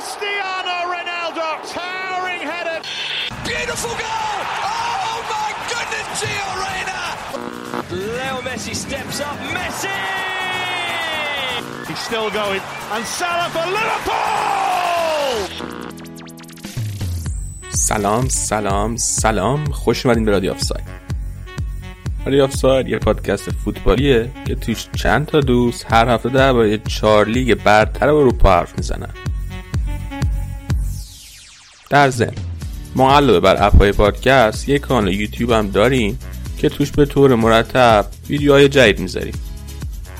Cristiano 0.00 0.76
Ronaldo, 0.94 1.46
towering 1.76 2.42
header. 2.52 2.78
Beautiful 3.48 3.94
goal! 4.04 4.36
Oh 4.72 5.16
my 5.34 5.50
goodness, 5.72 6.06
Gio 6.20 6.48
Reyna! 6.62 7.00
Leo 8.16 8.36
Messi 8.46 8.74
steps 8.84 9.18
up. 9.28 9.36
Messi! 9.56 9.96
He's 11.88 12.02
still 12.08 12.30
going. 12.40 12.62
And 12.94 13.04
Salah 13.18 13.50
for 13.54 13.66
Liverpool! 13.76 15.36
سلام 17.70 18.28
سلام 18.28 18.96
سلام 18.96 19.64
خوش 19.64 20.06
اومدین 20.06 20.24
به 20.24 20.30
رادیو 20.30 20.52
آفساید 20.52 20.84
رادیو 22.26 22.44
آفساید 22.44 22.88
یه 22.88 22.98
پادکست 22.98 23.50
فوتبالیه 23.50 24.30
که 24.46 24.54
توش 24.54 24.88
چند 24.96 25.26
تا 25.26 25.40
دوست 25.40 25.92
هر 25.92 26.08
هفته 26.08 26.28
درباره 26.28 26.78
چهار 26.78 27.26
لیگ 27.26 27.54
برتر 27.54 28.08
اروپا 28.08 28.50
حرف 28.50 28.78
می‌زنن 28.78 29.10
در 31.90 32.10
ضمن 32.10 32.32
ما 32.96 33.16
علاوه 33.16 33.40
بر 33.40 33.66
app 33.66 33.82
های 33.82 33.92
پادکست 33.92 34.68
یک 34.68 34.80
کانال 34.80 35.14
یوتیوب 35.14 35.50
هم 35.50 35.70
داریم 35.70 36.18
که 36.58 36.68
توش 36.68 36.90
به 36.90 37.04
طور 37.04 37.34
مرتب 37.34 38.06
ویدیوهای 38.28 38.68
جدید 38.68 38.98
می‌ذاریم. 38.98 39.34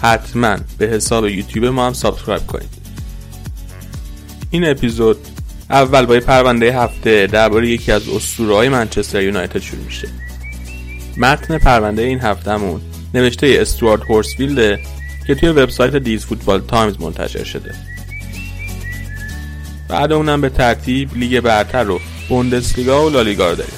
حتما 0.03 0.57
به 0.79 0.87
حساب 0.87 1.29
یوتیوب 1.29 1.65
ما 1.65 1.87
هم 1.87 1.93
subscribe 1.93 2.47
کنید. 2.47 2.69
این 4.51 4.71
اپیزود 4.71 5.17
اول 5.71 6.07
با 6.07 6.21
پرونده 6.21 6.83
هفته 6.83 7.27
درباره 7.27 7.69
یکی 7.69 7.93
از 7.93 8.09
اسطوره‌های 8.09 8.69
منچستر 8.69 9.23
یونایتد 9.23 9.59
شروع 9.61 9.85
میشه. 9.85 10.09
متن 11.17 11.59
پرونده 11.59 12.03
این 12.03 12.21
هفتهمون 12.21 12.81
نوشته 13.15 13.57
استوارت 13.61 14.03
هورسفیلده 14.03 14.79
که 15.27 15.35
توی 15.35 15.49
وبسایت 15.49 15.97
These 15.97 16.25
Football 16.25 16.61
Times 16.61 17.01
منتشر 17.01 17.45
شده. 17.45 17.90
بعد 19.91 20.13
اونم 20.13 20.41
به 20.41 20.49
ترتیب 20.49 21.17
لیگ 21.17 21.41
برتر 21.41 21.83
رو 21.85 22.01
بوندسلیگا 22.29 23.07
و 23.07 23.11
لالیگا 23.11 23.51
رو 23.51 23.57
داریم. 23.57 23.75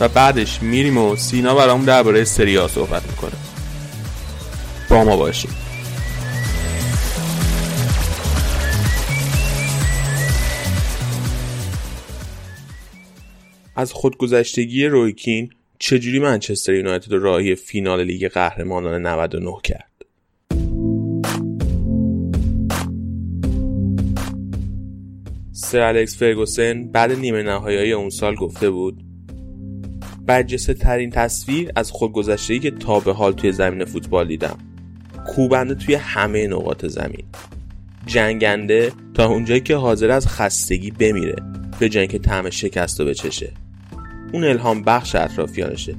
و 0.00 0.08
بعدش 0.08 0.62
میریم 0.62 0.98
و 0.98 1.16
سینا 1.16 1.54
برامون 1.54 1.84
درباره 1.84 2.24
سری 2.24 2.68
صحبت 2.68 3.02
می‌کنه. 3.10 3.32
با 4.90 5.04
ما 5.04 5.16
باشیم 5.16 5.50
از 13.76 13.92
خودگذشتگی 13.92 14.86
رویکین 14.86 15.50
چجوری 15.78 16.18
منچستر 16.18 16.74
یونایتد 16.74 17.12
راهی 17.12 17.54
فینال 17.54 18.04
لیگ 18.04 18.28
قهرمانان 18.28 19.06
99 19.06 19.52
کرد؟ 19.62 19.91
سر 25.62 25.80
الکس 25.80 26.16
فرگوسن 26.16 26.88
بعد 26.88 27.12
نیمه 27.12 27.42
نهایی 27.42 27.92
اون 27.92 28.10
سال 28.10 28.34
گفته 28.34 28.70
بود. 28.70 29.04
برجسته 30.26 30.74
ترین 30.74 31.10
تصویر 31.10 31.72
از 31.76 31.90
خودگذشتگی 31.90 32.58
که 32.58 32.70
تا 32.70 33.00
به 33.00 33.12
حال 33.12 33.32
توی 33.32 33.52
زمین 33.52 33.84
فوتبال 33.84 34.28
دیدم. 34.28 34.58
کوبنده 35.26 35.74
توی 35.74 35.94
همه 35.94 36.46
نقاط 36.46 36.86
زمین. 36.86 37.24
جنگنده 38.06 38.92
تا 39.14 39.26
اونجایی 39.26 39.60
که 39.60 39.76
حاضر 39.76 40.10
از 40.10 40.26
خستگی 40.28 40.90
بمیره 40.90 41.36
به 41.78 41.88
جنگ 41.88 42.08
که 42.08 42.18
طعم 42.18 42.50
شکست 42.50 43.00
رو 43.00 43.06
بچشه. 43.06 43.52
اون 44.32 44.44
الهام 44.44 44.82
بخش 44.82 45.14
اطرافیانشه. 45.14 45.94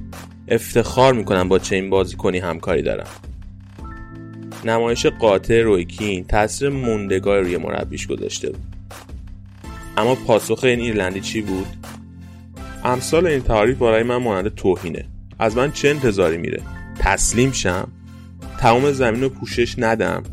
افتخار 0.47 1.13
می‌کنم 1.13 1.49
با 1.49 1.59
چه 1.59 1.75
این 1.75 1.89
بازی 1.89 2.15
کنی 2.15 2.39
همکاری 2.39 2.81
دارم. 2.81 3.07
نمایش 4.65 5.05
قاطع 5.05 5.61
رویکین 5.61 6.23
تاثیر 6.23 6.69
موندگار 6.69 7.41
روی 7.41 7.57
مربیش 7.57 8.07
گذاشته 8.07 8.49
بود. 8.49 8.72
اما 9.97 10.15
پاسخ 10.15 10.63
این 10.63 10.79
ایرلندی 10.79 11.21
چی 11.21 11.41
بود؟ 11.41 11.67
امثال 12.83 13.27
این 13.27 13.41
تعریف 13.41 13.77
برای 13.77 14.03
من 14.03 14.17
مانند 14.17 14.55
توهینه. 14.55 15.05
از 15.39 15.57
من 15.57 15.71
چه 15.71 15.89
انتظاری 15.89 16.37
میره؟ 16.37 16.61
تسلیم 16.99 17.51
شم. 17.51 17.87
تمام 18.59 18.91
زمین 18.91 19.21
رو 19.21 19.29
پوشش 19.29 19.75
ندم. 19.77 20.23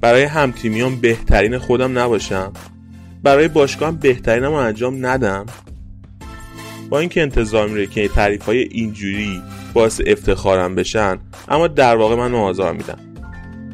برای 0.00 0.22
همتیمیان 0.22 0.96
بهترین 0.96 1.58
خودم 1.58 1.98
نباشم. 1.98 2.52
برای 3.22 3.48
باشگاهم 3.48 3.96
بهترینم 3.96 4.50
رو 4.50 4.54
انجام 4.54 5.06
ندم. 5.06 5.46
با 6.88 6.98
اینکه 6.98 7.22
انتظار 7.22 7.68
میره 7.68 7.86
که 7.86 8.08
تعریف 8.08 8.42
های 8.42 8.58
اینجوری 8.58 9.42
باعث 9.74 10.00
افتخارم 10.06 10.74
بشن 10.74 11.18
اما 11.48 11.66
در 11.66 11.96
واقع 11.96 12.16
من 12.16 12.34
آزار 12.34 12.72
میدم. 12.72 12.98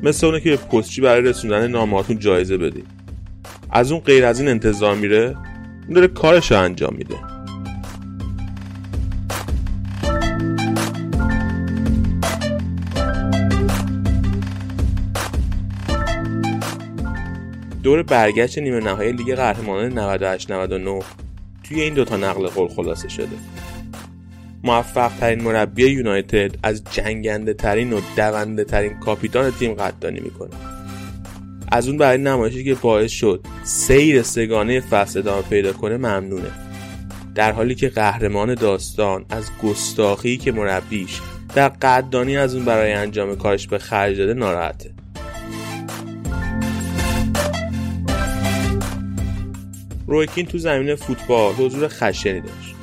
مثل 0.03 0.27
اونه 0.27 0.41
که 0.41 0.51
به 0.51 0.57
پستچی 0.57 1.01
برای 1.01 1.23
رسوندن 1.23 1.67
نامهاتون 1.67 2.19
جایزه 2.19 2.57
بدید 2.57 3.00
از 3.73 3.93
اون 3.93 4.01
غیر 4.01 4.25
از 4.25 4.41
این 4.41 4.49
انتظار 4.49 4.95
میره 4.95 5.37
اون 5.87 5.95
داره 5.95 6.09
کارش 6.09 6.53
رو 6.53 6.61
انجام 6.61 6.95
میده. 6.99 7.17
دور 17.83 18.03
برگشت 18.03 18.59
نیمه 18.59 18.81
نهایی 18.81 19.13
لیگ 19.13 19.35
قهرمانان 19.35 19.99
98 19.99 20.51
99 20.51 21.01
توی 21.65 21.81
این 21.81 21.95
دوتا 21.95 22.17
نقل 22.17 22.47
قول 22.47 22.69
خلاصه 22.69 23.09
شده. 23.09 23.37
موفق 24.65 25.13
ترین 25.21 25.43
مربی 25.43 25.87
یونایتد 25.87 26.51
از 26.63 26.83
جنگنده 26.91 27.55
ترین 27.55 27.93
و 27.93 28.01
دونده 28.17 28.65
ترین 28.65 28.99
کاپیتان 28.99 29.51
تیم 29.51 29.75
قدردانی 29.75 30.21
می‌کنه. 30.21 30.70
از 31.73 31.89
اون 31.89 31.97
برای 31.97 32.19
نمایشی 32.19 32.65
که 32.65 32.75
باعث 32.75 33.11
شد 33.11 33.47
سیر 33.65 34.23
سگانه 34.23 34.81
فصل 34.81 35.19
ادامه 35.19 35.43
پیدا 35.43 35.73
کنه 35.73 35.97
ممنونه. 35.97 36.51
در 37.35 37.53
حالی 37.53 37.75
که 37.75 37.89
قهرمان 37.89 38.55
داستان 38.55 39.25
از 39.31 39.51
گستاخی 39.63 40.37
که 40.37 40.53
مربیش 40.53 41.21
در 41.55 41.69
قدردانی 41.69 42.37
از 42.37 42.55
اون 42.55 42.65
برای 42.65 42.93
انجام 42.93 43.37
کارش 43.37 43.67
به 43.67 43.79
خرج 43.79 44.19
داده 44.19 44.35
ناراحته. 44.35 44.91
رویکین 50.07 50.47
تو 50.47 50.59
زمین 50.59 50.95
فوتبال 50.95 51.55
حضور 51.55 51.89
خشنی 51.89 52.41
داشت. 52.41 52.75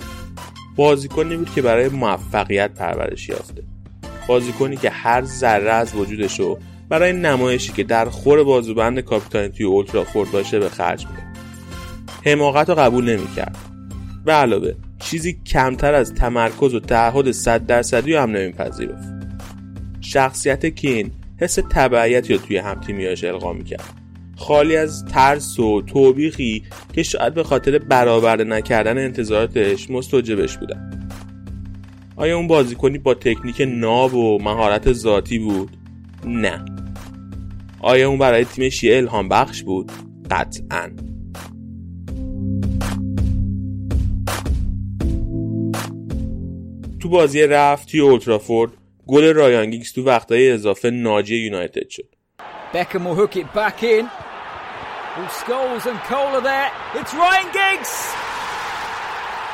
بازیکنی 0.75 1.37
بود 1.37 1.53
که 1.53 1.61
برای 1.61 1.89
موفقیت 1.89 2.71
پرورش 2.73 3.29
یافته. 3.29 3.63
بازیکنی 4.27 4.77
که 4.77 4.89
هر 4.89 5.23
ذره 5.23 5.71
از 5.71 5.95
وجودشو 5.95 6.59
برای 6.89 7.13
نمایشی 7.13 7.73
که 7.73 7.83
در 7.83 8.05
خور 8.05 8.43
بازوبند 8.43 8.99
کاپیتانی 8.99 9.49
توی 9.49 9.65
اولترافورد 9.65 10.31
باشه 10.31 10.59
به 10.59 10.69
خرج 10.69 11.07
میده. 11.07 11.23
حماقت 12.25 12.69
رو 12.69 12.75
قبول 12.75 13.09
نمی‌کرد. 13.09 13.57
به 14.25 14.31
علاوه 14.33 14.73
چیزی 14.99 15.41
کمتر 15.45 15.93
از 15.93 16.13
تمرکز 16.13 16.73
و 16.73 16.79
تعهد 16.79 17.31
صد 17.31 17.65
درصدی 17.65 18.15
هم 18.15 18.31
نمیپذیرفت. 18.31 19.07
شخصیت 20.01 20.65
کین 20.65 21.11
حس 21.39 21.59
تبعیتی 21.71 22.33
رو 22.33 22.39
توی 22.39 22.57
همتیمیاش 22.57 23.23
القا 23.23 23.53
می‌کرد. 23.53 23.93
خالی 24.35 24.77
از 24.77 25.05
ترس 25.05 25.59
و 25.59 25.81
توبیخی 25.81 26.63
که 26.93 27.03
شاید 27.03 27.33
به 27.33 27.43
خاطر 27.43 27.79
برآورده 27.79 28.43
نکردن 28.43 28.97
انتظاراتش 28.97 29.89
مستوجبش 29.89 30.57
بودن. 30.57 31.09
آیا 32.15 32.37
اون 32.37 32.47
بازیکنی 32.47 32.97
با 32.97 33.13
تکنیک 33.13 33.61
ناب 33.67 34.13
و 34.13 34.43
مهارت 34.43 34.93
ذاتی 34.93 35.39
بود؟ 35.39 35.77
نه. 36.25 36.76
آیا 37.81 38.09
اون 38.09 38.17
برای 38.17 38.45
تیم 38.45 38.69
شیل 38.69 38.93
الهام 38.93 39.29
بخش 39.29 39.63
بود؟ 39.63 39.91
قطعا. 40.31 40.91
تو 47.01 47.09
بازی 47.09 47.43
رفت 47.43 47.91
توی 47.91 47.99
اولترافورد 47.99 48.71
گل 49.07 49.33
رایانگیگز 49.33 49.93
تو 49.93 50.03
وقتای 50.03 50.51
اضافه 50.51 50.89
ناجی 50.89 51.35
یونایتد 51.35 51.89
شد. 51.89 52.15
بکم 52.73 53.07
و 53.07 53.15
هکی 53.15 53.43
بکین 53.43 54.05
و 54.05 55.29
سکولز 55.29 55.87
و 55.87 55.97
کولا 56.09 56.39
در 56.39 56.69
رایانگیگز 56.93 57.89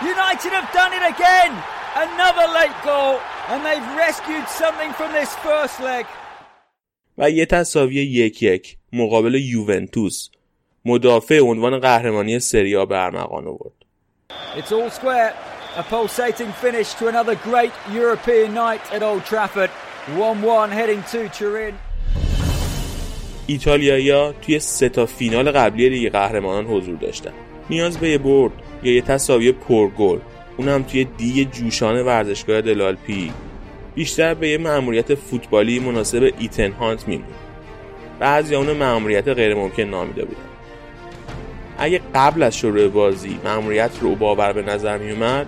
یونایتد 0.01 0.53
هم 0.53 0.67
دانی 0.73 0.95
اگن 0.95 1.53
این 1.95 2.09
نوی 2.19 2.59
لیت 2.59 2.85
گل 2.85 2.91
و 2.91 3.53
هم 3.53 3.99
رسکید 3.99 4.47
سمتنگ 4.47 4.91
فرم 4.91 5.15
این 5.15 5.25
فرست 5.25 5.81
لگ. 5.81 6.05
و 7.18 7.30
یه 7.30 7.45
تساوی 7.45 7.95
یک 7.95 8.44
یک 8.44 8.77
مقابل 8.94 9.36
یوونتوس 9.36 10.30
مدافع 10.86 11.39
عنوان 11.39 11.80
قهرمانی 11.80 12.39
سریا 12.39 12.86
به 12.86 13.06
ارمغان 13.06 13.48
آورد. 13.48 13.74
It's 14.56 14.71
all 14.71 14.89
square. 14.89 15.33
A 15.77 15.83
pulsating 15.83 16.51
finish 16.65 16.89
to 17.00 17.07
another 17.07 17.36
great 17.50 17.74
European 18.01 18.50
night 18.54 18.83
at 18.95 19.01
Old 19.01 19.24
Trafford. 19.25 19.71
1-1 20.18 20.69
heading 20.71 21.01
to 21.12 21.30
Turin. 21.39 21.74
ایتالیایی‌ها 23.48 24.33
توی 24.42 24.60
سه 24.60 24.89
تا 24.89 25.06
فینال 25.06 25.51
قبلی 25.51 25.89
لیگ 25.89 26.12
قهرمانان 26.12 26.65
حضور 26.65 26.95
داشتن. 26.95 27.33
نیاز 27.69 27.98
به 27.98 28.10
یه 28.10 28.18
برد 28.18 28.51
یا 28.83 28.94
یه 28.94 29.01
تساوی 29.01 29.51
پرگل 29.51 30.19
اونم 30.57 30.83
توی 30.83 31.04
دیگ 31.04 31.51
جوشان 31.51 32.01
ورزشگاه 32.01 32.62
دلالپی 32.62 33.31
بیشتر 33.95 34.33
به 34.33 34.49
یه 34.49 34.57
مأموریت 34.57 35.15
فوتبالی 35.15 35.79
مناسب 35.79 36.33
ایتن 36.39 36.71
هانت 36.71 37.07
میمون 37.07 37.27
بعضی 38.19 38.55
اون 38.55 38.71
مأموریت 38.71 39.27
غیر 39.27 39.55
ممکن 39.55 39.83
نامیده 39.83 40.25
بودن. 40.25 40.41
اگه 41.77 42.01
قبل 42.15 42.43
از 42.43 42.57
شروع 42.57 42.87
بازی 42.87 43.39
مأموریت 43.43 43.91
رو 44.01 44.15
باور 44.15 44.53
به 44.53 44.61
نظر 44.61 44.97
می 44.97 45.11
اومد 45.11 45.47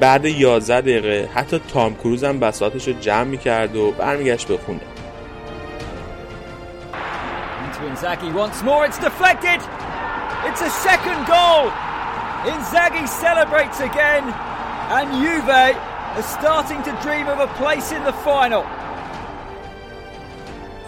بعد 0.00 0.24
11 0.24 0.80
دقیقه 0.80 1.28
حتی 1.34 1.60
تام 1.72 1.94
کروز 1.94 2.24
هم 2.24 2.40
بساطش 2.40 2.88
رو 2.88 2.94
جمع 3.00 3.24
می‌کرد 3.24 3.76
و 3.76 3.90
برمیگشت 3.90 4.48
به 4.48 4.56
خونه. 4.56 4.80
Inzaghi 7.88 8.30
once 8.44 8.60
more, 8.62 8.82
it's 8.88 9.00
deflected! 9.08 9.60
It's 10.48 10.62
a 10.70 10.72
second 10.88 11.20
goal! 11.34 11.64
Inzaghi 12.52 13.04
celebrates 13.24 13.80
again, 13.80 14.24
and 14.96 15.08
Juve 15.20 15.64
are 16.16 16.22
starting 16.22 16.80
to 16.88 16.92
dream 17.04 17.26
of 17.34 17.38
a 17.40 17.48
place 17.60 17.92
in 17.92 18.02
the 18.04 18.12
final. 18.12 18.64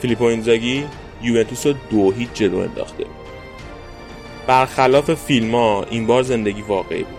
فیلیپو 0.01 0.25
اینزاگی 0.25 0.87
یوونتوس 1.23 1.67
رو 1.67 1.75
دو 1.91 2.11
هیچ 2.11 2.29
جلو 2.35 2.59
انداخته. 2.59 3.05
برخلاف 4.47 5.15
فیلم 5.15 5.55
ها 5.55 5.85
این 5.91 6.07
بار 6.07 6.23
زندگی 6.23 6.63
واقعی 6.63 7.03
بود. 7.03 7.19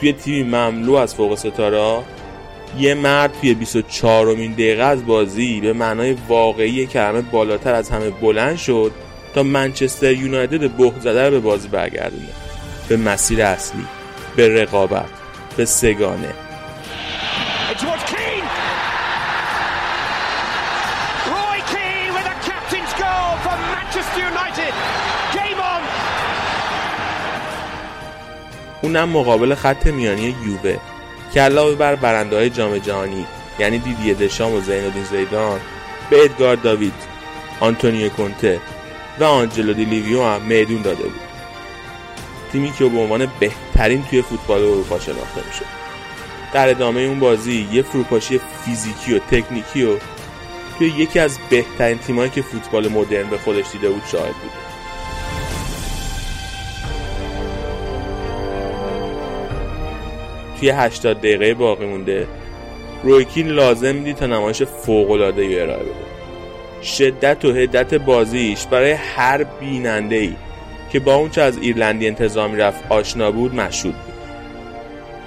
توی 0.00 0.12
تیمی 0.12 0.42
مملو 0.42 0.94
از 0.94 1.14
فوق 1.14 1.34
ستاره 1.34 2.02
یه 2.78 2.94
مرد 2.94 3.32
توی 3.40 3.54
24 3.54 4.28
امین 4.28 4.52
دقیقه 4.52 4.82
از 4.82 5.06
بازی 5.06 5.60
به 5.60 5.72
معنای 5.72 6.16
واقعی 6.28 6.86
کلمه 6.86 7.20
بالاتر 7.20 7.74
از 7.74 7.90
همه 7.90 8.10
بلند 8.10 8.56
شد 8.56 8.92
تا 9.34 9.42
منچستر 9.42 10.12
یونایتد 10.12 10.76
بخ 10.76 10.92
زده 11.00 11.30
به 11.30 11.40
بازی 11.40 11.68
برگردونه. 11.68 12.28
به 12.88 12.96
مسیر 12.96 13.42
اصلی 13.42 13.84
به 14.36 14.62
رقابت 14.62 15.10
به 15.56 15.64
سگانه. 15.64 16.34
اونم 28.82 29.08
مقابل 29.08 29.54
خط 29.54 29.86
میانی 29.86 30.36
یووه. 30.44 30.76
که 31.34 31.40
علاوه 31.40 31.74
بر 31.74 31.94
برنده 31.94 32.36
های 32.36 32.50
جام 32.50 32.78
جهانی 32.78 33.26
یعنی 33.58 33.78
دیدی 33.78 34.14
دشام 34.14 34.52
و 34.52 34.60
زینالدین 34.60 35.04
زیدان 35.04 35.60
به 36.10 36.24
ادگار 36.24 36.56
داوید 36.56 36.94
آنتونیو 37.60 38.08
کنته 38.08 38.60
و 39.20 39.24
آنجلو 39.24 39.72
دی 39.72 39.84
لیویو 39.84 40.24
هم 40.24 40.42
میدون 40.42 40.82
داده 40.82 41.02
بود. 41.02 41.20
تیمی 42.52 42.72
که 42.72 42.84
به 42.84 42.98
عنوان 42.98 43.26
بهترین 43.40 44.04
توی 44.10 44.22
فوتبال 44.22 44.62
اروپا 44.62 44.98
شناخته 44.98 45.42
میشه 45.48 45.64
در 46.52 46.68
ادامه 46.68 47.00
اون 47.00 47.20
بازی 47.20 47.68
یه 47.72 47.82
فروپاشی 47.82 48.40
فیزیکی 48.64 49.14
و 49.14 49.18
تکنیکی 49.18 49.84
و 49.84 49.96
توی 50.78 50.88
یکی 50.88 51.18
از 51.18 51.38
بهترین 51.50 51.98
تیمایی 51.98 52.30
که 52.30 52.42
فوتبال 52.42 52.88
مدرن 52.88 53.30
به 53.30 53.38
خودش 53.38 53.64
دیده 53.72 53.90
بود 53.90 54.02
شاهد 54.12 54.34
بود. 54.34 54.71
توی 60.62 60.70
80 60.70 61.18
دقیقه 61.18 61.54
باقی 61.54 61.86
مونده. 61.86 62.26
رویکین 63.02 63.48
لازم 63.48 64.04
دید 64.04 64.16
تا 64.16 64.26
نمایش 64.26 64.62
فوق‌العاده 64.62 65.42
ای 65.42 65.60
ارائه 65.60 65.82
بده. 65.82 65.94
شدت 66.82 67.44
و 67.44 67.52
هدت 67.52 67.94
بازیش 67.94 68.66
برای 68.66 68.92
هر 68.92 69.44
بیننده 69.44 70.16
ای 70.16 70.34
که 70.92 71.00
با 71.00 71.14
اون 71.14 71.30
چه 71.30 71.40
از 71.40 71.58
ایرلندی 71.58 72.06
انتظامی 72.06 72.56
رفت 72.56 72.84
آشنا 72.88 73.30
بود 73.30 73.54
مشهود 73.54 73.94
بود. 73.94 74.14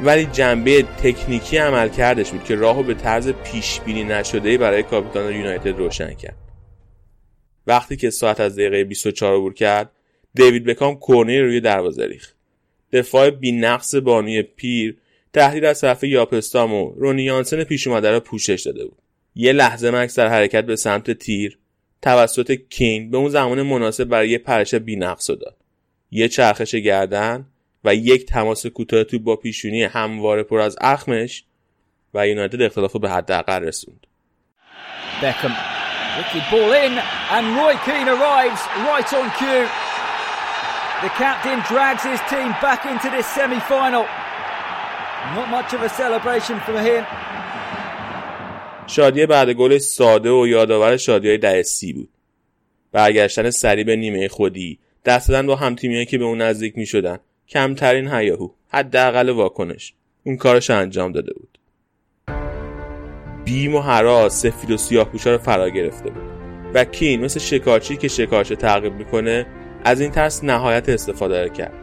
ولی 0.01 0.25
جنبه 0.25 0.81
تکنیکی 0.81 1.57
عمل 1.57 1.89
کردش 1.89 2.31
بود 2.31 2.43
که 2.43 2.55
راهو 2.55 2.83
به 2.83 2.93
طرز 2.93 3.29
پیش 3.29 3.79
بینی 3.79 4.03
نشده 4.03 4.57
برای 4.57 4.83
کاپیتان 4.83 5.33
یونایتد 5.33 5.77
روشن 5.77 6.13
کرد. 6.13 6.37
وقتی 7.67 7.97
که 7.97 8.09
ساعت 8.09 8.39
از 8.39 8.55
دقیقه 8.55 8.83
24 8.83 9.35
عبور 9.35 9.53
کرد 9.53 9.91
دیوید 10.33 10.65
بکام 10.65 10.95
کورنر 10.95 11.41
روی 11.41 11.61
دروازه 11.61 12.05
ریخت. 12.05 12.35
دفاع 12.93 13.31
نقص 13.43 13.95
بانوی 13.95 14.41
پیر 14.41 14.95
تهدید 15.35 15.65
از 15.65 15.81
طرف 15.81 16.03
یاپستام 16.03 16.73
و 16.73 16.93
رونی 16.97 17.23
یانسن 17.23 17.63
پیش 17.63 17.87
اومده 17.87 18.11
را 18.11 18.19
پوشش 18.19 18.61
داده 18.61 18.85
بود 18.85 18.97
یه 19.35 19.51
لحظه 19.53 19.91
مکس 19.91 20.19
در 20.19 20.27
حرکت 20.27 20.65
به 20.65 20.75
سمت 20.75 21.11
تیر 21.11 21.57
توسط 22.01 22.51
کین 22.69 23.11
به 23.11 23.17
اون 23.17 23.29
زمان 23.29 23.61
مناسب 23.61 24.03
برای 24.03 24.29
یه 24.29 24.37
پرش 24.37 24.75
بینقص 24.75 25.29
داد 25.29 25.57
یه 26.11 26.27
چرخش 26.27 26.75
گردن 26.75 27.45
و 27.83 27.95
یک 27.95 28.25
تماس 28.25 28.65
کوتاه 28.65 29.03
تو 29.03 29.19
با 29.19 29.35
پیشونی 29.35 29.83
همواره 29.83 30.43
پر 30.43 30.59
از 30.59 30.75
اخمش 30.81 31.43
و 32.13 32.27
یونایتد 32.27 32.61
اختلاف 32.61 32.95
به 32.95 33.09
حداقل 33.09 33.63
رسوند 33.63 34.07
cue. 39.39 39.67
The 41.03 41.11
captain 41.23 41.59
drags 41.71 42.03
his 42.03 42.21
team 42.31 42.49
back 42.61 42.85
into 42.85 43.09
this 43.15 43.27
semi-final. 43.35 44.24
Not 45.33 45.47
much 45.55 45.73
of 45.73 45.81
a 45.81 45.89
celebration 45.89 46.57
from 46.65 46.77
him. 46.87 47.03
شادی 48.87 49.25
بعد 49.25 49.49
گل 49.49 49.77
ساده 49.77 50.31
و 50.31 50.47
یادآور 50.47 50.97
شادی 50.97 51.27
های 51.27 51.37
ده 51.37 51.63
سی 51.63 51.93
بود. 51.93 52.09
برگشتن 52.91 53.49
سری 53.49 53.83
به 53.83 53.95
نیمه 53.95 54.27
خودی. 54.27 54.79
دست 55.05 55.29
دادن 55.29 55.47
با 55.47 55.55
همتیمیایی 55.55 56.05
که 56.05 56.17
به 56.17 56.25
اون 56.25 56.41
نزدیک 56.41 56.77
می 56.77 56.85
شدن 56.85 57.19
کمترین 57.49 58.07
هیاهو. 58.07 58.49
حداقل 58.69 59.29
واکنش. 59.29 59.93
اون 60.23 60.37
کارش 60.37 60.69
انجام 60.69 61.11
داده 61.11 61.33
بود. 61.33 61.57
بیم 63.45 63.75
و 63.75 63.81
حراس 63.81 64.41
سفید 64.41 64.71
و 64.71 64.77
سیاه 64.77 65.09
رو 65.25 65.37
فرا 65.37 65.69
گرفته 65.69 66.09
بود. 66.09 66.23
و 66.73 66.85
کین 66.85 67.25
مثل 67.25 67.39
شکارچی 67.39 67.97
که 67.97 68.07
شکارچ 68.07 68.53
تعقیب 68.53 68.93
می‌کنه 68.93 69.45
از 69.83 70.01
این 70.01 70.11
ترس 70.11 70.43
نهایت 70.43 70.89
استفاده 70.89 71.49
کرد. 71.49 71.73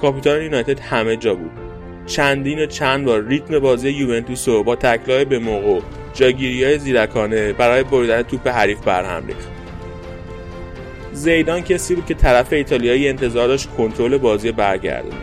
کاپیتان 0.00 0.42
یونایتد 0.42 0.80
همه 0.80 1.16
جا 1.16 1.34
بود. 1.34 1.71
چندین 2.06 2.58
و 2.58 2.66
چند 2.66 3.04
بار 3.04 3.24
ریتم 3.24 3.58
بازی 3.58 3.90
یوونتوس 3.90 4.48
رو 4.48 4.62
با 4.62 4.76
تکلای 4.76 5.24
به 5.24 5.38
موقع 5.38 5.80
جاگیری 6.14 6.64
های 6.64 6.78
زیرکانه 6.78 7.52
برای 7.52 7.82
بریدن 7.82 8.22
توپ 8.22 8.48
حریف 8.48 8.80
برهم 8.80 9.26
ریخت. 9.26 9.48
زیدان 11.12 11.60
کسی 11.60 11.94
بود 11.94 12.06
که 12.06 12.14
طرف 12.14 12.52
ایتالیایی 12.52 13.08
انتظار 13.08 13.48
داشت 13.48 13.70
کنترل 13.76 14.18
بازی 14.18 14.52
برگردونه. 14.52 15.16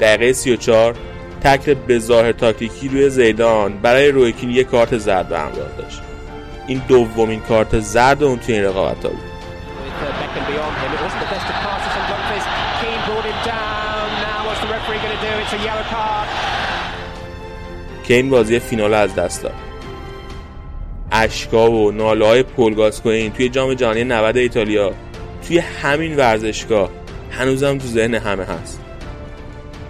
دقیقه 0.00 0.32
34 0.32 0.94
تکل 1.42 1.74
به 1.74 1.98
ظاهر 1.98 2.32
تاکتیکی 2.32 2.88
روی 2.88 3.10
زیدان 3.10 3.78
برای 3.78 4.08
رویکین 4.08 4.50
یک 4.50 4.66
کارت 4.66 4.98
زرد 4.98 5.28
به 5.28 5.38
همراه 5.38 5.76
داشت. 5.78 6.02
این 6.66 6.82
دومین 6.88 7.40
کارت 7.40 7.80
زرد 7.80 8.22
اون 8.22 8.38
توی 8.38 8.54
این 8.54 8.64
رقابت 8.64 9.04
ها 9.04 9.10
بود 9.10 9.32
کین 18.06 18.30
بازی 18.30 18.58
فینال 18.58 18.94
از 18.94 19.14
دست 19.14 19.42
داد. 19.42 19.54
اشکا 21.12 21.70
و 21.70 21.90
ناله 21.90 22.26
های 22.26 22.42
پولگاسکوین 22.42 23.32
توی 23.32 23.48
جام 23.48 23.74
جهانی 23.74 24.04
90 24.04 24.36
ایتالیا 24.36 24.92
توی 25.48 25.58
همین 25.58 26.16
ورزشگاه 26.16 26.90
هنوزم 27.30 27.78
تو 27.78 27.86
ذهن 27.86 28.14
همه 28.14 28.44
هست. 28.44 28.80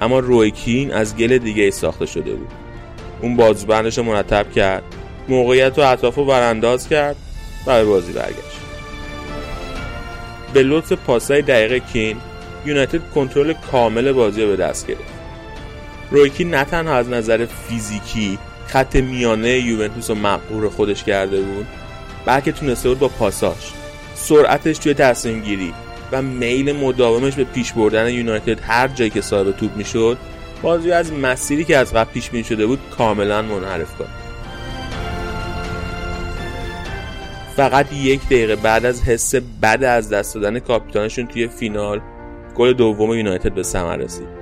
اما 0.00 0.18
رویکین 0.18 0.92
از 0.92 1.16
گل 1.16 1.38
دیگه 1.38 1.62
ای 1.62 1.70
ساخته 1.70 2.06
شده 2.06 2.34
بود. 2.34 2.48
اون 3.22 3.36
بازوبندش 3.36 3.98
رو 3.98 4.04
مرتب 4.04 4.52
کرد 4.52 4.82
موقعیت 5.28 5.78
و 5.78 5.80
اطراف 5.80 6.14
رو 6.14 6.24
برانداز 6.24 6.88
کرد 6.88 7.16
و 7.66 7.78
به 7.78 7.84
بازی 7.84 8.12
برگشت. 8.12 8.62
به 10.54 10.62
لطف 10.62 10.92
پاسای 10.92 11.42
دقیقه 11.42 11.78
کین 11.78 12.16
یونایتد 12.66 13.10
کنترل 13.14 13.52
کامل 13.52 14.12
بازی 14.12 14.42
رو 14.42 14.48
به 14.48 14.56
دست 14.56 14.86
گرفت. 14.86 15.11
رویکین 16.12 16.54
نه 16.54 16.64
تنها 16.64 16.94
از 16.94 17.08
نظر 17.08 17.46
فیزیکی 17.46 18.38
خط 18.66 18.96
میانه 18.96 19.58
یوونتوس 19.58 20.10
رو 20.10 20.16
مقبور 20.16 20.68
خودش 20.68 21.04
کرده 21.04 21.40
بود 21.40 21.66
بلکه 22.26 22.52
تونسته 22.52 22.88
بود 22.88 22.98
با 22.98 23.08
پاساش 23.08 23.72
سرعتش 24.14 24.78
توی 24.78 24.94
تصمیم 24.94 25.40
گیری 25.40 25.74
و 26.12 26.22
میل 26.22 26.76
مداومش 26.76 27.34
به 27.34 27.44
پیش 27.44 27.72
بردن 27.72 28.10
یونایتد 28.10 28.60
هر 28.60 28.88
جایی 28.88 29.10
که 29.10 29.20
صاحب 29.20 29.52
توپ 29.52 29.76
می‌شد 29.76 30.18
بازی 30.62 30.92
از 30.92 31.12
مسیری 31.12 31.64
که 31.64 31.76
از 31.76 31.94
قبل 31.94 32.10
پیش 32.12 32.30
بینی 32.30 32.44
شده 32.44 32.66
بود 32.66 32.78
کاملا 32.98 33.42
منحرف 33.42 33.94
کنه 33.94 34.08
فقط 37.56 37.92
یک 37.92 38.26
دقیقه 38.26 38.56
بعد 38.56 38.84
از 38.84 39.02
حس 39.02 39.34
بد 39.62 39.84
از 39.84 40.08
دست 40.08 40.34
دادن 40.34 40.58
کاپیتانشون 40.58 41.26
توی 41.26 41.48
فینال 41.48 42.00
گل 42.54 42.72
دوم 42.72 43.14
یونایتد 43.14 43.54
به 43.54 43.62
ثمر 43.62 43.96
رسید. 43.96 44.41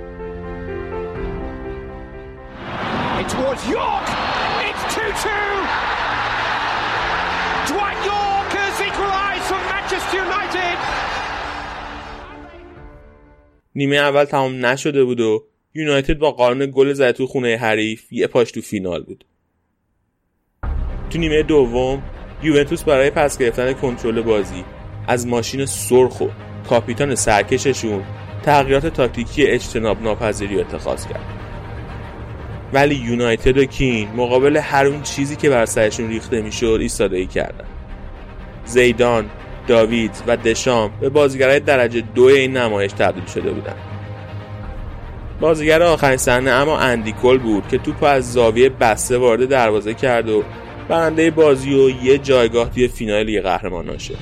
نیمه 13.75 13.95
اول 13.95 14.23
تمام 14.23 14.65
نشده 14.65 15.03
بود 15.03 15.19
و 15.19 15.43
یونایتد 15.73 16.17
با 16.17 16.31
قانون 16.31 16.71
گل 16.73 16.93
زده 16.93 17.11
تو 17.11 17.27
خونه 17.27 17.57
حریف 17.57 18.13
یه 18.13 18.27
پاش 18.27 18.51
تو 18.51 18.61
فینال 18.61 19.03
بود. 19.03 19.25
تو 21.09 21.19
نیمه 21.19 21.43
دوم 21.43 22.03
یوونتوس 22.43 22.83
برای 22.83 23.09
پس 23.09 23.37
گرفتن 23.37 23.73
کنترل 23.73 24.21
بازی 24.21 24.63
از 25.07 25.27
ماشین 25.27 25.65
سرخ 25.65 26.21
و 26.21 26.27
کاپیتان 26.69 27.15
سرکششون 27.15 28.03
تغییرات 28.43 28.87
تاکتیکی 28.87 29.47
اجتناب 29.47 30.03
ناپذیری 30.03 30.59
اتخاذ 30.59 31.07
کرد 31.07 31.25
ولی 32.73 32.95
یونایتد 32.95 33.57
و 33.57 33.65
کین 33.65 34.07
مقابل 34.15 34.57
هر 34.57 34.85
اون 34.85 35.01
چیزی 35.01 35.35
که 35.35 35.49
بر 35.49 35.65
سرشون 35.65 36.09
ریخته 36.09 36.41
می‌شد 36.41 36.77
ایستادگی 36.81 37.27
کردن 37.27 37.65
زیدان 38.65 39.29
داوید 39.67 40.23
و 40.27 40.37
دشام 40.37 40.91
به 41.01 41.09
بازیگرای 41.09 41.59
درجه 41.59 42.01
دو 42.01 42.23
این 42.23 42.57
نمایش 42.57 42.91
تبدیل 42.91 43.25
شده 43.25 43.51
بودند. 43.51 43.77
بازیگر 45.39 45.83
آخرین 45.83 46.17
صحنه 46.17 46.51
اما 46.51 46.77
اندیکل 46.77 47.37
بود 47.37 47.67
که 47.67 47.77
توپ 47.77 48.03
از 48.03 48.33
زاویه 48.33 48.69
بسته 48.69 49.17
وارد 49.17 49.49
دروازه 49.49 49.93
کرد 49.93 50.29
و 50.29 50.43
برنده 50.89 51.31
بازی 51.31 51.73
و 51.73 51.89
یه 52.03 52.17
جایگاه 52.17 52.69
توی 52.69 52.87
فینال 52.87 53.23
لیگ 53.23 53.43
قهرمانان 53.43 53.97
شد 53.97 54.17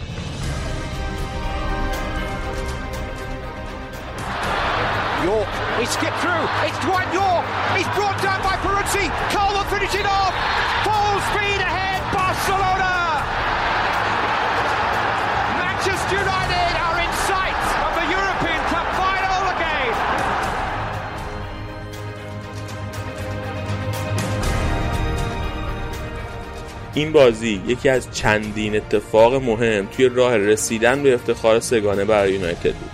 این 26.93 27.11
بازی 27.11 27.61
یکی 27.67 27.89
از 27.89 28.07
چندین 28.11 28.75
اتفاق 28.75 29.35
مهم 29.35 29.85
توی 29.85 30.09
راه 30.09 30.37
رسیدن 30.37 31.03
به 31.03 31.13
افتخار 31.13 31.59
سگانه 31.59 32.05
برای 32.05 32.33
یونایتد 32.33 32.73
بود. 32.73 32.91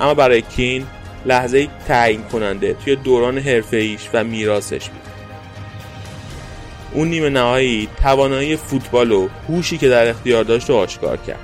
اما 0.00 0.14
برای 0.14 0.42
کین 0.42 0.86
لحظه 1.26 1.68
تعیین 1.88 2.22
کننده 2.22 2.76
توی 2.84 2.96
دوران 2.96 3.38
حرفه 3.38 3.96
و 4.12 4.24
میراثش 4.24 4.88
بود. 4.88 5.00
اون 6.92 7.08
نیمه 7.08 7.28
نهایی 7.28 7.88
توانایی 8.02 8.56
فوتبال 8.56 9.12
و 9.12 9.28
هوشی 9.48 9.78
که 9.78 9.88
در 9.88 10.08
اختیار 10.08 10.44
داشت 10.44 10.70
رو 10.70 10.76
آشکار 10.76 11.16
کرد. 11.16 11.40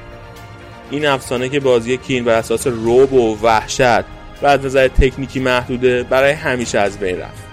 این 0.90 1.06
افسانه 1.06 1.48
که 1.48 1.60
بازی 1.60 1.96
کین 1.96 2.24
بر 2.24 2.38
اساس 2.38 2.66
روب 2.66 3.12
و 3.12 3.38
وحشت 3.42 4.04
و 4.42 4.46
از 4.46 4.64
نظر 4.64 4.88
تکنیکی 4.88 5.40
محدوده 5.40 6.02
برای 6.02 6.32
همیشه 6.32 6.78
از 6.78 6.98
بین 6.98 7.18
رفت. 7.18 7.51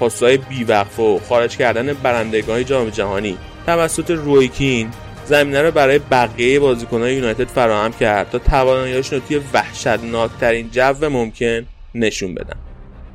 پاسهای 0.00 0.36
بیوقفه 0.36 1.02
و 1.02 1.18
خارج 1.28 1.56
کردن 1.56 1.92
برندگان 1.92 2.64
جام 2.64 2.90
جهانی. 2.90 3.38
توسط 3.66 4.10
رویکین 4.10 4.90
زمینه 5.24 5.62
رو 5.62 5.70
برای 5.70 5.98
بقیه 5.98 6.60
بازیکنهای 6.60 7.14
یونایتد 7.14 7.48
فراهم 7.48 7.92
کرد 7.92 8.30
تا 8.30 8.38
تواناییاشون 8.38 9.20
رو 9.20 9.26
توی 9.26 9.40
وحشتناکترین 9.52 10.70
جو 10.70 11.10
ممکن 11.10 11.66
نشون 11.94 12.34
بدن. 12.34 12.56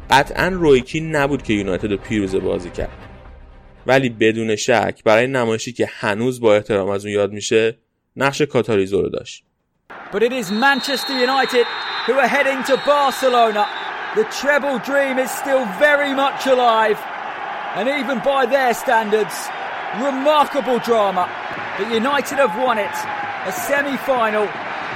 قطعا 0.10 0.48
رویکین 0.48 1.16
نبود 1.16 1.44
که 1.44 1.54
یونایتد 1.54 1.92
رو 1.92 1.98
پیروز 1.98 2.36
بازی 2.36 2.70
کرد. 2.70 2.98
ولی 3.88 4.10
بدون 4.10 4.56
شک 4.56 5.02
برای 5.06 5.28
نمایشی 5.28 5.72
که 5.72 5.90
هنوز 5.92 6.42
با 6.42 6.56
احترام 6.56 6.90
از 6.90 7.06
اون 7.06 7.14
یاد 7.14 7.32
میشه 7.32 7.78
نقش 8.16 8.42
کاتالیزو 8.42 9.02
رو 9.02 9.10
داشت. 9.10 9.44
But 10.12 10.22
it 10.22 10.32
is 10.32 10.52
Manchester 10.52 11.16
United 11.28 11.66
who 12.06 12.14
are 12.14 12.28
heading 12.28 12.64
to 12.70 12.76
Barcelona. 12.86 13.83
The 14.17 14.25
treble 14.41 14.79
dream 14.91 15.19
is 15.19 15.31
still 15.31 15.65
very 15.79 16.13
much 16.15 16.47
alive. 16.47 16.99
And 17.79 17.89
even 18.01 18.19
by 18.33 18.47
their 18.47 18.73
standards, 18.75 19.37
remarkable 20.09 20.79
drama. 20.79 21.25
But 21.77 21.93
United 21.93 22.39
have 22.45 22.55
won 22.67 22.79
it. 22.79 22.97
A 23.51 23.53
semi-final 23.53 24.47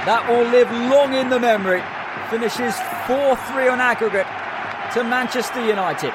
that 0.07 0.21
will 0.29 0.47
live 0.57 0.69
long 0.93 1.13
in 1.13 1.29
the 1.29 1.39
memory. 1.39 1.83
Finishes 2.29 2.75
4-3 3.07 3.71
on 3.73 3.79
aggregate 3.79 4.29
to 4.93 5.03
Manchester 5.03 5.61
United. 5.75 6.13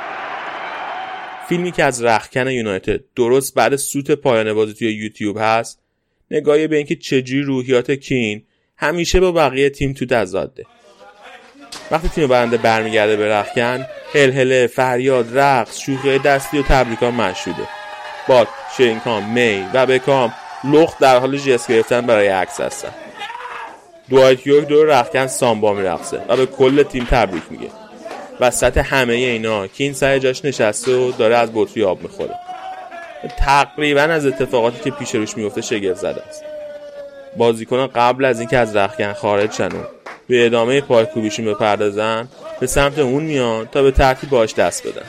فیلمی 1.49 1.73
که 1.73 1.85
از 1.85 2.03
رخکن 2.03 2.47
یونایتد 2.47 3.01
درست 3.17 3.55
بعد 3.55 3.77
سوت 3.77 4.11
پایان 4.11 4.55
بازی 4.55 4.75
توی 4.75 4.93
یوتیوب 4.93 5.37
هست 5.41 5.81
نگاهی 6.31 6.67
به 6.67 6.77
اینکه 6.77 6.97
چجوری 6.97 7.43
روحیات 7.43 7.91
کین 7.91 8.43
همیشه 8.77 9.21
با 9.21 9.33
بقیه 9.33 9.71
تیم 9.71 9.93
تو 9.93 10.07
تضاده 10.07 10.67
وقتی 11.92 12.10
تیم 12.10 12.28
برنده 12.28 12.58
برمیگرده 12.58 13.16
به 13.16 13.30
رخکن 13.30 13.86
هلهله 14.14 14.68
فریاد 14.68 15.40
رقص 15.40 15.80
شوخی 15.80 16.20
دستی 16.20 16.60
و 16.60 16.64
تبریکان 16.64 17.14
مشهوده 17.14 17.68
باد 18.28 18.48
شینکام 18.78 19.30
می 19.30 19.66
و 19.74 19.86
بکام 19.86 20.34
لخت 20.64 21.00
در 21.00 21.20
حال 21.20 21.38
جست 21.38 21.72
گرفتن 21.72 22.02
برای 22.02 22.28
عکس 22.28 22.62
هستن. 22.62 22.92
دوایت 24.10 24.48
یورک 24.48 24.68
دور 24.68 24.86
رخکن 24.86 25.28
سامبا 25.28 25.74
میرقصه 25.74 26.22
و 26.28 26.38
به 26.38 26.46
کل 26.46 26.84
تیم 26.84 27.08
تبریک 27.12 27.44
میگه. 27.50 27.68
وسط 28.40 28.78
همه 28.78 29.14
اینا 29.14 29.68
کین 29.68 29.94
سر 29.94 30.20
جاش 30.20 30.46
نشسته 30.46 30.96
و 30.96 31.12
داره 31.12 31.36
از 31.36 31.50
بطری 31.54 31.84
آب 31.84 32.02
می‌خوره. 32.02 32.36
تقریبا 33.38 34.02
از 34.02 34.26
اتفاقاتی 34.26 34.80
که 34.84 34.92
پیش 34.92 35.16
روش 35.16 35.38
میفته 35.38 35.62
شگفت 35.62 36.00
زده 36.00 36.22
است. 36.30 36.44
بازیکنان 37.38 37.88
قبل 37.88 38.26
از 38.26 38.40
اینکه 38.40 38.58
از 38.58 38.76
رخکن 38.76 39.14
خارج 39.14 39.52
شن 39.52 39.70
به 40.28 40.46
ادامه 40.46 40.82
پایکوبیشون 40.82 41.46
بپردازن 41.46 42.28
به 42.60 42.68
سمت 42.68 43.00
اون 43.00 43.24
میان 43.24 43.66
تا 43.66 43.84
به 43.84 43.92
ترتیب 43.92 44.30
باش 44.30 44.54
دست 44.54 44.88
بدن. 44.88 45.06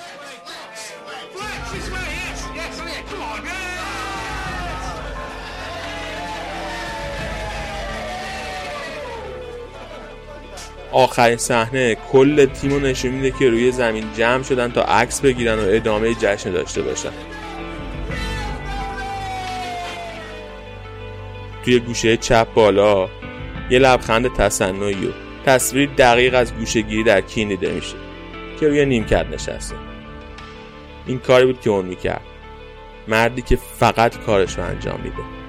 آخرین 10.93 11.37
صحنه 11.37 11.95
کل 11.95 12.47
تیم 12.47 12.71
رو 12.71 12.81
نشون 12.81 13.11
میده 13.11 13.39
که 13.39 13.51
روی 13.51 13.73
زمین 13.73 14.05
جمع 14.17 14.43
شدن 14.43 14.71
تا 14.71 14.83
عکس 14.83 15.21
بگیرن 15.21 15.59
و 15.59 15.67
ادامه 15.69 16.15
جشن 16.15 16.51
داشته 16.53 16.83
باشن. 16.83 17.13
توی 21.65 21.79
گوشه 21.79 22.17
چپ 22.17 22.55
بالا 22.55 23.09
یه 23.71 23.79
لبخند 23.79 24.35
تصنعی 24.35 25.07
و 25.07 25.11
تصویر 25.47 25.91
دقیق 25.99 26.35
از 26.35 26.55
گوشگیری 26.55 27.03
در 27.03 27.21
کین 27.21 27.49
دیده 27.49 27.73
میشه 27.73 27.97
که 28.61 28.69
روی 28.69 28.87
نیمکت 28.87 29.27
نشسته. 29.33 29.77
این 31.07 31.19
کاری 31.19 31.47
بود 31.47 31.61
که 31.61 31.71
اون 31.71 31.87
می‌کرد. 31.87 32.25
مردی 33.09 33.43
که 33.43 33.57
فقط 33.57 34.19
کارش 34.19 34.59
رو 34.59 34.65
انجام 34.65 35.01
میده. 35.01 35.44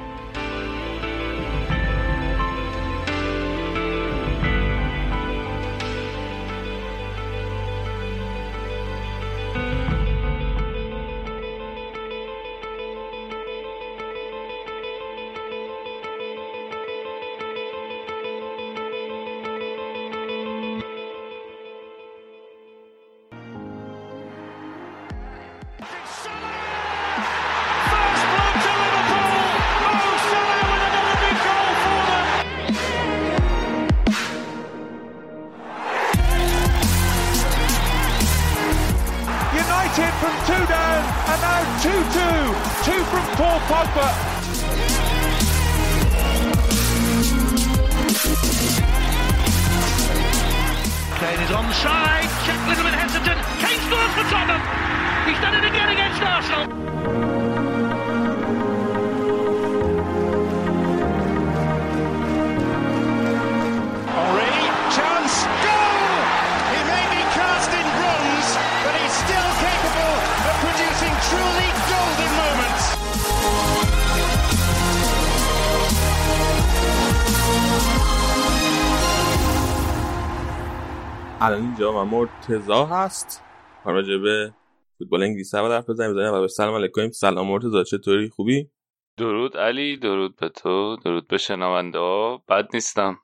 الان 81.45 81.61
اینجا 81.61 81.93
و 81.93 82.05
مرتزا 82.05 82.85
هست. 82.85 83.43
راجع 83.85 84.17
به 84.17 84.53
فوتبال 84.97 85.23
انگلیس 85.23 85.55
هم 85.55 85.65
حرف 85.65 85.89
بزنیم 85.89 86.33
و 86.33 86.41
به 86.41 86.47
سلام 86.47 86.75
علیکم. 86.75 87.11
سلام 87.11 87.47
مرتزا 87.47 87.83
چطوری؟ 87.83 88.29
خوبی؟ 88.29 88.69
درود 89.17 89.57
علی 89.57 89.97
درود 89.97 90.35
به 90.35 90.49
تو 90.49 90.95
درود 91.05 91.27
به 91.27 91.37
شنونده 91.37 91.97
ها. 91.99 92.43
بد 92.49 92.67
نیستم. 92.73 93.17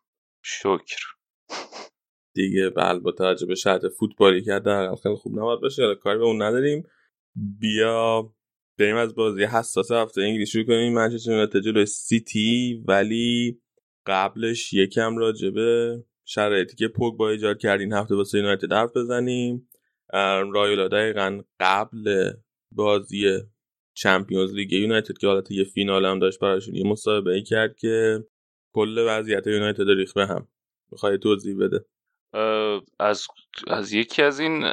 شکر. 0.44 0.98
دیگه 2.36 2.70
بل 2.70 3.00
با 3.00 3.12
توجه 3.12 3.46
به 3.46 3.56
شرط 3.56 3.82
فوتبالی 4.00 4.42
که 4.42 4.60
در 4.60 4.96
خیلی 5.04 5.16
خوب 5.16 5.40
نباید 5.40 5.62
باشه 5.62 5.96
کاری 5.96 6.20
به 6.20 6.26
اون 6.26 6.42
نداریم. 6.42 6.84
بیا 7.60 8.34
بریم 8.80 8.96
از 8.96 9.16
بازی 9.16 9.44
حساس 9.44 9.92
هفته 9.92 10.22
انگلیس 10.22 10.50
شروع 10.50 10.66
کنیم. 10.66 10.94
منچستر 10.94 11.32
یونایتد 11.32 11.60
جلوی 11.60 11.86
سیتی 11.86 12.84
ولی 12.88 13.62
قبلش 14.06 14.74
یکم 14.74 15.18
راجع 15.18 15.69
به 15.69 16.04
شرایطی 16.34 16.76
که 16.76 16.88
با 17.18 17.30
ایجاد 17.30 17.58
کرد 17.58 17.80
این 17.80 17.94
هفته 17.94 18.16
واسه 18.16 18.38
یونایتد 18.38 18.74
حرف 18.74 18.98
بزنیم. 18.98 19.70
رایولا 20.54 20.88
دقیقا 20.88 21.42
قبل 21.60 22.32
بازی 22.72 23.40
Champions 23.94 24.54
League 24.54 24.72
یونایتد 24.72 25.18
که 25.18 25.28
حالت 25.28 25.52
یه 25.52 25.64
فینال 25.64 26.06
هم 26.06 26.20
داشت 26.20 26.40
براشون 26.40 26.76
یه 26.76 26.88
مصاحبه 26.88 27.34
ای 27.34 27.44
کرد 27.44 27.76
که 27.76 28.24
کل 28.74 29.06
وضعیت 29.08 29.48
یونایتد 29.48 29.90
ریخت 29.90 30.14
به 30.14 30.28
هم. 30.28 30.48
می‌خوای 30.92 31.18
توضیح 31.18 31.56
بده؟ 31.60 31.86
از 33.00 33.28
از 33.68 33.94
یکی 33.94 34.22
از 34.22 34.40
این 34.40 34.64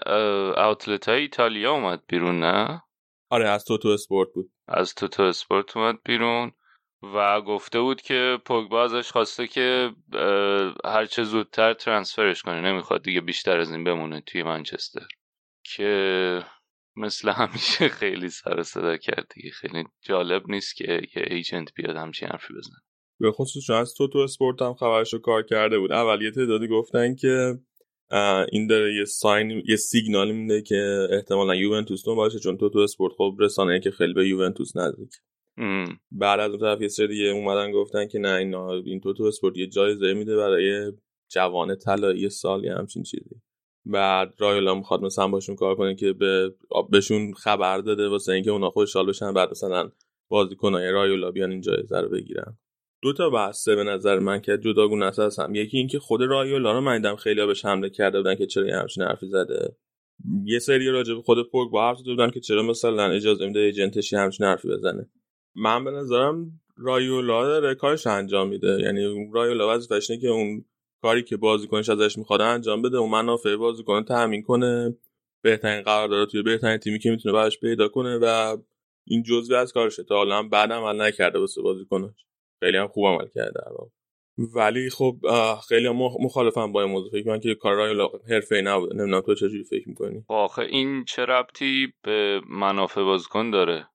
outlet 0.56 1.08
های 1.08 1.20
ایتالیا 1.20 1.72
اومد 1.72 2.02
بیرون 2.08 2.40
نه؟ 2.40 2.82
آره 3.30 3.48
از 3.48 3.64
توتو 3.64 3.88
اسپورت 3.88 4.28
بود. 4.34 4.50
از 4.68 4.94
توتو 4.94 5.22
اسپورت 5.22 5.76
اومد 5.76 5.96
بیرون. 6.04 6.52
و 7.02 7.40
گفته 7.40 7.80
بود 7.80 8.00
که 8.00 8.38
پوگبا 8.44 8.84
ازش 8.84 9.10
خواسته 9.10 9.46
که 9.46 9.90
هرچه 10.84 11.24
زودتر 11.24 11.74
ترانسفرش 11.74 12.42
کنه. 12.42 12.60
نمی‌خواد 12.60 13.02
دیگه 13.02 13.20
بیشتر 13.20 13.60
از 13.60 13.72
این 13.72 13.84
بمونه 13.84 14.20
توی 14.20 14.42
منچستر. 14.42 15.06
که 15.64 16.42
مثل 16.96 17.30
همیشه 17.30 17.88
خیلی 17.88 18.28
سر 18.28 18.62
صدا 18.62 18.96
کرد 18.96 19.26
دیگه. 19.34 19.50
خیلی 19.50 19.84
جالب 20.02 20.42
نیست 20.48 20.76
که 20.76 21.00
یه 21.16 21.22
ایجنت 21.30 21.68
بیاد 21.74 21.96
همچین 21.96 22.28
حرفی 22.28 22.54
بزنه. 22.54 22.76
به 23.20 23.32
خصوص 23.32 23.70
از 23.70 23.94
تو 23.94 24.08
تو 24.08 24.18
اسپورت 24.18 24.62
هم 24.62 24.74
خبرش 24.74 25.12
رو 25.12 25.18
کار 25.18 25.42
کرده 25.42 25.78
بود. 25.78 25.92
اول 25.92 26.22
یه 26.22 26.30
تعدادی 26.30 26.68
گفتن 26.68 27.14
که 27.14 27.58
این 28.52 28.66
داره 28.66 28.94
یه 28.94 29.04
ساین 29.04 29.62
یه 29.68 29.76
سیگنال 29.76 30.32
میده 30.32 30.62
که 30.62 31.08
احتمالا 31.10 31.54
یوونتوس 31.54 32.04
باشه 32.04 32.38
چون 32.38 32.56
تو 32.56 32.70
تو 32.70 32.78
اسپورت 32.78 33.12
خب 33.18 33.36
رسانه 33.40 33.80
که 33.80 33.90
خیلی 33.90 34.14
به 34.14 34.28
یوونتوس 34.28 34.76
نزدیک 34.76 35.10
بعد 36.12 36.40
از 36.40 36.60
طرف 36.60 36.80
یه 36.80 36.88
سری 36.88 37.30
اومدن 37.30 37.72
گفتن 37.72 38.06
که 38.06 38.18
نه 38.18 38.32
این 38.32 38.54
این 38.54 39.00
تو 39.00 39.12
تو 39.12 39.24
اسپورت 39.24 39.56
یه 39.56 39.66
جایزه 39.66 40.14
میده 40.14 40.36
برای 40.36 40.92
جوان 41.30 41.76
طلایی 41.76 42.28
سال 42.28 42.64
یا 42.64 42.78
همچین 42.78 43.02
چیزی. 43.02 43.40
بعد 43.84 44.34
رایولا 44.38 44.74
می‌خواد 44.74 45.02
مثلا 45.02 45.28
باشون 45.28 45.56
کار 45.56 45.74
کنه 45.74 45.94
که 45.94 46.12
به 46.12 46.54
بهشون 46.90 47.32
خبر 47.32 47.78
داده 47.78 48.08
واسه 48.08 48.32
اینکه 48.32 48.50
اونا 48.50 48.70
خوشحال 48.70 49.06
بشن 49.06 49.34
بعد 49.34 49.50
مثلا 49.50 49.90
بازیکنای 50.28 50.90
رایولا 50.90 51.30
بیان 51.30 51.50
این 51.50 51.60
جایزه 51.60 52.00
رو 52.00 52.08
بگیرن. 52.08 52.58
دو 53.02 53.12
تا 53.12 53.30
بحثه 53.30 53.76
به 53.76 53.84
نظر 53.84 54.18
من 54.18 54.40
که 54.40 54.58
جداگونه 54.58 55.04
است 55.06 55.38
هم. 55.38 55.54
یکی 55.54 55.78
اینکه 55.78 55.98
خود 55.98 56.22
رایولا 56.22 56.72
رو 56.72 56.80
من 56.80 57.16
خیلی 57.16 57.46
بهش 57.46 57.64
حمله 57.64 57.90
کرده 57.90 58.18
بودن 58.18 58.34
که 58.34 58.46
چرا 58.46 58.80
همچین 58.80 59.02
حرفی 59.02 59.26
زده. 59.26 59.76
یه 60.44 60.58
سری 60.58 60.86
راجع 60.86 61.14
به 61.14 61.22
خود 61.22 61.50
پوگ 61.50 61.70
با 61.70 61.88
حرف 61.88 62.02
بودن 62.02 62.30
که 62.30 62.40
چرا 62.40 62.62
مثلا 62.62 63.10
اجازه 63.10 63.46
میده 63.46 63.60
ایجنتش 63.60 64.14
همچین 64.14 64.46
حرفی 64.46 64.68
بزنه. 64.68 65.10
من 65.58 65.84
به 65.84 65.90
نظرم 65.90 66.60
رایولا 66.76 67.44
داره 67.46 67.74
کارش 67.74 68.06
انجام 68.06 68.48
میده. 68.48 68.80
یعنی 68.80 69.30
رایولا 69.32 69.74
وظیفش 69.74 70.10
که 70.20 70.28
اون 70.28 70.64
کاری 71.02 71.22
که 71.22 71.36
بازیکنش 71.36 71.88
ازش 71.88 72.18
می‌خواد 72.18 72.40
انجام 72.40 72.82
بده 72.82 72.96
اون 72.96 73.10
منافع 73.10 73.56
بازیکن 73.56 74.04
تامین 74.04 74.42
کنه. 74.42 74.96
بهترین 75.42 75.82
قرارداد 75.82 76.28
توی 76.28 76.42
بهترین 76.42 76.76
تیمی 76.76 76.98
که 76.98 77.10
می‌تونه 77.10 77.32
براش 77.32 77.60
پیدا 77.60 77.88
کنه 77.88 78.18
و 78.22 78.56
این 79.06 79.22
جزوی 79.22 79.56
از 79.56 79.72
کارشه 79.72 80.02
تا 80.02 80.16
حالا 80.16 80.42
بعد 80.42 80.72
عمل 80.72 81.00
نکرده 81.00 81.38
واسه 81.38 81.62
بازیکنش. 81.62 82.26
خیلی 82.60 82.76
هم 82.76 82.88
خوب 82.88 83.06
عمل 83.06 83.28
کرده 83.34 83.60
ولی 84.54 84.90
خب 84.90 85.16
خیلی 85.68 85.86
هم 85.86 85.96
مخالفم 85.96 86.72
با 86.72 86.82
این 86.82 86.90
موضوع. 86.90 87.10
فکر 87.10 87.28
من 87.28 87.40
که 87.40 87.54
کار 87.54 88.10
حرفه 88.30 88.60
نبوده. 88.60 88.94
نمی‌دونم 88.94 89.20
تو 89.20 89.34
چجوری 89.34 89.64
فکر 89.64 89.88
می‌کنی؟ 89.88 90.24
آخه 90.28 90.62
این 90.62 91.04
چه 91.04 91.24
ربطی 91.24 91.92
به 92.02 92.40
منافع 92.50 93.02
بازیکن 93.02 93.50
داره؟ 93.50 93.86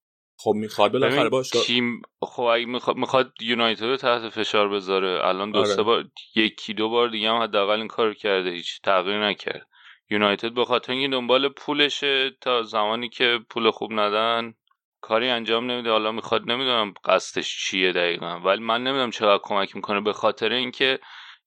خب 0.44 0.52
می‌خواد 0.56 0.92
بالاخره 0.92 1.30
باش 1.30 1.50
تیم 1.50 2.02
خب 2.22 2.44
اگه 2.44 2.66
می‌خواد 2.66 2.98
می‌خواد 2.98 3.34
یونایتد 3.42 3.84
رو 3.84 3.98
تحت 3.98 4.30
فشار 4.30 4.70
بذاره. 4.70 5.28
الان 5.28 5.52
دو 5.52 5.60
آره. 5.60 5.68
سه 5.68 5.84
بار 5.84 6.06
یکی 6.36 6.74
دو 6.74 6.90
بار 6.90 7.10
دیگه 7.10 7.30
هم 7.30 7.42
حداقل 7.42 7.78
این 7.80 7.88
کار 7.88 8.14
کرده 8.14 8.50
هیچ 8.50 8.82
تغییر 8.82 9.26
نکرد. 9.26 9.68
یونایتد 10.10 10.54
به 10.54 10.66
خاطر 10.66 10.94
اینکه 10.94 11.08
دنبال 11.08 11.50
پولشه 11.50 12.30
تا 12.42 12.64
زمانی 12.64 13.10
که 13.10 13.40
پول 13.50 13.72
خوب 13.72 13.94
ندن 13.94 14.54
کاری 15.02 15.30
انجام 15.30 15.72
نمیده. 15.72 15.92
حالا 15.92 16.12
می‌خواد 16.12 16.52
نمی‌دونم 16.52 16.94
قصدش 17.06 17.66
چیه 17.66 17.92
دقیقا 17.92 18.40
ولی 18.40 18.62
من 18.62 18.84
نمی‌دونم 18.84 19.12
چقدر 19.12 19.42
کمک 19.44 19.76
می‌کنه. 19.76 20.02
به 20.02 20.14
خاطر 20.14 20.52
اینکه 20.52 21.00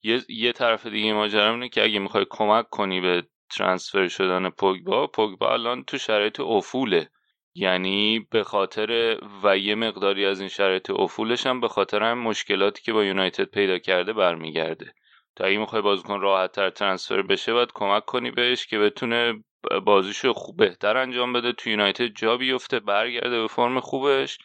یه, 0.02 0.22
یه 0.28 0.52
طرف 0.52 0.86
دیگه 0.86 1.12
ماجرا 1.12 1.50
اینه 1.50 1.68
که 1.68 1.84
اگه 1.84 1.98
می‌خوای 1.98 2.26
کمک 2.30 2.70
کنی 2.70 3.00
به 3.00 3.26
ترانسفر 3.50 4.08
شدن 4.08 4.50
پوگبا 4.50 5.06
پوگبا 5.06 5.52
الان 5.52 5.84
تو 5.84 5.98
شرایط 5.98 6.40
افوله. 6.40 7.10
یعنی 7.58 8.26
به 8.30 8.44
خاطر 8.44 9.18
و 9.42 9.58
یه 9.58 9.74
مقداری 9.74 10.26
از 10.26 10.40
این 10.40 10.48
شرایط 10.48 10.90
افولش 10.90 11.46
هم 11.46 11.60
به 11.60 11.68
خاطر 11.68 12.02
هم 12.02 12.18
مشکلاتی 12.18 12.82
که 12.82 12.92
با 12.92 13.04
یونایتد 13.04 13.44
پیدا 13.44 13.78
کرده 13.78 14.12
برمیگرده. 14.12 14.94
تا 15.36 15.44
اگه 15.44 15.58
می‌خوای 15.58 15.82
بازیکن 15.82 16.20
راحت 16.20 16.52
تر 16.52 16.70
ترانسفر 16.70 17.22
بشه 17.22 17.52
باید 17.52 17.72
کمک 17.74 18.04
کنی 18.04 18.30
بهش 18.30 18.66
که 18.66 18.78
بتونه 18.78 19.44
بازیشو 19.84 20.32
خوب 20.32 20.56
بهتر 20.56 20.96
انجام 20.96 21.32
بده. 21.32 21.52
تو 21.52 21.70
یونایتد 21.70 22.06
جا 22.06 22.36
بیفته 22.36 22.80
برگرده 22.80 23.40
به 23.40 23.46
فرم 23.46 23.80
خوبش. 23.80 24.38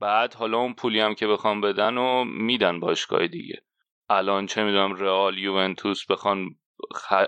بعد 0.00 0.34
حالا 0.34 0.58
اون 0.58 0.74
پولی 0.74 1.00
هم 1.00 1.14
که 1.14 1.26
بخوام 1.26 1.60
بدن 1.60 1.98
و 1.98 2.24
میدن 2.24 2.80
باشگاه 2.80 3.26
دیگه. 3.26 3.62
الان 4.10 4.46
چه 4.46 4.64
می‌دونم 4.64 4.94
رئال 4.94 5.38
یوونتوس 5.38 6.06
بخوان 6.06 6.48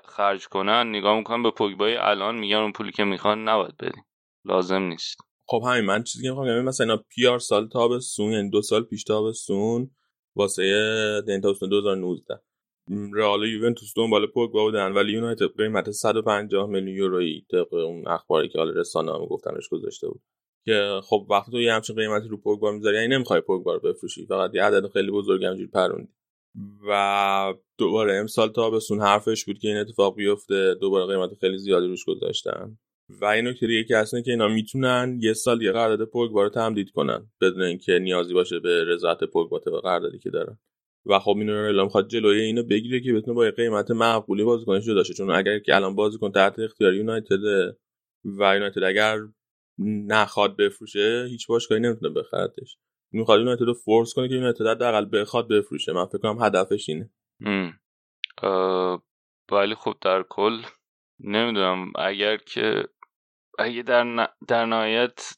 خرج 0.05 0.49
کنن 0.49 0.89
نگاه 0.89 1.17
می‌کنن 1.17 1.43
به 1.43 1.51
پوگبای 1.51 1.97
الان 1.97 2.39
میگن 2.39 2.57
اون 2.57 2.73
پولی 2.73 2.93
که 2.93 3.05
می‌خوان 3.05 3.49
نباید 3.49 3.77
بدیم 3.77 4.05
لازم 4.45 4.83
نیست. 4.83 5.17
خب 5.47 5.63
همین 5.67 5.85
من 5.85 6.03
چیزی 6.03 6.25
که 6.25 6.31
می‌خوام 6.31 6.61
مثلا 6.61 6.85
اینا 6.87 7.05
پیار 7.09 7.39
سال 7.39 7.69
تابستون 7.69 8.33
یعنی 8.33 8.51
دو 8.51 8.63
سال 8.63 8.83
پیش 8.83 9.05
تابستون 9.05 9.91
واسه 10.37 11.23
دین 11.27 11.41
تابستون 11.41 11.69
2019 11.69 12.41
رئال 13.15 13.49
یوونتوس 13.49 13.93
دنبال 13.97 14.27
پوگبا 14.27 14.65
بودن 14.65 14.93
ولی 14.93 15.13
یونایتد 15.13 15.57
قیمت 15.57 15.91
150 15.91 16.67
میلیون 16.67 16.97
یورویی 16.97 17.47
طبق 17.51 17.75
اون 17.75 18.09
اخباری 18.09 18.49
که 18.49 18.59
حالا 18.59 18.73
رسانه 18.73 19.13
هم 19.13 19.27
گفتنش 19.27 19.69
گذاشته 19.69 20.09
بود. 20.09 20.23
که 20.65 21.01
خب 21.03 21.27
وقتی 21.31 21.53
تو 21.53 21.61
یه 21.61 21.73
همچین 21.73 21.97
قیمتی 21.97 22.29
رو 22.29 22.37
پوگبا 22.37 22.73
می‌ذاری 22.73 22.97
یعنی 22.97 23.15
نمی‌خوای 23.15 23.41
پوگبا 23.41 23.75
رو 23.75 23.81
بفروشی 23.81 24.27
فقط 24.27 24.55
یه 24.55 24.63
عدد 24.63 24.89
خیلی 24.89 25.11
بزرگ 25.11 25.45
همجوری 25.45 25.71
پروندی. 25.71 26.13
و 26.89 27.55
دوباره 27.79 28.17
امسال 28.17 28.49
تابستون 28.49 29.01
حرفش 29.01 29.45
بود 29.45 29.59
که 29.59 29.69
این 29.69 29.77
اتفاق 29.77 30.15
بیفته 30.15 30.75
دوباره 30.75 31.07
قیمت 31.07 31.39
خیلی 31.41 31.59
زیادی 31.59 31.87
روش 31.87 32.05
گذاشتن. 32.05 32.79
و 33.09 33.25
این 33.25 33.49
نکته 33.49 33.67
دیگه 33.67 33.85
که 33.85 34.23
که 34.25 34.31
اینا 34.31 34.49
می‌تونن 34.49 35.19
یه 35.21 35.33
سال 35.33 35.63
یه 35.63 35.73
قرارداد 35.73 36.09
پوگبا 36.09 36.43
رو 36.43 36.49
تمدید 36.49 36.91
کنن 36.91 37.31
بدون 37.41 37.63
اینکه 37.63 37.99
نیازی 37.99 38.35
باشه 38.35 38.61
به 38.61 38.85
رضایت 38.85 39.25
پوگبا 39.25 39.59
به 39.59 39.81
قراردادی 39.81 40.19
که 40.19 40.31
دارن. 40.31 40.59
و 41.07 41.19
خب 41.19 41.37
اینو 41.37 41.53
اعلام 41.53 41.85
می‌خواد 41.85 42.09
جلوی 42.09 42.41
اینو 42.41 42.63
بگیره 42.63 43.01
که 43.01 43.13
بتونه 43.13 43.35
با 43.35 43.51
قیمت 43.57 43.91
معقولی 43.91 44.45
بازیکنش 44.45 44.87
جدا 44.87 45.03
شه. 45.03 45.15
چون 45.15 45.31
اگر 45.31 45.59
که 45.59 45.77
الان 45.77 45.95
بازیکن 45.95 46.33
تحت 46.33 46.59
اختیار 46.59 46.95
یونایتد 46.95 47.45
و 48.25 48.55
یونایتد 48.55 48.83
اگر 48.83 49.19
نخواد 50.09 50.57
بفروشه 50.57 51.27
هیچ 51.31 51.47
باشگاهی 51.47 51.81
نمی‌تونه 51.81 52.15
بخردش. 52.15 52.79
می‌خواد 53.13 53.41
یونایتد 53.41 53.63
رو 53.63 53.75
فورس 53.75 54.15
کنه 54.15 54.29
که 54.29 54.35
یونایتد 54.35 54.67
حداقل 54.67 55.21
بخواد 55.21 55.49
بفروشه. 55.49 55.93
من 55.93 56.07
فکر 56.07 56.19
کنم 56.19 56.43
هدفش 56.43 56.89
اینه. 56.89 57.11
ولی 59.53 59.75
خب 59.75 59.95
در 60.01 60.25
کل 60.29 60.63
نمی‌دونم 61.21 61.93
اگر 61.97 62.37
که 62.37 62.85
اگه 63.59 63.83
در, 63.83 64.29
در 64.49 64.67
نهایت 64.67 65.33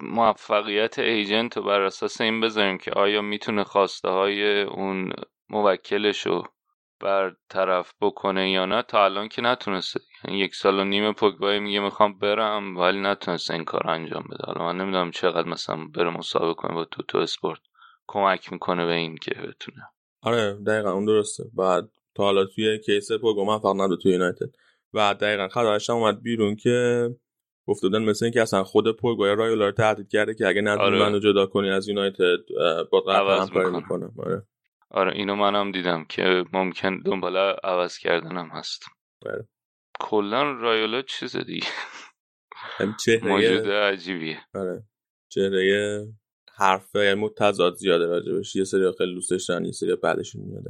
موفقیت 0.00 0.98
ایجنت 0.98 1.56
رو 1.56 1.62
بر 1.62 1.80
اساس 1.80 2.20
این 2.20 2.40
بذاریم 2.40 2.78
که 2.78 2.90
آیا 2.90 3.22
می‌تونه 3.22 3.64
خواسته 3.64 4.08
های 4.08 4.62
اون 4.62 5.12
موکلش 5.48 6.26
رو 6.26 6.44
بر 7.00 7.32
طرف 7.48 7.92
بکنه 8.00 8.50
یا 8.50 8.66
نه 8.66 8.82
تا 8.82 9.04
الان 9.04 9.28
که 9.28 9.42
نتونسته. 9.42 10.00
یعنی 10.24 10.38
یک 10.38 10.54
سال 10.54 10.78
و 10.80 10.84
نیم 10.84 11.12
پوگبای 11.12 11.58
میگه 11.58 11.80
می‌خوام 11.80 12.18
برم 12.18 12.76
ولی 12.76 13.00
نتونسته 13.00 13.54
این 13.54 13.64
کار 13.64 13.90
انجام 13.90 14.24
بده. 14.30 14.44
حالا 14.46 14.64
من 14.64 14.76
نمی‌دونم 14.76 15.10
چقدر 15.10 15.48
مثلا 15.48 15.76
بره 15.94 16.10
مسابقه 16.10 16.54
کنه 16.54 16.74
با 16.74 16.84
تو 16.84 17.02
تو 17.02 17.18
اسپورت. 17.18 17.60
کمک 18.06 18.52
می‌کنه 18.52 18.86
به 18.86 18.94
این 18.94 19.16
که 19.16 19.30
بتونه. 19.30 19.82
آره 20.22 20.52
دقیقا 20.66 20.92
اون 20.92 21.04
درسته. 21.04 21.44
بعد 21.56 21.88
تا 22.14 22.22
حالا 22.22 22.44
توی 22.44 22.78
کیس 22.78 23.12
پوگبا 23.12 23.44
من 23.44 23.58
فقط 23.58 23.98
توی 24.02 24.12
یونایتد. 24.12 24.50
و 24.96 25.14
دقیقا 25.14 25.48
خبرش 25.48 25.90
اومد 25.90 26.22
بیرون 26.22 26.56
که 26.56 27.08
گفته 27.66 27.88
بودن 27.88 28.02
مثل 28.02 28.24
اینکه 28.24 28.42
اصلا 28.42 28.64
خود 28.64 28.96
پوگبا 28.96 29.32
رایولا 29.32 29.66
رو 29.66 29.72
تهدید 29.72 30.08
کرده 30.08 30.34
که 30.34 30.46
اگه 30.46 30.60
ندونی 30.60 30.86
آره. 30.86 30.98
منو 30.98 31.18
جدا 31.18 31.46
کنی 31.46 31.70
از 31.70 31.88
یونایتد 31.88 32.38
با 32.92 33.00
قطعا 33.00 33.46
کاری 33.46 33.76
می‌کنه 33.76 34.10
آره. 34.18 34.42
آره 34.90 35.12
اینو 35.12 35.34
منم 35.34 35.72
دیدم 35.72 36.04
که 36.04 36.44
ممکن 36.52 37.00
دنبال 37.04 37.36
عوض 37.64 37.98
کردنم 37.98 38.48
هست. 38.52 38.84
بله. 39.24 39.48
کلا 40.00 40.52
رایولا 40.52 41.02
چیز 41.02 41.36
دیگه. 41.36 41.66
چهره 43.04 43.28
موجود 43.28 43.68
عجیبیه. 43.68 44.40
آره. 44.54 44.82
چهره 45.28 46.06
حرف 46.56 46.96
متضاد 46.96 47.74
زیاده 47.74 48.06
راجبش. 48.06 48.56
یه 48.56 48.64
سری 48.64 48.92
خیلی 48.98 49.14
دوستش 49.14 49.44
دارن 49.48 49.64
یه 49.64 49.72
سری 49.72 49.96
بعدشون 49.96 50.42
میاد. 50.42 50.64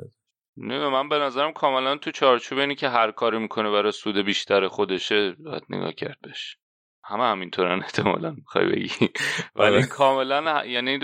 نه 0.56 0.88
من 0.88 1.08
به 1.08 1.18
نظرم 1.18 1.52
کاملا 1.52 1.96
تو 1.96 2.10
چارچوب 2.10 2.58
اینی 2.58 2.74
که 2.74 2.88
هر 2.88 3.10
کاری 3.10 3.38
می‌کنه 3.38 3.70
برای 3.70 3.92
سود 3.92 4.18
بیشتر 4.18 4.68
خودشه 4.68 5.32
باید 5.32 5.62
نگاه 5.68 5.92
کرد 5.92 6.18
بهش. 6.22 6.56
همه 7.04 7.24
همینطورن 7.24 7.82
احتمالا 7.82 8.30
می‌خوای 8.30 8.66
بگی. 8.66 8.88
ولی 9.56 9.76
آره. 9.76 9.86
کاملا 9.86 10.64
یعنی 10.66 10.98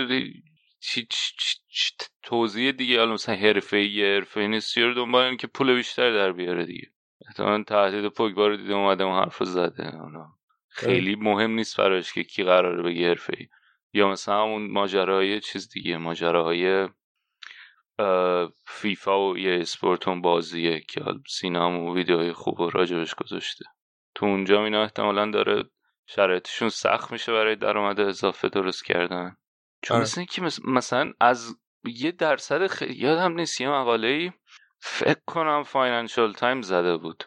چی 0.79 1.07
توضیح 2.23 2.71
دیگه 2.71 2.99
حالا 2.99 3.13
مثلا 3.13 3.35
حرفه 3.35 3.77
ای 3.77 4.15
حرفه 4.15 4.39
ای 4.39 4.47
نیست 4.47 4.77
رو 4.77 4.93
دنبال 4.93 5.35
که 5.35 5.47
پول 5.47 5.75
بیشتر 5.75 6.11
در 6.11 6.31
بیاره 6.31 6.65
دیگه. 6.65 6.87
احتمالا 7.27 7.63
تهدید 7.63 8.07
پوگبا 8.07 8.47
رو 8.47 8.57
دیده 8.57 8.73
اومده 8.73 9.03
اون 9.03 9.23
حرف 9.23 9.43
زده. 9.43 9.91
خیلی 10.69 11.15
مهم 11.15 11.51
نیست 11.51 11.77
براش 11.77 12.13
که 12.13 12.23
کی 12.23 12.43
قراره 12.43 12.83
بگه 12.83 13.07
حرفه 13.07 13.33
ای 13.37 13.47
یا 13.93 14.09
مثلا 14.09 14.43
اون 14.43 14.71
ماجراهای 14.71 15.39
چیز 15.39 15.69
دیگه 15.69 15.97
ماجراهای 15.97 16.87
فیفا 18.65 19.29
و 19.29 19.37
e-sport 19.37 19.59
و 19.61 20.21
بازیه 20.21 20.79
که 20.79 21.01
سینا 21.27 21.65
هم 21.65 21.85
ویدیوهای 21.85 22.33
خوب 22.33 22.59
و 22.59 22.69
راجع 22.69 22.89
بهش 22.89 23.15
گذاشته 23.15 23.65
تو 24.15 24.25
اونجا 24.25 24.63
اینا 24.63 24.83
احتمالا 24.83 25.31
داره 25.31 25.63
شرایطشون 26.05 26.69
سخت 26.69 27.11
میشه 27.11 27.31
برای 27.31 27.55
درآمد 27.55 27.99
اضافه 27.99 28.49
درست 28.49 28.85
کردن 28.85 29.35
چون 29.81 29.95
آره. 29.95 30.03
مثل 30.03 30.25
که 30.25 30.41
مثلا 30.65 31.13
از 31.19 31.55
یه 31.85 32.11
درصد 32.11 32.67
خیلی 32.67 32.95
یادم 32.95 33.33
نیست 33.33 33.61
یه 33.61 33.69
مقاله 33.69 34.07
ای 34.07 34.31
فکر 34.79 35.21
کنم 35.25 35.63
Financial 35.63 36.33
Times 36.33 36.61
زده 36.61 36.97
بود 36.97 37.23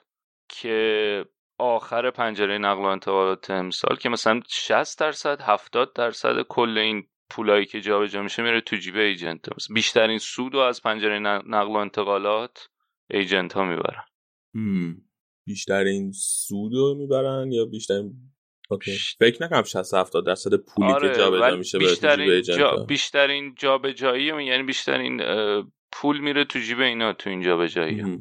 که 0.48 1.24
آخر 1.58 2.10
پنجره 2.10 2.58
نقل 2.58 2.82
و 2.82 2.86
انتقالات 2.86 3.50
امسال 3.50 3.96
که 3.96 4.08
مثلا 4.08 4.40
60 4.48 5.00
درصد 5.00 5.40
70 5.40 5.92
درصد 5.92 6.42
کل 6.42 6.78
این 6.78 7.08
پولایی 7.30 7.66
که 7.66 7.80
جابجا 7.80 8.22
میشه 8.22 8.42
میره 8.42 8.60
تو 8.60 8.76
جیب 8.76 8.96
ایجنت 8.96 9.40
بیشترین 9.74 10.18
سود 10.18 10.54
رو 10.54 10.60
از 10.60 10.82
پنجره 10.82 11.18
نقل 11.18 11.68
و 11.68 11.76
انتقالات 11.76 12.68
ایجنت 13.10 13.52
ها 13.52 13.64
می‌برن. 13.64 14.04
بیشترین 15.46 16.12
سود 16.12 16.72
رو 16.72 16.94
می‌برن 16.94 17.52
یا 17.52 17.64
بیشترین 17.64 18.12
اوکی. 18.70 18.98
فکر 19.18 19.44
نکنم 19.44 19.62
60 19.62 19.94
70 19.94 20.26
درصد 20.26 20.56
پولی 20.56 20.92
آره 20.92 21.08
که 21.08 21.18
جابجا 21.18 21.56
میشه 21.56 21.78
بیشترین 21.78 22.42
جا 22.42 22.84
بیشترین 22.88 23.54
جابجایی 23.58 24.24
یعنی 24.24 24.62
بیشترین 24.62 25.22
پول 25.92 26.18
میره 26.20 26.44
تو 26.44 26.58
جیب 26.58 26.80
اینا 26.80 27.12
تو 27.12 27.30
این 27.30 27.42
جابجایی 27.42 28.18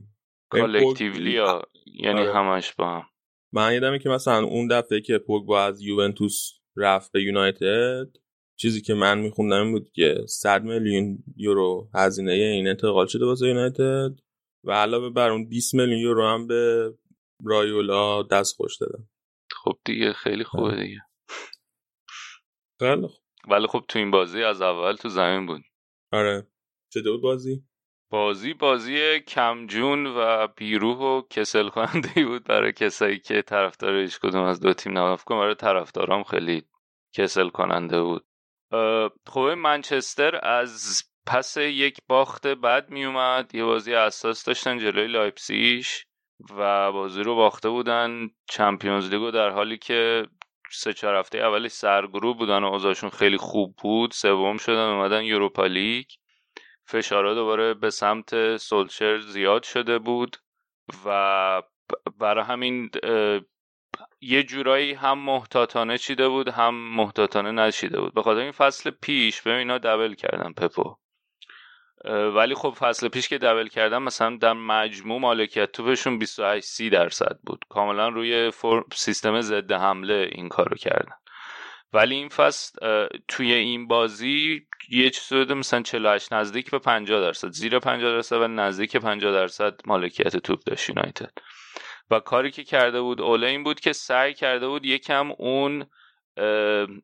کالکتیولی 0.50 1.32
یا 1.32 1.62
یعنی 1.86 2.20
آره. 2.20 2.34
همش 2.34 2.74
با 2.74 2.96
هم. 2.96 3.06
من 3.54 3.74
یادمه 3.74 4.00
که 4.00 4.10
مثلا 4.10 4.44
اون 4.44 4.68
دفعه 4.68 5.02
که 5.02 5.18
پوگبا 5.18 5.64
از 5.64 5.82
یوونتوس 5.82 6.52
رفت 6.78 7.12
به 7.12 7.24
یونایتد 7.24 8.08
چیزی 8.58 8.82
که 8.82 8.94
من 8.94 9.20
میخوندم 9.20 9.72
بود 9.72 9.92
که 9.92 10.16
100 10.28 10.64
میلیون 10.64 11.24
یورو 11.36 11.90
هزینه 11.94 12.32
این 12.32 12.68
انتقال 12.68 13.08
شده 13.08 13.26
واسه 13.26 13.48
یونایتد 13.48 14.20
و 14.64 14.72
علاوه 14.72 15.10
بر 15.10 15.30
اون 15.30 15.50
20 15.50 15.74
میلیون 15.74 16.00
یورو 16.00 16.28
هم 16.28 16.48
به 16.48 16.94
رایولا 17.46 18.24
دست 18.24 18.56
خوش 18.56 18.78
دادن 18.78 19.08
خب 19.52 19.78
دیگه 19.86 20.14
خیلی 20.14 20.44
خوبه. 20.44 20.76
دیگه. 20.76 21.02
خیلی 22.80 23.08
خوب. 23.08 23.22
ولی 23.48 23.68
خب 23.68 23.86
تو 23.88 24.00
این 24.00 24.12
بازی 24.12 24.44
از 24.44 24.62
اول 24.62 24.96
تو 24.96 25.10
زمین 25.10 25.46
بود. 25.46 25.62
آره. 26.12 26.48
چه 26.94 27.02
بود 27.02 27.22
بازی؟ 27.22 27.64
بازی 28.12 28.54
بازی 28.54 29.20
کمجون 29.20 30.06
و 30.06 30.48
بیروح 30.48 30.98
و 30.98 31.22
کسل 31.30 31.70
کننده 31.70 32.26
بود 32.26 32.44
برای 32.44 32.74
کسایی 32.74 33.20
که 33.20 33.42
طرفدار 33.42 33.96
هیچ 33.96 34.20
کدوم 34.20 34.44
از 34.44 34.60
دو 34.60 34.74
تیم 34.74 34.98
نبود. 34.98 35.20
برای 35.30 35.56
طرفدارام 35.56 36.24
خیلی 36.24 36.64
کسل 37.14 37.50
کننده 37.50 38.02
بود. 38.02 38.26
خب 39.28 39.40
منچستر 39.58 40.40
از 40.44 41.04
پس 41.26 41.58
یک 41.58 41.98
باخت 42.08 42.48
بد 42.48 42.90
میومد 42.90 43.56
یه 43.56 43.64
بازی 43.64 43.94
اساس 43.94 44.44
داشتن 44.44 44.78
جلوی 44.80 45.08
لایپزیش 45.08 46.06
و 46.58 46.92
بازی 46.92 47.24
رو 47.24 47.36
باخته 47.36 47.70
بودن. 47.70 48.30
Champions 48.50 49.10
League 49.10 49.29
و 49.29 49.32
در 49.32 49.50
حالی 49.50 49.78
که 49.78 50.28
سه 50.72 50.94
چهار 50.94 51.16
هفته 51.16 51.38
اولش 51.38 51.72
سرگرو 51.72 52.34
بودن 52.34 52.64
و 52.64 52.68
اوضاعشون 52.68 53.10
خیلی 53.10 53.38
خوب 53.38 53.76
بود 53.82 54.12
سوم 54.12 54.58
شدن 54.58 54.90
اومدن 54.90 55.24
یوروپا 55.24 55.66
لیگ. 55.66 56.06
فشارها 56.88 57.34
دوباره 57.34 57.74
به 57.74 57.90
سمت 57.90 58.58
سولشر 58.58 59.20
زیاد 59.20 59.64
شده 59.64 60.00
بود 60.00 60.38
و 61.06 61.62
برای 62.20 62.44
همین 62.44 62.90
یه 64.22 64.44
جورایی 64.44 64.94
هم 64.94 65.20
محتاطانه 65.20 65.98
چیده 65.98 66.30
بود 66.30 66.50
هم 66.50 66.76
محتاطانه 66.76 67.52
نشیده 67.52 68.02
بود. 68.02 68.14
به 68.14 68.22
خاطر 68.22 68.40
این 68.40 68.52
فصل 68.52 68.90
پیش 68.90 69.42
به 69.42 69.58
اینا 69.58 69.78
دبل 69.78 70.14
کردن 70.14 70.54
پپو. 70.54 70.96
ولی 72.36 72.56
خب 72.56 72.76
فصل 72.80 73.08
پیش 73.08 73.30
که 73.30 73.38
دبل 73.38 73.68
کردن 73.68 73.98
مثلا 73.98 74.38
در 74.38 74.54
مجموع 74.54 75.20
مالکیت 75.20 75.72
توپشون 75.72 76.20
28 76.20 76.66
30 76.68 76.90
درصد 76.90 77.40
بود. 77.44 77.66
کاملا 77.70 78.10
روی 78.10 78.52
سیستم 78.94 79.42
ضد 79.42 79.72
حمله 79.72 80.30
این 80.32 80.50
کارو 80.50 80.78
کردن. 80.78 81.16
ولی 81.94 82.16
این 82.16 82.30
فصل 82.30 82.80
توی 83.28 83.54
این 83.54 83.88
بازی 83.88 84.68
یه 84.90 85.10
چیز 85.10 85.34
بوده 85.34 85.54
مثلا 85.54 85.82
48 85.82 86.34
نزدیک 86.34 86.72
به 86.72 86.80
50 86.80 87.22
درصد. 87.22 87.52
زیر 87.52 87.80
50 87.80 88.12
درصد 88.12 88.36
و 88.36 88.48
نزدیک 88.48 88.98
50 88.98 89.32
درصد 89.32 89.82
مالکیت 89.86 90.38
توپ 90.38 90.60
داشت 90.66 90.90
یونایتد. 90.90 91.32
و 92.12 92.20
کاری 92.20 92.52
که 92.52 92.64
کرده 92.64 93.02
بود 93.02 93.22
اوله 93.22 93.48
این 93.48 93.64
بود 93.64 93.80
که 93.80 93.94
سعی 93.94 94.34
کرده 94.34 94.68
بود 94.68 94.86
یکم 94.86 95.32
اون 95.32 95.86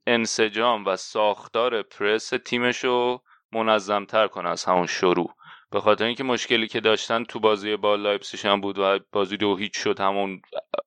انسجام 0.08 0.86
و 0.86 0.96
ساختار 0.96 1.82
پرس 1.82 2.30
تیمش 2.46 2.84
رو 2.84 3.22
منظمتر 3.52 4.28
کنه 4.28 4.50
از 4.50 4.66
همون 4.66 4.88
شروع. 4.88 5.36
به 5.72 5.82
خاطر 5.82 6.06
اینکه 6.06 6.24
مشکلی 6.24 6.68
که 6.68 6.80
داشتن 6.80 7.24
تو 7.24 7.40
بازی 7.40 7.76
با 7.76 7.96
لایپسیش 7.96 8.46
هم 8.46 8.62
بود 8.62 8.80
و 8.80 9.00
بازی 9.12 9.38
دو 9.38 9.58
هیچ 9.58 9.78
شد 9.78 10.00
همون 10.00 10.42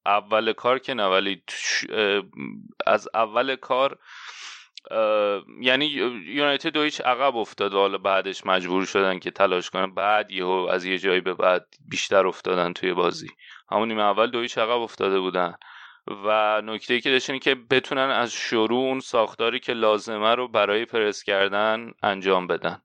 اول 0.07 0.53
کار 0.53 0.79
که 0.79 0.95
نه 0.95 1.07
ولی 1.07 1.43
از 2.87 3.09
اول 3.15 3.57
کار 3.57 3.99
یعنی 5.61 5.87
یونایتد 6.27 6.77
هیچ 6.77 7.01
عقب 7.01 7.37
افتاد 7.37 7.75
و 7.75 7.79
حالا 7.79 7.99
بعدش 7.99 8.47
مجبور 8.47 8.85
شدن 8.85 9.19
که 9.19 9.31
تلاش 9.31 9.71
کنن. 9.71 9.95
بعد 9.95 10.31
یهو 10.31 10.69
از 10.71 10.85
یه 10.85 10.99
جایی 10.99 11.21
به 11.21 11.35
بعد 11.35 11.67
بیشتر 11.89 12.27
افتادن 12.27 12.73
توی 12.73 12.95
بازی. 12.95 13.29
همون 13.71 13.89
نیمه 13.89 14.03
اول 14.03 14.31
دو 14.31 14.41
هیچ 14.41 14.59
عقب 14.59 14.81
افتاده 14.81 15.21
بودن. 15.21 15.55
و 16.25 16.61
نکته 16.65 17.01
که 17.01 17.11
داشتن 17.11 17.39
که 17.39 17.55
بتونن 17.55 18.11
از 18.11 18.33
شروع 18.33 18.79
اون 18.79 19.01
ساختاری 19.01 19.61
که 19.61 19.73
لازمه 19.73 20.35
رو 20.35 20.49
برای 20.49 20.85
پرس 20.85 21.23
کردن 21.23 21.93
انجام 22.03 22.47
بدن. 22.47 22.83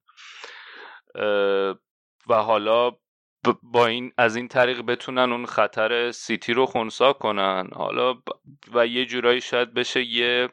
و 2.28 2.34
حالا 2.34 2.92
با 3.64 3.86
این 3.88 4.12
از 4.18 4.36
این 4.36 4.48
طریق 4.48 4.82
بتونن 4.82 5.32
اون 5.32 5.46
خطر 5.46 6.12
سیتی 6.12 6.54
رو 6.54 6.66
خونسا 6.66 7.14
کنن. 7.14 7.70
حالا 7.74 8.16
و 8.74 8.88
یه 8.88 9.06
جورایی 9.06 9.42
شاید 9.42 9.74
بشه 9.74 10.04
یه 10.04 10.50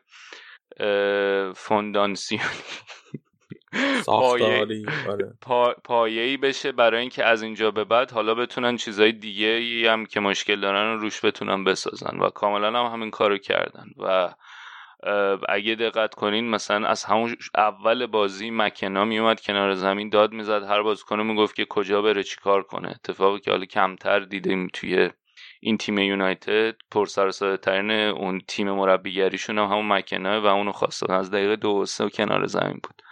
فوندانسیون. 1.55 2.43
پایه 5.85 6.23
ای 6.23 6.37
بشه 6.37 6.73
برای 6.73 7.01
اینکه 7.01 7.25
از 7.25 7.43
اینجا 7.43 7.71
به 7.71 7.85
بعد 7.85 8.11
حالا 8.11 8.35
بتونن 8.35 8.77
چیزای 8.77 9.13
دیگه 9.13 9.47
ای 9.47 9.87
هم 9.87 10.07
که 10.07 10.21
مشکل 10.21 10.61
دارن 10.61 10.93
رو 10.93 10.99
روش 10.99 11.25
بتونن 11.25 11.65
بسازن 11.65 12.19
و 12.19 12.31
کاملا 12.31 12.69
هم 12.69 12.93
همین 12.93 13.11
کارو 13.11 13.39
کردن. 13.39 13.87
و 13.99 14.35
اگه 15.49 15.75
دقت 15.75 16.15
کنین 16.15 16.51
مثلا 16.51 16.87
از 16.89 17.05
همون 17.05 17.37
اول 17.57 18.07
بازی 18.07 18.51
مکنا 18.51 19.05
میومد 19.05 19.41
کنار 19.41 19.75
زمین 19.75 20.09
داد 20.09 20.33
می‌زد 20.33 20.63
هر 20.63 20.83
بازیکن 20.83 21.21
می‌گفت 21.21 21.57
که 21.57 21.65
کجا 21.65 22.03
بره 22.03 22.23
چی 22.23 22.37
کار 22.37 22.63
کنه. 22.63 22.89
اتفاقی 22.91 23.41
که 23.41 23.51
حالا 23.51 23.65
کمتر 23.65 24.21
دیدیم 24.21 24.69
توی 24.73 25.11
این 25.61 25.79
تیم 25.79 25.99
یونایتد 25.99 26.75
پر 26.91 27.07
سر 27.07 27.57
ترین 27.57 27.91
اون 27.91 28.41
تیم 28.49 28.71
مربیگریشون 28.71 29.59
هم 29.59 29.65
همون 29.65 29.89
مکنا 29.89 30.43
و 30.43 30.47
اونو 30.47 30.73
خواستن. 30.73 31.15
از 31.15 31.31
دقیقه 31.31 31.57
دو 31.57 31.71
و 31.71 31.85
سه 31.85 32.11
کنار 32.11 32.47
زمین 32.47 32.81
بود. 32.83 33.03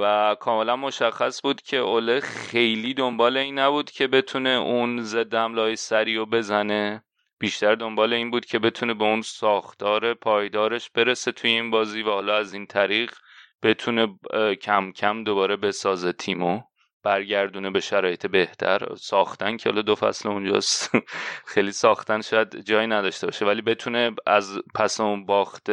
و 0.00 0.36
کاملا 0.40 0.76
مشخص 0.76 1.42
بود 1.42 1.62
که 1.62 1.76
اوله 1.76 2.20
خیلی 2.20 2.94
دنبال 2.94 3.36
این 3.36 3.58
نبود 3.58 3.90
که 3.90 4.06
بتونه 4.06 4.48
اون 4.48 5.02
ضد 5.02 5.34
حمله 5.34 5.74
سری 5.74 6.16
رو 6.16 6.26
بزنه. 6.26 7.04
بیشتر 7.38 7.74
دنبال 7.74 8.12
این 8.12 8.30
بود 8.30 8.44
که 8.44 8.58
بتونه 8.58 8.94
به 8.94 9.04
اون 9.04 9.22
ساختار 9.22 10.14
پایدارش 10.14 10.90
برسه 10.90 11.32
توی 11.32 11.50
این 11.50 11.70
بازی 11.70 12.02
و 12.02 12.10
حالا 12.10 12.36
از 12.36 12.54
این 12.54 12.66
طریق 12.66 13.14
بتونه 13.62 14.18
کم 14.62 14.92
کم 14.92 15.24
دوباره 15.24 15.56
بسازه 15.56 16.12
تیمو. 16.12 16.60
برگردونه 17.06 17.70
به 17.70 17.80
شرایط 17.80 18.26
بهتر. 18.26 18.94
ساختن 18.94 19.56
که 19.56 19.70
حالا 19.70 19.82
دو 19.82 19.94
فصل 19.94 20.28
اونجاست. 20.28 20.90
خیلی 21.54 21.72
ساختن 21.72 22.20
شاید 22.20 22.60
جایی 22.60 22.86
نداشته 22.86 23.26
باشه 23.26 23.44
ولی 23.44 23.62
بتونه 23.62 24.14
از 24.26 24.58
پس 24.74 25.00
اون 25.00 25.26
باخت 25.26 25.70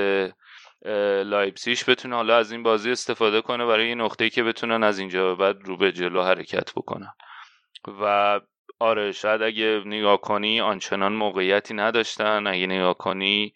لایپسیش 1.26 1.90
بتونه 1.90 2.16
حالا 2.16 2.38
از 2.38 2.52
این 2.52 2.64
بازی 2.64 2.92
استفاده 2.92 3.42
کنه 3.42 3.66
برای 3.66 3.86
این 3.86 4.02
نقطه‌ای 4.02 4.30
که 4.30 4.44
بتونن 4.44 4.84
از 4.84 5.00
اینجا 5.00 5.36
به 5.36 5.36
بعد 5.36 5.64
رو 5.64 5.78
به 5.78 5.92
جلو 5.92 6.24
حرکت 6.24 6.72
بکنن. 6.76 7.14
و 8.02 8.40
آره 8.80 9.12
شاید 9.12 9.42
اگه 9.42 9.82
نگاه 9.86 10.22
کنی 10.22 10.62
آنچنان 10.62 11.14
موقعیتی 11.14 11.74
نداشتن. 11.74 12.48
اگه 12.48 12.68
نگاه 12.68 12.98
کنی 12.98 13.54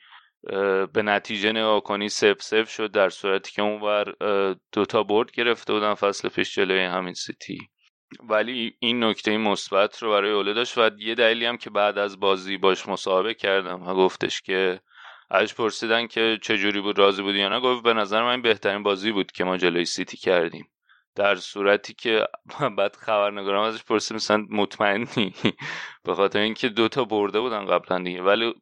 به 0.93 1.01
نتیجه 1.03 1.51
نگاه 1.51 1.81
کنی 1.81 2.09
سف 2.09 2.41
سف 2.41 2.69
شد 2.69 2.91
در 2.91 3.09
صورتی 3.09 3.51
که 3.51 3.61
اونور 3.61 4.13
دوتا 4.71 5.03
برد 5.03 5.31
گرفته 5.31 5.73
بودن 5.73 5.93
فصل 5.93 6.29
پیش 6.29 6.55
جلوی 6.55 6.83
همین 6.83 7.13
سیتی. 7.13 7.57
ولی 8.29 8.75
این 8.79 9.03
نکته 9.03 9.37
مثبت 9.37 10.03
رو 10.03 10.11
برای 10.11 10.31
اوله 10.31 10.53
داشت 10.53 10.77
و 10.77 10.89
یه 10.97 11.15
دلیلی 11.15 11.45
هم 11.45 11.57
که 11.57 11.69
بعد 11.69 11.97
از 11.97 12.19
بازی 12.19 12.57
باش 12.57 12.87
مصاحبه 12.87 13.33
کردم 13.33 13.83
و 13.83 13.93
گفتش 13.93 14.41
که 14.41 14.79
ازش 15.29 15.53
پرسیدن 15.53 16.07
که 16.07 16.39
چه 16.41 16.57
جوری 16.57 16.81
بود 16.81 16.99
راضی 16.99 17.21
بودی 17.21 17.39
یا 17.39 17.49
نه 17.49 17.59
گفت 17.59 17.83
به 17.83 17.93
نظر 17.93 18.23
من 18.23 18.41
بهترین 18.41 18.83
بازی 18.83 19.11
بود 19.11 19.31
که 19.31 19.43
ما 19.43 19.57
جلوی 19.57 19.85
سیتی 19.85 20.17
کردیم. 20.17 20.67
در 21.15 21.35
صورتی 21.35 21.93
که 21.93 22.27
بعد 22.77 22.95
خبرنگارم 22.95 23.61
ازش 23.61 23.83
پرسید 23.83 24.15
مثلا 24.15 24.45
مطمئنی؟ 24.49 25.33
به 26.05 26.15
خاطر 26.15 26.39
اینکه 26.39 26.69
دوتا 26.69 27.03
برده 27.05 27.39
بودن 27.39 27.65
قبلا 27.65 28.03
دیگه. 28.03 28.21
ولی 28.21 28.53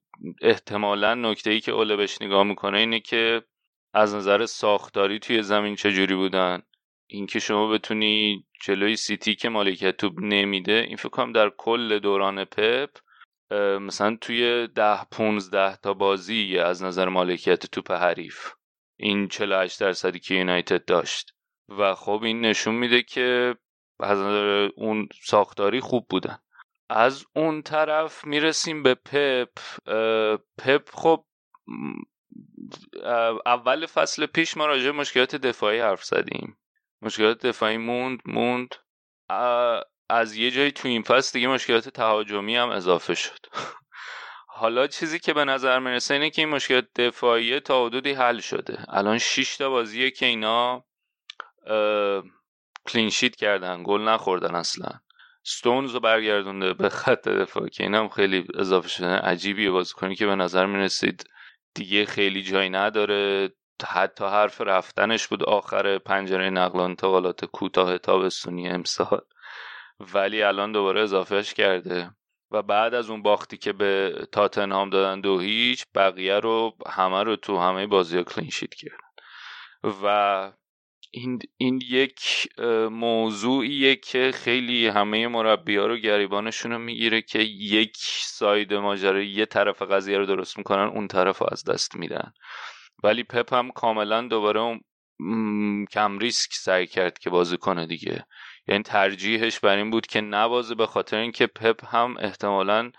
احتمالا 0.42 1.16
نکته 1.16 1.50
ای 1.50 1.60
که 1.60 1.72
اوله 1.72 1.96
بهش 1.96 2.22
نگاه 2.22 2.44
می‌کنه 2.44 2.78
اینه 2.78 3.00
که 3.00 3.42
از 3.94 4.16
نظر 4.16 4.46
ساختاری 4.46 5.20
توی 5.20 5.42
زمین 5.42 5.76
چجوری 5.76 6.16
بودن. 6.16 6.62
اینکه 7.08 7.40
شما 7.40 7.68
بتونی 7.68 8.46
جلوی 8.62 8.96
سیتی 8.96 9.36
که 9.36 9.50
مالکیت 9.50 9.98
توپ 9.98 10.14
نمیده 10.22 10.86
این 10.88 10.98
فکر 10.98 11.10
کنم 11.10 11.32
در 11.32 11.50
کل 11.58 12.00
دوران 12.00 12.46
پپ 12.46 12.90
مثلا 13.82 14.18
توی 14.22 14.68
ده 14.68 15.04
15 15.12 15.76
تا 15.76 15.94
بازی 15.94 16.58
از 16.58 16.84
نظر 16.84 17.10
مالکیت 17.10 17.66
توپ 17.66 17.92
حریف. 17.92 18.52
این 18.98 19.28
48 19.28 19.80
درصدی 19.80 20.20
که 20.20 20.36
یونایتد 20.36 20.86
داشت. 20.86 21.32
و 21.70 21.96
خب 21.96 22.22
این 22.24 22.42
نشون 22.42 22.76
میده 22.76 23.02
که 23.02 23.56
از 24.00 24.20
نظر 24.20 24.70
اون 24.76 25.08
ساختاری 25.24 25.80
خوب 25.80 26.08
بودن. 26.10 26.38
از 26.90 27.26
اون 27.36 27.62
طرف 27.62 28.26
می‌رسیم 28.26 28.84
به 28.84 28.96
پپ. 28.96 29.50
پپ 30.58 30.90
خب 30.94 31.26
اول 33.46 33.86
فصل 33.86 34.26
پیش 34.26 34.58
ما 34.58 34.66
راجع 34.66 34.92
مشکلات 34.92 35.36
دفاعی 35.36 35.80
حرف 35.80 36.04
زدیم. 36.04 36.58
مشکلات 37.02 37.46
دفاعی 37.46 37.78
موند 37.78 38.20
موند. 38.26 38.76
از 40.10 40.36
یه 40.36 40.52
جایی 40.52 40.72
تو 40.72 40.88
این 40.88 41.02
فصل 41.02 41.32
دیگه 41.34 41.48
مشکلات 41.48 41.90
تهاجمی 41.90 42.56
هم 42.56 42.70
اضافه 42.70 43.16
شد. 43.16 43.46
حالا 44.48 44.88
چیزی 44.88 45.20
که 45.20 45.34
به 45.34 45.46
نظر 45.46 45.80
می‌رسه 45.80 46.14
اینه 46.14 46.30
که 46.30 46.42
این 46.42 46.50
مشکلات 46.50 46.88
دفاعی 46.96 47.60
تا 47.60 47.86
حدودی 47.86 48.12
حل 48.12 48.40
شده. 48.40 48.86
الان 48.90 49.18
6 49.18 49.58
تا 49.58 49.70
بازیه 49.70 50.12
که 50.12 50.26
اینا 50.26 50.86
کلینشیت 52.88 53.36
کردن 53.36 53.84
گل 53.84 54.02
نخوردن 54.02 54.56
اصلا. 54.56 54.90
ستونز 55.48 55.92
رو 55.92 56.00
برگردونده 56.00 56.74
به 56.74 56.90
خط 56.90 57.28
دفاع 57.28 57.68
که 57.68 57.84
اینم 57.84 58.10
خیلی 58.10 58.48
اضافه 58.56 58.90
شده 58.90 59.08
عجیبیه 59.08 59.72
بازیکنی 59.72 60.16
که 60.16 60.26
به 60.26 60.36
نظر 60.36 60.66
می‌رسید 60.66 61.30
دیگه 61.76 62.06
خیلی 62.06 62.44
جایی 62.44 62.70
نداره. 62.70 63.50
حتی 63.88 64.26
حرف 64.26 64.62
رفتنش 64.62 65.28
بود 65.28 65.44
آخر 65.44 65.98
پنجره 65.98 66.50
نقل 66.50 66.80
و 66.80 66.82
انتقالات 66.82 67.46
کوتاه 67.46 67.98
تابستونی 67.98 68.70
امسال. 68.70 69.22
ولی 70.14 70.44
الان 70.44 70.72
دوباره 70.72 71.02
اضافهش 71.02 71.54
کرده. 71.54 72.12
و 72.52 72.62
بعد 72.62 72.94
از 72.94 73.10
اون 73.10 73.22
باختی 73.22 73.58
که 73.58 73.74
به 73.74 74.14
تاتنهام 74.32 74.90
دادن 74.90 75.22
دو 75.22 75.40
هیچ 75.40 75.84
بقیه 75.96 76.40
رو 76.40 76.76
همه 76.88 77.24
رو 77.24 77.36
تو 77.36 77.60
همه 77.60 77.88
بازی 77.88 78.24
کلینشیت 78.24 78.74
کردن. 78.74 78.98
و 80.04 80.52
این, 81.18 81.40
این 81.58 81.82
یک 81.90 82.48
موضوعیه 82.92 83.96
که 83.96 84.32
خیلی 84.36 84.88
همه 84.88 85.28
مربی 85.28 85.76
ها 85.76 85.86
رو 85.86 85.98
گریبانشون 85.98 86.72
رو 86.72 86.80
می‌گیره 86.80 87.22
که 87.22 87.40
یک 87.40 87.98
ساید 88.22 88.74
ماجرا 88.74 89.22
یه 89.22 89.46
طرف 89.46 89.82
قضیه 89.82 90.18
رو 90.18 90.26
درست 90.26 90.58
می‌کنن 90.58 90.88
اون 90.88 91.08
طرف 91.08 91.38
رو 91.38 91.48
از 91.52 91.64
دست 91.64 91.96
میدن. 91.96 92.34
ولی 93.04 93.24
پپ 93.24 93.54
هم 93.54 93.72
کاملا 93.72 94.22
دوباره 94.22 94.80
کم 95.92 96.18
ریسک 96.20 96.54
سعی 96.54 96.88
کرد 96.88 97.20
که 97.20 97.30
بازی 97.30 97.58
کنه 97.58 97.86
دیگه. 97.86 98.26
یعنی 98.68 98.84
ترجیحش 98.84 99.60
بر 99.60 99.78
این 99.78 99.92
بود 99.92 100.08
که 100.08 100.22
نبازه 100.22 100.76
به 100.76 100.86
خاطر 100.86 101.18
اینکه 101.18 101.48
پپ 101.48 101.96
هم 101.96 102.18
احتمالا 102.20 102.92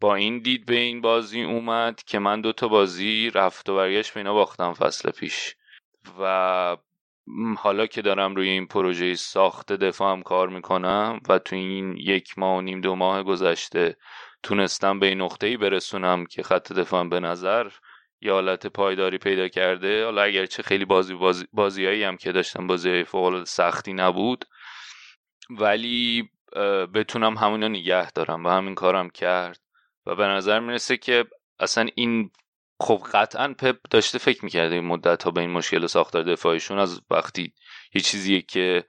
با 0.00 0.14
این 0.14 0.38
دید 0.38 0.66
به 0.66 0.76
این 0.76 1.00
بازی 1.00 1.42
اومد 1.42 2.02
که 2.02 2.18
من 2.18 2.40
دوتا 2.40 2.68
بازی 2.68 3.30
رفت 3.30 3.68
و 3.68 3.76
برگشت 3.76 4.14
به 4.14 4.20
اینا 4.20 4.34
باختم 4.34 4.72
فصل 4.72 5.10
پیش. 5.10 5.54
و 6.20 6.76
حالا 7.58 7.86
که 7.86 8.02
دارم 8.02 8.34
روی 8.34 8.48
این 8.48 8.66
پروژه 8.66 9.14
ساخت 9.14 9.72
دفاعم 9.72 10.22
کار 10.22 10.48
می‌کنم 10.48 11.20
و 11.28 11.38
تو 11.38 11.56
این 11.56 11.96
یک 11.96 12.38
ماه 12.38 12.58
و 12.58 12.60
نیم 12.60 12.80
دو 12.80 12.94
ماه 12.94 13.22
گذشته 13.22 13.96
تونستم 14.42 14.98
به 14.98 15.06
این 15.06 15.20
نقطه 15.20 15.46
ای 15.46 15.56
برسونم 15.56 16.26
که 16.26 16.42
خط 16.42 16.72
دفاعم 16.72 17.08
به 17.08 17.20
نظر 17.20 17.70
یه 18.20 18.32
حالت 18.32 18.66
پایداری 18.66 19.18
پیدا 19.18 19.48
کرده. 19.48 20.04
حالا 20.04 20.22
اگرچه 20.22 20.62
خیلی 20.62 20.84
بازی 20.84 21.14
بازی 21.14 21.46
بازیایی 21.52 22.02
هم 22.02 22.16
که 22.16 22.32
داشتم 22.32 22.66
بازی 22.66 22.90
های 22.90 23.44
سختی 23.44 23.92
نبود. 23.92 24.44
ولی 25.50 26.30
بتونم 26.94 27.36
همونو 27.36 27.68
نگه 27.68 28.10
دارم 28.10 28.44
و 28.44 28.48
همین 28.48 28.74
کارم 28.74 29.10
کرد. 29.10 29.60
و 30.06 30.14
به 30.14 30.26
نظر 30.26 30.60
می‌رسه 30.60 30.96
که 30.96 31.24
اصلا 31.60 31.88
این 31.94 32.30
خب 32.80 33.02
قطعا 33.12 33.54
پپ 33.58 33.76
داشته 33.90 34.18
فکر 34.18 34.44
می‌کرده 34.44 34.74
این 34.74 34.84
مدت 34.84 35.22
ها 35.22 35.30
به 35.30 35.40
این 35.40 35.50
مشکل 35.50 35.86
ساختار 35.86 36.22
دفاعیشون 36.22 36.78
از 36.78 37.00
وقتی 37.10 37.52
یه 37.94 38.00
چیزیه 38.00 38.42
که 38.42 38.84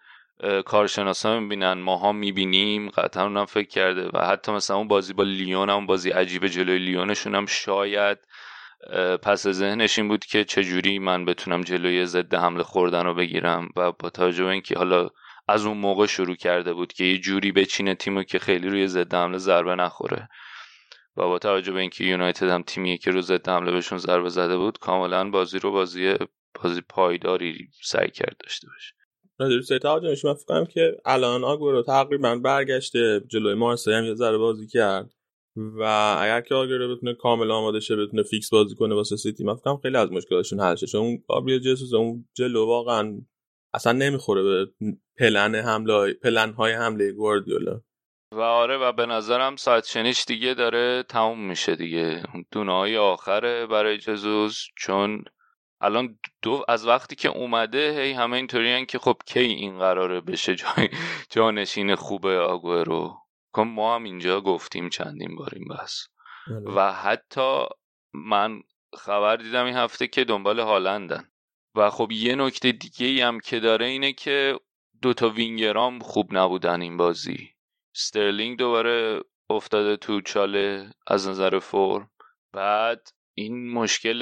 کارشناسا 0.66 1.40
می‌بینن 1.40 1.74
ماها 1.74 2.12
می‌بینیم 2.12 2.90
قطعا 2.90 3.24
اونم 3.24 3.46
فکر 3.46 3.68
کرده 3.68 4.10
و 4.14 4.26
حتی 4.26 4.52
مثلا 4.52 4.78
اون 4.78 4.88
بازی 4.88 5.14
با 5.14 5.24
لیون 5.24 5.70
هم 5.70 5.86
بازی 5.86 6.10
عجیب 6.10 6.48
جلوی 6.48 6.80
لیونشون 6.80 7.36
هم 7.36 7.46
شاید 7.46 8.18
پس 9.22 9.48
ذهنش 9.48 10.00
این 10.00 10.08
بود 10.08 10.26
که 10.26 10.44
چجوری 10.44 11.00
من 11.00 11.26
بتونم 11.26 11.62
جلوی 11.62 12.06
ضد 12.06 12.34
حمله 12.36 12.64
خوردن 12.64 13.06
رو 13.06 13.14
بگیرم 13.14 13.70
و 13.76 13.92
با 13.92 14.10
توجه 14.10 14.44
به 14.44 14.50
اینکه 14.50 14.78
حالا 14.78 15.10
از 15.48 15.66
اون 15.66 15.78
موقع 15.78 16.06
شروع 16.06 16.36
کرده 16.36 16.74
بود 16.74 16.94
که 16.94 17.04
یه 17.04 17.18
جوری 17.18 17.52
بچینه 17.52 17.96
تیمو 17.96 18.24
که 18.24 18.40
خیلی 18.40 18.70
روی 18.70 18.88
ضد 18.88 19.14
حمله 19.14 19.38
ضربه 19.38 19.76
نخوره. 19.76 20.30
و 21.18 21.22
با 21.22 21.40
توجه 21.40 21.72
به 21.72 21.80
اینکه 21.80 22.04
یونایتد 22.04 22.50
هم 22.50 22.64
تیمیه 22.64 22.98
که 22.98 23.12
رو 23.12 23.22
ضد 23.22 23.50
حمله 23.50 23.72
بهشون 23.72 23.98
ضربه 23.98 24.30
زده 24.30 24.58
بود 24.58 24.80
کاملا 24.80 25.30
بازی 25.30 25.60
رو 25.60 25.72
بازی 25.72 26.14
بازی 26.64 26.82
پایداری 26.90 27.70
سعی 27.84 28.12
کرد 28.12 28.36
داشته 28.40 28.68
باشه. 28.68 28.94
راجع 29.40 29.78
تهاجمش 29.78 30.26
من 30.26 30.34
فکر 30.34 30.66
که 30.66 30.98
الان 31.06 31.44
آگورو 31.44 31.84
تقریبا 31.84 32.36
برگشته 32.36 33.22
جلوی 33.28 33.54
مارسی 33.54 33.92
هم 33.92 34.04
یه 34.04 34.16
ذره 34.16 34.38
بازی 34.38 34.68
کرد. 34.68 35.12
و 35.56 35.84
اگر 36.20 36.42
که 36.42 36.56
آگورو 36.56 36.96
بتونه 36.96 37.14
کامل 37.14 37.52
آماده 37.52 37.80
شه 37.80 37.96
بتونه 37.96 38.24
فیکس 38.24 38.50
بازی 38.50 38.76
کنه 38.76 38.96
واسه 38.96 39.16
سیتی 39.16 39.44
من 39.44 39.56
فکر 39.56 39.78
خیلی 39.82 39.98
از 39.98 40.12
مشکلاتشون 40.12 40.60
حل 40.60 40.76
شه. 40.76 40.88
چون 40.88 41.18
گابریل 41.28 41.60
جسوس 41.60 41.94
اون 41.94 42.26
جلو 42.34 42.66
واقعا 42.66 43.22
اصلا 43.74 43.92
نمی‌خوره 43.92 44.44
به 44.44 44.72
پلن 45.18 45.56
حمله 45.56 46.14
پلن 46.14 46.54
های 46.54 46.74
حمله 46.74 47.12
گواردیولا. 47.12 47.82
و 48.32 48.40
آره 48.40 48.78
و 48.78 48.92
به 48.92 49.06
نظرم 49.06 49.56
ساعت 49.56 49.86
شنیش 49.86 50.26
دیگه 50.26 50.54
داره 50.54 51.04
تموم 51.04 51.48
میشه 51.48 51.76
دیگه. 51.76 52.24
دونه 52.52 52.74
های 52.74 52.98
آخره 52.98 53.66
برای 53.66 53.98
جسوس 53.98 54.60
چون 54.78 55.24
الان 55.82 56.20
دو 56.42 56.66
از 56.68 56.88
وقتی 56.88 57.16
که 57.16 57.30
اومده 57.30 58.02
هی 58.02 58.12
همه 58.12 58.38
اینطوری 58.38 58.86
که 58.86 59.00
خب 59.00 59.18
کی 59.26 59.40
این 59.40 59.80
قراره 59.80 60.22
بشه؟ 60.22 60.56
جای 60.62 60.90
جانشین 61.30 61.96
خوبه 61.96 62.40
آگوئرو. 62.40 63.18
کین 63.54 63.64
خب 63.64 63.70
ما 63.70 63.96
هم 63.96 64.04
اینجا 64.04 64.42
گفتیم 64.42 64.90
چندین 64.90 65.36
بار 65.36 65.50
این 65.56 65.68
بس 65.68 66.08
بله. 66.48 66.76
و 66.76 66.92
حتی 66.92 67.66
من 68.14 68.62
خبر 68.98 69.36
دیدم 69.36 69.66
این 69.66 69.76
هفته 69.76 70.08
که 70.08 70.24
دنبال 70.24 70.60
هالندن. 70.60 71.30
و 71.76 71.90
خب 71.90 72.12
یه 72.12 72.36
نکته 72.36 72.72
دیگه 72.72 73.26
هم 73.26 73.40
که 73.40 73.60
داره 73.60 73.86
اینه 73.86 74.14
که 74.14 74.60
دوتا 75.02 75.30
وینگرام 75.30 76.00
خوب 76.00 76.38
نبودن 76.38 76.82
این 76.82 76.98
بازی. 76.98 77.55
سترلینگ 77.98 78.58
دوباره 78.58 79.22
افتاده 79.50 79.98
تو 79.98 80.22
چاله 80.22 80.90
از 81.08 81.28
نظر 81.28 81.60
فرم. 81.60 82.12
بعد 82.54 83.08
این 83.34 83.72
مشکل 83.72 84.22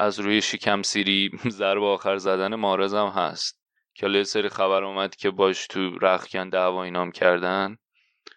از 0.00 0.20
روی 0.20 0.40
شکم 0.40 0.82
سیری 0.82 1.30
ضرب 1.60 1.82
آخر 1.82 2.16
زدن 2.16 2.54
مارز 2.54 2.94
هم 2.94 3.06
هست. 3.06 3.60
که 3.94 4.08
یه 4.08 4.24
سری 4.24 4.48
خبر 4.48 4.84
اومد 4.84 5.16
که 5.16 5.30
باش 5.30 5.66
تو 5.66 5.98
رخکن 5.98 6.48
دعوا 6.48 6.84
اینام 6.84 7.12
کردن 7.12 7.76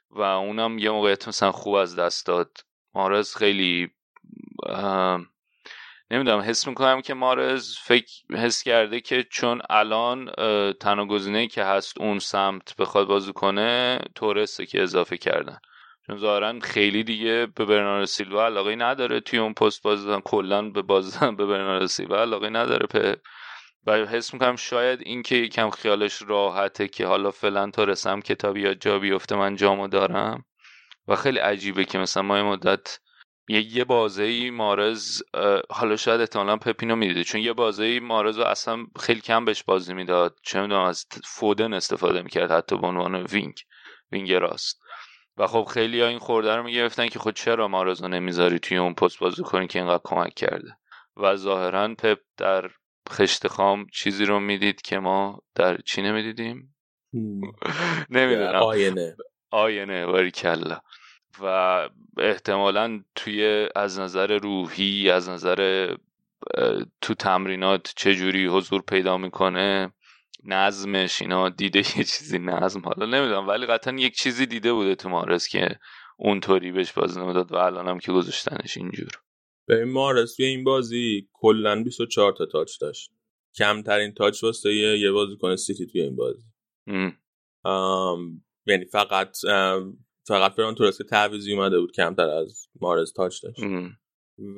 و 0.09 0.21
اونم 0.21 0.77
یه 0.77 0.89
موقعیت 0.89 1.27
مثلا 1.27 1.51
خوب 1.51 1.73
از 1.73 1.95
دست 1.95 2.25
داد. 2.25 2.57
مارز 2.93 3.35
خیلی 3.35 3.91
نمی‌دونم 6.13 6.39
حس 6.39 6.67
می‌کنم 6.67 7.01
که 7.01 7.13
مارز 7.13 7.77
فکر 7.77 8.13
حس 8.33 8.63
کرده 8.63 9.01
که 9.01 9.23
چون 9.23 9.61
الان 9.69 10.31
تنها 10.73 11.05
گزینه 11.05 11.47
که 11.47 11.63
هست 11.63 12.01
اون 12.01 12.19
سمت 12.19 12.75
بخواد 12.75 13.07
بازی 13.07 13.33
کنه 13.33 13.99
تورسته 14.15 14.65
که 14.65 14.83
اضافه 14.83 15.17
کردن. 15.17 15.57
چون 16.07 16.17
ظاهرا 16.17 16.59
خیلی 16.59 17.03
دیگه 17.03 17.47
به 17.55 17.65
برنارد 17.65 18.05
سیلوا 18.05 18.45
علاقه 18.45 18.75
نداره 18.75 19.19
توی 19.19 19.39
اون 19.39 19.53
پست 19.53 19.83
بازی 19.83 20.17
کلا 20.23 20.69
به 20.69 20.81
بازی 20.81 21.19
به 21.37 21.45
برنارد 21.45 21.85
سیلوا 21.85 22.21
علاقه 22.21 22.49
نداره 22.49 22.87
په 22.87 23.17
و 23.85 24.05
حس 24.05 24.33
می‌کنم 24.33 24.55
شاید 24.55 25.01
این 25.01 25.23
که 25.23 25.35
یکم 25.35 25.69
خیالش 25.69 26.21
راحته 26.27 26.87
که 26.87 27.05
حالا 27.07 27.31
فعلا 27.31 27.71
تا 27.71 27.83
رسم 27.83 28.21
کتابی 28.21 28.61
یا 28.61 28.73
جا 28.73 28.99
بیفته 28.99 29.35
من 29.35 29.55
جامو 29.55 29.87
دارم. 29.87 30.45
و 31.07 31.15
خیلی 31.15 31.39
عجیبه 31.39 31.85
که 31.85 31.97
مثلا 31.97 32.23
ما 32.23 32.43
مدت 32.43 32.99
یه 33.47 33.75
یه 33.75 33.83
بازه 33.83 34.23
ای 34.23 34.49
مارز 34.49 35.21
حالا 35.69 35.95
شاید 35.95 36.21
احتمالا 36.21 36.57
پپینو 36.57 36.95
می‌دیده 36.95 37.23
چون 37.23 37.41
یه 37.41 37.53
بازه 37.53 37.83
ای 37.83 37.99
مارز 37.99 38.37
رو 38.37 38.43
اصلا 38.43 38.85
خیلی 38.99 39.21
کم 39.21 39.45
بهش 39.45 39.63
بازی 39.63 39.93
می‌داد. 39.93 40.39
چه 40.43 40.61
می‌دونم 40.61 40.81
از 40.81 41.05
فودن 41.25 41.73
استفاده 41.73 42.21
می‌کرد 42.21 42.51
حتی 42.51 42.77
به 42.77 42.87
عنوان 42.87 43.15
wing 43.15 43.59
wing 44.11 44.33
راست. 44.33 44.83
و 45.37 45.47
خب 45.47 45.63
خیلی 45.63 46.01
ها 46.01 46.07
این 46.07 46.19
خرده 46.19 46.55
رو 46.55 46.63
می‌گرفتن 46.63 47.07
که 47.07 47.19
خب 47.19 47.35
چرا 47.35 47.67
مارز 47.67 48.01
رو 48.01 48.07
نمی‌ذاری 48.07 48.59
توی 48.59 48.77
اون 48.77 48.93
پست 48.93 49.19
بازی 49.19 49.43
کنی 49.43 49.67
که 49.67 49.79
اینقدر 49.79 50.01
کمک 50.03 50.33
کرده؟ 50.33 50.77
و 51.17 51.35
ظاهرا 51.35 51.95
پپ 51.95 52.19
در 52.37 52.69
خشت 53.09 53.47
خام 53.47 53.87
چیزی 53.93 54.25
رو 54.25 54.39
می‌دید 54.39 54.81
که 54.81 54.99
ما 54.99 55.41
در 55.55 55.77
چی 55.77 56.01
نمی‌دیدیم؟ 56.01 56.75
نمی‌دونم. 58.09 58.55
آینه. 58.55 59.15
آینه 59.51 60.05
باری 60.05 60.31
کلا 60.31 60.79
و 61.41 61.45
احتمالا 62.17 63.03
توی 63.15 63.67
از 63.75 63.99
نظر 63.99 64.37
روحی 64.37 65.09
از 65.09 65.29
نظر 65.29 65.89
تو 67.01 67.13
تمرینات 67.13 67.93
چجوری 67.95 68.47
حضور 68.47 68.81
پیدا 68.81 69.17
می‌کنه 69.17 69.93
نظمش 70.45 71.21
اینا 71.21 71.49
دیده 71.49 71.79
یه 71.79 72.03
چیزی 72.03 72.39
نظم 72.39 72.79
حالا 72.79 73.05
نمی‌دونم 73.05 73.47
ولی 73.47 73.65
قطعا 73.65 73.93
یک 73.93 74.15
چیزی 74.15 74.45
دیده 74.45 74.73
بوده 74.73 74.95
تو 74.95 75.09
مارس 75.09 75.47
که 75.47 75.79
اونطوری 76.17 76.71
بهش 76.71 76.91
بازی 76.91 77.19
نمی‌داد 77.19 77.51
و 77.51 77.55
الان 77.55 77.87
هم 77.87 77.99
که 77.99 78.11
گذاشتنش 78.11 78.77
اینجور. 78.77 79.11
به 79.67 79.85
مارس 79.85 80.35
توی 80.35 80.45
این 80.45 80.63
بازی 80.63 81.29
کلا 81.33 81.83
24 81.83 82.33
تا 82.33 82.45
تاچ 82.45 82.79
داشت. 82.81 83.11
کمترین 83.55 84.13
تاچ 84.13 84.43
واسه 84.43 84.73
یه 84.73 85.11
بازیکن 85.11 85.55
سیتی 85.55 85.87
توی 85.87 86.01
این 86.01 86.15
بازی. 86.15 86.43
یعنی 88.65 88.85
فقط 88.91 89.37
فقط 90.27 90.53
فران 90.53 90.75
که 90.75 91.03
تعویزی 91.03 91.53
اومده 91.53 91.79
بود 91.79 91.91
کمتر 91.91 92.29
از 92.29 92.67
مارز 92.81 93.13
تاچ 93.13 93.43
داشت. 93.43 93.59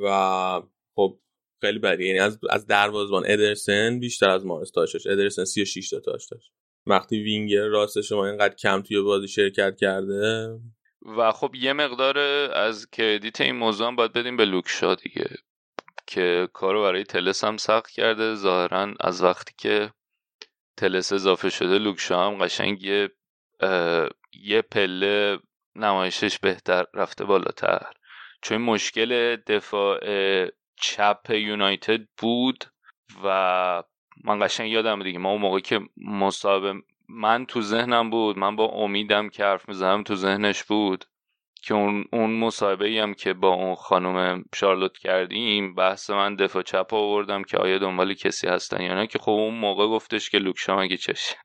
و 0.04 0.62
خب 0.96 1.20
خیلی 1.62 1.80
بدی. 1.80 2.06
یعنی 2.06 2.20
از 2.20 2.40
از 2.50 2.68
دروازه‌بان 2.68 3.24
ادرسن 3.26 4.00
بیشتر 4.00 4.30
از 4.30 4.46
مارز 4.46 4.72
تاچ 4.72 4.94
داشت. 4.94 5.08
ادرسن 5.08 5.46
36 5.46 5.90
تا 5.90 6.00
تاچ 6.00 6.24
داشت. 6.32 6.52
وقتی 6.88 7.24
وینگر 7.24 7.68
راست 7.68 8.02
شما 8.02 8.28
اینقدر 8.28 8.56
کم 8.56 8.82
توی 8.82 9.02
بازی 9.02 9.28
شرکت 9.28 9.78
کرده. 9.78 10.60
و 11.18 11.32
خب 11.32 11.56
یه 11.56 11.74
مقدار 11.74 12.18
از 12.54 12.90
کردیت 12.90 13.42
این 13.42 13.56
موضوع 13.56 13.88
هم 13.88 13.96
باید 13.96 14.14
بدیم 14.14 14.38
به 14.38 14.46
لوکشا 14.46 14.96
دیگه 14.96 15.30
که 16.08 16.48
کارو 16.54 16.82
برای 16.82 17.04
تلس 17.04 17.44
هم 17.44 17.58
سخت 17.58 17.90
کرده. 17.90 18.36
ظاهرا 18.36 18.94
از 19.00 19.24
وقتی 19.24 19.54
که 19.58 19.92
تلس 20.78 21.14
اضافه 21.14 21.50
شده 21.50 21.78
لوکشا 21.78 22.28
هم 22.28 22.46
قشنگ 22.46 22.84
یه 22.84 23.10
یه 24.44 24.62
پله 24.72 25.40
نمایشش 25.76 26.40
بهتر 26.40 26.86
رفته 26.94 27.26
بالاتر. 27.26 27.92
چون 28.42 28.58
مشکل 28.58 29.36
دفاع 29.36 30.00
چپ 30.82 31.30
یونایتد 31.30 32.02
بود 32.18 32.66
و 33.24 33.84
من 34.24 34.40
قشنگ 34.40 34.72
یادم 34.72 35.04
دیگه 35.04 35.20
ما 35.20 35.30
اون 35.30 35.42
موقع 35.42 35.60
که 35.60 35.80
مصاحبه 35.98 36.74
من 37.10 37.46
تو 37.46 37.62
ذهنم 37.62 38.10
بود 38.10 38.38
من 38.38 38.56
با 38.56 38.66
امیدم 38.66 39.30
که 39.30 39.44
حرف 39.44 39.70
می‌زنم 39.70 40.04
تو 40.04 40.16
ذهنش 40.16 40.64
بود 40.64 41.06
که 41.64 41.74
اون 41.74 42.06
اون 42.14 42.40
مصاحبه 42.40 43.02
هم 43.02 43.14
که 43.14 43.34
با 43.34 43.48
اون 43.48 43.76
خانم 43.76 44.46
شارلوت 44.56 44.98
کردیم 44.98 45.76
بحث 45.76 46.10
من 46.10 46.36
دفاع 46.36 46.64
چپ 46.64 46.94
آوردم 46.94 47.44
که 47.44 47.58
آیا 47.58 47.78
دنبال 47.78 48.14
کسی 48.14 48.48
هستن 48.48 48.82
یا 48.82 48.96
نه 48.96 49.08
که 49.08 49.20
خب 49.20 49.32
اون 49.32 49.54
موقع 49.54 49.88
گفتش 49.88 50.30
که 50.30 50.38
لوکشا 50.38 50.78
مگه 50.78 50.98
چشه. 50.98 51.36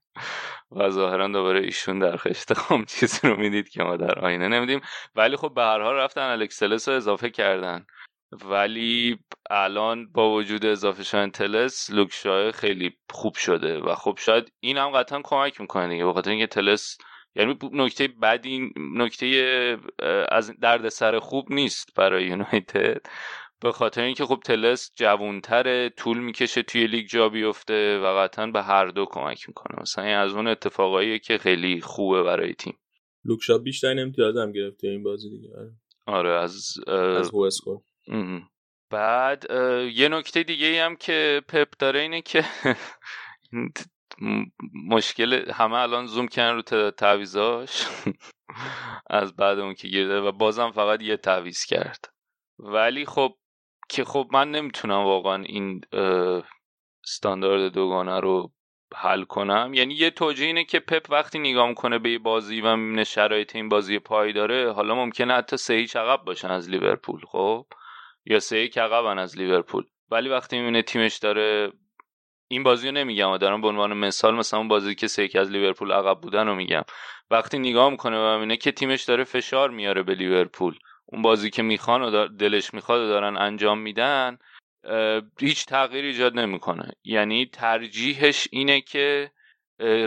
و 0.73 0.91
ظاهرا 0.91 1.29
دوباره 1.29 1.61
ایشون 1.61 1.99
در 1.99 2.17
خشت 2.17 2.53
خام 2.53 2.85
چیزی 2.99 3.29
رو 3.29 3.37
می‌دید 3.37 3.69
که 3.69 3.83
ما 3.83 3.97
در 3.97 4.19
آینه 4.19 4.49
نمیدیم. 4.49 4.81
ولی 5.15 5.37
خب 5.37 5.53
به 5.55 5.63
هر 5.63 5.81
حال 5.81 5.95
رفتن 5.95 6.21
الکسلس 6.31 6.89
رو 6.89 6.95
اضافه 6.95 7.31
کردن. 7.31 7.87
ولی 8.33 9.19
الان 9.51 10.13
با 10.13 10.31
وجود 10.33 10.67
اضافه 10.67 11.03
شدن 11.03 11.31
تلس 11.31 11.91
لوکشای 11.91 12.53
خیلی 12.53 12.99
خوب 13.11 13.35
شده 13.35 13.79
و 13.79 13.95
خب 13.95 14.19
شاید 14.21 14.53
این 14.61 14.79
هم 14.79 14.91
قطعا 14.91 15.21
کمک 15.25 15.61
می‌کنه 15.61 15.89
دیگه 15.89 16.07
بخاطر 16.07 16.31
اینکه 16.31 16.47
تلس 16.47 16.99
یعنی 17.35 17.59
نکته 17.73 18.09
بدی 18.09 18.73
نکته 18.77 19.79
از 20.29 20.53
دردسر 20.61 21.19
خوب 21.19 21.53
نیست 21.53 21.95
برای 21.97 22.25
یونایتد. 22.27 23.07
به 23.61 23.73
خاطر 23.73 24.03
اینکه 24.03 24.25
خب 24.25 24.41
تلس 24.45 24.93
جوونتره 24.97 25.89
طول 25.89 26.19
می‌کشه 26.19 26.63
توی 26.63 26.87
لیگ 26.87 27.07
جا 27.07 27.29
بیفته 27.29 27.99
و 27.99 28.19
قطعا 28.19 28.47
به 28.47 28.63
هر 28.63 28.87
دو 28.87 29.07
کمک 29.11 29.49
می‌کنه. 29.49 29.83
مثلا 29.83 30.05
این 30.05 30.17
از 30.17 30.33
اون 30.33 30.47
اتفاقایی 30.47 31.19
که 31.19 31.39
خیلی 31.39 31.81
خوبه 31.81 32.23
برای 32.23 32.55
تیم. 32.55 32.79
لوکشا 33.25 33.59
بیشتر 33.59 33.99
امتیاز 33.99 34.37
هم 34.37 34.53
گرفته 34.53 34.89
این 34.89 35.03
بازی 35.03 35.31
دیگه. 35.31 35.49
آره, 35.57 35.73
آره، 36.07 36.31
از 36.31 36.75
از 36.87 37.35
اسکور. 37.35 37.81
بعد 38.91 39.47
یه 39.95 40.09
نکته 40.09 40.43
دیگه 40.43 40.67
ای 40.67 40.79
هم 40.79 40.97
که 40.97 41.43
پپ 41.49 41.69
داره 41.79 42.01
اینه 42.01 42.23
که 42.23 42.45
مشکل 44.89 45.51
همه 45.51 45.75
الان 45.75 46.07
زوم 46.07 46.29
کردن 46.29 46.55
رو 46.55 46.91
تعویزاش 46.91 47.87
از 49.11 49.37
بعد 49.37 49.59
اون 49.59 49.75
که 49.75 49.89
گیرده 49.89 50.21
و 50.21 50.33
بازم 50.33 50.71
فقط 50.71 51.03
یه 51.03 51.17
تعویز 51.17 51.65
کرد. 51.65 52.15
ولی 52.59 53.07
خب 53.07 53.37
که 53.91 54.05
خب 54.05 54.29
من 54.33 54.51
نمی‌تونم 54.51 55.05
واقعا 55.05 55.43
این 55.43 55.81
استاندارد 57.05 57.73
دوگانه 57.73 58.21
رو 58.21 58.53
حل 58.95 59.23
کنم. 59.25 59.71
یعنی 59.75 59.95
یه 59.95 60.11
توجیه 60.11 60.47
اینه 60.47 60.65
که 60.65 60.81
پپ 60.81 61.11
وقتی 61.11 61.39
نگاه 61.39 61.69
می‌کنه 61.69 61.99
به 61.99 62.19
بازی 62.19 62.61
و 62.61 62.77
می‌بینه 62.77 63.05
شرایط 63.05 63.57
این 63.57 63.69
بازی 63.69 63.99
پای 63.99 64.33
داره 64.33 64.73
حالا 64.73 64.95
ممکنه 64.95 65.35
حتی 65.35 65.57
سه 65.57 65.75
هیچ 65.75 65.97
عقب 65.97 66.25
باشن 66.25 66.51
از 66.51 66.71
لیورپول 66.71 67.21
خب؟ 67.29 67.67
یا 68.25 68.41
سه 68.41 68.59
یک 68.59 68.79
عقبن 68.79 69.19
از 69.19 69.39
لیورپول. 69.39 69.85
ولی 70.11 70.29
وقتی 70.29 70.59
می‌بینه 70.59 70.83
تیمش 70.83 71.17
داره 71.17 71.73
این 72.49 72.63
بازی 72.63 72.89
رو 72.89 72.95
نمیگم 72.95 73.37
دارم 73.37 73.61
به 73.61 73.69
عنوان 73.69 73.93
مثال 73.93 74.35
مثلا 74.35 74.59
اون 74.59 74.69
بازی 74.69 74.95
که 74.95 75.07
سه 75.07 75.29
از 75.35 75.51
لیورپول 75.51 75.93
عقب 75.93 76.21
بودن 76.21 76.47
رو 76.47 76.55
میگم. 76.55 76.83
وقتی 77.31 77.59
نگاه 77.59 77.91
می‌کنه 77.91 78.19
و 78.19 78.35
می‌بینه 78.35 78.57
که 78.57 78.73
تیمش 78.73 79.03
داره 79.03 79.25
فشار 79.25 79.71
میاره 79.71 80.03
به 80.03 80.15
لیورپول. 80.15 80.79
اون 81.13 81.23
بازی 81.23 81.51
که 81.51 81.63
می‌خوان 81.63 82.03
و 82.03 82.29
دلش 82.29 82.75
می‌خواد 82.75 83.01
و 83.01 83.09
دارن 83.09 83.37
انجام 83.37 83.79
میدن 83.79 84.39
هیچ 85.39 85.67
تغییر 85.67 86.05
ایجاد 86.05 86.39
نمی‌کنه. 86.39 86.93
یعنی 87.05 87.47
ترجیحش 87.47 88.49
اینه 88.53 88.81
که 88.81 89.31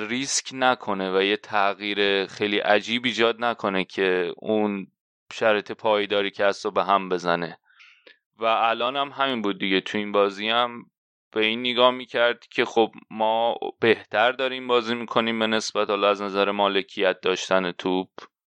ریسک 0.10 0.50
نکنه 0.54 1.18
و 1.18 1.22
یه 1.22 1.38
تغییر 1.38 2.26
خیلی 2.26 2.58
عجیب 2.58 3.06
ایجاد 3.06 3.44
نکنه 3.44 3.84
که 3.86 4.34
اون 4.38 4.88
شرط 5.34 5.72
پایداری 5.72 6.32
که 6.32 6.46
هست 6.46 6.66
رو 6.66 6.72
به 6.72 6.84
هم 6.84 7.10
بزنه. 7.10 7.58
و 8.40 8.46
الان 8.46 8.96
هم 8.96 9.10
همین 9.10 9.42
بود 9.42 9.60
دیگه. 9.60 9.82
تو 9.82 9.98
این 9.98 10.12
بازی 10.12 10.50
هم 10.50 10.86
به 11.32 11.46
این 11.46 11.60
نگاه 11.60 11.92
می‌کرد 11.92 12.48
که 12.48 12.66
خب 12.66 12.92
ما 13.10 13.56
بهتر 13.80 14.32
داریم 14.32 14.68
بازی 14.68 14.96
می‌کنیم 14.96 15.40
به 15.40 15.48
نسبت 15.48 15.90
حالا 15.90 16.10
از 16.10 16.22
نظر 16.22 16.52
مالکیت 16.52 17.22
داشتن 17.22 17.72
توپ. 17.72 18.10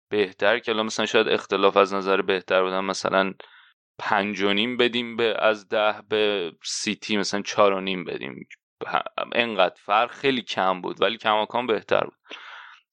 بهتر 0.08 0.58
که 0.58 0.72
مثلا 0.72 1.06
شاید 1.06 1.28
اختلاف 1.28 1.76
از 1.76 1.94
نظر 1.94 2.22
بهتر 2.22 2.62
بودن 2.62 2.80
مثلا 2.80 3.34
پنج 3.98 4.42
و 4.42 4.52
نیم 4.52 4.76
بدیم 4.76 5.16
به 5.16 5.36
از 5.38 5.68
ده 5.68 5.94
به 6.08 6.52
سیتی 6.64 7.16
مثلا 7.16 7.42
چهار 7.42 7.72
و 7.72 7.80
نیم 7.80 8.04
بدیم. 8.04 8.48
انقدر 9.32 9.74
فرق 9.78 10.10
خیلی 10.10 10.42
کم 10.42 10.80
بود 10.80 11.02
ولی 11.02 11.16
کماکان 11.16 11.66
بهتر 11.66 12.04
بود. 12.04 12.14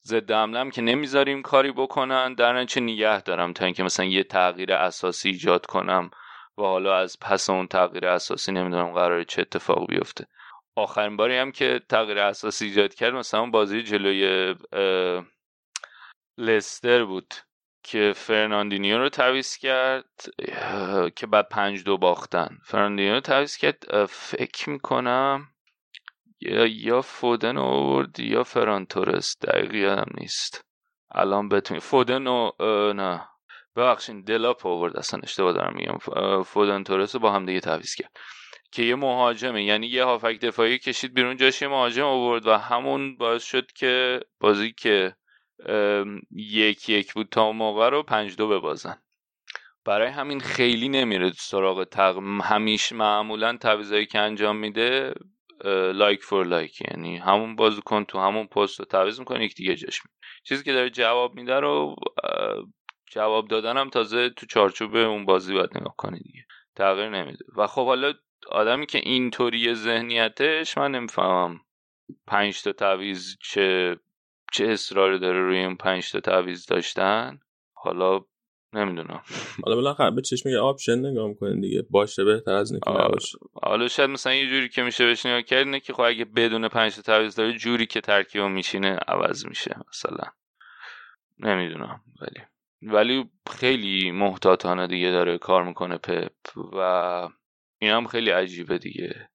ضد 0.06 0.30
حمله 0.30 0.70
که 0.70 0.82
نمی‌ذاریم 0.82 1.42
کاری 1.42 1.72
بکنن 1.72 2.34
در 2.34 2.52
نتیجه 2.52 2.80
نگه 2.80 3.20
دارم 3.20 3.52
تا 3.52 3.64
اینکه 3.64 3.82
مثلا 3.82 4.06
یه 4.06 4.22
تغییر 4.22 4.72
اساسی 4.72 5.28
ایجاد 5.28 5.66
کنم 5.66 6.10
و 6.58 6.62
حالا 6.62 6.96
از 6.96 7.16
پس 7.20 7.50
اون 7.50 7.66
تغییر 7.66 8.06
اساسی 8.06 8.52
نمی‌دونم 8.52 8.92
قرار 8.92 9.24
چه 9.24 9.42
اتفاق 9.42 9.86
بیفته. 9.88 10.26
آخرین 10.76 11.16
باری 11.16 11.36
هم 11.36 11.52
که 11.52 11.80
تغییر 11.88 12.18
اساسی 12.18 12.64
ایجاد 12.64 12.94
کرد 12.94 13.14
مثلا 13.14 13.46
بازی 13.46 13.82
جلوی 13.82 14.54
لستر 16.38 17.04
بود 17.04 17.34
که 17.82 18.12
فرناندینیو 18.16 18.98
رو 18.98 19.08
تعویض 19.08 19.56
کرد 19.56 20.24
که 21.16 21.26
بعد 21.26 21.48
پنج 21.48 21.84
دو 21.84 21.98
باختن. 21.98 22.58
فرناندینیو 22.64 23.14
رو 23.14 23.20
تعویض 23.20 23.56
کرد. 23.56 24.06
فکر 24.06 24.70
می‌کنم 24.70 25.48
یا 26.40 27.02
فودن 27.02 27.56
آورد 27.56 28.20
یا 28.20 28.44
فرانتورس 28.44 29.38
دقیقی 29.38 29.84
هم 29.84 30.06
نیست. 30.14 30.64
الان 31.10 31.48
بتونی. 31.48 31.80
فودن 31.80 32.26
و 32.26 32.50
نه. 32.92 33.28
ببخشین 33.76 34.22
دلاپ 34.22 34.66
آورد. 34.66 34.96
اصلا 34.96 35.20
اشتباه 35.22 35.52
دارم 35.52 35.74
میگم. 35.76 35.98
فودن 36.42 36.84
تورس 36.84 37.14
رو 37.14 37.20
با 37.20 37.32
هم 37.32 37.46
دیگه 37.46 37.60
تعویز 37.60 37.94
کرد. 37.94 38.16
که 38.72 38.82
یه 38.82 38.94
مهاجمه 38.94 39.64
یعنی 39.64 39.86
یه 39.86 40.04
هافک 40.04 40.40
دفاعی 40.40 40.78
کشید 40.78 41.14
بیرون 41.14 41.36
جاش 41.36 41.62
یه 41.62 41.68
مهاجم 41.68 42.04
آورد 42.04 42.46
و 42.46 42.56
همون 42.56 43.16
باعث 43.16 43.44
شد 43.44 43.72
که 43.72 44.20
بازی 44.40 44.72
که 44.72 45.16
یک 46.30 46.88
یک 46.88 47.14
بود 47.14 47.28
تا 47.30 47.52
موقع 47.52 47.88
رو 47.88 48.02
پنج 48.02 48.36
دو 48.36 48.48
ببازن. 48.48 48.98
برای 49.84 50.08
همین 50.08 50.40
خیلی 50.40 50.88
نمیره 50.88 51.32
سراغ 51.32 51.84
تق... 51.84 52.18
همیش 52.42 52.92
معمولا 52.92 53.56
تعویضایی 53.56 54.06
که 54.06 54.18
انجام 54.18 54.56
میده 54.56 55.14
like 55.94 56.22
for 56.22 56.46
like. 56.46 56.80
یعنی 56.80 57.16
همون 57.16 57.56
بازیکن 57.56 58.04
تو 58.04 58.18
همون 58.18 58.46
پست 58.46 58.78
رو 58.78 58.84
تعویض 58.84 59.18
می‌کنه 59.18 59.44
یک 59.44 59.54
دیگه 59.54 59.76
جاش 59.76 60.00
چیزی 60.44 60.64
که 60.64 60.72
داره 60.72 60.90
جواب 60.90 61.34
میده 61.34 61.60
رو 61.60 61.96
جواب 63.10 63.48
دادنم 63.48 63.90
تازه 63.90 64.30
تو 64.30 64.46
چارچوب 64.46 64.96
اون 64.96 65.24
بازی 65.24 65.54
باید 65.54 65.78
نگاه 65.78 65.94
کنی 65.96 66.18
دیگه. 66.18 66.46
تغییر 66.76 67.08
نمیده. 67.08 67.44
و 67.56 67.66
خب 67.66 67.86
حالا 67.86 68.12
آدمی 68.48 68.86
که 68.86 68.98
اینطوری 68.98 69.74
ذهنیتش 69.74 70.78
من 70.78 70.90
نمی‌فهمم 70.90 71.60
پنج 72.26 72.62
تا 72.62 72.72
تعویض 72.72 73.36
چه 73.42 73.96
چه 74.54 74.66
اصراری 74.66 75.18
داره 75.18 75.40
روی 75.40 75.58
این 75.58 75.76
پنج 75.76 76.12
تا 76.12 76.20
تعویز 76.20 76.66
داشتن؟ 76.66 77.40
حالا 77.72 78.20
نمی‌دونم. 78.72 79.22
حالا 79.64 79.76
بالاخره 79.76 80.10
به 80.10 80.22
چشم 80.22 80.48
یه 80.48 80.58
option 80.58 80.98
نگاه 80.98 81.28
می‌کنین 81.28 81.60
دیگه. 81.60 81.82
باشه 81.90 82.24
بهتر 82.24 82.52
از 82.52 82.70
اینکه 82.70 82.90
نباشه. 82.90 83.38
حالا 83.62 83.88
شاید 83.88 84.10
مثلا 84.10 84.34
یه 84.34 84.48
جوری 84.48 84.68
که 84.68 84.82
میشه 84.82 85.06
بهش 85.06 85.26
نگاه 85.26 85.42
کرد 85.42 85.66
اینه 85.66 85.80
که 85.80 85.92
خب 85.92 86.00
اگه 86.00 86.24
بدون 86.24 86.68
پنج 86.68 86.96
تا 86.96 87.02
تعویض 87.02 87.36
داره 87.36 87.52
جوری 87.52 87.86
که 87.86 88.00
ترکیب 88.00 88.42
میشینه 88.42 88.96
عوض 89.08 89.46
میشه 89.46 89.76
مثلا. 89.88 90.30
نمی‌دونم 91.38 92.00
ولی 92.20 92.40
ولی 92.82 93.30
خیلی 93.50 94.10
محتاطانه 94.10 94.86
دیگه 94.86 95.10
داره 95.10 95.38
کار 95.38 95.64
می‌کنه 95.64 95.98
پپ 95.98 96.58
و 96.72 96.78
این 97.78 97.90
هم 97.90 98.06
خیلی 98.06 98.30
عجیبه 98.30 98.78
دیگه. 98.78 99.30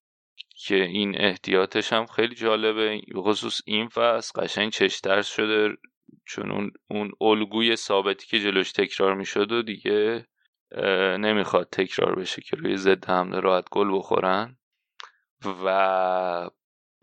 که 0.65 0.75
این 0.75 1.21
احتیاطش 1.21 1.93
هم 1.93 2.05
خیلی 2.05 2.35
جالبه. 2.35 3.01
خصوص 3.15 3.61
این 3.65 3.87
فصل 3.87 4.41
قشنگ 4.41 4.71
چشترس 4.71 5.27
شده 5.27 5.77
چون 6.25 6.51
اون, 6.51 6.71
اون 6.87 7.11
الگوی 7.21 7.75
ثابتی 7.75 8.27
که 8.27 8.39
جلوش 8.39 8.71
تکرار 8.71 9.15
می‌شد 9.15 9.51
و 9.51 9.61
دیگه 9.61 10.25
نمی‌خواد 11.17 11.69
تکرار 11.71 12.15
بشه 12.15 12.41
که 12.41 12.55
روی 12.55 12.77
ضد 12.77 13.05
حمله 13.05 13.39
راحت 13.39 13.69
گل 13.71 13.97
بخورن. 13.97 14.57
و 15.65 16.49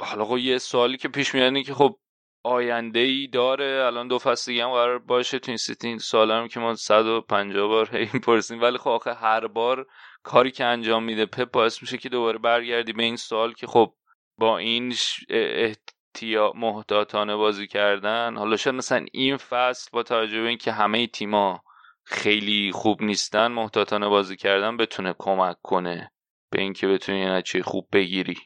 حالا 0.01 0.25
خب 0.25 0.39
یه 0.39 0.59
سوالی 0.59 0.97
که 0.97 1.09
پیش 1.09 1.35
میاد 1.35 1.59
که 1.59 1.75
خب 1.75 1.99
آینده 2.47 2.99
ای 2.99 3.27
داره. 3.27 3.83
الان 3.87 4.09
دو 4.09 4.19
فصل 4.19 4.53
دیگه 4.53 4.65
هم 4.65 4.71
قرار 4.71 4.99
باشه. 4.99 5.39
تو 5.39 5.51
این 5.51 5.57
سیتی 5.57 5.99
سوال 5.99 6.31
هم 6.31 6.49
که 6.49 6.61
ما 6.61 6.75
150 6.75 7.69
بار 7.69 7.97
این 7.97 8.21
پرسیم 8.21 8.63
ولی 8.63 8.79
خب 8.79 8.89
آخه 8.89 9.15
هر 9.15 9.47
بار 9.47 9.87
کاری 10.23 10.51
که 10.51 10.65
انجام 10.65 11.05
میده 11.05 11.27
پپ 11.27 11.51
باعث 11.51 11.83
میشه 11.83 11.99
که 11.99 12.09
دوباره 12.09 12.39
برگردی 12.39 12.93
به 12.93 13.03
این 13.03 13.17
سوال 13.17 13.53
که 13.53 13.67
خب 13.67 13.95
با 14.39 14.59
این 14.59 14.95
احتیا 15.31 16.53
محتاطانه 16.57 17.37
بازی 17.37 17.67
کردن. 17.67 18.37
حالا 18.37 18.57
شاید 18.57 18.77
مثلا 18.77 19.07
این 19.13 19.37
فصل 19.37 19.91
با 19.93 20.03
توجه 20.03 20.43
به 20.43 20.49
اینکه 20.49 20.73
همه 20.73 21.07
تیما 21.07 21.63
خیلی 22.05 22.73
خوب 22.73 23.03
نیستن 23.03 23.47
محتاطانه 23.47 24.09
بازی 24.09 24.37
کردن 24.37 24.77
بتونه 24.77 25.15
کمک 25.19 25.57
کنه 25.63 26.13
به 26.51 26.61
اینکه 26.61 26.87
بتونی 26.89 27.43
یه 27.55 27.63
خوب 27.63 27.89
بگیری. 27.93 28.37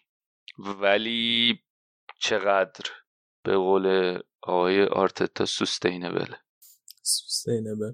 ولی 0.59 1.61
چقدر؟ 2.19 2.91
به 3.43 3.57
قول 3.57 4.19
آقای 4.43 4.85
آرتتا 4.85 5.45
سوستینبل 5.45 6.35
سوستینبل 7.03 7.93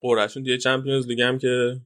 قرعشون 0.00 0.42
دیگه 0.42 0.58
چمپیونز 0.58 1.06
لیگ 1.06 1.20
هم 1.20 1.38
که 1.38 1.80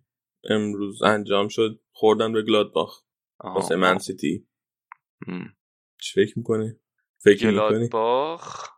امروز 0.45 1.03
انجام 1.03 1.49
شد 1.49 1.81
خوردن 1.93 2.33
به 2.33 2.43
گلادباخ. 2.43 3.03
واسه 3.45 3.77
من 3.77 3.99
سیتی. 3.99 4.49
چی 6.01 6.13
فکر 6.15 6.39
می‌کنی؟ 6.39 6.73
فکر؟ 7.19 7.51
گلادباخ 7.51 8.69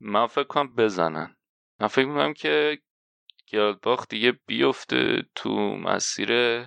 من 0.00 0.26
فکر 0.26 0.44
کنم 0.44 0.74
بزنن. 0.74 1.36
من 1.80 1.86
فکر 1.86 2.06
می‌کنم 2.06 2.34
که 2.34 2.78
گلادباخ 3.52 4.08
دیگه 4.08 4.32
بیفته 4.46 5.22
تو 5.34 5.50
مسیر 5.76 6.62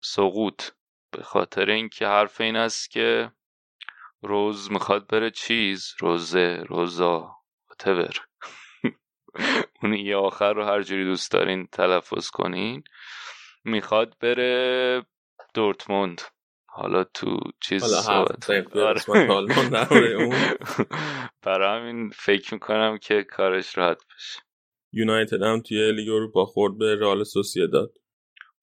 سقوط. 0.00 0.62
به 1.10 1.22
خاطر 1.22 1.70
اینکه 1.70 2.06
حرف 2.06 2.40
این 2.40 2.56
است 2.56 2.90
که 2.90 3.32
روز 4.26 4.72
می‌خواد 4.72 5.06
بره 5.06 5.30
چیز؟ 5.30 5.94
روزه 6.00 6.64
روزا 6.68 7.36
واتور 7.70 8.14
اون 9.82 9.94
یه 9.94 10.16
آخر 10.16 10.52
رو 10.52 10.64
هر 10.64 10.82
جوری 10.82 11.04
دوست 11.04 11.32
دارین 11.32 11.66
تلفظ 11.72 12.30
کنین. 12.30 12.84
می‌خواد 13.64 14.16
بره 14.20 15.02
دورتموند. 15.54 16.20
حالا 16.66 17.04
تو 17.04 17.38
چیز 17.60 17.84
صحبت 17.84 18.50
آره. 19.92 20.30
برای 21.42 21.80
همین 21.80 22.10
فکر 22.10 22.54
می‌کنم 22.54 22.98
که 22.98 23.22
کارش 23.22 23.78
راحت 23.78 24.02
بشه 24.14 24.40
یونایتد 24.92 25.42
هم 25.42 25.60
توی 25.60 25.92
لیگ 25.92 26.08
اروپا 26.08 26.44
خورد 26.44 26.78
به 26.78 26.96
رئال 27.00 27.24
سوسیداد 27.72 27.92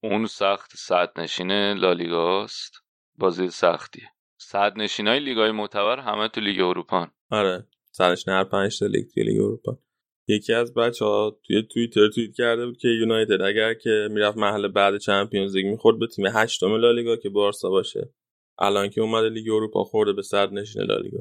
اون 0.03 0.25
سخت 0.25 0.71
صدر 0.75 1.11
نشین 1.17 1.51
لالیگاست. 1.73 2.83
بازی 3.15 3.49
سختیه. 3.49 4.09
صدر 4.43 4.73
نشین 4.77 5.07
های 5.07 5.19
لیگ 5.19 5.37
های 5.37 5.51
معتبر 5.51 5.99
همه 5.99 6.27
تو 6.27 6.41
لیگ 6.41 6.61
اروپا 6.61 7.07
آره 7.31 7.67
صدرنشین 7.91 8.33
هر 8.33 8.43
پنج 8.43 8.79
تا 8.79 8.85
لیگ 8.85 9.05
توی 9.13 9.23
لیگ 9.23 9.41
اروپا 9.41 9.79
یکی 10.27 10.53
از 10.53 10.73
بچه 10.73 11.05
ها 11.05 11.39
توی 11.47 11.63
توییتر 11.73 12.09
توییت 12.09 12.35
کرده 12.35 12.65
بود 12.65 12.77
که 12.77 12.87
یونایتد 12.87 13.41
اگر 13.41 13.73
که 13.73 14.07
می‌رفت 14.11 14.37
مرحله 14.37 14.67
بعد 14.67 14.97
Champions 14.97 15.55
League 15.55 15.65
می‌خورد 15.65 15.99
به 15.99 16.07
تیم 16.07 16.25
هشتم 16.25 16.75
لالیگا 16.75 17.15
که 17.15 17.29
بارسا 17.29 17.69
باشه. 17.69 18.13
الان 18.59 18.89
که 18.89 19.01
اومده 19.01 19.29
لیگ 19.29 19.49
اروپا 19.49 19.83
خورده 19.83 20.13
به 20.13 20.21
صد 20.21 20.53
نشین 20.53 20.81
لالیگا. 20.81 21.19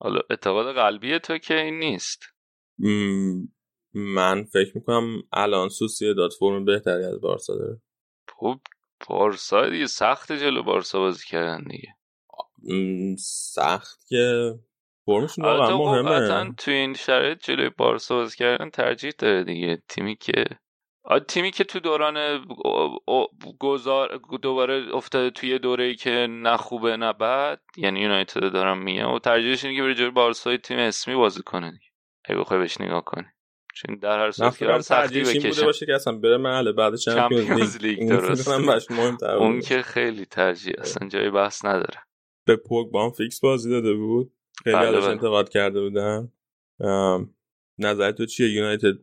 حالا 0.00 0.20
اعتقاد 0.30 0.74
قلبی 0.74 1.18
تو 1.18 1.38
که 1.38 1.60
این 1.60 1.78
نیست. 1.78 2.22
من 3.94 4.44
فکر 4.44 4.72
می‌کنم 4.74 5.22
الان 5.32 5.68
سوسی 5.68 6.14
داد 6.14 6.30
فرم 6.38 6.64
بهتری 6.64 7.04
از 7.04 7.20
بارسا 7.20 7.54
داره. 7.54 7.80
خب 8.36 8.60
بارسا 9.08 9.68
دیگه 9.68 9.86
سخت 9.86 10.32
جلو 10.32 10.62
بارسا 10.62 10.98
بازی 10.98 11.24
کردن 11.28 11.64
دیگه. 11.64 11.88
سخت 13.18 14.06
که 14.08 14.54
فرمشون 15.06 15.44
واقعا 15.44 15.78
مهمه. 15.78 16.54
تو 16.54 16.70
این 16.70 16.94
شرایط 16.94 17.38
جلوی 17.38 17.70
بارسا 17.78 18.14
بازی 18.14 18.36
کردن 18.36 18.70
ترجیح 18.70 19.12
داره 19.18 19.44
دیگه. 19.44 19.82
تیمی 19.88 20.16
که 20.16 20.44
تیمی 21.28 21.50
که 21.50 21.64
تو 21.64 21.80
دوران 21.80 22.46
گذار 23.58 24.20
دوباره 24.42 24.94
افتاده 24.94 25.30
توی 25.30 25.58
دوره 25.58 25.84
ای 25.84 25.94
که 25.94 26.26
نه 26.30 26.56
خوبه 26.56 26.96
نه 26.96 27.12
بد 27.12 27.60
یعنی 27.76 28.00
یونایتد 28.00 28.52
دارم 28.52 28.82
میگم. 28.82 29.10
و 29.10 29.18
ترجیحش 29.18 29.64
اینه 29.64 29.76
که 29.76 29.82
بره 29.82 29.94
جلوی 29.94 30.10
بارسای 30.10 30.58
تیم 30.58 30.78
اسمی 30.78 31.14
بازی 31.14 31.42
کنه 31.42 31.70
دیگه. 31.70 31.84
اگه 32.24 32.40
بخوای 32.40 32.60
بهش 32.60 32.80
نگاه 32.80 33.04
کنی. 33.04 33.26
چون 33.74 33.96
در 33.96 34.18
هر 34.18 34.30
صورت 34.30 34.58
که 34.58 34.78
سختی 34.80 35.20
بکشه 35.20 35.48
بوده 35.48 35.64
باشه 35.64 35.86
که 35.86 35.94
اصلا 35.94 36.18
بره 36.18 36.36
مرحله 36.36 36.72
بعد 36.72 36.96
Champions 36.96 37.76
League. 37.76 38.08
درست 38.08 38.48
اون 39.24 39.60
که 39.60 39.82
خیلی 39.82 40.26
ترجیح 40.26 40.74
اصلا 40.78 41.08
جای 41.08 41.30
بحث 41.30 41.64
نداره. 41.64 42.02
به 42.50 42.56
پوگبا 42.56 43.04
هم 43.04 43.10
فیکس 43.10 43.40
بازی 43.40 43.70
داده 43.70 43.94
بود. 43.94 44.32
خیلی 44.64 44.76
بله 44.76 44.88
ازش 44.88 44.98
بله. 44.98 45.10
انتقاد 45.10 45.48
کرده 45.48 45.80
بودن 45.80 46.32
نظر 47.78 48.12
تو 48.12 48.26
چیه؟ 48.26 48.48
یونایتد 48.48 48.94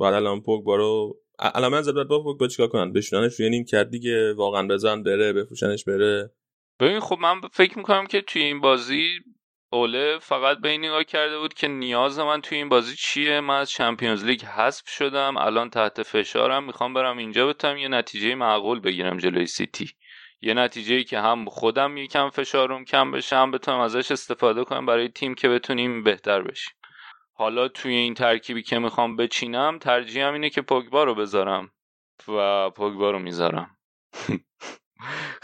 بعد 0.00 0.14
الان 0.14 0.40
پوگ 0.40 0.64
رو 0.66 1.20
الان 1.38 1.72
من 1.72 1.82
زبط 1.82 2.06
با 2.06 2.22
پوگ 2.22 2.38
با 2.38 2.48
چیکار 2.48 2.68
کنن 2.68 2.92
بشوننش 2.92 3.40
روی 3.40 3.50
نیم 3.50 3.64
کرد 3.64 3.90
دیگه 3.90 4.34
واقعا 4.34 4.66
بزن 4.66 5.02
بره 5.02 5.32
بفروشنش 5.32 5.84
بره. 5.84 6.30
ببین 6.80 7.00
خب 7.00 7.18
من 7.18 7.40
فکر 7.52 7.78
می‌کنم 7.78 8.06
که 8.06 8.20
توی 8.20 8.42
این 8.42 8.60
بازی 8.60 9.08
اوله 9.72 10.18
فقط 10.18 10.58
به 10.58 10.68
این 10.68 10.84
نگاه 10.84 11.04
کرده 11.04 11.38
بود 11.38 11.54
که 11.54 11.68
نیاز 11.68 12.18
من 12.18 12.40
توی 12.40 12.58
این 12.58 12.68
بازی 12.68 12.94
چیه. 12.96 13.40
من 13.40 13.60
از 13.60 13.70
چمپیونز 13.70 14.24
لیگ 14.24 14.42
حذف 14.42 14.88
شدم. 14.88 15.36
الان 15.36 15.70
تحت 15.70 16.02
فشارم. 16.02 16.66
می‌خوام 16.66 16.94
برم 16.94 17.18
اینجا 17.18 17.46
بتونم 17.46 17.76
یه 17.76 17.88
نتیجه 17.88 18.34
معقول 18.34 18.80
بگیرم 18.80 19.18
جلوی 19.18 19.46
سیتی. 19.46 19.90
یه 20.42 20.54
نتیجه 20.54 20.94
ای 20.94 21.04
که 21.04 21.20
هم 21.20 21.44
خودم 21.44 21.96
یکم 21.96 22.30
فشارم 22.30 22.84
کم 22.84 23.10
بشه 23.10 23.36
هم 23.36 23.50
بتونم 23.50 23.80
ازش 23.80 24.10
استفاده 24.10 24.64
کنم 24.64 24.86
برای 24.86 25.08
تیم 25.08 25.34
که 25.34 25.48
بتونیم 25.48 26.02
بهتر 26.02 26.42
بشیم. 26.42 26.74
حالا 27.32 27.68
توی 27.68 27.94
این 27.94 28.14
ترکیبی 28.14 28.62
که 28.62 28.78
می‌خوام 28.78 29.16
بچینم 29.16 29.78
ترجیحم 29.78 30.32
اینه 30.32 30.50
که 30.50 30.62
پوگبا 30.62 31.04
رو 31.04 31.14
بذارم 31.14 31.70
و 32.28 32.70
پوگبا 32.70 33.10
رو 33.10 33.18
می‌ذارم. 33.18 33.76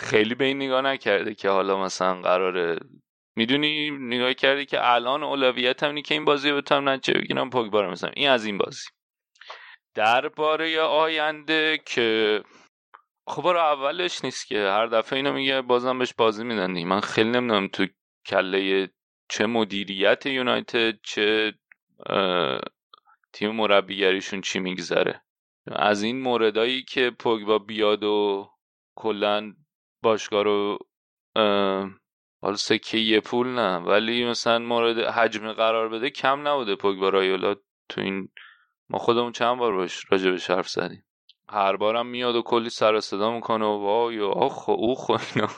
خیلی 0.08 0.34
به 0.34 0.44
این 0.44 0.56
نگاه 0.56 0.82
نکرده 0.82 1.34
که 1.34 1.48
حالا 1.48 1.80
مثلا 1.84 2.20
قراره 2.20 2.78
می‌دونی 3.36 3.90
نگاه 3.90 4.34
کردی 4.34 4.66
که 4.66 4.92
الان 4.92 5.22
اولویت 5.22 5.82
اینه 5.82 6.02
که 6.02 6.14
این 6.14 6.24
بازی 6.24 6.52
بتونم 6.52 6.88
نتیجه 6.88 7.20
بگیرم 7.20 7.50
پوگبا 7.50 7.80
رو 7.80 7.90
مثلا 7.90 8.10
این 8.16 8.28
از 8.28 8.44
این 8.44 8.58
بازی. 8.58 8.86
درباره 9.94 10.80
آینده 10.80 11.78
که 11.86 12.42
خب 13.26 13.46
رو 13.46 13.58
اولش 13.58 14.24
نیست 14.24 14.46
که. 14.46 14.58
هر 14.58 14.86
دفعه 14.86 15.16
اینو 15.16 15.32
میگه 15.32 15.62
بازم 15.62 15.98
بهش 15.98 16.14
بازی 16.14 16.44
میدن 16.44 16.82
من 16.84 17.00
خیلی 17.00 17.30
نمی‌دونم 17.30 17.68
تو 17.68 17.86
کله 18.26 18.90
چه 19.28 19.46
مدیریت 19.46 20.26
یونایتد 20.26 21.00
چه 21.02 21.54
تیم 23.32 23.50
مربیگریشون 23.50 24.40
چی 24.40 24.58
میگذره. 24.58 25.22
از 25.66 26.02
این 26.02 26.20
موردایی 26.20 26.82
که 26.82 27.10
پوگبا 27.18 27.58
بیاد 27.58 28.04
و 28.04 28.50
کلا 28.94 29.54
باشگاه 30.02 30.42
رو 30.42 30.78
حالا 32.42 32.56
سکه 32.56 32.98
یه 32.98 33.20
پول 33.20 33.48
نه. 33.48 33.76
ولی 33.76 34.24
مثلا 34.24 34.58
مورد 34.58 34.98
حجم 34.98 35.52
قرار 35.52 35.88
بده 35.88 36.10
کم 36.10 36.48
نبوده 36.48 36.76
پوگبا 36.76 37.08
رایولا 37.08 37.54
تو 37.88 38.00
این. 38.00 38.28
ما 38.88 38.98
خودمون 38.98 39.32
چند 39.32 39.58
بار 39.58 39.76
باش 39.76 40.04
راجع 40.10 40.54
حرف 40.54 40.68
زدیم. 40.68 41.05
هر 41.48 41.76
بارم 41.76 42.06
میاد 42.06 42.36
و 42.36 42.42
کلی 42.42 42.70
سر 42.70 43.00
صدا 43.00 43.30
می‌کنه 43.30 43.64
و 43.64 43.78
وای 43.78 44.18
و 44.18 44.26
آخ 44.26 44.68
و 44.68 44.70
اوخ 44.72 45.08
و 45.08 45.12
اینا. 45.12 45.48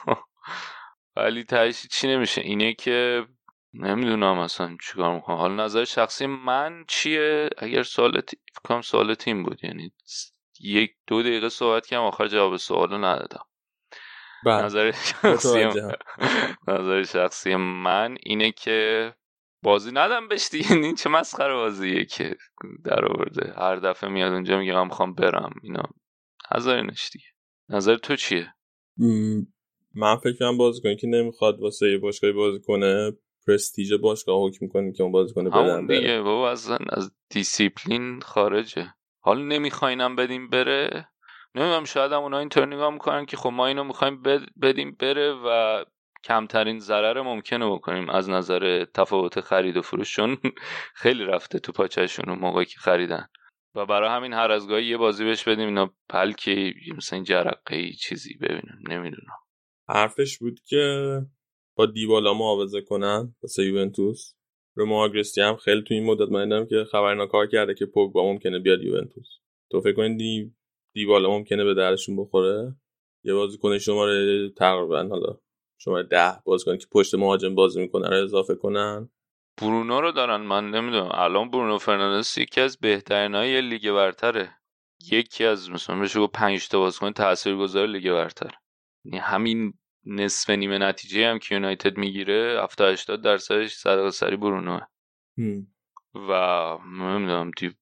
ولی 1.16 1.44
تهش 1.44 1.86
چی 1.86 2.08
نمیشه؟ 2.08 2.40
اینه 2.40 2.74
که 2.74 3.26
نمی‌دونم 3.74 4.38
اصلا 4.38 4.76
چیکار 4.82 5.14
می‌کنم. 5.14 5.36
حالا 5.36 5.64
نظر 5.64 5.84
شخصی 5.84 6.26
من 6.26 6.84
چیه؟ 6.88 7.50
اگر 7.58 7.82
سوال 7.82 8.20
کنم 8.64 8.80
سوال 8.80 9.14
تیم 9.14 9.42
بود. 9.42 9.64
یعنی 9.64 9.92
یک 10.60 10.90
دو 11.06 11.22
دقیقه 11.22 11.48
صحبت 11.48 11.86
کردم 11.86 12.02
آخر 12.02 12.26
جواب 12.26 12.56
سوالو 12.56 12.98
ندادم. 12.98 13.44
بله. 14.44 14.64
نظر 14.64 14.90
شخصی 14.90 15.64
نظر 16.68 17.02
شخصی 17.02 17.56
من 17.56 18.16
اینه 18.22 18.52
که 18.52 19.14
بازی 19.62 19.90
ندم 19.92 20.28
بهش 20.28 20.48
دیگه. 20.52 20.72
این 20.72 20.94
چه 21.02 21.10
مسخره 21.10 21.54
بازیه 21.54 22.04
که 22.04 22.36
در 22.84 23.04
آورده. 23.04 23.54
هر 23.56 23.76
دفعه 23.76 24.10
میاد 24.10 24.32
اونجا 24.32 24.58
میگه 24.58 24.74
من 24.74 24.84
می‌خوام 24.84 25.14
برم. 25.14 25.52
اینا 25.62 25.82
نظرینش 26.54 27.10
دیگه. 27.12 27.26
نظر 27.68 27.96
تو 27.96 28.16
چیه؟ 28.16 28.54
من 29.94 30.16
فکر 30.16 30.38
کنم 30.38 30.58
بازیکنی 30.58 30.96
که 30.96 31.06
نمی‌خواد 31.06 31.60
واسه 31.60 31.90
یه 31.90 31.98
باشگاهی 31.98 32.32
بازی 32.32 32.60
کنه 32.60 33.12
پرستیژ 33.46 33.92
باشگاه 33.92 34.46
حکم 34.46 34.58
می‌کنه 34.60 34.92
که 34.92 35.02
اون 35.02 35.12
بازیکن 35.12 35.44
بدن 35.50 35.86
دیگه 35.86 36.20
بابا 36.20 36.50
از 36.50 36.70
از 36.70 37.12
دیسیپلین 37.30 38.20
خارجه. 38.20 38.94
حالا 39.20 39.40
نمیخواینم 39.40 40.16
بدیم 40.16 40.50
بره. 40.50 41.08
نمی‌دونم 41.54 41.84
شاید 41.84 42.12
هم 42.12 42.22
اونا 42.22 42.38
اینطور 42.38 42.66
نگاه 42.66 42.90
می‌کنن 42.90 43.26
که 43.26 43.36
خب 43.36 43.48
ما 43.48 43.66
اینو 43.66 43.84
می‌خوایم 43.84 44.22
بدیم 44.62 44.96
بره 45.00 45.32
و 45.32 45.84
کمترین 46.24 46.78
ضرر 46.78 47.22
ممکنه 47.22 47.70
بکنیم 47.70 48.10
از 48.10 48.30
نظر 48.30 48.84
تفاوت 48.84 49.40
خرید 49.40 49.76
و 49.76 49.82
فروششون 49.82 50.36
خیلی 51.02 51.24
رفته 51.24 51.58
تو 51.58 51.72
پاچهشون 51.72 52.28
اون 52.28 52.38
موقعی 52.38 52.64
که 52.64 52.80
خریدن. 52.80 53.26
و 53.74 53.86
برای 53.86 54.10
همین 54.10 54.32
هر 54.32 54.50
از 54.50 54.68
گاهی 54.68 54.86
یه 54.86 54.96
بازی 54.96 55.24
بهش 55.24 55.48
بدیم 55.48 55.66
اینا 55.66 55.94
پلکه 56.08 56.74
مثلا 56.96 57.22
جرقه 57.22 57.92
چیزی 57.92 58.34
ببینم 58.34 58.78
نمی‌دونم. 58.88 59.36
حرفش 59.88 60.38
بود 60.38 60.60
که 60.66 61.12
با 61.76 61.86
دیبالا 61.86 62.34
معاوضه 62.34 62.80
کنن 62.80 63.34
واسه 63.42 63.64
یوونتوس. 63.64 64.34
رو 64.74 64.92
آگرستی 64.94 65.40
هم 65.40 65.56
خیلی 65.56 65.82
تو 65.82 65.94
این 65.94 66.04
مدت 66.04 66.28
من 66.28 66.66
که 66.66 66.84
خبرنا 66.92 67.26
کار 67.26 67.46
کرده 67.46 67.74
که 67.74 67.86
پوگبا 67.86 68.32
ممکنه 68.32 68.58
بیاد 68.58 68.82
یوونتوس. 68.82 69.28
تو 69.70 69.80
فکر 69.80 69.92
کنید 69.92 70.18
دی 70.18 70.54
دیبالا 70.94 71.30
ممکنه 71.30 71.64
به 71.64 71.74
درشون 71.74 72.16
بخوره؟ 72.16 72.74
یه 73.24 73.34
بازیکن 73.34 73.78
شماره 73.78 74.50
تقریبا 74.50 75.08
حالا 75.10 75.38
شماره 75.78 76.02
ده 76.02 76.32
بازیکن 76.44 76.76
که 76.76 76.86
پشت 76.92 77.14
مهاجم 77.14 77.54
بازی 77.54 77.80
می‌کنه 77.80 78.08
رو 78.08 78.24
اضافه 78.24 78.54
کنن. 78.54 79.10
برونو 79.62 80.00
رو 80.00 80.12
دارن 80.12 80.40
من 80.40 80.70
نمی‌دونم. 80.70 81.10
الان 81.12 81.50
برونو 81.50 81.78
فرناندز 81.78 82.38
یکی 82.38 82.60
از 82.60 82.78
بهترین 82.78 83.34
های 83.34 83.60
لیگ 83.60 83.90
برتره. 83.90 84.54
یکی 85.12 85.44
از 85.44 85.70
مثلا 85.70 86.00
بشه 86.00 86.26
5 86.26 86.68
تا 86.68 86.78
بازیکن 86.78 87.12
تاثیرگذار 87.12 87.86
لیگ 87.86 88.12
برتر. 88.12 88.50
یعنی 89.04 89.18
همین 89.18 89.74
نصف 90.06 90.50
نیمه 90.50 90.78
نتیجه 90.78 91.30
هم 91.30 91.38
که 91.38 91.54
یونایتد 91.54 91.96
می‌گیره 91.98 92.60
70 92.62 92.92
80 92.92 93.22
درصدش 93.22 93.74
صدقه 93.74 94.10
سری 94.10 94.36
برونوه 94.36 94.80
و 96.14 96.32
نمی‌دونم 96.86 97.50
دی 97.56 97.74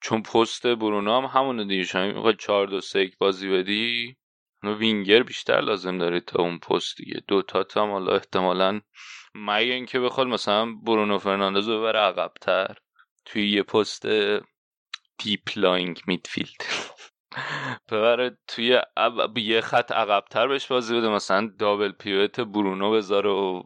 چون 0.00 0.22
پست 0.22 0.66
برونو 0.66 1.16
هم 1.20 1.24
همونه 1.24 1.64
دیگه. 1.64 1.84
شما 1.84 2.06
می‌خوای 2.06 2.34
4 2.38 2.66
2 2.66 2.80
3 2.80 3.10
بازی 3.18 3.48
بدی؟ 3.48 4.16
وینگر 4.64 5.22
بیشتر 5.22 5.60
لازم 5.60 5.98
داره 5.98 6.20
تا 6.20 6.42
اون 6.42 6.58
پست 6.58 6.96
دیگه. 6.96 7.22
دو 7.28 7.42
تا 7.42 7.64
هم 7.76 7.90
حالا 7.90 8.12
احتمالا 8.12 8.80
مگه 9.34 9.72
اینکه 9.72 10.00
بخواد 10.00 10.26
مثلا 10.26 10.74
برونو 10.82 11.18
فرناندز 11.18 11.68
رو 11.68 11.78
ببره 11.78 11.98
عقبتر 11.98 12.76
توی 13.24 13.50
یه 13.50 13.62
پست 13.62 14.06
deep 15.18 15.42
lying 15.56 16.00
midfield. 16.06 16.62
ببره 17.90 18.38
توی 18.48 18.80
یه 19.36 19.60
خط 19.60 19.92
عقبتر 19.92 20.48
بهش 20.48 20.66
بازی 20.66 20.96
بده 20.96 21.08
مثلا 21.08 21.50
double 21.58 21.92
pivot 21.92 22.40
برونو 22.40 22.90
بذاره 22.90 23.30
و 23.30 23.62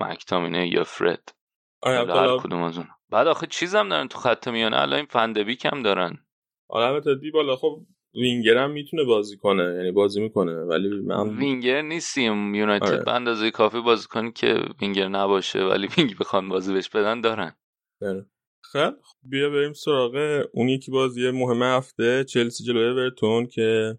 مکتامینه 0.00 0.68
یا 0.68 0.84
فرد. 0.84 1.34
آره 1.82 2.14
هر 2.14 2.38
کدوم 2.38 2.62
از 2.62 2.78
اون 2.78 2.88
بعد 3.10 3.26
آخه 3.26 3.46
چیزم 3.46 3.88
دارن 3.88 4.08
تو 4.08 4.18
خط 4.18 4.48
میانه 4.48 4.80
الان 4.80 4.96
این 4.96 5.06
فندبیک 5.06 5.64
هم 5.64 5.82
دارن. 5.82 6.26
آره 6.68 6.86
البته 6.86 7.14
دیبالا 7.14 7.56
خب 7.56 7.86
وینگر 8.14 8.56
هم 8.56 8.70
می‌تونه 8.70 9.04
بازی 9.04 9.36
کنه 9.36 9.62
یعنی 9.62 9.92
بازی 9.92 10.20
می‌کنه 10.20 10.52
ولی 10.52 10.88
من 10.88 11.38
وینگر 11.38 11.82
نیستیم. 11.82 12.54
یونایتد 12.54 12.86
آره. 12.86 13.04
به 13.04 13.12
اندازه 13.12 13.50
کافی 13.50 13.80
بازی 13.80 14.06
کنی 14.08 14.32
که 14.32 14.64
وینگر 14.80 15.08
نباشه 15.08 15.64
ولی 15.64 15.88
wing 15.96 16.18
بخوان 16.18 16.48
بازی 16.48 16.72
بهش 16.72 16.88
بدن 16.88 17.20
دارن. 17.20 17.56
آره. 18.02 18.26
خب 18.72 18.94
بیا 19.22 19.50
بریم 19.50 19.72
سراغ 19.72 20.44
اون 20.52 20.68
یکی 20.68 20.90
بازی 20.90 21.30
مهم 21.30 21.62
هفته 21.62 22.24
چلسی 22.24 22.64
جلوی 22.64 22.84
اورتون 22.84 23.46
که 23.46 23.98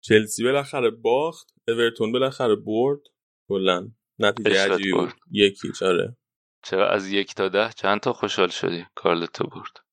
چلسی 0.00 0.44
بالاخره 0.44 0.90
باخت 0.90 1.54
اورتون 1.68 2.12
بالاخره 2.12 2.56
برد. 2.56 3.00
کلا 3.48 3.88
نتیجه 4.18 4.74
عجیبی 4.74 4.92
بود. 4.92 5.12
یکی 5.30 5.72
چاره 5.78 6.16
چرا 6.62 6.88
از 6.88 7.10
یک 7.10 7.34
تا 7.34 7.48
ده؟ 7.48 7.70
چند 7.76 8.00
تا 8.00 8.12
خوشحال 8.12 8.48
شدی 8.48 8.84
کارلتو 8.94 9.44
برد؟ 9.44 9.87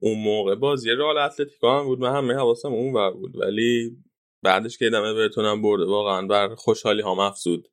اون 0.00 0.18
موقع 0.24 0.54
بازی 0.54 0.90
رئال 0.90 1.18
اتلتیکو 1.18 1.68
هم 1.68 1.84
بود 1.84 2.00
من 2.00 2.16
همه 2.16 2.34
حواسم 2.34 2.68
اون 2.72 2.94
ور 2.94 3.10
بود. 3.10 3.36
ولی 3.36 3.96
بعدش 4.42 4.78
که 4.78 4.84
دیدم 4.84 5.02
اورتون 5.02 5.62
برده 5.62 5.84
واقعا 5.84 6.26
بر 6.26 6.54
خوشحالی 6.54 7.02
هم 7.02 7.18
افزود. 7.18 7.68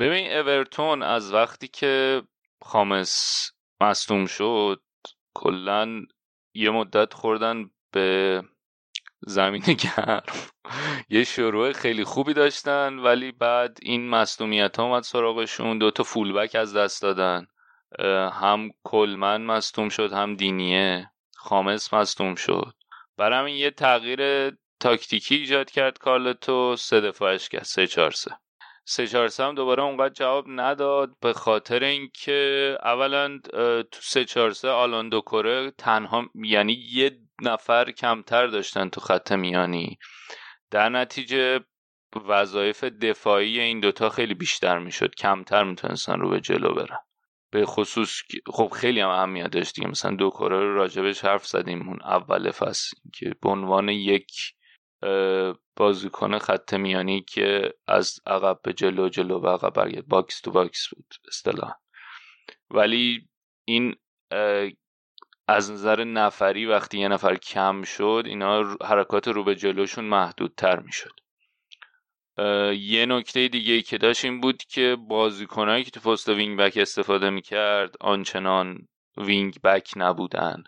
ببین 0.00 0.32
اورتون 0.32 1.02
از 1.02 1.32
وقتی 1.32 1.68
که 1.68 2.22
خامس 2.62 3.50
مصدوم 3.80 4.26
شد 4.26 4.82
کلا 5.34 6.02
یه 6.54 6.70
مدت 6.70 7.14
خوردن 7.14 7.70
به 7.92 8.42
زمین 9.26 9.62
گرم. 9.84 10.22
یه 11.10 11.24
شروع 11.24 11.72
خیلی 11.72 12.04
خوبی 12.04 12.34
داشتن 12.34 12.98
ولی 12.98 13.32
بعد 13.32 13.78
این 13.82 14.08
مصدومیت 14.08 14.76
ها 14.76 14.84
اومد 14.84 15.02
سراغشون 15.02 15.78
دوتا 15.78 16.02
فولبک 16.02 16.54
از 16.54 16.76
دست 16.76 17.02
دادن. 17.02 17.46
هم 18.32 18.70
کلمن 18.84 19.42
مصدوم 19.42 19.88
شد 19.88 20.12
هم 20.12 20.36
دینیه. 20.36 21.10
خامس 21.36 21.94
مصدوم 21.94 22.34
شد. 22.34 22.74
برام 23.16 23.44
این 23.44 23.56
یه 23.56 23.70
تغییر 23.70 24.50
تاکتیکی 24.80 25.34
ایجاد 25.34 25.70
کرد 25.70 25.98
کارلتو. 25.98 26.76
سه 26.76 27.00
دفاعش 27.00 27.48
کرد 27.48 27.62
سه 27.62 27.86
چهار 27.86 28.10
سه. 28.10 28.30
سه 28.84 29.06
چهار 29.06 29.30
هم 29.38 29.54
دوباره 29.54 29.82
اونقدر 29.82 30.14
جواب 30.14 30.44
نداد 30.48 31.10
به 31.20 31.32
خاطر 31.32 31.84
اینکه 31.84 32.78
اولا 32.82 33.38
تو 33.82 34.00
سه 34.00 34.24
چهار 34.24 34.50
سه 34.50 34.68
آلاندو 34.68 35.20
کره 35.20 35.70
تنها 35.70 36.26
یعنی 36.34 36.72
یه 36.92 37.18
نفر 37.42 37.90
کمتر 37.90 38.46
داشتن 38.46 38.88
تو 38.88 39.00
خط 39.00 39.32
میانی. 39.32 39.98
در 40.70 40.88
نتیجه 40.88 41.60
وظایف 42.28 42.84
دفاعی 42.84 43.60
این 43.60 43.80
دوتا 43.80 44.08
خیلی 44.08 44.34
بیشتر 44.34 44.78
می‌شد. 44.78 45.14
کمتر 45.14 45.64
می‌تونستن 45.64 46.20
رو 46.20 46.30
به 46.30 46.40
جلو 46.40 46.74
برن. 46.74 46.98
به 47.50 47.66
خصوص 47.66 48.20
خب 48.46 48.68
خیلی 48.68 49.00
هم 49.00 49.08
اهمیت 49.08 49.50
داشت 49.50 49.74
دیگه. 49.74 49.88
مثلا 49.88 50.16
دو 50.16 50.30
کره 50.30 50.60
رو 50.60 50.74
راجبش 50.74 51.24
حرف 51.24 51.46
زدیم 51.46 51.88
اون 51.88 52.02
اول 52.02 52.50
فصل 52.50 52.96
که 53.14 53.34
به 53.42 53.48
عنوان 53.48 53.88
یک 53.88 54.54
بازیکن 55.76 56.38
خط 56.38 56.74
میانی 56.74 57.20
که 57.20 57.74
از 57.86 58.20
عقب 58.26 58.60
به 58.62 58.72
جلو 58.72 59.08
جلو 59.08 59.40
و 59.40 59.46
عقب 59.46 59.72
برگرد. 59.72 60.08
box 60.08 60.40
to 60.40 60.50
box 60.50 60.88
بود 60.94 61.14
اصطلاح 61.28 61.72
ولی 62.70 63.28
این 63.64 63.94
از 65.48 65.70
نظر 65.70 66.04
نفری 66.04 66.66
وقتی 66.66 66.98
یه 66.98 67.08
نفر 67.08 67.36
کم 67.36 67.82
شد 67.82 68.22
اینا 68.26 68.76
حرکات 68.84 69.28
رو 69.28 69.44
به 69.44 69.54
جلوشون 69.54 70.04
محدودتر 70.04 70.80
می‌شد. 70.80 71.20
یه 72.78 73.06
نکته 73.06 73.48
دیگه 73.48 73.82
که 73.82 73.98
داشت 73.98 74.24
این 74.24 74.40
بود 74.40 74.62
که 74.62 74.96
بازیکنهایی 75.08 75.84
که 75.84 75.90
تو 75.90 76.00
پست 76.00 76.28
wing 76.28 76.58
back 76.58 76.76
استفاده 76.76 77.30
می‌کرد 77.30 77.94
آنچنان 78.00 78.88
wing 79.16 79.60
back 79.60 79.92
نبودن. 79.96 80.64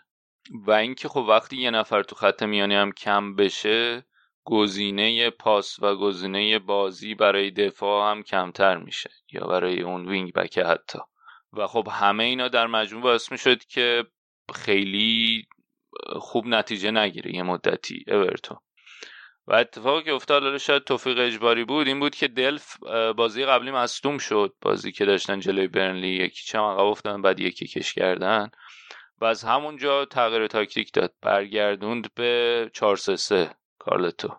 و 0.67 0.71
اینکه 0.71 1.07
خب 1.09 1.25
وقتی 1.29 1.57
یه 1.57 1.71
نفر 1.71 2.03
تو 2.03 2.15
خط 2.15 2.43
میانی 2.43 2.75
هم 2.75 2.91
کم 2.91 3.35
بشه 3.35 4.05
گزینه 4.43 5.29
پاس 5.29 5.79
و 5.79 5.95
گزینه 5.95 6.59
بازی 6.59 7.15
برای 7.15 7.51
دفاع 7.51 8.11
هم 8.11 8.23
کمتر 8.23 8.77
میشه 8.77 9.09
یا 9.33 9.47
برای 9.47 9.81
اون 9.81 10.09
وینگ 10.09 10.33
بک 10.33 10.57
حتی. 10.57 10.99
و 11.53 11.67
خب 11.67 11.87
همه 11.91 12.23
اینا 12.23 12.47
در 12.47 12.67
مجموع 12.67 13.03
باعث 13.03 13.31
می‌شد 13.31 13.63
که 13.63 14.05
خیلی 14.55 15.47
خوب 16.19 16.47
نتیجه 16.47 16.91
نگیره 16.91 17.35
یه 17.35 17.43
مدتی 17.43 18.05
اورتون. 18.07 18.57
و 19.47 19.53
اتفاقی 19.53 20.03
که 20.03 20.13
افتاد 20.13 20.43
حالا 20.43 20.57
شاید 20.57 20.83
توفیق 20.83 21.19
اجباری 21.19 21.65
بود 21.65 21.87
این 21.87 21.99
بود 21.99 22.15
که 22.15 22.27
دلف 22.27 22.77
بازی 23.17 23.45
قبلی 23.45 23.71
مصدوم 23.71 24.17
شد. 24.17 24.53
بازی 24.61 24.91
که 24.91 25.05
داشتن 25.05 25.39
جلوی 25.39 25.67
برنلی 25.67 26.07
یکی 26.07 26.45
چم 26.45 26.63
عقب 26.63 26.79
افتادن 26.79 27.21
بعد 27.21 27.39
یکی 27.39 27.67
کش 27.67 27.93
کردن. 27.93 28.51
و 29.21 29.25
از 29.25 29.43
همونجا 29.43 30.05
تغییر 30.05 30.47
تاکتیک 30.47 30.93
داد. 30.93 31.13
برگردوند 31.21 32.13
به 32.13 32.69
4 32.73 32.95
3 32.97 33.55
کارلتو. 33.79 34.35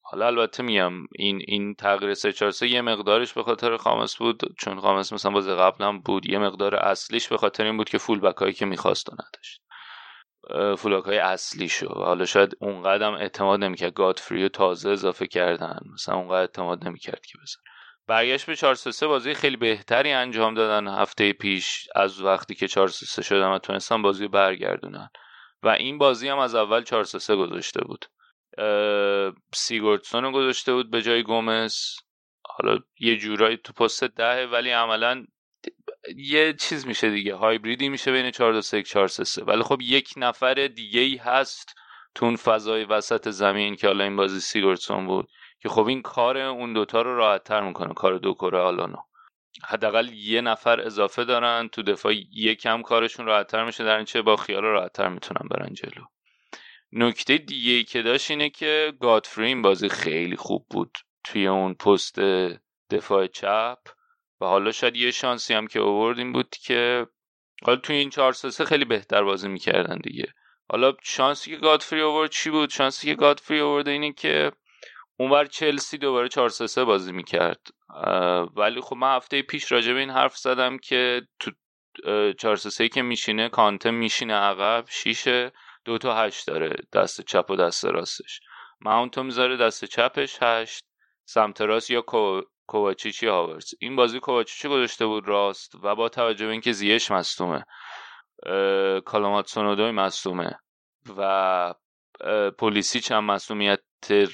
حالا 0.00 0.26
البته 0.26 0.62
میگم 0.62 0.92
این 1.14 1.42
این 1.46 1.74
تغییر 1.74 2.14
3 2.14 2.32
4 2.32 2.50
3 2.50 2.68
یه 2.68 2.80
مقدارش 2.82 3.32
به 3.32 3.42
خاطر 3.42 3.76
خامس 3.76 4.16
بود 4.16 4.54
چون 4.58 4.80
خامس 4.80 5.12
مثلا 5.12 5.30
بازی 5.32 5.54
قبلا 5.54 5.98
بود. 5.98 6.26
یه 6.26 6.38
مقدار 6.38 6.74
اصلیش 6.74 7.28
به 7.28 7.36
خاطر 7.36 7.64
این 7.64 7.76
بود 7.76 7.88
که 7.88 7.98
فول 7.98 8.20
بک 8.20 8.36
هایی 8.36 8.52
که 8.52 8.66
می‌خواست 8.66 9.12
نداشت. 9.12 9.62
فول 10.78 10.92
های 10.92 11.18
اصلی 11.18 11.68
شو 11.68 11.88
حالا 11.88 12.24
شاید 12.24 12.56
اونقدر 12.60 13.14
اعتماد 13.14 13.60
نمی‌کرد. 13.60 13.94
گادفری 13.94 14.48
تازه 14.48 14.90
اضافه 14.90 15.26
کردن. 15.26 15.78
مثلا 15.92 16.14
اونقدر 16.14 16.40
اعتماد 16.40 16.84
نمی‌کرد 16.84 17.26
که 17.26 17.38
بزن. 17.42 17.60
برگشت 18.06 18.46
به 18.46 18.56
4 18.56 18.74
3 18.74 19.06
بازی 19.06 19.34
خیلی 19.34 19.56
بهتری 19.56 20.12
انجام 20.12 20.54
دادن 20.54 20.88
هفته 20.88 21.32
پیش 21.32 21.88
از 21.94 22.20
وقتی 22.20 22.54
که 22.54 22.68
4 22.68 22.88
3 22.88 23.22
شدن 23.22 23.48
و 23.48 23.58
تونستن 23.58 24.02
بازی 24.02 24.24
رو 24.24 24.30
برگردونن. 24.30 25.08
و 25.62 25.68
این 25.68 25.98
بازی 25.98 26.28
هم 26.28 26.38
از 26.38 26.54
اول 26.54 26.82
4 26.82 27.04
3 27.04 27.36
گذاشته 27.36 27.80
بود. 27.84 28.04
سیگورتسون 29.52 30.24
رو 30.24 30.32
گذاشته 30.32 30.72
بود 30.72 30.90
به 30.90 31.02
جای 31.02 31.22
گومز. 31.22 31.76
حالا 32.46 32.78
یه 33.00 33.16
جورایی 33.16 33.56
تو 33.56 33.72
پست 33.72 34.04
ده 34.04 34.33
ه 34.33 34.48
ولی 34.52 34.70
عملا 34.70 35.26
یه 36.16 36.52
چیز 36.52 36.86
میشه 36.86 37.10
دیگه 37.10 37.34
هایبریدی 37.34 37.88
میشه 37.88 38.12
بین 38.12 38.30
4 38.30 38.52
2 38.52 38.60
3 38.60 38.82
4 38.82 39.08
3 39.08 39.44
ولی 39.44 39.62
خب 39.62 39.78
یک 39.82 40.14
نفر 40.16 40.54
دیگه 40.54 41.00
ای 41.00 41.16
هست 41.16 41.74
تو 42.14 42.26
اون 42.26 42.36
فضای 42.36 42.84
وسط 42.84 43.28
زمین 43.28 43.76
که 43.76 43.86
حالا 43.86 44.04
این 44.04 44.16
بازی 44.16 44.40
سیگورتسون 44.40 45.06
بود 45.06 45.28
که 45.60 45.68
خب 45.68 45.86
این 45.86 46.02
کار 46.02 46.38
اون 46.38 46.72
دوتا 46.72 47.02
رو 47.02 47.16
راحت 47.16 47.44
تر 47.44 47.60
می‌کنه 47.60 47.94
کار 47.94 48.18
دوکوره 48.18 48.58
و 48.58 48.64
آلان 48.64 48.83
و. 48.83 48.96
حداقل 49.64 50.08
یه 50.12 50.40
نفر 50.40 50.80
اضافه 50.80 51.24
دارن 51.24 51.68
تو 51.68 51.82
دفاع 51.82 52.14
یکم 52.32 52.82
کارشون 52.82 53.26
راحت 53.26 53.46
تر 53.46 53.64
میشه 53.64 53.84
در 53.84 54.04
چه 54.04 54.22
با 54.22 54.36
خیال 54.36 54.62
راحت 54.62 54.92
تر 54.92 55.08
می‌تونن 55.08 55.48
برن 55.50 55.74
جلو. 55.74 56.04
نکته 56.92 57.38
دیگه 57.38 57.82
که 57.82 58.02
داشت 58.02 58.30
اینه 58.30 58.50
که 58.50 58.92
گادفری 59.00 59.46
این 59.46 59.62
بازی 59.62 59.88
خیلی 59.88 60.36
خوب 60.36 60.66
بود 60.70 60.98
توی 61.24 61.46
اون 61.46 61.74
پست 61.74 62.20
دفاع 62.90 63.26
چپ. 63.26 63.78
و 64.40 64.46
حالا 64.46 64.72
شاید 64.72 64.96
یه 64.96 65.10
شانسی 65.10 65.54
هم 65.54 65.66
که 65.66 65.80
آوردیم 65.80 66.32
بود 66.32 66.50
که 66.50 67.06
حالا 67.62 67.76
توی 67.76 67.96
این 67.96 68.10
چهار 68.10 68.32
سه 68.32 68.64
خیلی 68.64 68.84
بهتر 68.84 69.22
بازی 69.22 69.48
می‌کردن 69.48 69.96
دیگه. 69.96 70.32
حالا 70.70 70.92
شانسی 71.02 71.50
که 71.50 71.56
گادفری 71.56 72.02
آورد 72.02 72.30
چی 72.30 72.50
بود؟ 72.50 72.70
شانسی 72.70 73.06
که 73.06 73.14
گادفری 73.14 73.60
آورده 73.60 73.90
اینه 73.90 74.12
که 74.12 74.52
اونور 75.16 75.44
چلسی 75.44 75.98
دوباره 75.98 76.28
4 76.28 76.48
3 76.48 76.84
بازی 76.84 77.12
می‌کرد. 77.12 77.66
ولی 78.56 78.80
خب 78.80 78.96
من 78.96 79.16
هفته 79.16 79.42
پیش 79.42 79.72
راجع 79.72 79.92
به 79.92 80.00
این 80.00 80.10
حرف 80.10 80.36
زدم 80.36 80.78
که 80.78 81.22
تو 81.40 81.50
4 82.38 82.56
3 82.56 82.88
که 82.88 83.02
میشینه 83.02 83.48
کانته 83.48 83.90
میشینه 83.90 84.34
عقب 84.34 84.84
شیشه 84.88 85.52
دو 85.84 85.98
تا 85.98 86.16
هشت 86.16 86.46
داره 86.46 86.76
دست 86.92 87.20
چپ 87.20 87.50
و 87.50 87.56
دست 87.56 87.84
راستش. 87.84 88.40
ماونتو 88.80 89.22
می‌ذاره 89.22 89.56
دست 89.56 89.84
چپش 89.84 90.38
هشت 90.42 90.84
سمت 91.24 91.60
راست 91.60 91.90
یا 91.90 92.02
کوواچیچ 92.68 93.22
یا 93.22 93.34
هاورز 93.34 93.74
این 93.80 93.96
بازی 93.96 94.20
کوواچیچی 94.20 94.68
گذاشته 94.68 95.06
بود 95.06 95.28
راست 95.28 95.74
و 95.82 95.94
با 95.94 96.08
توجه 96.08 96.46
به 96.46 96.52
اینکه 96.52 96.72
زیش 96.72 97.10
مصدومه. 97.10 97.64
کالامات 99.04 99.46
سونودوی 99.46 99.90
مصدومه 99.90 100.58
و 101.18 101.74
پلیسی 102.58 103.14
هم 103.14 103.24
مصومیت 103.24 103.80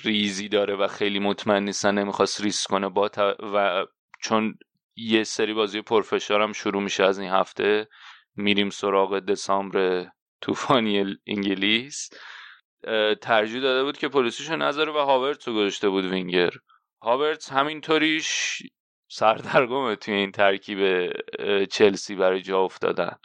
ریزی 0.04 0.48
داره 0.48 0.76
و 0.76 0.86
خیلی 0.86 1.18
مطمئن 1.18 1.62
نیستن 1.62 1.94
نمی‌خواست 1.94 2.40
ریسک 2.40 2.70
کنه. 2.70 2.88
با 2.88 3.10
و 3.54 3.86
چون 4.20 4.54
یه 4.96 5.24
سری 5.24 5.54
بازی 5.54 5.80
پرفشار 5.80 6.42
هم 6.42 6.52
شروع 6.52 6.82
میشه 6.82 7.04
از 7.04 7.18
این 7.18 7.30
هفته 7.30 7.88
میریم 8.36 8.70
سراغ 8.70 9.18
دسامبر 9.18 10.06
طوفانی 10.40 11.16
انگلیس. 11.26 12.10
ترجیح 13.20 13.60
داده 13.60 13.84
بود 13.84 13.98
که 13.98 14.08
پلیسیشو 14.08 14.56
نذاره 14.56 14.92
و 14.92 14.98
هاورتس 14.98 15.48
رو 15.48 15.54
گذاشته 15.54 15.88
بود 15.88 16.04
وینگر. 16.04 16.50
هاورتس 17.04 17.52
همینطوریش 17.52 18.62
سردرگمه 19.08 19.96
توی 19.96 20.14
این 20.14 20.32
ترکیب 20.32 21.10
چلسی 21.64 22.14
برای 22.14 22.42
جا 22.42 22.60
افتادن. 22.60 23.16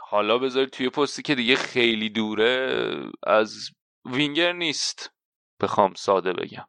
حالا 0.00 0.38
بذارید 0.38 0.70
توی 0.70 0.90
پستی 0.90 1.22
که 1.22 1.34
دیگه 1.34 1.56
خیلی 1.56 2.10
دوره 2.10 2.84
از 3.22 3.70
وینگر 4.04 4.52
نیست 4.52 5.12
بخوام 5.60 5.94
ساده 5.94 6.32
بگم. 6.32 6.66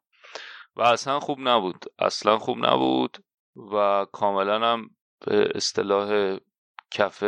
و 0.76 0.82
اصلا 0.82 1.20
خوب 1.20 1.39
نبود. 1.41 1.86
اصلا 1.99 2.38
خوب 2.38 2.66
نبود 2.66 3.18
و 3.74 4.05
کاملا 4.12 4.72
هم 4.72 4.89
به 5.26 5.51
اصطلاح 5.55 6.38
کف 6.91 7.24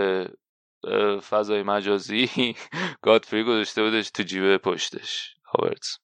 فضای 1.29 1.63
مجازی 1.63 2.55
گادفری 3.01 3.43
گذاشته 3.43 3.83
بودش 3.83 4.11
تو 4.11 4.23
جیب 4.23 4.57
پشتش. 4.57 5.35
هاورتز. 5.45 5.97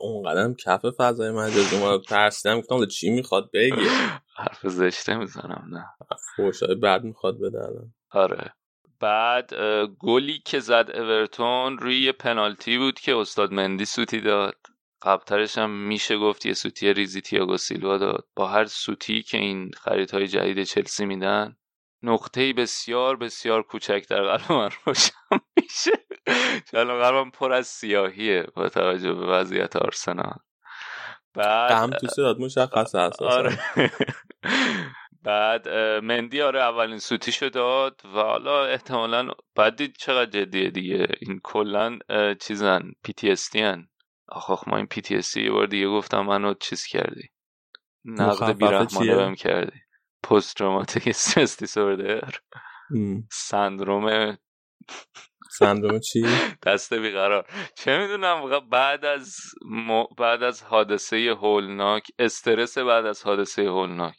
اون 0.00 0.22
قدم 0.30 0.54
کف 0.54 0.86
فضای 0.98 1.30
مجازی 1.30 1.78
ما 1.78 1.98
ترسیدم 1.98 2.60
گفتم 2.60 2.86
چی 2.86 3.10
می‌خواد 3.10 3.50
بگی 3.54 3.88
حرف 4.36 4.66
زشته 4.68 5.16
می‌زنم 5.16 5.64
نه. 5.70 5.84
فوشای 6.36 6.74
بعد 6.74 7.04
می‌خواد 7.04 7.40
بده 7.40 7.58
آره. 8.10 8.52
بعد 9.00 9.54
گلی 9.98 10.38
که 10.44 10.60
زد 10.60 10.90
اورتون 10.94 11.78
روی 11.78 12.00
یه 12.00 12.12
پنالتی 12.12 12.78
بود 12.78 13.00
که 13.00 13.16
استاد 13.16 13.52
مندی 13.52 13.84
سوتی 13.84 14.20
داد. 14.20 14.56
قبلترش 15.02 15.58
هم 15.58 15.70
میشه 15.70 16.18
گفت 16.18 16.46
یه 16.46 16.54
سوتی 16.54 16.92
ریزی 16.92 17.20
تیاگو 17.20 17.56
سیلوا 17.56 17.98
داد. 17.98 18.26
با 18.36 18.48
هر 18.48 18.64
سوتی 18.64 19.22
که 19.22 19.38
این 19.38 19.70
خریدهای 19.70 20.26
جدید 20.26 20.62
چلسی 20.62 21.06
میدن 21.06 21.56
نقطه 22.02 22.52
بسیار 22.52 23.16
بسیار 23.16 23.62
کوچک 23.62 24.06
در 24.08 24.22
قلب 24.22 24.52
من 24.52 24.70
روشن 24.86 25.12
میشه. 25.56 26.03
قلبم 26.72 27.30
پر 27.30 27.52
از 27.52 27.66
سیاهیه 27.66 28.46
با 28.56 28.68
توجه 28.68 29.12
به 29.12 29.26
وضعیت 29.26 29.76
آرسنال. 29.76 30.38
بعد 31.34 31.70
غم 31.70 31.90
تو 31.90 32.06
صدات 32.06 32.36
مشخص 32.40 32.94
آره. 33.20 33.58
بعد 35.22 35.68
مندی 36.02 36.42
آره 36.42 36.62
اولین 36.62 36.98
سوتیشو 36.98 37.48
داد 37.48 38.00
و 38.04 38.08
حالا 38.08 38.66
احتمالا 38.66 39.28
بعد 39.54 39.76
دید 39.76 39.96
چقدر 39.98 40.30
جدیه 40.30 40.70
دیگه. 40.70 41.06
این 41.20 41.40
کلا 41.42 41.98
چیزن 42.40 42.92
PTSD 43.04 43.56
ن 43.56 43.88
آخ 44.28 44.68
ما 44.68 44.76
این 44.76 44.86
PTSD 44.86 45.36
یه 45.36 45.50
بار 45.50 45.66
دیگه 45.66 45.88
گفتم 45.88 46.20
منو 46.20 46.54
چیز 46.54 46.86
کردی. 46.86 47.28
نقد 48.04 48.58
بیرحمانه 48.58 49.16
بهم 49.16 49.34
کردی. 49.34 49.80
post 50.22 50.56
traumatic 50.56 51.08
stress 51.08 51.58
disorder. 51.58 52.34
سندروم 53.30 54.36
سندروم 55.58 56.00
چی؟ 56.00 56.26
دست 56.66 56.94
بیقرار. 56.94 57.46
چه 57.76 57.98
می‌دونم 57.98 58.68
بعد 58.70 59.04
از 59.04 59.36
بعد 60.18 60.42
از 60.42 60.62
حادثه 60.62 61.36
هولناک 61.40 62.06
استرس 62.18 62.78
بعد 62.78 63.06
از 63.06 63.22
حادثه 63.22 63.62
هولناک. 63.62 64.16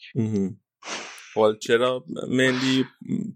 حال 1.36 1.58
چرا 1.58 2.04
مندی 2.30 2.86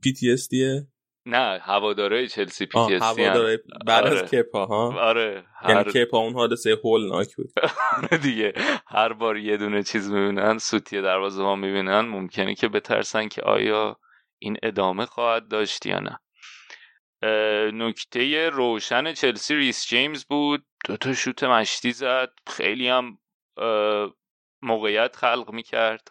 PTSD 0.04 0.50
یه؟ 0.50 0.88
نه 1.26 1.60
هواداره 1.62 2.28
چلسی 2.28 2.66
PTSD 2.66 3.02
هواداره 3.02 3.64
بعد 3.86 4.06
آره. 4.06 4.24
از 4.24 4.32
کپا 4.32 4.66
ها؟ 4.66 5.02
آره 5.02 5.46
یعنی 5.64 5.74
هر... 5.74 5.92
کپا 5.92 6.18
اون 6.18 6.34
حادثه 6.34 6.78
هولناک 6.84 7.36
بود. 7.36 7.52
آره 7.98 8.18
دیگه. 8.18 8.54
هر 8.88 9.14
بار 9.14 9.38
یه 9.38 9.58
دونه 9.58 9.84
چیز 9.84 10.12
می‌بینن 10.12 10.58
سوتی 10.58 11.02
دروازه 11.02 11.44
ها 11.44 11.56
می‌بینن 11.56 12.00
ممکنه 12.00 12.56
که 12.56 12.68
بترسن 12.68 13.28
که 13.28 13.42
آیا 13.42 14.00
این 14.40 14.58
ادامه 14.64 15.06
خواهد 15.06 15.48
داشت 15.48 15.86
یا 15.86 16.00
نه. 16.00 16.20
نکته 17.74 18.50
روشن 18.50 19.14
چلسی 19.14 19.56
ریس 19.56 19.88
جیمز 19.88 20.26
بود. 20.26 20.66
دو 20.86 20.98
تا 20.98 21.14
شوت 21.14 21.44
مشتی 21.44 21.92
زد. 21.92 22.30
خیلی 22.48 22.88
هم 22.88 23.18
موقعیت 24.62 25.16
خلق 25.16 25.52
می‌کرد. 25.52 26.08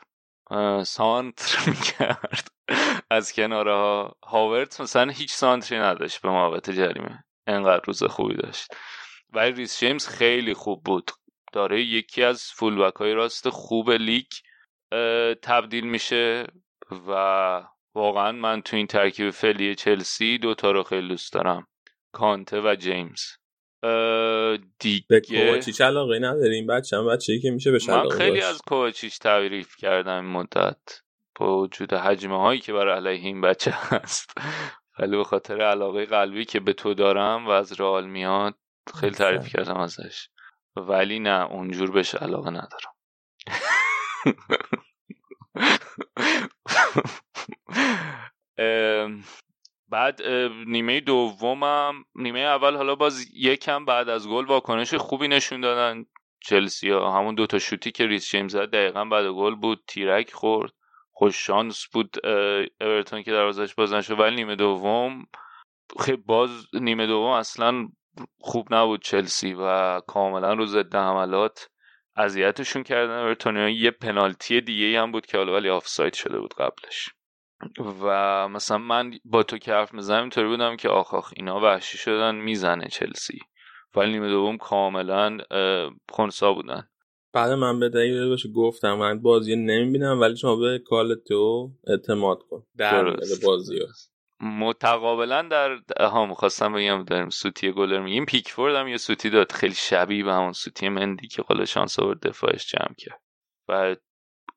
سانتر 0.85 1.59
می‌کرد 1.71 2.49
از 3.11 3.33
کناره 3.33 3.75
ها 3.75 4.17
هاورت 4.25 4.81
مثلا 4.81 5.13
هیچ 5.13 5.33
سانتری 5.33 5.79
نداشت 5.79 6.23
به 6.23 6.29
محبت 6.31 6.71
جریمه. 6.71 7.25
انقدر 7.47 7.85
روز 7.87 8.05
خوبی 8.05 8.35
داشت. 8.35 8.75
ولی 9.33 9.53
ریس 9.53 9.81
جیمز 9.81 10.09
خیلی 10.09 10.55
خوب 10.55 10.85
بود. 10.85 11.11
داره 11.53 11.83
یکی 11.83 12.23
از 12.23 12.43
فولبک 12.43 12.97
های 12.97 13.13
راست 13.13 13.49
خوب 13.49 13.91
لیگ 13.91 14.27
تبدیل 15.43 15.85
میشه 15.85 16.47
و 17.09 17.63
واقعا 17.99 18.33
من 18.33 18.63
تو 18.63 18.77
این 18.77 18.87
ترکیب 18.87 19.31
فعلی 19.31 19.75
چلسی 19.75 20.39
دوتا 20.39 20.71
رو 20.71 20.83
خیلی 20.83 21.09
دوست 21.09 21.33
دارم. 21.33 21.67
کانته 22.13 22.61
و 22.61 22.77
جیمز. 22.79 23.23
دیگه 24.79 25.07
به 25.09 25.21
کوچیچ 25.21 25.81
علاقه 25.81 26.19
نداریم 26.19 26.67
بچه 26.67 26.97
هم 26.97 27.07
بچه 27.07 27.39
که 27.39 27.51
میشه 27.51 27.73
بشه 27.73 27.97
من 27.97 28.09
خیلی 28.09 28.41
از 28.41 28.63
کوچیچ 28.69 29.19
تعریف 29.19 29.77
کردم 29.77 30.15
این 30.15 30.33
مدت. 30.33 31.01
با 31.35 31.59
وجود 31.59 31.93
حجمه 31.93 32.39
هایی 32.39 32.61
که 32.61 32.73
برای 32.73 32.97
علیه 32.97 33.27
این 33.27 33.41
بچه 33.41 33.71
هست. 33.75 34.35
ولی 34.99 35.17
به 35.17 35.25
خاطر 35.25 35.61
علاقه 35.61 36.07
قلبی 36.07 36.45
که 36.45 36.61
به 36.61 36.73
تو 36.73 36.95
دارم 36.95 37.47
و 37.47 37.51
از 37.51 37.81
رئال 37.81 38.07
میاد 38.07 38.55
خیلی 39.01 39.15
تعریف 39.15 39.49
کردم 39.57 39.77
ازش. 39.77 40.29
ولی 40.77 41.19
نه 41.19 41.47
اونجور 41.51 41.91
بهش 41.91 42.15
علاقه 42.15 42.51
ندارم. 42.51 42.95
بعد 49.91 50.23
نیمه 50.67 51.01
دومم 51.01 52.05
نیمه 52.15 52.41
اول 52.41 52.77
حالا 52.77 52.95
باز 52.95 53.27
یکم 53.35 53.85
بعد 53.85 54.09
از 54.09 54.29
گل 54.29 54.45
واکنش 54.45 54.95
خوبی 54.95 55.29
نشون 55.29 55.61
دادن 55.61 56.05
چلسی 56.41 56.91
ها. 56.91 57.19
همون 57.19 57.35
دوتا 57.35 57.59
شوتی 57.59 57.91
که 57.91 58.07
ریس 58.07 58.31
جیمز 58.31 58.53
زد 58.53 58.71
دقیقا 58.71 59.05
بعد 59.05 59.27
گل 59.27 59.55
بود 59.55 59.85
تیرک 59.87 60.33
خورد 60.33 60.73
خوش 61.13 61.47
شانس 61.47 61.87
بود 61.93 62.27
اورتون 62.81 63.23
که 63.23 63.31
دروازش 63.31 63.75
باز 63.75 63.93
نشد. 63.93 64.21
ولی 64.21 64.37
نیمه 64.37 64.57
دوم 64.57 65.27
خیلی 66.01 66.23
باز 66.27 66.67
نیمه 66.73 67.07
دوم 67.07 67.31
اصلا 67.31 67.89
خوب 68.41 68.75
نبود 68.75 69.03
چلسی 69.03 69.55
و 69.55 70.01
کاملا 70.01 70.55
رو 70.55 70.67
ضد 70.67 70.95
حملات. 70.95 71.69
اذیتشون 72.19 72.83
کردن 72.83 73.19
اورتون 73.19 73.57
یه 73.69 73.91
پنالتی 73.91 74.61
دیگه 74.61 75.01
هم 75.01 75.13
بود 75.13 75.27
که 75.27 75.39
حالا 75.39 75.53
ولی 75.53 75.69
آفساید 75.69 76.15
شده 76.15 76.39
بود 76.41 76.55
قبلش. 76.55 77.09
و 78.03 78.49
مثلا 78.49 78.79
من 78.79 79.11
با 79.25 79.43
تو 79.43 79.59
که 79.59 79.73
حرف 79.73 79.95
می‌زنم 79.95 80.21
اینطوری 80.21 80.49
بودم 80.49 80.77
که 80.77 80.89
آخ 80.89 81.15
آخ 81.15 81.33
اینا 81.37 81.61
وحشی 81.61 81.99
شدن 81.99 82.35
می‌زنه 82.35 82.89
چلسی. 82.89 83.39
ولی 83.97 84.13
نیمه 84.13 84.29
دوم 84.29 84.57
کاملا 84.57 85.39
خونسا 86.11 86.53
بودن. 86.53 86.89
بعد 87.33 87.53
من 87.53 87.81
به 87.81 87.89
دلیل 87.89 88.29
باشه 88.29 88.49
گفتم 88.53 88.95
من 88.95 89.23
بازی 89.23 89.57
نمی‌بینم 89.57 90.21
ولی 90.21 90.37
شما 90.37 90.57
به 90.57 90.79
کالتو 90.87 91.71
اعتماد 91.87 92.39
کن. 92.51 92.63
در 92.79 93.17
بازی 93.45 93.79
هست. 93.91 94.08
متقابلا 94.41 95.43
در 95.43 95.79
ها 96.01 96.27
می‌خواستم 96.27 96.73
بگم 96.73 97.05
داریم 97.05 97.29
سوتی 97.29 97.73
گلر 97.73 98.01
میگیم. 98.01 98.25
پیکفورد 98.25 98.75
هم 98.75 98.89
یه 98.89 98.97
سوتی 98.97 99.31
داد. 99.31 99.53
خیلی 99.53 99.75
شبیه 99.75 100.25
به 100.25 100.33
همون 100.33 100.53
سوتی 100.53 100.89
مندی 100.89 101.29
که 101.29 101.43
قول 101.43 101.65
شانس 101.65 101.99
آورد 101.99 102.27
دفاعش 102.27 102.67
جمع 102.67 102.95
کرد. 102.99 103.21
و 103.69 103.97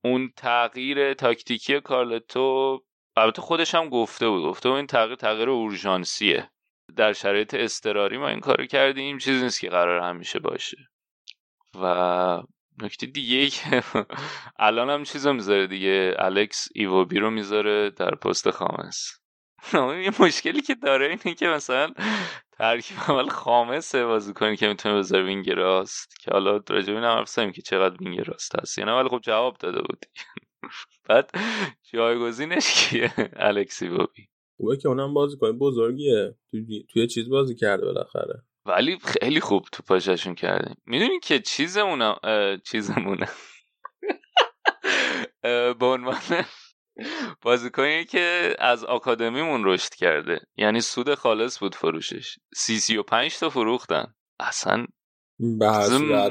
اون 0.03 0.34
تغییر 0.38 1.13
تاکتیکی 1.13 1.82
کارلتو 1.82 2.79
البته 3.17 3.41
خودش 3.41 3.75
هم 3.75 3.89
گفته 3.89 4.29
بود. 4.29 4.43
گفته 4.43 4.69
بود 4.69 4.75
این 4.75 4.88
تغییر 4.88 5.15
تغییر 5.15 5.49
اورژانسیه. 5.49 6.51
در 6.95 7.13
شرایط 7.13 7.53
اضطراری 7.53 8.18
ما 8.17 8.27
این 8.27 8.39
کارو 8.39 8.65
کردیم. 8.65 9.17
چیزی 9.17 9.43
نیست 9.43 9.59
که 9.59 9.69
قرار 9.69 10.01
همیشه 10.03 10.39
باشه. 10.39 10.77
و 11.82 12.43
نکته 12.82 13.05
دیگه 13.05 13.49
که 13.49 13.84
الان 14.59 14.89
هم 14.89 15.03
چیزو 15.03 15.34
می‌ذاره 15.34 15.67
دیگه. 15.67 16.15
الکس 16.19 16.67
ایوبی 16.76 17.20
رو 17.19 17.29
می‌ذاره 17.29 17.89
در 17.89 18.15
پست 18.15 18.51
خامس. 18.51 19.20
یه 20.05 20.12
مشکلی 20.20 20.62
که 20.62 20.76
داره 20.76 21.05
اینه 21.05 21.36
که 21.36 21.47
مثلا 21.47 21.93
ترکیب 22.51 22.97
اول 23.07 23.30
خامسه 23.30 24.05
بازی 24.05 24.34
کنی 24.34 24.55
که 24.55 24.68
می‌تونه 24.68 24.97
بذاره 24.97 25.24
wing 25.24 25.49
راست 25.49 26.20
که 26.20 26.32
حالا 26.32 26.59
راجع 26.70 26.93
به 26.93 26.99
حرف 26.99 27.39
که 27.39 27.62
چقدر 27.62 27.97
wing 28.03 28.20
راست 28.20 28.59
هست 28.59 28.78
یعنی 28.78 28.91
ولی 28.91 29.09
خب 29.09 29.20
جواب 29.24 29.57
داده 29.57 29.82
بود 29.82 30.05
بعد 31.09 31.32
جایگزینش 31.93 32.74
کیه؟ 32.74 33.14
الکسی 33.36 33.89
بابی. 33.89 34.28
خوبه 34.57 34.78
که 34.78 34.88
اونم 34.88 35.14
بازی 35.14 35.38
کنه 35.38 35.51
بزرگیه. 35.51 36.36
توی, 36.93 37.07
چیز 37.07 37.30
بازی 37.30 37.55
کرده 37.55 37.86
بالاخره. 37.86 38.43
ولی 38.66 38.97
خیلی 38.99 39.39
خوب 39.39 39.66
تو 39.72 39.84
پاششون 39.84 40.36
کرده. 40.36 40.76
می‌دونی 40.86 41.20
که 41.20 41.39
چیزمونه 41.39 42.16
چیزمونه 42.64 43.28
به 45.80 45.86
عنوان 45.86 46.18
بازیکنی 47.41 48.06
که 48.06 48.56
از 48.60 48.86
آکادمیمون 48.86 49.62
رشد 49.66 49.93
کرده. 49.93 50.39
یعنی 50.58 50.82
سود 50.82 51.16
خالص 51.16 51.60
بود 51.60 51.76
فروشش. 51.76 52.36
سی 52.56 52.80
سی 52.80 52.97
و 52.97 53.04
پنج 53.04 53.39
تا 53.39 53.49
فروختن. 53.49 54.14
اصلا 54.39 54.86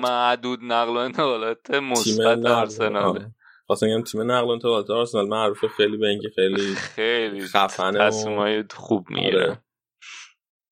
معدود 0.03 0.59
نقل 0.63 0.93
و 0.93 0.97
انتقالات 0.97 1.71
مثبت 1.71 2.47
آرسناله. 2.47 3.31
خواستم 3.67 4.03
تیم 4.03 4.33
نقل 4.33 4.47
و 4.47 4.51
انتقالات 4.51 4.91
آرسنال. 4.91 5.29
معروفه 5.29 5.69
خیلی 5.69 5.97
به 5.97 6.09
اینکه 6.09 6.29
خیلی 6.35 6.75
خیلی 6.75 7.41
خفنه 7.41 8.09
و... 8.09 8.63
خوب 8.71 9.11
می‌گیره. 9.11 9.43
آره. 9.43 9.63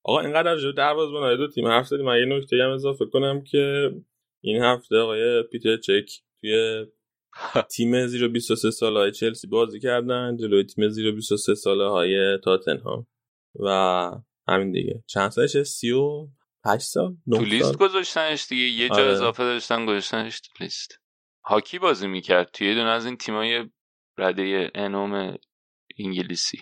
آقا 0.05 0.21
اینقدر 0.21 0.57
جو 0.57 0.73
دروازه‌بان 0.73 1.37
دو 1.37 1.49
تیم 1.49 1.67
حرف 1.67 1.87
زدیم. 1.87 2.07
من 2.07 2.19
یه 2.19 2.25
نکته 2.25 2.57
هم 2.57 2.71
اضافه 2.71 3.05
کنم 3.13 3.45
که 3.45 3.91
این 4.41 4.63
هفته 4.63 4.97
آقای 4.97 5.43
پیتر 5.43 5.77
چک 5.77 6.11
توی 6.41 6.87
تیم 7.77 8.07
زیر 8.07 8.29
23 8.29 8.71
ساله 8.71 8.99
های 8.99 9.13
چلسی 9.13 9.47
بازی 9.47 9.81
کردن 9.81 10.37
جلوی 10.37 10.65
تیم 10.65 10.89
زیر 10.89 11.13
23 11.13 11.55
ساله 11.55 11.89
های 11.89 12.39
تاتنهام. 12.45 13.07
و 13.61 13.69
همین 14.49 14.73
دیگه. 14.73 15.05
چند 15.07 15.31
سالشه 15.31 15.65
38 15.65 16.87
سال؟ 16.87 17.17
تو 17.31 17.45
لیست 17.45 17.77
گذاشتنش 17.77 18.47
دیگه. 18.49 18.63
یه 18.63 18.89
جا 18.89 18.95
آره. 18.95 19.13
اضافه 19.13 19.43
داشتن 19.43 19.87
گذاشتنش 19.87 20.41
تو 20.41 20.65
لیست. 20.65 21.01
هاکی 21.45 21.79
بازی 21.79 22.07
می‌کرد. 22.07 22.51
توی 22.53 22.75
دونه 22.75 22.91
از 22.91 23.07
این 23.07 23.17
تیمای 23.17 23.71
رده 24.19 24.71
انوم 24.75 25.37
انگلیسی. 25.99 26.59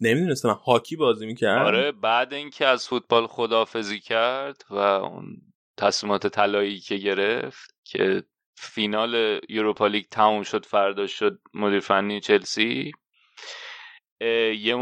نمی‌دونستم. 0.00 0.48
هاکی 0.48 0.96
بازی 0.96 1.26
می‌کرد؟ 1.26 1.66
آره 1.66 1.92
بعد 1.92 2.34
اینکه 2.34 2.66
از 2.66 2.88
فوتبال 2.88 3.26
خدافزی 3.26 4.00
کرد 4.00 4.62
و 4.70 4.76
اون 4.76 5.36
تصمیمات 5.76 6.26
طلایی 6.26 6.80
که 6.80 6.96
گرفت 6.96 7.74
که 7.84 8.22
فینال 8.56 9.40
یوروپا 9.48 9.86
لیگ 9.86 10.04
تموم 10.10 10.42
شد 10.42 10.66
فردا 10.66 11.06
شد 11.06 11.40
مدیر 11.54 11.80
فنی 11.80 12.20
چلسی. 12.20 12.92
یه 14.60 14.74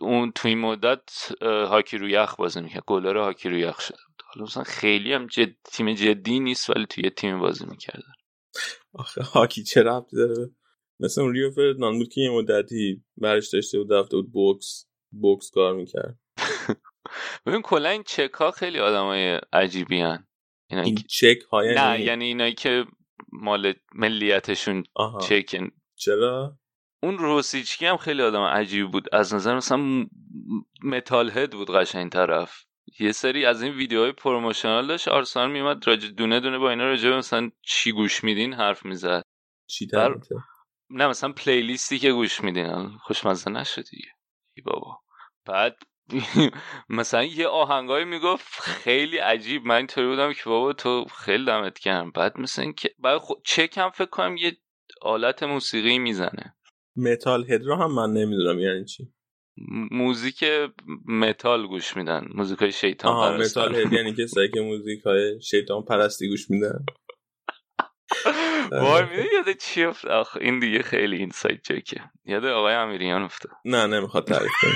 اون 0.00 0.32
توی 0.32 0.54
مدت 0.54 1.32
هاکی 1.42 1.98
رو 1.98 2.08
یخ 2.08 2.36
بازی 2.36 2.60
می‌کرد 2.60 2.82
گلر 2.86 3.16
هاکی 3.16 3.48
رو 3.48 3.56
یخ 3.56 3.88
بود 3.88 4.22
حالا 4.24 4.44
مثلا 4.44 4.62
خیلی 4.62 5.12
هم 5.12 5.26
جد... 5.26 5.54
تیم 5.64 5.94
جدی 5.94 6.40
نیست 6.40 6.70
ولی 6.70 6.86
توی 6.86 7.10
تیم 7.10 7.40
بازی 7.40 7.66
می‌کردن. 7.66 8.12
آخه 8.94 9.22
هاکی 9.22 9.62
چه 9.62 9.82
ربطی 9.82 10.16
داره؟ 10.16 10.50
مثل 11.00 11.20
اون 11.20 11.32
ریو 11.32 11.50
فردناند 11.50 11.98
بود 11.98 12.08
که 12.08 12.20
یه 12.20 12.30
مدتی 12.30 13.04
برش 13.16 13.48
داشته 13.48 13.78
بود 13.78 13.92
رفته 13.92 14.16
بود 14.16 14.32
بوکس 14.32 14.86
بوکس 15.10 15.50
کار 15.50 15.74
می‌کرد. 15.74 16.18
ببین 17.46 17.62
کلا 17.62 17.88
این 17.88 18.02
چک 18.02 18.32
ها 18.32 18.50
خیلی 18.50 18.78
های 18.78 19.40
عجیبی 19.52 20.00
هن. 20.00 20.26
این 20.70 20.94
چک 20.94 21.38
های 21.52 21.74
نه 21.74 21.74
یعنی, 21.74 22.04
یعنی 22.04 22.24
اینایی 22.24 22.54
که 22.54 22.84
مال 23.32 23.74
ملیتشون 23.94 24.84
چکن. 25.22 25.70
چرا؟ 25.96 26.58
اون 27.02 27.18
روسیچکی 27.18 27.86
هم 27.86 27.96
خیلی 27.96 28.22
آدم 28.22 28.42
عجیب 28.42 28.90
بود. 28.90 29.14
از 29.14 29.34
نظر 29.34 29.56
مثلا 29.56 30.06
metalhead 30.82 31.50
بود 31.50 31.70
قشنگ 31.70 32.12
طرف. 32.12 32.64
یه 33.00 33.12
سری 33.12 33.46
از 33.46 33.62
این 33.62 33.72
ویدیوهای 33.72 34.12
promotional 34.12 34.86
داشت. 34.86 35.08
آرسنال 35.08 35.50
میومد 35.50 35.88
راجع 35.88 36.06
دونه 36.06 36.40
دونه 36.40 36.58
با 36.58 36.70
اینا 36.70 36.84
راجع 36.84 37.16
مثلا 37.16 37.50
چی 37.62 37.92
گوش 37.92 38.24
میدین 38.24 38.52
حرف 38.52 38.84
می‌زد. 38.84 39.22
چی 39.66 39.86
بر... 39.86 40.14
نه 40.90 41.06
مثلا 41.06 41.32
playlist 41.32 41.91
ی 41.91 41.98
که 41.98 42.12
گوش 42.12 42.40
میدین 42.40 42.88
خوشمزه 42.98 43.50
نشد 43.50 43.84
دیگه. 43.90 44.08
بابا. 44.64 45.00
بعد 45.44 45.76
مثلا 46.88 47.24
یه 47.24 47.46
آهنگایی 47.46 48.04
می‌گفت 48.04 48.60
خیلی 48.60 49.18
عجیب 49.18 49.66
من 49.66 49.74
اینطوری 49.74 50.06
بودم 50.06 50.32
که 50.32 50.42
بابا 50.44 50.72
تو 50.72 51.04
خیلی 51.04 51.44
دمت 51.44 51.80
گرم. 51.80 52.10
بعد 52.10 52.40
مثلا 52.40 52.72
که 52.72 52.90
بعد 52.98 53.18
خود 53.18 53.38
چکم 53.44 53.90
فکر 53.90 54.10
کنم 54.10 54.36
یه 54.36 54.56
آلت 55.02 55.42
موسیقی 55.42 55.98
می‌زنه. 55.98 56.56
metalhead 56.96 57.62
رو 57.62 57.74
هم 57.76 57.94
من 57.94 58.12
نمی‌دونم 58.12 58.58
یعنی 58.58 58.84
چی. 58.84 59.08
موزیک 59.90 60.44
متال 61.08 61.66
گوش 61.66 61.96
میدن 61.96 62.28
موزیک 62.34 62.58
های 62.58 62.72
شیطان 62.72 63.12
آها 63.12 63.36
metalhead 63.36 63.92
یعنی 63.92 64.14
کسایی 64.18 64.50
که 64.50 64.60
موزیک 64.60 65.02
های 65.02 65.42
شیطان 65.42 65.82
پرستی 65.82 66.28
گوش 66.28 66.50
میدن. 66.50 66.84
وای 68.72 69.02
می‌دونی 69.02 69.28
یاده 69.32 69.54
چی 69.54 69.84
افتاد؟ 69.84 70.26
این 70.40 70.58
دیگه 70.58 70.82
خیلی 70.82 71.16
این 71.16 71.30
سایت 71.30 71.62
چکه 71.62 72.00
یاده 72.24 72.50
آقای 72.50 72.74
امیریان 72.74 73.22
افتاد. 73.22 73.52
نه 73.64 73.86
نمی‌خواد 73.86 74.26
تعریف 74.26 74.52
کنی 74.62 74.72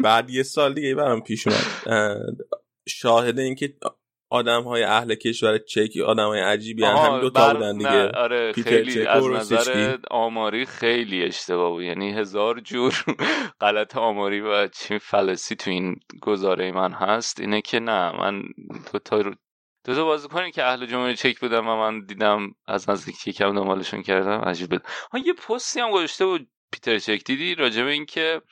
بعد 0.00 0.30
یه 0.30 0.42
سال 0.42 0.74
دیگه 0.74 0.94
برام 0.94 1.20
پیش 1.20 1.46
اومد. 1.46 1.86
شاهد 2.88 3.38
اینکه 3.38 3.74
آدم 4.30 4.62
های 4.62 4.82
اهل 4.82 5.14
کشور 5.14 5.58
چکی 5.58 6.02
آدم 6.02 6.26
های 6.26 6.40
عجیبی 6.40 6.84
هم 6.84 6.96
همین 6.96 7.20
دوتا 7.20 7.54
بودن 7.54 7.78
دیگه. 7.78 8.08
آره 8.08 8.52
خیلی 8.52 9.06
از 9.06 9.26
نظر 9.26 9.96
آماری 10.10 10.66
خیلی 10.66 11.24
اشتباه 11.24 11.70
بود. 11.70 11.82
یعنی 11.82 12.12
هزار 12.12 12.60
جور 12.60 13.04
غلط 13.60 13.96
آماری 13.96 14.40
و 14.40 14.68
چی 14.68 14.98
فلسی 14.98 15.56
تو 15.56 15.70
این 15.70 15.96
گزاره 16.22 16.72
من 16.72 16.92
هست. 16.92 17.40
اینه 17.40 17.60
که 17.60 17.80
نه 17.80 18.20
من 18.20 18.42
دو 18.92 18.98
تا 18.98 19.22
دو 19.84 19.94
تا 19.94 20.04
بازیکنی 20.04 20.50
که 20.50 20.64
اهل 20.64 20.86
جمهوری 20.86 21.16
چک 21.16 21.40
بودم 21.40 21.68
و 21.68 21.76
من 21.76 22.04
دیدم 22.04 22.54
از 22.66 22.90
نزدیک 22.90 23.28
یکم 23.28 23.54
دنبالشون 23.54 24.02
کردم 24.02 24.40
عجیب 24.40 24.70
بود. 24.70 24.82
ها 25.12 25.18
یه 25.18 25.32
پستی 25.32 25.80
هم 25.80 25.90
گذاشته 25.90 26.26
بود 26.26 26.48
پیتر 26.72 26.98
چک. 26.98 27.24
دیدی 27.24 27.54
راجع 27.54 27.84
به 27.84 27.90
اینکه 27.90 28.42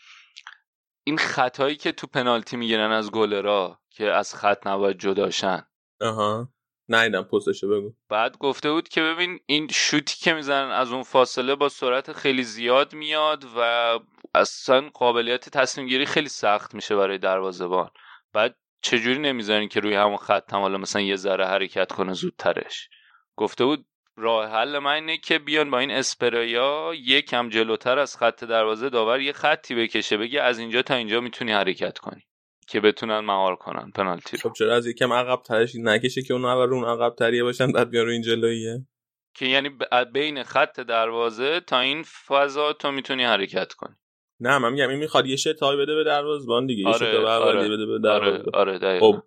این 1.08 1.18
خطایی 1.18 1.76
که 1.76 1.92
تو 1.92 2.06
پنالتی 2.06 2.56
می‌گیرن 2.56 2.92
از 2.92 3.10
گلرا 3.10 3.80
که 3.90 4.12
از 4.12 4.34
خط 4.34 4.66
نباید 4.66 4.98
جداشن 4.98 5.62
آها. 6.00 6.48
نیدم 6.88 7.22
پستشو 7.22 7.68
بگو. 7.68 7.92
بعد 8.08 8.38
گفته 8.38 8.70
بود 8.70 8.88
که 8.88 9.02
ببین 9.02 9.40
این 9.46 9.68
شوتی 9.68 10.16
که 10.20 10.34
می‌زنن 10.34 10.70
از 10.70 10.92
اون 10.92 11.02
فاصله 11.02 11.54
با 11.54 11.68
سرعت 11.68 12.12
خیلی 12.12 12.42
زیاد 12.42 12.94
میاد 12.94 13.44
و 13.56 13.98
اصلا 14.34 14.90
قابلیت 14.94 15.48
تصمیم 15.48 15.86
گیری 15.86 16.06
خیلی 16.06 16.28
سخت 16.28 16.74
میشه 16.74 16.96
برای 16.96 17.18
دروازه‌بان. 17.18 17.90
بعد 18.32 18.56
چجوری 18.82 19.18
نمی‌ذارین 19.18 19.68
که 19.68 19.80
روی 19.80 19.94
همون 19.94 20.16
خط 20.16 20.54
حالا 20.54 20.78
مثلا 20.78 21.02
یه 21.02 21.16
ذره 21.16 21.46
حرکت 21.46 21.92
کنه 21.92 22.12
زودترش؟ 22.12 22.88
گفته 23.36 23.64
بود 23.64 23.86
راه 24.18 24.50
حل 24.50 24.78
من 24.78 24.92
اینه 24.92 25.16
که 25.16 25.38
بیان 25.38 25.70
با 25.70 25.78
این 25.78 25.90
اسپرایا 25.90 26.92
یکم 26.94 27.48
جلوتر 27.48 27.98
از 27.98 28.16
خط 28.16 28.44
دروازه 28.44 28.88
داور 28.88 29.20
یه 29.20 29.32
خطی 29.32 29.74
بکشه 29.74 30.16
بگی 30.16 30.38
از 30.38 30.58
اینجا 30.58 30.82
تا 30.82 30.94
اینجا 30.94 31.20
می‌تونی 31.20 31.52
حرکت 31.52 31.98
کنی 31.98 32.22
که 32.68 32.80
بتونن 32.80 33.18
مهار 33.20 33.56
کنن 33.56 33.90
پنالتی 33.90 34.36
رو. 34.36 34.48
خب 34.48 34.56
چرا 34.56 34.76
از 34.76 34.86
یکم 34.86 35.12
عقب 35.12 35.42
ترش 35.42 35.72
نکشه 35.74 36.22
که 36.22 36.34
اون 36.34 36.44
اول 36.44 36.72
اون 36.72 36.84
عقب 36.84 37.14
تریه 37.14 37.42
باشن 37.42 37.72
بعد 37.72 37.90
بیان 37.90 38.06
رو 38.06 38.12
این 38.12 38.22
جلویه 38.22 38.86
که 39.34 39.46
یعنی 39.46 39.70
بین 40.12 40.42
خط 40.42 40.80
دروازه 40.80 41.60
تا 41.60 41.80
این 41.80 42.02
فضا 42.02 42.72
تو 42.72 42.90
می‌تونی 42.90 43.24
حرکت 43.24 43.72
کنی. 43.72 43.94
نه 44.40 44.58
من 44.58 44.72
میگم 44.72 44.88
این 44.88 44.98
می‌خواد 44.98 45.26
یه 45.26 45.36
شتای 45.36 45.76
بده 45.76 45.94
به 45.94 46.04
دروازه‌بان 46.04 46.66
دیگه 46.66 46.88
آره، 46.88 47.06
یه 47.06 47.12
شتای 47.12 47.24
آره. 47.24 47.68
بده 47.68 47.86
به 47.86 47.92
آره 47.92 48.30
دروازه. 48.30 48.50
آره 48.54 48.78
دقیقا. 48.78 49.12
خب 49.12 49.22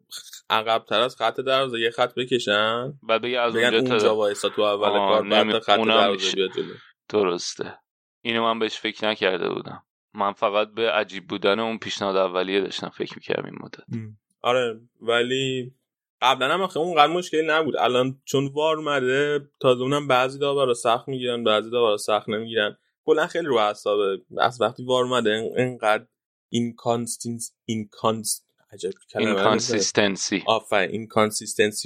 عقب 0.49 0.83
تر 0.85 1.01
از 1.01 1.15
خط 1.15 1.39
دروازه 1.39 1.79
یه 1.79 1.91
خط 1.91 2.13
بکشن 2.15 2.93
بعد 3.03 3.21
بگه 3.21 3.39
از 3.39 3.55
اونجا 3.55 3.77
اونجا 3.77 4.15
وایسا 4.15 4.49
تو 4.49 4.61
اول 4.61 4.89
کار 4.89 5.29
بعد 5.29 5.59
خط 5.59 5.77
دروازه. 5.77 6.35
بیاد 6.35 6.49
جلو. 6.55 6.73
درسته. 7.09 7.77
اینو 8.21 8.43
من 8.43 8.59
بهش 8.59 8.79
فکر 8.79 9.07
نکرده 9.07 9.49
بودم. 9.49 9.83
من 10.13 10.33
فقط 10.33 10.67
به 10.75 10.91
عجیب 10.91 11.27
بودن 11.27 11.59
اون 11.59 11.77
پیشنهاد 11.77 12.15
اولیه 12.15 12.61
داشتم 12.61 12.89
فکر 12.89 13.13
می‌کردم 13.15 13.45
این 13.45 13.55
مدت. 13.61 14.11
آره 14.41 14.79
ولی 15.01 15.73
قبلا 16.21 16.53
هم 16.53 16.61
آخه 16.61 16.79
اونقدر 16.79 17.13
مشکلی 17.13 17.47
نبود. 17.47 17.77
الان 17.77 18.21
چون 18.25 18.47
VAR 18.47 18.77
اومده 18.77 19.49
تازه 19.59 19.81
اونم 19.81 20.07
بعضی 20.07 20.39
داورا 20.39 20.73
سخت 20.73 21.07
می‌گیرن 21.07 21.43
بعضی 21.43 21.69
داورا 21.69 21.97
سخت 21.97 22.29
نمی‌گیرن. 22.29 22.77
کلا 23.05 23.27
خیلی 23.27 23.47
رو 23.47 23.55
اعصابه. 23.55 24.21
از 24.37 24.61
وقتی 24.61 24.85
VAR 24.85 25.03
اومده 25.03 25.51
انقدر 25.57 26.05
این 26.51 26.75
consistence 26.75 27.53
incons 27.65 28.45
عجب 28.71 28.91
کلمه 29.13 29.27
این 29.27 29.35
رو 29.35 29.43
consistency 29.43 30.43
آفرین 30.47 31.07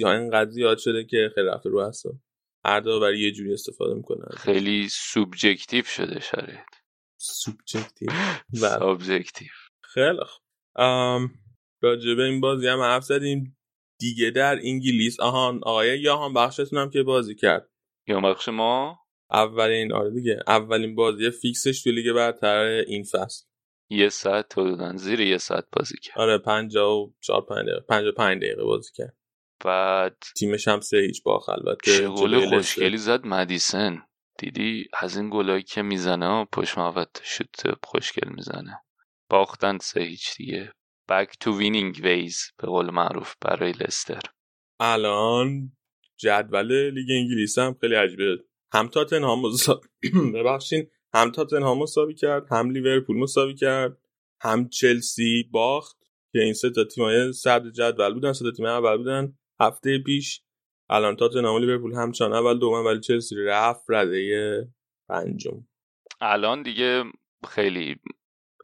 ها 0.03 0.11
انقدر 0.11 0.49
زیاد 0.49 0.77
شده 0.77 1.03
که 1.03 1.31
خیلی 1.35 1.47
رفته 1.47 1.69
رو 1.69 1.77
اعصاب. 1.77 2.13
هر 2.65 2.79
داوری 2.79 3.19
یه 3.19 3.31
جوری 3.31 3.53
استفاده 3.53 3.93
می‌کنن. 3.93 4.27
خیلی 4.37 4.89
subjective 4.89 5.83
شده 5.83 6.19
شرایط. 6.19 6.69
subjective. 7.17 8.09
subjective 8.79 9.47
خیلی 9.83 10.23
خوب. 10.25 10.41
ام، 10.75 11.33
راجع 11.81 12.13
به 12.13 12.23
این 12.23 12.41
بازی 12.41 12.67
هم 12.67 12.81
حرف 12.81 13.03
زدیم. 13.03 13.57
دیگه 13.99 14.31
در 14.31 14.59
انگلیس. 14.63 15.19
آهان 15.19 15.57
آقای 15.63 15.99
جهانبخشتون 15.99 16.79
هم 16.79 16.89
که 16.89 17.03
بازی 17.03 17.35
کرد. 17.35 17.69
جهانبخش 18.07 18.49
ما؟ 18.49 19.04
اولین 19.31 19.93
آره 19.93 20.09
دیگه 20.09 20.39
اولین 20.47 20.95
بازی 20.95 21.31
fix 21.31 21.63
ش 21.63 21.83
تو 21.83 21.89
لیگ 21.89 22.13
برتر 22.13 22.63
این 22.87 23.03
فصل. 23.03 23.45
یه 23.89 24.09
ساعت 24.09 24.49
تو 24.49 24.63
دادن 24.63 24.97
زیر 24.97 25.19
یه 25.19 25.37
ساعت 25.37 25.65
بازی 25.71 25.97
کرد. 26.03 26.19
آره 26.19 26.37
54 26.37 27.45
5 27.49 27.65
دقیقه 27.65 27.81
55 27.81 28.43
دقیقه 28.43 28.63
بازی 28.63 28.91
کرد. 28.95 29.17
بعد 29.65 30.23
تیمش 30.37 30.67
هم 30.67 30.79
سه 30.79 30.97
هیچ 30.97 31.23
باخت 31.23 31.49
البته 31.49 31.97
چه 31.97 32.07
گل. 32.09 32.49
خوشگلی 32.49 32.97
زد 32.97 33.27
مدیسن. 33.27 34.01
دیدی؟ 34.37 34.85
از 34.99 35.17
این 35.17 35.29
گلایی 35.29 35.63
که 35.63 35.81
می‌زنه 35.81 36.45
پشت 36.51 36.77
محوط 36.77 37.19
شوت 37.23 37.63
خوشگل 37.83 38.29
می‌زنه. 38.29 38.79
باختن 39.29 39.77
سه 39.77 40.01
هیچ 40.01 40.37
دیگه. 40.37 40.71
Back 41.11 41.27
to 41.43 41.47
winning 41.47 41.97
ways 41.97 42.51
به 42.57 42.67
قول 42.67 42.91
معروف 42.91 43.35
برای 43.41 43.71
لستر. 43.71 44.21
الان 44.79 45.71
جدول 46.17 46.89
لیگ 46.89 47.07
انگلیس 47.09 47.57
هم 47.57 47.77
خیلی 47.81 47.95
عجیبه. 47.95 48.37
هم 48.75 48.87
تاتنهام 48.87 49.41
مسا... 49.41 49.81
ببخشین 50.35 50.87
هم 51.13 51.31
تاتنهام 51.31 51.77
مساوی 51.77 52.13
کرد 52.13 52.47
هم 52.51 52.69
لیورپول 52.69 53.17
مساوی 53.17 53.53
کرد 53.53 53.97
هم 54.41 54.69
چلسی 54.69 55.49
باخت 55.51 55.97
که 56.31 56.39
این 56.39 56.53
سه 56.53 56.69
تا 56.69 56.83
تیمای 56.83 57.33
صدر 57.33 57.69
جدول 57.69 58.13
بودن 58.13 58.33
سه 58.33 58.45
تا 58.45 58.51
تیم 58.51 58.65
اول 58.65 58.97
بودن. 58.97 59.37
هفته 59.59 59.97
پیش 59.97 60.41
الان 60.89 61.15
تاتنهام 61.15 61.61
لیورپول 61.61 61.93
همچنان 61.93 62.33
اول 62.33 62.59
دوم 62.59 62.85
ولی 62.85 62.99
چلسی 62.99 63.35
رفت 63.35 63.83
رده 63.89 64.67
پنجم. 65.09 65.67
الان 66.21 66.63
دیگه 66.63 67.03
خیلی 67.47 67.95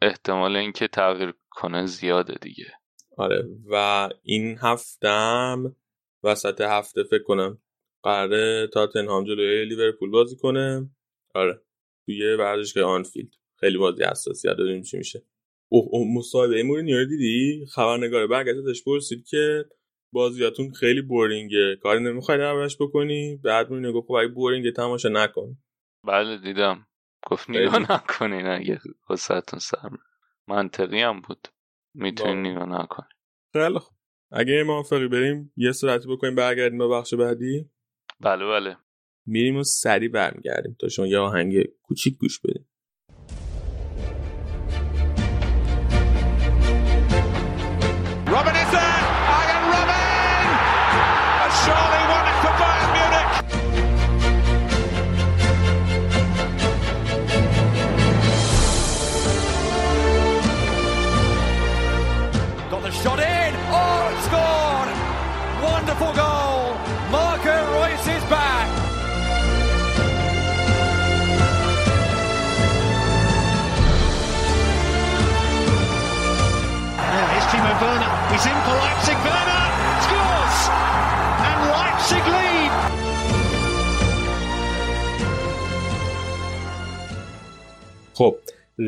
احتمال 0.01 0.55
اینکه 0.55 0.88
تغییر 0.88 1.34
کنه 1.49 1.86
زیاده 1.86 2.34
دیگه. 2.41 2.72
آره 3.18 3.49
و 3.72 4.09
این 4.24 4.57
هفتم 4.62 5.76
وسط 6.24 6.62
هفته 6.62 7.03
فکر 7.03 7.24
کنم 7.24 7.62
قراره 8.04 8.68
تاتنهام 8.74 9.24
جلوی 9.24 9.66
لیورپول 9.66 10.10
بازی 10.12 10.36
کنه. 10.38 10.89
آره 11.36 11.62
توی 12.06 12.36
ورزشگاه 12.36 12.84
آنفیلد. 12.84 13.30
خیلی 13.60 13.78
بازی 13.78 14.04
حساسی 14.04 14.47
داریم 14.47 14.82
چی 14.82 14.97
میشه. 14.97 15.24
اوه 15.72 15.88
اوه 15.91 16.18
مصاحبه 16.18 16.64
مورینیو 16.64 16.97
رو 16.97 17.06
دیدی؟ 17.06 17.66
خبرنگار 17.66 18.28
برگشت 18.28 18.58
ازش 18.58 18.84
پرسید 18.84 19.26
که 19.28 19.66
بازیاتون 20.14 20.72
خیلی 20.72 21.02
بورینگه. 21.02 21.76
کاری 21.82 22.04
نمی‌خوای 22.04 22.38
دربارش 22.38 22.78
بکنی؟ 22.80 23.38
بعد 23.43 23.70
مورینیو 23.70 23.93
گفت 23.93 24.08
خب 24.08 24.14
اگه 24.14 24.28
بورینگه 24.28 24.72
تماشا 24.72 25.10
نکن. 25.10 25.58
بله 26.08 26.38
دیدم. 26.38 26.88
گفت. 27.28 27.49
نگاه 27.49 27.91
نکنین 27.93 28.45
اگه 28.45 28.80
وسطتون 29.10 29.60
سر. 29.60 29.89
میره. 29.89 30.04
منطقی 30.47 30.99
هم 31.02 31.22
بود. 31.22 31.47
می‌تونین 31.95 32.43
با- 32.43 32.49
نگاه 32.49 32.82
نکنین 32.82 33.10
خیلی 33.54 33.80
خوب. 33.80 33.97
اگه 34.32 34.64
موافقی 34.64 35.08
بریم 35.08 35.54
یه 35.58 35.72
سرعتی 35.72 36.08
بکنیم 36.10 36.36
برگردیم 36.36 36.78
به 36.78 36.88
بخش 36.88 37.14
بعدی. 37.14 37.70
بله 38.24 38.45
بله. 38.45 38.78
میریم 39.26 39.57
و 39.57 39.63
سریع 39.63 40.09
برمیگردیم 40.09 40.76
تا 40.80 40.88
شما 40.89 41.07
یه 41.07 41.17
آهنگ 41.17 41.63
کوچیک 41.82 42.17
گوش 42.17 42.39
بدیم 42.39 42.70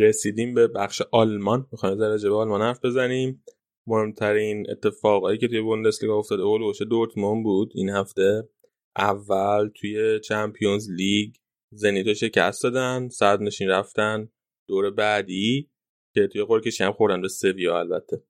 رسیدیم 0.01 0.53
به 0.53 0.67
بخش 0.67 1.01
آلمان. 1.11 1.67
می‌خوایم 1.71 1.95
در 1.95 2.29
به 2.29 2.35
آلمان 2.35 2.61
حرف 2.61 2.85
بزنیم. 2.85 3.43
مهمترین 3.87 4.65
اتفاقایی 4.71 5.37
که 5.37 5.47
توی 5.47 5.61
بوندسلیگا 5.61 6.17
افتاد 6.17 6.39
اولوش 6.39 6.81
دورتموند 6.81 7.43
بود 7.43 7.71
این 7.75 7.89
هفته. 7.89 8.49
اول 8.97 9.67
توی 9.67 10.19
چمپیونز 10.19 10.91
لیگ 10.91 11.33
زنیتو 11.71 12.13
شکست 12.13 12.63
دادن 12.63 13.09
صد 13.09 13.41
نشین 13.41 13.69
رفتن. 13.69 14.29
دور 14.67 14.91
بعدی 14.91 15.69
که 16.13 16.27
توی 16.27 16.43
قرکشی 16.43 16.83
هم 16.83 16.91
خوردن 16.91 17.21
به 17.21 17.27
سویا 17.27 17.79
البته. 17.79 18.23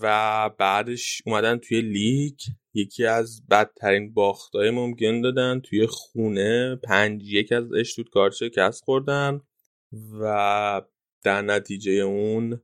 و 0.00 0.50
بعدش 0.58 1.22
اومدن 1.26 1.58
توی 1.58 1.80
لیگ. 1.80 2.38
یکی 2.74 3.04
از 3.04 3.46
بدترین 3.50 4.14
باختای 4.14 4.70
ممکن 4.70 5.20
دادن. 5.20 5.60
توی 5.60 5.86
خونه 5.86 6.76
پنج 6.76 7.22
یک 7.24 7.52
از 7.52 7.72
اشتوتگارت 7.72 8.34
شکست 8.34 8.84
خوردن. 8.84 9.40
و 10.20 10.82
در 11.24 11.42
نتیجه 11.42 11.92
اون 11.92 12.60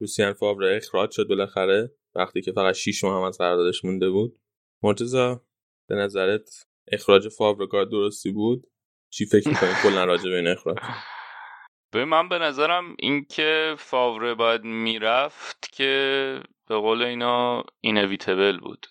لوسیان 0.00 0.32
فاور 0.32 0.64
اخراج 0.64 1.10
شد 1.10 1.28
بالاخره 1.28 1.92
وقتی 2.14 2.40
که 2.40 2.52
فقط 2.52 2.74
6 2.74 3.04
ماه 3.04 3.16
هم 3.16 3.22
از 3.22 3.38
قراردادش 3.38 3.84
مونده 3.84 4.10
بود. 4.10 4.40
مرتضی 4.82 5.36
به 5.88 5.94
نظرت 5.94 6.66
اخراج 6.92 7.28
فاور 7.28 7.66
کار 7.66 7.84
درستی 7.84 8.30
بود؟ 8.30 8.66
چی 9.10 9.26
فکر 9.26 9.48
می‌کنی 9.48 9.70
کلا 9.82 10.04
راجع 10.10 10.30
به 10.30 10.36
این 10.36 10.46
اخراج؟ 10.46 10.76
به 11.92 12.04
من 12.04 12.28
به 12.28 12.38
نظرم 12.38 12.96
اینکه 12.98 13.74
فاوره 13.78 14.34
باید 14.34 14.64
می‌رفت 14.64 15.72
که 15.72 16.42
به 16.68 16.76
قول 16.76 17.02
اینا 17.02 17.64
اینویتبل 17.80 18.58
بود. 18.58 18.86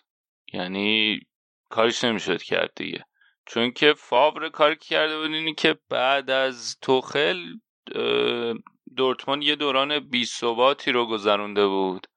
یعنی 0.53 1.19
کارش 1.69 2.03
نمی‌شد 2.03 2.41
کرد 2.41 2.71
دیگه. 2.75 3.05
چون 3.45 3.71
که 3.71 3.93
فاور 3.97 4.49
کاری 4.49 4.75
که 4.75 4.85
کرده 4.85 5.17
بود 5.17 5.31
اینی 5.31 5.53
که 5.53 5.79
بعد 5.89 6.29
از 6.29 6.77
توخل 6.81 7.39
دورتموند 8.97 9.43
یه 9.43 9.55
دوران 9.55 9.99
بی 9.99 10.25
ثباتی 10.25 10.91
رو 10.91 11.05
گذرونده 11.05 11.67
بود. 11.67 12.07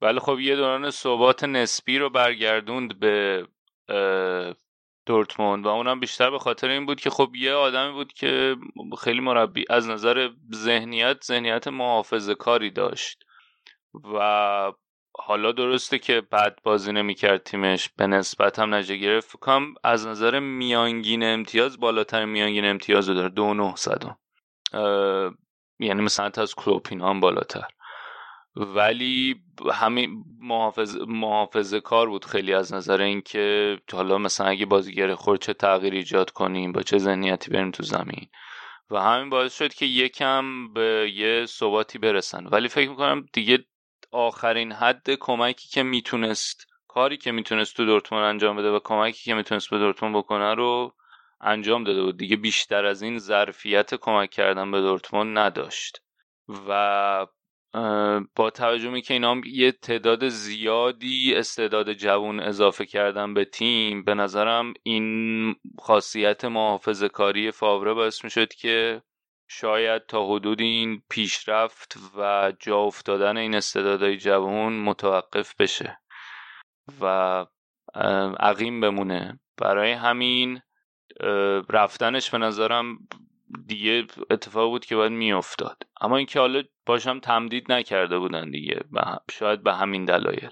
ولی 0.00 0.20
خب 0.20 0.40
یه 0.40 0.56
دوران 0.56 0.90
ثبات 0.90 1.44
نسبی 1.44 1.98
رو 1.98 2.10
برگردوند 2.10 2.98
به 3.00 3.46
دورتموند 5.06 5.66
و 5.66 5.68
اونم 5.68 6.00
بیشتر 6.00 6.30
به 6.30 6.38
خاطر 6.38 6.68
این 6.68 6.86
بود 6.86 7.00
که 7.00 7.10
خب 7.10 7.30
یه 7.34 7.52
آدمی 7.52 7.92
بود 7.92 8.12
که 8.12 8.56
خیلی 8.98 9.20
مربی 9.20 9.64
از 9.70 9.88
نظر 9.88 10.30
ذهنیت 10.54 11.24
ذهنیت 11.24 11.68
محافظه 11.68 12.34
کاری 12.34 12.70
داشت. 12.70 13.24
و 14.14 14.72
حالا 15.18 15.52
درسته 15.52 15.98
که 15.98 16.20
بد 16.20 16.58
بازی 16.62 16.92
نمی‌کرد 16.92 17.42
تیمش 17.42 17.88
به 17.96 18.06
نسبت 18.06 18.58
هم 18.58 18.74
نجه 18.74 18.96
گرفت. 18.96 19.36
کنم 19.36 19.74
از 19.84 20.06
نظر 20.06 20.40
میانگین 20.40 21.22
امتیاز 21.24 21.80
بالاتر 21.80 22.24
میانگین 22.24 22.64
امتیاز 22.64 23.08
رو 23.08 23.14
داره 23.14 23.28
دو 23.28 23.54
نه 23.54 23.74
یعنی 25.82 26.02
مثلا 26.02 26.26
حتی 26.26 26.40
از 26.40 26.54
کلوپین 26.54 27.00
هم 27.00 27.20
بالاتر. 27.20 27.64
ولی 28.56 29.36
همین 29.72 30.24
محافظ 30.40 30.96
محافظه 31.06 31.80
کار 31.80 32.08
بود 32.08 32.24
خیلی 32.24 32.54
از 32.54 32.74
نظر 32.74 33.00
اینکه 33.00 33.78
حالا 33.92 34.18
مثلا 34.18 34.46
اگه 34.46 34.66
بازیگر 34.66 35.14
خورد 35.14 35.40
چه 35.40 35.52
تغییر 35.52 35.94
ایجاد 35.94 36.30
کنیم 36.30 36.72
با 36.72 36.82
چه 36.82 36.98
ذهنیتی 36.98 37.50
بریم 37.50 37.70
تو 37.70 37.82
زمین. 37.82 38.28
و 38.90 39.00
همین 39.00 39.30
باعث 39.30 39.58
شد 39.58 39.74
که 39.74 39.86
یکم 39.86 40.72
به 40.72 41.12
یه 41.14 41.46
ثباتی 41.46 41.98
برسن. 41.98 42.46
ولی 42.46 42.68
فکر 42.68 42.90
می‌کنم 42.90 43.26
دیگه 43.32 43.64
آخرین 44.10 44.72
حد 44.72 45.10
کمکی 45.10 45.68
که 45.68 45.82
می‌تونست 45.82 46.66
کاری 46.88 47.16
که 47.16 47.32
می‌تونست 47.32 47.76
تو 47.76 47.84
دورتموند 47.84 48.24
انجام 48.24 48.56
بده 48.56 48.70
و 48.70 48.78
کمکی 48.84 49.24
که 49.24 49.34
می‌تونست 49.34 49.70
به 49.70 49.78
دورتموند 49.78 50.16
بکنه 50.16 50.54
رو 50.54 50.94
انجام 51.42 51.84
داده 51.84 52.02
بود. 52.02 52.16
دیگه 52.16 52.36
بیشتر 52.36 52.84
از 52.84 53.02
این 53.02 53.18
ظرفیت 53.18 53.94
کمک 53.94 54.30
کردن 54.30 54.70
به 54.70 54.80
دورتموند 54.80 55.38
نداشت. 55.38 56.02
و 56.68 57.26
با 58.36 58.50
توجه 58.50 59.00
که 59.00 59.14
اینا 59.14 59.40
یه 59.46 59.72
تعداد 59.72 60.28
زیادی 60.28 61.34
استعداد 61.34 61.92
جوون 61.92 62.40
اضافه 62.40 62.86
کردن 62.86 63.34
به 63.34 63.44
تیم 63.44 64.04
به 64.04 64.14
نظرم 64.14 64.74
این 64.82 65.54
خاصیت 65.78 66.44
محافظه 66.44 67.08
کاری 67.08 67.50
فاوره 67.50 67.94
باعث 67.94 68.24
می‌شد 68.24 68.54
که 68.54 69.02
شاید 69.48 70.06
تا 70.06 70.26
حدود 70.26 70.60
این 70.60 71.02
پیشرفت 71.10 71.98
و 72.18 72.52
جا 72.60 72.78
افتادن 72.78 73.36
این 73.36 73.54
استعدادهای 73.54 74.16
جوان 74.16 74.72
متوقف 74.72 75.54
بشه 75.58 75.98
و 77.00 77.46
عقیم 78.40 78.80
بمونه. 78.80 79.40
برای 79.58 79.92
همین 79.92 80.60
رفتنش 81.70 82.30
به 82.30 82.38
نظرم 82.38 82.98
دیگه 83.66 84.06
اتفاق 84.30 84.70
بود 84.70 84.84
که 84.84 84.96
باید 84.96 85.12
میافتاد. 85.12 85.82
اما 86.00 86.16
اینکه 86.16 86.40
حالا 86.40 86.62
باشم 86.86 87.20
تمدید 87.20 87.72
نکرده 87.72 88.18
بودن 88.18 88.50
دیگه 88.50 88.80
شاید 89.30 89.62
به 89.62 89.74
همین 89.74 90.04
دلایل. 90.04 90.50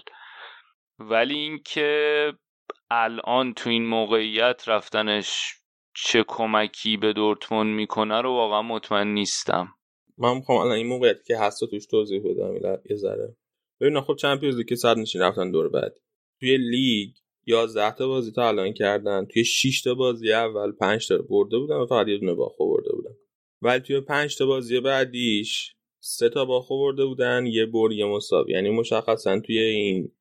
ولی 0.99 1.35
اینکه 1.35 2.33
الان 2.91 3.53
تو 3.53 3.69
این 3.69 3.85
موقعیت 3.85 4.63
رفتنش 4.67 5.53
چه 5.95 6.23
کمکی 6.27 6.97
به 6.97 7.13
دورتموند 7.13 7.75
می‌کنه 7.75 8.21
رو 8.21 8.29
واقعا 8.29 8.61
مطمئن 8.61 9.07
نیستم. 9.07 9.67
من 10.17 10.35
می‌خوام 10.35 10.57
الان 10.57 10.77
این 10.77 10.87
موقعیت 10.87 11.25
که 11.25 11.37
هست 11.37 11.59
توش 11.67 11.85
توضیح 11.85 12.21
بدم 12.21 12.53
یه 12.89 12.95
ذره. 12.95 13.35
ببین 13.81 14.01
خب 14.01 14.15
چمپیونز 14.15 14.57
لیگ 14.57 14.67
که 14.67 14.75
صد 14.75 14.97
نشین 14.97 15.21
رفتن 15.21 15.51
دور 15.51 15.69
بعد. 15.69 15.93
توی 16.39 16.57
لیگ 16.57 17.15
11 17.47 17.95
تا 17.95 18.07
بازی 18.07 18.31
تا 18.31 18.47
الان 18.47 18.73
کردن. 18.73 19.25
توی 19.25 19.43
6 19.43 19.81
تا 19.81 19.95
بازی 19.95 20.33
اول 20.33 20.71
5 20.71 21.07
تا 21.07 21.17
برده 21.17 21.57
بودن 21.57 21.75
و 21.75 21.85
فقط 21.85 22.07
یه 22.07 22.17
دونه 22.17 22.33
باخت 22.33 22.55
برده 22.59 22.91
بودن. 22.91 23.15
ولی 23.61 23.79
توی 23.79 24.01
5 24.01 24.37
تا 24.37 24.45
بازی 24.45 24.79
بعدیش 24.79 25.75
سه 26.03 26.29
تا 26.29 26.45
باخت 26.45 26.69
برده 26.69 27.05
بودن 27.05 27.45
یه 27.45 27.65
برد 27.65 27.93
یه 27.93 28.05
مساوی. 28.05 28.53
یعنی 28.53 28.69
مشخصا 28.69 29.39
توی 29.39 29.59
این 29.59 30.11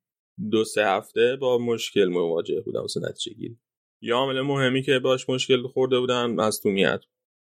دو 0.50 0.64
سه 0.64 0.86
هفته 0.86 1.36
با 1.36 1.58
مشکل 1.58 2.04
مواجه 2.04 2.60
بودن 2.60 2.80
واسه 2.80 3.00
نتیجه 3.00 3.36
گیری. 3.36 3.58
یا 4.02 4.16
عامل 4.16 4.40
مهمی 4.40 4.82
که 4.82 4.98
باش 4.98 5.28
مشکل 5.28 5.66
خورده 5.66 6.00
بودن 6.00 6.26
مصونیت 6.26 7.00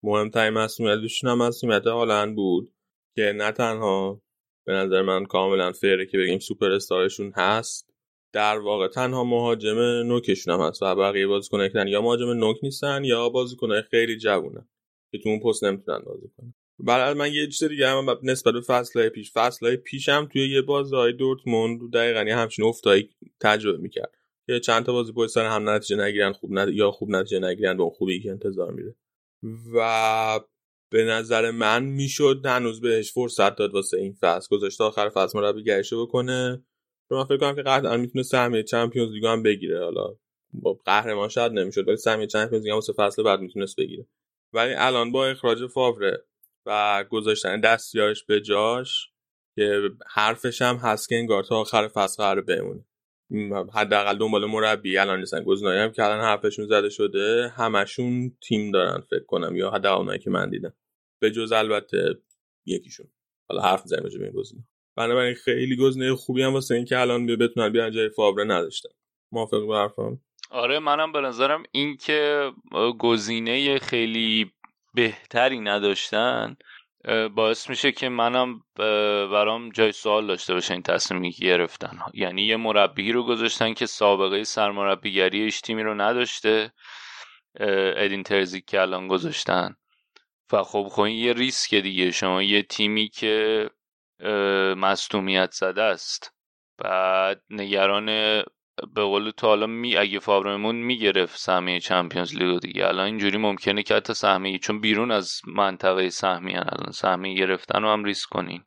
مهمترین 0.03 0.53
مصونیتشون 0.53 1.31
هم 1.31 1.39
مصونیت 1.39 1.87
هالند 1.87 2.37
بود 2.37 2.73
که 3.17 3.33
نه 3.37 3.53
تنها 3.53 4.23
به 4.67 4.73
نظر 4.73 5.03
من 5.03 5.25
کاملا 5.25 5.73
فیره 5.73 6.07
که 6.07 6.19
بگیم 6.19 6.39
سوپر 6.39 6.71
استارشون 6.71 7.33
هست 7.37 7.92
در 8.33 8.59
واقع 8.59 8.89
تنها 8.89 9.25
مهاجم 9.25 9.79
نوکشون 9.79 10.55
هم 10.55 10.61
هست 10.61 10.83
و 10.83 10.95
بقیه 10.95 11.27
بازیکن 11.27 11.69
کردن 11.69 11.89
یا 11.89 12.03
مهاجم 12.03 12.31
نوک 12.31 12.57
نیستن 12.63 13.05
یا 13.05 13.29
بازیکن 13.29 13.81
خیلی 13.81 14.17
جوونن 14.17 14.69
که 15.11 15.19
تو 15.19 15.29
اون 15.29 15.41
پست 15.41 15.65
نمی‌تونن 15.65 15.99
بازی 15.99 16.29
کنن. 16.37 16.55
برای 16.79 17.15
من 17.15 17.33
یه 17.33 17.47
چیز 17.47 17.65
دیگه 17.65 17.89
هم 17.89 18.19
نسبت 18.23 18.55
به 18.55 18.61
فصل 18.61 19.09
پیش 19.09 19.33
فصل 19.33 19.77
پیشم 19.77 20.29
توی 20.33 20.49
یه 20.49 20.63
بازی 20.63 21.13
دورتموند 21.13 21.91
دقیقا 21.93 22.23
یه 22.23 22.37
همچین 22.37 22.65
افتایی 22.65 23.11
تجربه 23.41 23.79
می‌کرد 23.79 24.15
که 24.47 24.61
چند 24.61 24.85
تا 24.85 24.93
بازی 24.93 25.13
پشت 25.13 25.37
هم 25.37 25.69
نتیجه 25.69 25.97
نگیرن 25.97 26.33
خوب 26.33 26.59
ند... 26.59 26.69
یا 26.75 26.91
خوب 26.91 27.11
نتیجه 27.11 27.39
نگیرن 27.39 27.77
به 27.77 27.83
اون 27.83 27.93
خوبی 27.93 28.21
که 28.21 28.31
انتظار 28.31 28.73
میره 28.73 28.95
و 29.75 30.41
به 30.91 31.05
نظر 31.05 31.51
من 31.51 31.85
می‌شد 31.85 32.41
هنوز 32.45 32.81
بهش 32.81 33.13
فرصت 33.13 33.57
داد 33.57 33.75
واسه 33.75 33.97
این 33.97 34.13
فصل. 34.21 34.57
گذاشته 34.57 34.85
آخر 34.85 35.09
فصل 35.09 35.39
مربیگریشو 35.39 36.07
بکنه. 36.07 36.65
رو 37.13 37.19
من 37.19 37.25
فکر 37.25 37.55
که 37.55 37.63
قطعا 37.63 37.97
می‌تونه 37.97 38.23
سهمیه 38.23 38.63
چمپیونز 38.63 39.13
لیگ 39.13 39.27
هم 39.27 39.43
بگیره. 39.43 39.85
حالا 39.85 40.17
با 40.53 40.73
قهرمان 40.85 41.29
شاید 41.29 41.53
نمی‌شد 41.53 41.89
ولی 41.89 41.97
سهمیه 41.97 42.27
چمپیونز 42.27 42.65
لیگ 42.65 42.71
هم 42.71 42.75
واسه 42.75 42.93
فصل 42.93 43.23
بعد 43.23 43.41
می‌تونست 43.41 43.77
بگیره. 43.77 44.07
ولی 44.53 44.75
الان 44.75 45.13
با 45.13 45.27
اخراج 45.27 45.67
فاوره 45.67 46.25
و 46.67 47.05
گذاشتن 47.11 47.61
دستیارش 47.61 48.25
به 48.25 48.41
جاش 48.41 49.09
که 49.57 49.81
حرفش 50.07 50.63
هم 50.63 50.77
هست 50.77 51.09
که 51.09 51.17
انگار 51.17 51.45
تا 51.45 51.57
آخر 51.57 51.89
فصل 51.89 52.23
قرار 52.23 52.41
بمونه. 52.41 52.85
حداقل 53.75 54.19
دنبال 54.19 54.45
مربی. 54.45 54.99
الان 54.99 55.19
نیستن 55.19 55.45
گزینه‌ای 55.45 55.79
هم 55.79 55.93
که 55.93 56.05
الان 56.05 56.21
حرفشون 56.21 56.67
زده 56.67 56.89
شده 56.89 57.49
همشون 57.49 58.37
تیم 58.49 58.71
دارن 58.71 59.01
فکر 59.01 59.25
کنم 59.25 59.57
یا 59.57 59.71
حداقل 59.71 59.99
اونایی 59.99 60.19
که 60.19 60.31
من 60.31 60.51
دیدم. 60.51 60.73
به 61.23 61.31
جز 61.31 61.53
البته 61.53 62.19
یکیشون. 62.67 63.07
حالا 63.49 63.63
حرف 63.63 63.83
می‌زنیم 63.83 64.03
به 64.03 64.25
این 64.25 64.65
بنابراین 64.97 65.35
خیلی 65.35 65.77
گزینه 65.77 66.15
خوبی 66.15 66.43
هم 66.43 66.53
واسه 66.53 66.75
اینکه 66.75 66.99
الان 66.99 67.27
بتونن 67.27 67.69
بیان 67.69 67.93
جای 67.93 68.09
فابره 68.09 68.45
نداشتن 68.45 68.91
موافق 69.33 69.61
با 69.61 69.83
حرفم 69.83 70.21
آره 70.51 70.79
منم 70.79 71.13
به 71.13 71.21
نظرم 71.21 71.63
این 71.73 71.97
که 71.97 72.51
گزینه 72.99 73.79
خیلی 73.79 74.53
بهتری 74.95 75.61
نداشتن 75.61 76.57
باعث 77.35 77.71
میشه 77.71 77.93
که 77.93 78.09
منم 78.09 78.61
برام 79.33 79.71
جای 79.71 79.93
سوال 79.93 80.27
داشته 80.27 80.55
باشه 80.55 80.75
این 80.75 80.83
تصمیمی 80.83 81.33
که 81.33 81.45
گرفتن. 81.45 81.99
یعنی 82.15 82.43
یه 82.43 82.57
مربی 82.57 83.13
رو 83.13 83.25
گذاشتن 83.25 83.75
که 83.75 83.87
سابقه 83.87 84.45
سرمربیگری 84.45 85.41
ایش 85.41 85.61
تیمی 85.61 85.83
رو 85.83 85.95
نداشته 85.95 86.73
ادین 87.97 88.23
ترزیک 88.23 88.65
که 88.65 88.81
الان 88.81 89.09
گذاشتن. 89.09 89.77
و 90.53 90.63
خب 90.63 90.89
خب 90.91 91.07
یه 91.07 91.33
ریسک 91.33 91.75
دیگه. 91.75 92.11
شما 92.11 92.43
یه 92.43 92.63
تیمی 92.63 93.09
که 93.09 93.71
مصدومیت 94.77 95.51
زده 95.51 95.83
است. 95.83 96.35
بعد 96.79 97.43
نگران 97.51 98.07
به 98.95 99.03
قول 99.03 99.31
تو 99.31 99.47
حالا 99.47 99.67
می 99.67 99.97
اگه 99.97 100.19
فابرمون 100.19 100.77
می‌گرفت 100.77 101.39
سهمیه 101.39 101.81
چمپیونز 101.81 102.37
لیگ 102.37 102.61
دیگه 102.61 102.87
الان 102.87 103.07
اینجوری 103.07 103.39
ممکنه 103.39 103.83
که 103.83 103.95
حتی 103.95 104.15
سهمیه 104.15 104.59
چون 104.59 104.81
بیرون 104.81 105.11
از 105.11 105.41
منطقه 105.47 106.11
سهمیه 106.11 106.59
الان 106.59 106.93
سهمیه 106.93 107.35
گرفتن 107.39 107.83
رو 107.83 107.89
هم 107.89 108.05
ریسک 108.05 108.29
کنین. 108.29 108.65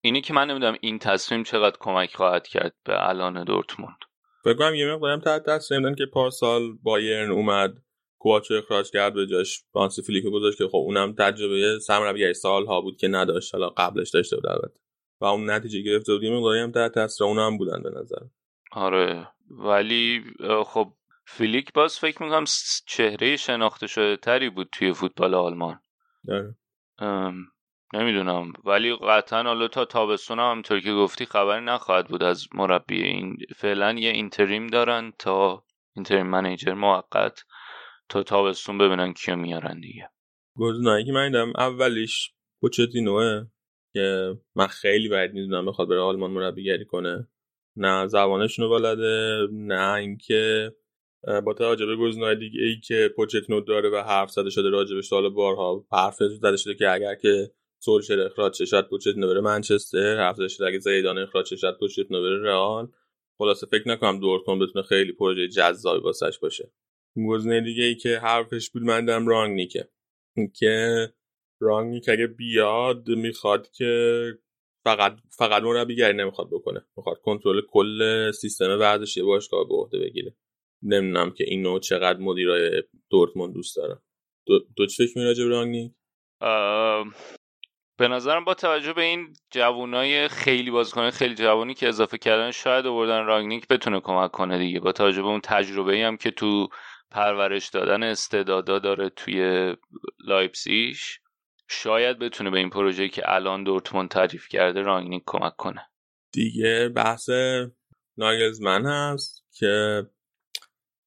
اینی 0.00 0.20
که 0.20 0.34
من 0.34 0.50
نمی‌دونم 0.50 0.76
این 0.80 0.98
تصمیم 0.98 1.42
چقدر 1.42 1.76
کمک 1.80 2.14
خواهد 2.14 2.46
کرد 2.46 2.74
به 2.84 3.08
الان 3.08 3.44
دورتموند. 3.44 3.98
بگم 4.44 4.74
یه 4.74 4.86
مقدارم 4.86 5.20
تحت 5.20 5.42
تاثیر 5.42 5.94
که 5.94 6.06
پارسال 6.12 6.62
بایرن 6.82 7.30
اومد. 7.30 7.70
کوواچو 8.26 8.54
اخراج 8.54 8.90
کرد 8.90 9.14
به 9.14 9.26
جاش 9.26 9.64
فرانسی 9.72 10.02
فلیکو 10.02 10.30
گذاشت 10.30 10.58
که 10.58 10.66
خب 10.66 10.76
اونم 10.76 11.12
تجربه 11.12 11.78
سرمربی 11.78 12.34
سال 12.34 12.66
ها 12.66 12.80
بود 12.80 12.96
که 12.96 13.08
نداشت 13.08 13.54
حالا 13.54 13.68
قبلش 13.68 14.10
داشته 14.10 14.36
بود 14.36 14.46
البته. 14.46 14.80
و 15.20 15.24
اون 15.24 15.50
نتیجه 15.50 15.80
گرفته 15.80 16.12
بود 16.12 16.24
مقداری 16.24 16.60
هم 16.60 16.72
تحت 16.72 16.92
تاثیر 16.92 17.26
اونم 17.26 17.58
بودن 17.58 17.82
به 17.82 17.90
نظر. 17.90 18.18
آره. 18.72 19.28
ولی 19.50 20.24
خب 20.66 20.92
فلیک 21.26 21.72
باز 21.72 21.98
فکر 21.98 22.22
می‌کنم 22.22 22.44
چهره 22.86 23.36
شناخته 23.36 23.86
شده 23.86 24.16
تری 24.16 24.50
بود 24.50 24.68
توی 24.72 24.92
فوتبال 24.92 25.34
آلمان. 25.34 25.80
داره. 26.28 26.54
نمی‌دونم. 27.94 28.52
ولی 28.64 28.96
قطعا 28.96 29.42
حالا 29.42 29.68
تا 29.68 29.84
تابستون 29.84 30.38
هم 30.38 30.50
همینطور 30.50 30.80
که 30.80 30.92
گفتی 30.92 31.26
خبری 31.26 31.64
نخواهد 31.64 32.08
بود 32.08 32.22
از 32.22 32.46
مربی 32.54 33.02
این 33.02 33.36
فعلا 33.56 33.92
یه 33.92 34.10
اینتریم 34.10 34.66
دارن 34.66 35.12
تا 35.18 35.64
اینتریم 35.96 36.26
منیجر 36.26 36.74
موقت. 36.74 37.44
تا 38.08 38.22
تابستون 38.22 38.78
ببینن 38.78 39.12
کیو 39.12 39.36
میارن 39.36 39.80
دیگه. 39.80 40.10
گزینه‌ای 40.56 41.04
که 41.04 41.12
من 41.12 41.26
دیدم 41.26 41.52
اولیش 41.56 42.32
پوچتینوه 42.60 43.46
که 43.92 44.36
من 44.54 44.66
خیلی 44.66 45.08
باید 45.08 45.32
می‌دونم 45.32 45.66
بخواد 45.66 45.88
بره 45.88 46.00
آلمان 46.00 46.30
مربیگری 46.30 46.84
کنه. 46.84 47.28
نه 47.76 48.06
زبانشون 48.06 48.64
رو 48.64 48.70
بلده 48.70 49.46
نه 49.52 49.94
اینکه 49.94 50.72
با 51.44 51.54
توجه 51.54 51.86
به 51.86 51.96
گزینه‌های 51.96 52.36
دیگه 52.36 52.60
ای 52.60 52.80
که 52.80 53.10
پوچتینو 53.16 53.60
داره 53.60 53.90
و 53.90 53.96
حرف 53.96 54.30
زده 54.30 54.50
شده 54.50 54.70
راجع 54.70 54.94
به 54.94 55.02
سال 55.02 55.28
بارها 55.28 55.86
حرف 55.92 56.16
زده 56.16 56.56
شده 56.56 56.74
که 56.74 56.90
اگر 56.90 57.14
که 57.14 57.50
سولشر 57.78 58.20
اخراج 58.20 58.64
شاید 58.64 58.88
پوچتینو 58.88 59.26
بره 59.26 59.40
منچستر. 59.40 60.16
حرف 60.16 60.36
زده 60.36 60.48
شده 60.48 60.66
اگه 60.66 60.78
زیدان 60.78 61.18
اخراج 61.18 61.54
شاید 61.54 61.78
پوچتینو 61.78 62.22
بره 62.22 62.42
رئال. 62.42 62.88
خلاصه 63.38 63.66
فکر 63.66 63.88
نکنم 63.88 64.20
دورتموند 64.20 64.62
بتونه 64.62 64.84
خیلی 64.84 65.12
پروژه 65.12 65.48
جذابی 65.48 66.00
واسش 66.00 66.38
باشه. 66.38 66.72
گزینه 67.24 67.60
دیگه 67.60 67.84
ای 67.84 67.94
که 67.94 68.18
حرفش 68.18 68.70
بود 68.70 68.82
من 68.82 69.04
دارم 69.04 69.28
رانگنیکه 69.28 69.88
که 70.54 71.06
رانگنیک 71.60 72.08
اگه 72.08 72.26
بیاد 72.26 73.08
می‌خواد 73.08 73.70
که 73.70 74.22
فقط 74.84 75.16
فقط 75.38 75.62
مربیگری 75.62 76.16
نمی‌خواد 76.16 76.50
بکنه. 76.50 76.84
می‌خواد 76.96 77.20
کنترل 77.20 77.60
کل 77.60 78.30
سیستم 78.30 78.78
ورزشی 78.78 79.22
باشگاه 79.22 79.68
به 79.68 79.74
عهده 79.74 79.98
بگیره. 79.98 80.36
نمی‌دونم 80.82 81.30
که 81.30 81.44
اینو 81.44 81.78
چقدر 81.78 82.18
مدیرای 82.18 82.82
دورتموند 83.10 83.54
دوست 83.54 83.76
دارن 83.76 83.98
دو, 84.46 84.58
دو 84.76 84.86
چه 84.86 85.06
فکر 85.06 85.18
میراجع 85.18 85.44
رانگنیک 85.44 85.92
به 87.98 88.08
نظرم 88.08 88.44
با 88.44 88.54
توجه 88.54 88.92
به 88.92 89.02
این 89.02 89.34
جوانای 89.50 90.28
خیلی 90.28 90.70
بازیکن 90.70 91.10
خیلی 91.10 91.34
جوانی 91.34 91.74
که 91.74 91.88
اضافه 91.88 92.18
کردن 92.18 92.50
شاید 92.50 92.86
آوردن 92.86 93.26
رانگنیک 93.26 93.68
بتونه 93.68 94.00
کمک 94.00 94.30
کنه 94.30 94.58
دیگه. 94.58 94.80
با 94.80 94.92
توجه 94.92 95.22
به 95.22 95.28
اون 95.28 95.40
تجربه 95.40 95.92
ای 95.92 96.02
هم 96.02 96.16
که 96.16 96.30
تو 96.30 96.68
پرورش 97.10 97.68
دادن 97.68 98.02
استعدادا 98.02 98.78
داره 98.78 99.08
توی 99.08 99.74
لایپزیش 100.18 101.20
شاید 101.68 102.18
بتونه 102.18 102.50
به 102.50 102.58
این 102.58 102.70
پروژه 102.70 103.08
که 103.08 103.22
الان 103.24 103.64
دورتموند 103.64 104.08
تعریف 104.08 104.48
کرده 104.48 104.80
رانگنیک 104.82 105.22
کمک 105.26 105.56
کنه. 105.56 105.86
دیگه 106.32 106.88
بحث 106.88 107.30
ناگلزمن 108.16 108.86
هست 108.86 109.44
که 109.52 110.02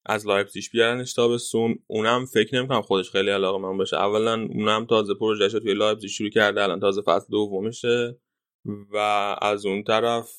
از 0.06 0.28
لایپزیش 0.28 0.70
بیارنش 0.70 1.14
تابستون 1.14 1.80
اونم 1.88 2.26
فکر 2.26 2.56
نمی‌کنم 2.56 2.82
خودش 2.82 3.12
خیلی 3.12 3.30
علاقه‌مند 3.30 3.78
باشه. 3.78 3.98
اولا 3.98 4.34
اونم 4.34 4.86
تازه 4.86 5.14
پروژهش 5.14 5.52
توی 5.52 5.74
لایپزیگ 5.74 6.10
شروع 6.10 6.30
کرده 6.30 6.64
الان 6.64 6.80
تازه 6.80 7.02
فصل 7.02 7.28
دومشه 7.32 8.20
و 8.66 8.98
از 9.42 9.66
اون 9.66 9.84
طرف 9.84 10.32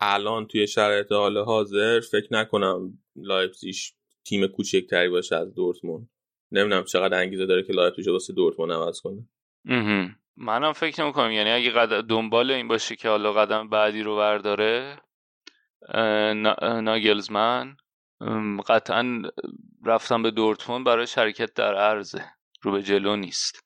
الان 0.00 0.46
توی 0.46 0.66
شرایط 0.66 1.12
حال 1.12 1.38
حاضر 1.38 2.00
فکر 2.00 2.28
نکنم 2.30 2.98
لایپزیش 3.16 3.94
تیم 4.26 4.46
کوچکتری 4.46 5.08
باشه 5.08 5.36
از 5.36 5.54
دورتموند. 5.54 6.08
نمی‌دونم 6.52 6.84
چقدر 6.84 7.18
انگیزه 7.18 7.46
داره 7.46 7.62
که 7.62 7.72
لایپزیگ 7.72 8.12
واسه 8.12 8.32
دورتموند 8.32 8.72
عوض 8.72 9.00
کنه. 9.00 9.28
منم 10.36 10.72
فکر 10.72 11.02
نمی‌کنم. 11.02 11.32
یعنی 11.32 11.50
اگه 11.50 11.70
قدم 11.70 12.00
دنبال 12.00 12.50
این 12.50 12.68
باشه 12.68 12.96
که 12.96 13.08
حالا 13.08 13.32
قدم 13.32 13.68
بعدی 13.68 14.02
رو 14.02 14.16
برداره 14.16 15.00
ناگلزمن 16.82 17.76
قطعا 18.68 19.22
رفتن 19.84 20.22
به 20.22 20.30
دورتموند 20.30 20.86
برای 20.86 21.06
شرکت 21.06 21.54
در 21.54 21.74
عرضه. 21.74 22.24
رو 22.62 22.72
به 22.72 22.82
جلو 22.82 23.16
نیست. 23.16 23.60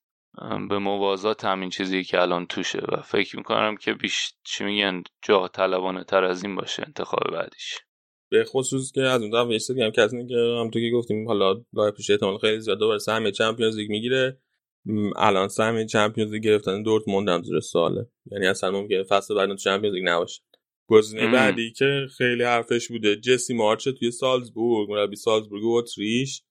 به 0.69 0.79
موازات 0.79 1.45
همین 1.45 1.71
چیزی 1.71 2.05
که 2.05 2.21
الان 2.21 2.47
توشه. 2.47 2.83
و 2.93 3.03
فکر 3.03 3.37
می‌کنم 3.37 3.77
که 3.77 3.95
بیش 3.95 4.33
چی 4.45 4.65
میگن 4.65 5.03
جاه 5.23 5.49
طلبانه 5.49 6.05
تر 6.05 6.25
از 6.25 6.45
این 6.45 6.57
باشه 6.57 6.83
انتخاب 6.87 7.31
بعدیش. 7.33 7.79
به 8.31 8.45
خصوص 8.45 8.93
که 8.93 9.01
از 9.01 9.23
اون 9.23 9.31
طرف 9.31 9.77
یه 9.77 9.85
هم 9.85 9.91
که 9.91 10.03
از 10.03 10.11
که 10.11 10.37
هم 10.61 10.71
تو 10.71 10.81
که 10.81 10.91
گفتیم 10.95 11.29
حالا 11.29 11.65
لای 11.73 11.91
پیش 11.91 12.11
احتمال 12.11 12.39
خیلی 12.39 12.61
زیاد 12.61 12.79
دوباره 12.79 12.99
سهم 12.99 13.31
چمپیونز 13.31 13.77
لیگ 13.77 13.91
می‌گیره. 13.91 14.41
الان 15.17 15.49
سهم 15.49 15.87
چمپیونز 15.87 16.33
لیگ 16.33 16.43
گرفتن 16.43 16.83
دورتموند 16.83 17.29
هم 17.29 17.43
زیر 17.43 17.61
سواله. 17.61 18.07
یعنی 18.33 18.47
اصلا 18.47 18.71
ممکنه 18.71 19.03
فصل 19.03 19.35
بعد 19.35 19.57
چمپیونز 19.57 19.95
لیگ 19.95 20.09
نباشه. 20.09 20.43
گزینه 20.89 21.33
بعدی 21.33 21.73
که 21.73 22.07
خیلی 22.17 22.43
حرفش 22.43 22.89
بوده 22.89 23.17
جسی 23.17 23.55
مارچ 23.55 23.89
توی 23.89 24.11
سالزبورگ 24.11 24.91
مربی 24.91 25.17
سالزبورگ 25.17 25.65
و 25.65 25.75
اتریش 25.75 26.43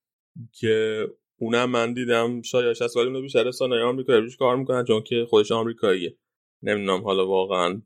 که 0.60 1.08
اونم 1.40 1.70
من 1.70 1.94
دیدم 1.94 2.42
شاید 2.42 2.74
60 2.74 2.88
سال 2.88 3.08
اونو 3.08 3.22
بیشتر 3.22 3.44
رسانه‌های 3.44 3.84
آمریکا 3.84 4.18
روش 4.18 4.38
کار 4.38 4.56
می‌کنن 4.56 4.86
چون 4.86 5.02
که 5.02 5.26
خودش 5.30 5.52
آمریکاییه. 5.52 6.18
نمی‌دونم 6.64 7.04
حالا 7.04 7.28
واقعا 7.28 7.82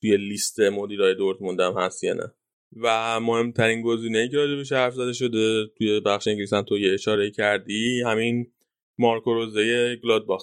توی 0.00 0.16
لیست 0.16 0.60
مدیرای 0.60 1.14
دورتموند 1.14 1.60
هم 1.60 1.74
هست 1.78 2.04
یا 2.04 2.14
نه. 2.14 2.34
و 2.82 3.20
مهمترین 3.20 3.82
گزینه 3.82 4.28
که 4.28 4.36
راجبش 4.36 4.72
حرف 4.72 4.94
زده 4.94 5.12
شده 5.12 5.66
توی 5.78 6.00
بخش 6.00 6.28
انگلیسی 6.28 6.62
تو 6.68 6.78
یه 6.78 6.94
اشاره 6.94 7.30
کردی 7.30 8.02
همین 8.02 8.52
مارکو 8.98 9.34
روزه 9.34 9.96
گلادباخ. 9.96 10.42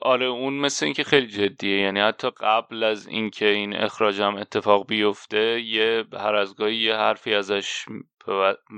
آره 0.00 0.26
اون 0.26 0.54
مثل 0.54 0.84
اینکه 0.84 1.04
خیلی 1.04 1.26
جدیه. 1.26 1.80
یعنی 1.80 2.00
حتی 2.00 2.30
قبل 2.40 2.82
از 2.82 3.06
اینکه 3.06 3.46
این 3.46 3.76
اخراجم 3.76 4.34
اتفاق 4.34 4.86
بیفته 4.86 5.60
یه 5.60 6.04
هر 6.12 6.34
از 6.34 6.56
گاهی 6.56 6.76
یه 6.76 6.94
حرفی 6.94 7.34
ازش 7.34 7.84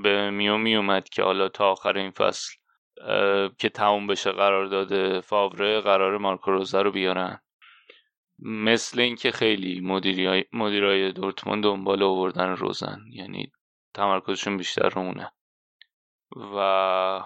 به 0.02 0.30
میو 0.30 0.56
میومد 0.56 1.08
که 1.08 1.22
حالا 1.22 1.48
تا 1.48 1.70
آخر 1.70 1.98
این 1.98 2.10
فصل 2.10 2.52
که 3.58 3.68
تموم 3.68 4.06
بشه 4.06 4.32
قرار 4.32 4.66
داده 4.66 5.20
فاوره 5.20 5.80
قرار 5.80 6.18
مارکو 6.18 6.50
روزه 6.50 6.82
رو 6.82 6.92
بیارن. 6.92 7.40
مثل 8.42 9.00
اینکه 9.00 9.30
خیلی 9.30 9.80
مدیرای 9.80 10.44
مدیرای 10.52 11.12
دورتموند 11.12 11.64
دنبال 11.64 12.02
آوردن 12.02 12.48
روزن. 12.48 12.98
یعنی 13.12 13.52
تمرکزشون 13.94 14.56
بیشتر 14.56 14.88
رو 14.88 15.02
اونه. 15.02 15.32
و 16.56 17.20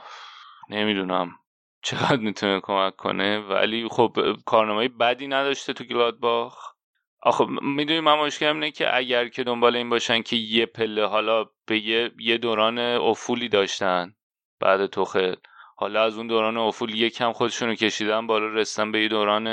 نمی‌دونم 0.70 1.38
چقدر 1.82 2.16
می‌تونه 2.16 2.60
کمک 2.60 2.96
کنه. 2.96 3.38
ولی 3.38 3.88
خب 3.88 4.16
کارنامه 4.46 4.88
بدی 4.88 5.28
نداشته 5.28 5.72
تو 5.72 5.84
گلادباخ. 5.84 6.74
آخه 7.22 7.44
می‌دونی 7.62 8.00
من 8.00 8.18
مشکلم 8.18 8.54
اینه 8.54 8.70
که 8.70 8.96
اگر 8.96 9.28
که 9.28 9.44
دنبال 9.44 9.76
این 9.76 9.90
باشن 9.90 10.22
که 10.22 10.36
یه 10.36 10.66
پله 10.66 11.06
حالا 11.06 11.44
به 11.66 11.78
یه, 11.78 12.12
یه 12.18 12.38
دوران 12.38 12.78
افولی 12.78 13.48
داشتن. 13.48 14.14
بعد 14.60 14.86
توخل 14.86 15.34
حالا 15.76 16.02
از 16.02 16.16
اون 16.16 16.26
دوران 16.26 16.56
افول 16.56 16.94
یکم 16.94 17.32
خودشون 17.32 17.68
رو 17.68 17.74
کشیدن 17.74 18.26
بالا 18.26 18.46
رسن 18.46 18.92
به 18.92 19.02
یه 19.02 19.08
دوران 19.08 19.48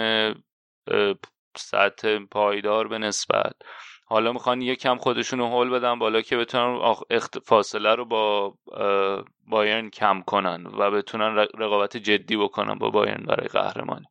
سطح 1.58 2.20
پایدار 2.20 2.88
به 2.88 2.98
نسبت. 2.98 3.54
حالا 4.06 4.34
می‌خوان 4.34 4.62
یکم 4.62 4.98
خودشون 4.98 5.40
رو 5.40 5.48
حل 5.48 5.70
بدن 5.70 6.00
بالا 6.00 6.22
که 6.22 6.38
بتونن 6.38 6.96
فاصله 7.44 7.96
رو 7.96 8.06
با 8.06 8.54
بایرن 9.48 9.90
کم 9.90 10.22
کنن 10.22 10.66
و 10.66 10.92
بتونن 10.92 11.36
رقابت 11.58 11.98
جدی 11.98 12.38
بکنن 12.38 12.74
با 12.74 12.90
بایرن 12.90 13.24
برای 13.28 13.48
قهرمانی. 13.48 14.06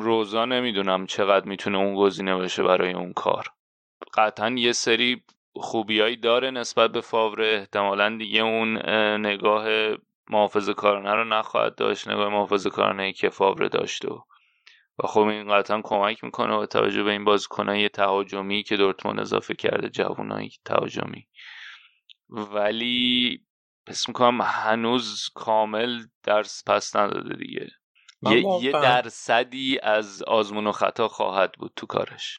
روزا 0.00 0.44
نمی‌دونم 0.44 1.06
چقدر 1.06 1.46
می‌تونه 1.46 1.78
اون 1.78 1.94
گزینه 1.94 2.36
باشه 2.36 2.62
برای 2.62 2.92
اون 2.92 3.12
کار. 3.12 3.46
قطعا 4.14 4.50
یه 4.50 4.72
سری 4.72 5.22
خوبیایی 5.54 6.16
داره 6.16 6.50
نسبت 6.50 6.92
به 6.92 7.00
فاوره. 7.00 7.46
احتمالا 7.46 8.16
دیگه 8.18 8.40
اون 8.40 8.76
نگاه 9.26 9.94
محافظ 10.30 10.70
کارانه 10.70 11.14
رو 11.14 11.24
نخواهد 11.24 11.74
داشت 11.74 12.08
نگاه 12.08 12.28
محافظ 12.28 12.66
کارانه 12.66 13.12
که 13.12 13.28
فاوره 13.28 13.68
داشته 13.68 14.08
و 14.08 14.18
خب 15.04 15.20
این 15.20 15.54
قطعا 15.54 15.80
کمک 15.84 16.24
می‌کنه 16.24 16.56
با 16.56 16.66
توجه 16.66 17.02
به 17.02 17.10
این 17.10 17.24
بازیکنای 17.24 17.88
تهاجمی 17.88 18.62
که 18.62 18.76
دورتموند 18.76 19.20
اضافه 19.20 19.54
کرده 19.54 19.88
جوانای 19.88 20.50
تهاجمی. 20.64 21.28
ولی 22.28 23.40
پس 23.86 24.08
می‌کنم 24.08 24.40
هنوز 24.40 25.28
کامل 25.34 25.98
درس 26.22 26.62
پس 26.66 26.96
نداده 26.96 27.36
دیگه. 27.36 27.68
یه, 28.22 28.44
یه 28.62 28.72
درصدی 28.72 29.78
از 29.82 30.22
آزمون 30.22 30.66
و 30.66 30.72
خطا 30.72 31.08
خواهد 31.08 31.52
بود 31.52 31.72
تو 31.76 31.86
کارش. 31.86 32.38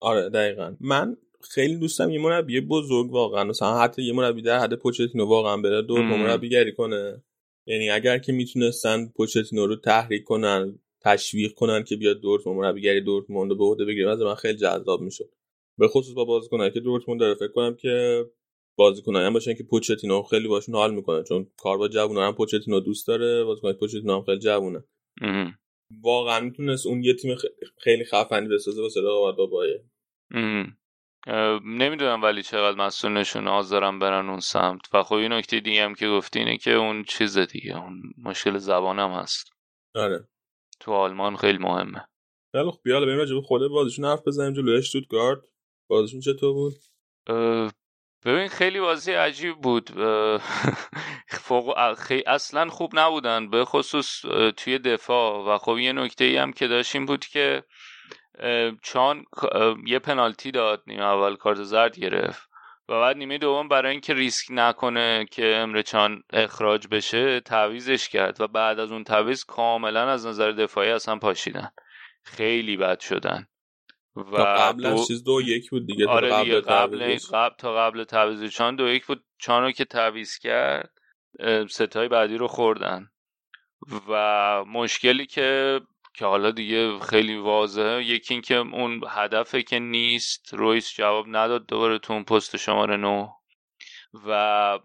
آره 0.00 0.28
دقیقا. 0.28 0.76
من 0.80 1.16
خیلی 1.54 1.76
دوستم 1.76 2.10
یه 2.10 2.20
مربی 2.20 2.60
بزرگ 2.60 3.12
واقعا 3.12 3.44
مثلا 3.44 3.78
حتی 3.78 4.02
یه 4.02 4.12
مربی 4.12 4.42
در 4.42 4.58
حد 4.58 4.74
پوچتینو 4.74 5.26
واقعا 5.26 5.56
بره 5.56 5.82
دو 5.82 6.02
مربیگری 6.02 6.72
کنه. 6.72 7.22
یعنی 7.66 7.90
اگر 7.90 8.18
که 8.18 8.32
می‌تونستن 8.32 9.08
پوچتینو 9.16 9.66
رو 9.66 9.76
تحریک 9.76 10.24
کنن 10.24 10.78
تشویق 11.02 11.52
کنن 11.52 11.84
که 11.84 11.96
بیاد 11.96 12.20
دورتموند 12.20 12.60
مربیگری 12.60 13.00
دورتموند 13.00 13.50
رو 13.50 13.56
به 13.56 13.64
عهده 13.64 13.84
بگیره. 13.84 14.10
از 14.10 14.20
من 14.20 14.34
خیلی 14.34 14.58
جذاب 14.58 15.00
می‌شد. 15.00 15.30
به 15.78 15.88
خصوص 15.88 16.14
با 16.14 16.24
بازیکنایی 16.24 16.70
که 16.70 16.80
دورتموند 16.80 17.20
داره 17.20 17.34
فکر 17.34 17.52
کنم 17.52 17.76
که 17.76 18.24
بازیکنایی 18.76 19.26
هم 19.26 19.32
باشن 19.32 19.54
که 19.54 19.64
پوچتینو 19.64 20.22
خیلی 20.22 20.48
باشون 20.48 20.74
حال 20.74 20.94
می‌کنه. 20.94 21.22
چون 21.22 21.46
کار 21.58 21.78
با 21.78 21.88
جوونا 21.88 22.26
هم 22.26 22.34
پوچتینو 22.34 22.80
دوست 22.80 23.08
داره 23.08 23.44
بازیکن 23.44 23.72
پوچتینو 23.72 24.16
هم 24.16 24.22
خیلی 24.22 24.38
جوونه 24.38 24.84
واقعا 26.02 26.40
می‌تونست 26.40 26.86
اون 26.86 27.04
یه 27.04 27.14
تیم 27.14 27.36
خیلی 27.78 28.04
خفنی 28.04 28.48
بسازه 28.48 28.82
واسه 28.82 29.00
رقابت 29.00 29.36
با 29.36 29.64
نمی‌دونم 31.64 32.22
ولی 32.22 32.42
چقدر 32.42 32.78
مسئولشون 32.78 33.48
حاضرم 33.48 33.98
برن 33.98 34.28
اون 34.28 34.40
سمت. 34.40 34.80
و 34.94 35.02
خب 35.02 35.14
این 35.14 35.32
نکته 35.32 35.60
دیگه 35.60 35.84
هم 35.84 35.94
که 35.94 36.08
گفتی 36.08 36.38
اینه 36.38 36.56
که 36.56 36.72
اون 36.72 37.04
چیز 37.04 37.38
دیگه 37.38 37.82
اون 37.82 38.02
مشکل 38.24 38.58
زبانم 38.58 39.10
هست. 39.10 39.52
آره. 39.94 40.28
تو 40.80 40.92
آلمان 40.92 41.36
خیلی 41.36 41.58
مهمه. 41.58 42.04
خیلی 42.52 42.70
خب 42.70 42.80
بیاله 42.82 43.06
بریم 43.06 43.18
راجع 43.18 43.40
خود 43.40 43.68
بازیشون 43.70 44.04
حرف 44.04 44.22
بزنیم 44.26 44.52
جلوی 44.52 44.78
اشتوتگارت 44.78 45.38
بازیشون 45.88 46.20
چطور 46.20 46.52
بود؟ 46.52 46.74
ببین 48.24 48.48
خیلی 48.48 48.80
بازی 48.80 49.12
عجیب 49.12 49.56
بود. 49.56 49.90
فوق 51.46 51.74
اصلا 52.26 52.68
خوب 52.68 52.90
نبودن 52.94 53.50
به 53.50 53.64
خصوص 53.64 54.20
توی 54.56 54.78
دفاع. 54.78 55.54
و 55.54 55.58
خب 55.58 55.78
یه 55.78 55.92
نکته 55.92 56.24
ای 56.24 56.36
هم 56.36 56.52
که 56.52 56.68
داشتیم 56.68 57.06
بود 57.06 57.24
که 57.24 57.64
چان 58.82 59.24
یه 59.86 59.98
پنالتی 59.98 60.50
داد 60.50 60.82
نیمه 60.86 61.04
اول 61.04 61.36
کارت 61.36 61.62
زرد 61.62 61.98
گرفت. 61.98 62.49
و 62.90 63.00
بعد 63.00 63.16
نیمه 63.16 63.38
دوم 63.38 63.68
برای 63.68 63.92
اینکه 63.92 64.14
ریسک 64.14 64.46
نکنه 64.50 65.26
که 65.30 65.56
امرچان 65.56 66.22
اخراج 66.32 66.88
بشه 66.88 67.40
تعویزش 67.40 68.08
کرد 68.08 68.40
و 68.40 68.46
بعد 68.46 68.78
از 68.78 68.92
اون 68.92 69.04
تعویز 69.04 69.44
کاملا 69.44 70.10
از 70.10 70.26
نظر 70.26 70.52
دفاعی 70.52 70.90
اصلا 70.90 71.16
پاشیدن. 71.16 71.70
خیلی 72.22 72.76
بد 72.76 73.00
شدن. 73.00 73.46
و 74.16 74.36
تا 74.36 74.44
قبل 74.44 74.86
از 74.86 75.06
چیز 75.06 75.24
دو 75.24 75.40
یک 75.42 75.70
بود 75.70 75.86
دیگه 75.86 76.08
آره 76.08 76.30
قبل, 76.30 76.60
قبل, 76.60 77.16
قبل 77.32 77.54
تا 77.58 77.76
قبل 77.76 78.04
تعویض 78.04 78.44
چان 78.44 78.76
دو 78.76 78.88
یک 78.88 79.06
بود. 79.06 79.24
چان 79.38 79.62
رو 79.62 79.70
که 79.70 79.84
تعویز 79.84 80.38
کرد 80.38 80.90
ستای 81.68 82.08
بعدی 82.08 82.36
رو 82.36 82.48
خوردن. 82.48 83.10
و 84.08 84.64
مشکلی 84.64 85.26
که 85.26 85.80
که 86.20 86.26
حالا 86.26 86.50
دیگه 86.50 86.98
خیلی 86.98 87.36
واضحه. 87.36 88.04
یکی 88.04 88.34
اینکه 88.34 88.56
اون 88.56 89.00
هدفه 89.08 89.62
که 89.62 89.78
نیست 89.78 90.54
رویس 90.54 90.94
جواب 90.94 91.26
نداد 91.28 91.66
دوباره 91.66 91.98
تو 91.98 92.12
اون 92.12 92.24
پست 92.24 92.56
شماره 92.56 92.96
نو 92.96 93.28
و 94.26 94.78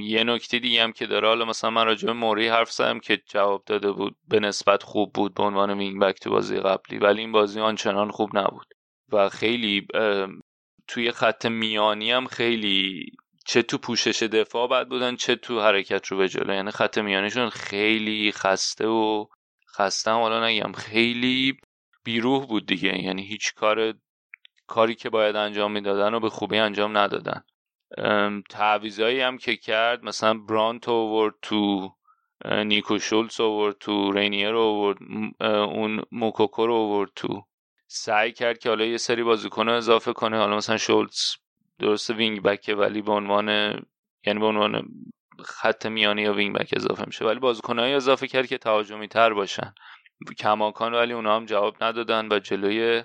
یه 0.00 0.24
نکته 0.24 0.58
دیگه 0.58 0.82
هم 0.82 0.92
که 0.92 1.06
داره 1.06 1.28
حالا 1.28 1.44
مثلا 1.44 1.70
من 1.70 1.84
راجع 1.84 2.06
به 2.06 2.12
موری 2.12 2.48
حرف 2.48 2.72
زدم 2.72 3.00
که 3.00 3.22
جواب 3.26 3.62
داده 3.66 3.92
بود 3.92 4.16
به 4.28 4.40
نسبت 4.40 4.82
خوب 4.82 5.12
بود 5.12 5.34
به 5.34 5.42
عنوان 5.42 5.78
وینگ 5.78 6.00
بک 6.00 6.20
تو 6.20 6.30
بازی 6.30 6.56
قبلی 6.56 6.98
ولی 6.98 7.20
این 7.20 7.32
بازی 7.32 7.60
آنچنان 7.60 8.10
خوب 8.10 8.38
نبود. 8.38 8.66
و 9.12 9.28
خیلی 9.28 9.86
توی 10.88 11.12
خط 11.12 11.46
میانی 11.46 12.10
هم 12.10 12.26
خیلی 12.26 13.06
چه 13.46 13.62
تو 13.62 13.78
پوشش 13.78 14.22
دفاع 14.22 14.68
بد 14.68 14.88
بودن 14.88 15.16
چه 15.16 15.36
تو 15.36 15.60
حرکت 15.60 16.06
رو 16.06 16.16
به 16.16 16.28
جلو. 16.28 16.54
یعنی 16.54 16.70
خط 16.70 16.98
میانشون 16.98 17.50
خیلی 17.50 18.32
خسته 18.32 18.86
و 18.86 19.26
خسته 19.76 20.10
حالا 20.10 20.46
نگم 20.46 20.72
خیلی 20.72 21.56
بیروح 22.04 22.46
بود 22.46 22.66
دیگه. 22.66 23.02
یعنی 23.02 23.22
هیچ 23.22 23.54
کار 23.54 23.94
کاری 24.66 24.94
که 24.94 25.10
باید 25.10 25.36
انجام 25.36 25.72
می‌دادن 25.72 26.14
و 26.14 26.20
به 26.20 26.30
خوبی 26.30 26.58
انجام 26.58 26.98
ندادن. 26.98 27.44
تعویضایی 28.50 29.20
هم 29.20 29.38
که 29.38 29.56
کرد 29.56 30.04
مثلا 30.04 30.34
برانت 30.34 30.88
اوورد 30.88 31.34
تو 31.42 31.90
نیکو 32.44 32.98
شولز 32.98 33.40
اوورد 33.40 33.76
تو 33.78 34.12
رینیر 34.12 34.54
اوورد 34.54 34.98
اون 35.40 36.02
موکوکو 36.12 36.66
رو 36.66 36.74
اوورد 36.74 37.10
تو. 37.16 37.42
سعی 37.86 38.32
کرد 38.32 38.58
که 38.58 38.68
حالا 38.68 38.84
یه 38.84 38.96
سری 38.96 39.22
بازیکن 39.22 39.68
اضافه 39.68 40.12
کنه. 40.12 40.38
حالا 40.38 40.56
مثلا 40.56 40.76
شولز 40.76 41.18
درست 41.78 42.10
wing 42.10 42.42
back 42.42 42.68
ه 42.68 42.74
ولی 42.74 43.02
به 43.02 43.12
عنوان 43.12 43.48
یعنی 44.26 44.40
به 44.40 44.46
عنوان 44.46 44.88
خط 45.42 45.86
میانی 45.86 46.22
یا 46.22 46.32
wing 46.32 46.56
back 46.56 46.70
اضافه 46.76 47.04
میشه. 47.06 47.24
ولی 47.24 47.38
بازیکنایی 47.38 47.94
اضافه 47.94 48.26
کرد 48.26 48.46
که 48.46 48.58
تهاجمی 48.58 49.08
تر 49.08 49.32
باشن. 49.32 49.74
کماکان 50.38 50.94
ولی 50.94 51.12
اونا 51.12 51.36
هم 51.36 51.46
جواب 51.46 51.84
ندادن 51.84 52.28
و 52.32 52.38
جلوی 52.38 53.02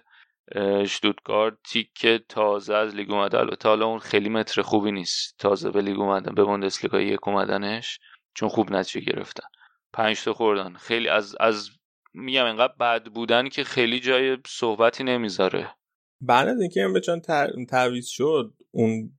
اشتوتگارت 0.86 1.58
تیمی 1.64 1.89
که 1.89 2.08
تازه 2.30 2.76
از 2.76 2.95
لیگ 2.95 3.12
اومده. 3.12 3.40
البته 3.40 3.70
حالا 3.70 3.86
اون 3.86 3.99
خیلی 3.99 4.30
متر 4.30 4.62
خوبی 4.62 4.91
نیست. 4.91 5.36
تازه 5.40 5.72
به 5.72 5.82
لیگ 5.82 5.99
اومدن 5.99 6.36
به 6.36 6.44
بوندسلیگا 6.44 7.02
یک 7.02 7.28
اومدنش 7.28 7.99
چون 8.34 8.49
خوب 8.49 8.72
نتیجه 8.72 9.06
گرفتن. 9.12 9.48
پنج 9.94 10.24
تا 10.24 10.34
خوردن. 10.34 10.74
خیلی 10.74 11.10
از 11.10 11.36
از 11.40 11.70
میگم 12.14 12.45
اینقدر 12.45 12.74
بد 12.80 13.06
بودن 13.06 13.49
که 13.49 13.64
خیلی 13.64 13.99
جای 13.99 14.38
صحبتی 14.48 15.03
نمی‌ذاره. 15.03 15.76
بعد 16.22 16.48
از 16.48 16.62
اینکه 16.62 16.84
امرچان 16.84 17.22
تعویض 17.70 18.07
شد 18.07 18.53
اون 18.72 19.12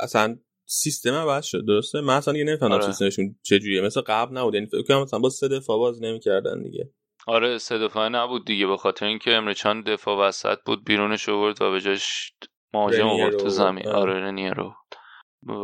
اصلا 0.00 0.38
سیستم 0.70 1.14
عوض 1.14 1.44
شد 1.44 1.66
درسته؟ 1.66 2.00
من 2.00 2.14
اصلا 2.14 2.32
دیگه 2.32 2.44
نمی‌فهمم 2.44 2.72
آره. 2.72 2.82
سیستمشون 2.82 3.36
چجوریه. 3.42 3.80
مثل 3.80 4.00
قبل 4.00 4.36
نبود 4.36 4.54
یعنی 4.54 4.66
فکر 4.66 4.82
کنم 4.82 5.02
مثلا 5.02 5.18
با 5.20 5.28
سه 5.28 5.48
دفاع 5.48 5.78
باز 5.78 6.02
نمی‌کردن 6.02 6.62
دیگه. 6.62 6.90
آره 7.26 7.58
سه 7.58 7.78
دفاعه 7.78 8.08
نبود 8.08 8.44
دیگه 8.44 8.66
به 8.66 8.76
خاطر 8.76 9.06
اینکه 9.06 9.34
امرچان 9.34 9.82
دفاع 9.82 10.28
وسط 10.28 10.58
بود 10.66 10.84
بیرونش 10.84 11.28
آورد 11.28 11.62
و 11.62 11.70
به 11.70 11.80
جاش 11.80 12.32
مهاجم 12.74 13.06
آورد 13.08 13.36
تو 13.36 13.48
زمین. 13.48 13.88
آره 13.88 14.14
رنیرو 14.14 14.74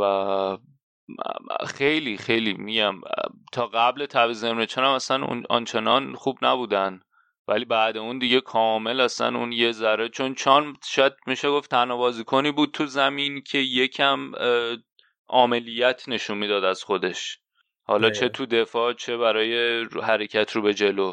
و 0.00 0.58
خیلی 1.66 2.16
خیلی 2.16 2.54
میگم 2.54 2.94
تا 3.52 3.66
قبل 3.66 4.06
تعویض 4.06 4.44
امرچان 4.44 4.84
هم 4.84 4.90
اصلا 4.90 5.42
آنچنان 5.50 6.14
خوب 6.14 6.36
نبودن. 6.42 7.00
ولی 7.48 7.64
بعد 7.64 7.96
اون 7.96 8.18
دیگه 8.18 8.40
کامل 8.40 9.00
اصلا 9.00 9.38
اون 9.38 9.52
یه 9.52 9.72
ذره 9.72 10.08
چون 10.08 10.34
چان 10.34 10.76
شاید 10.84 11.12
میشه 11.26 11.50
گفت 11.50 11.70
تنها 11.70 11.96
بازیکنی 11.96 12.50
بود 12.50 12.70
تو 12.70 12.86
زمین 12.86 13.42
که 13.42 13.58
یکم 13.58 14.32
عملیت 15.28 16.08
نشون 16.08 16.38
می‌داد 16.38 16.64
از 16.64 16.82
خودش. 16.82 17.38
حالا 17.82 18.10
چه 18.10 18.28
تو 18.28 18.46
دفاع 18.46 18.92
چه 18.92 19.16
برای 19.16 19.82
حرکت 19.84 20.52
رو 20.52 20.62
به 20.62 20.74
جلو. 20.74 21.12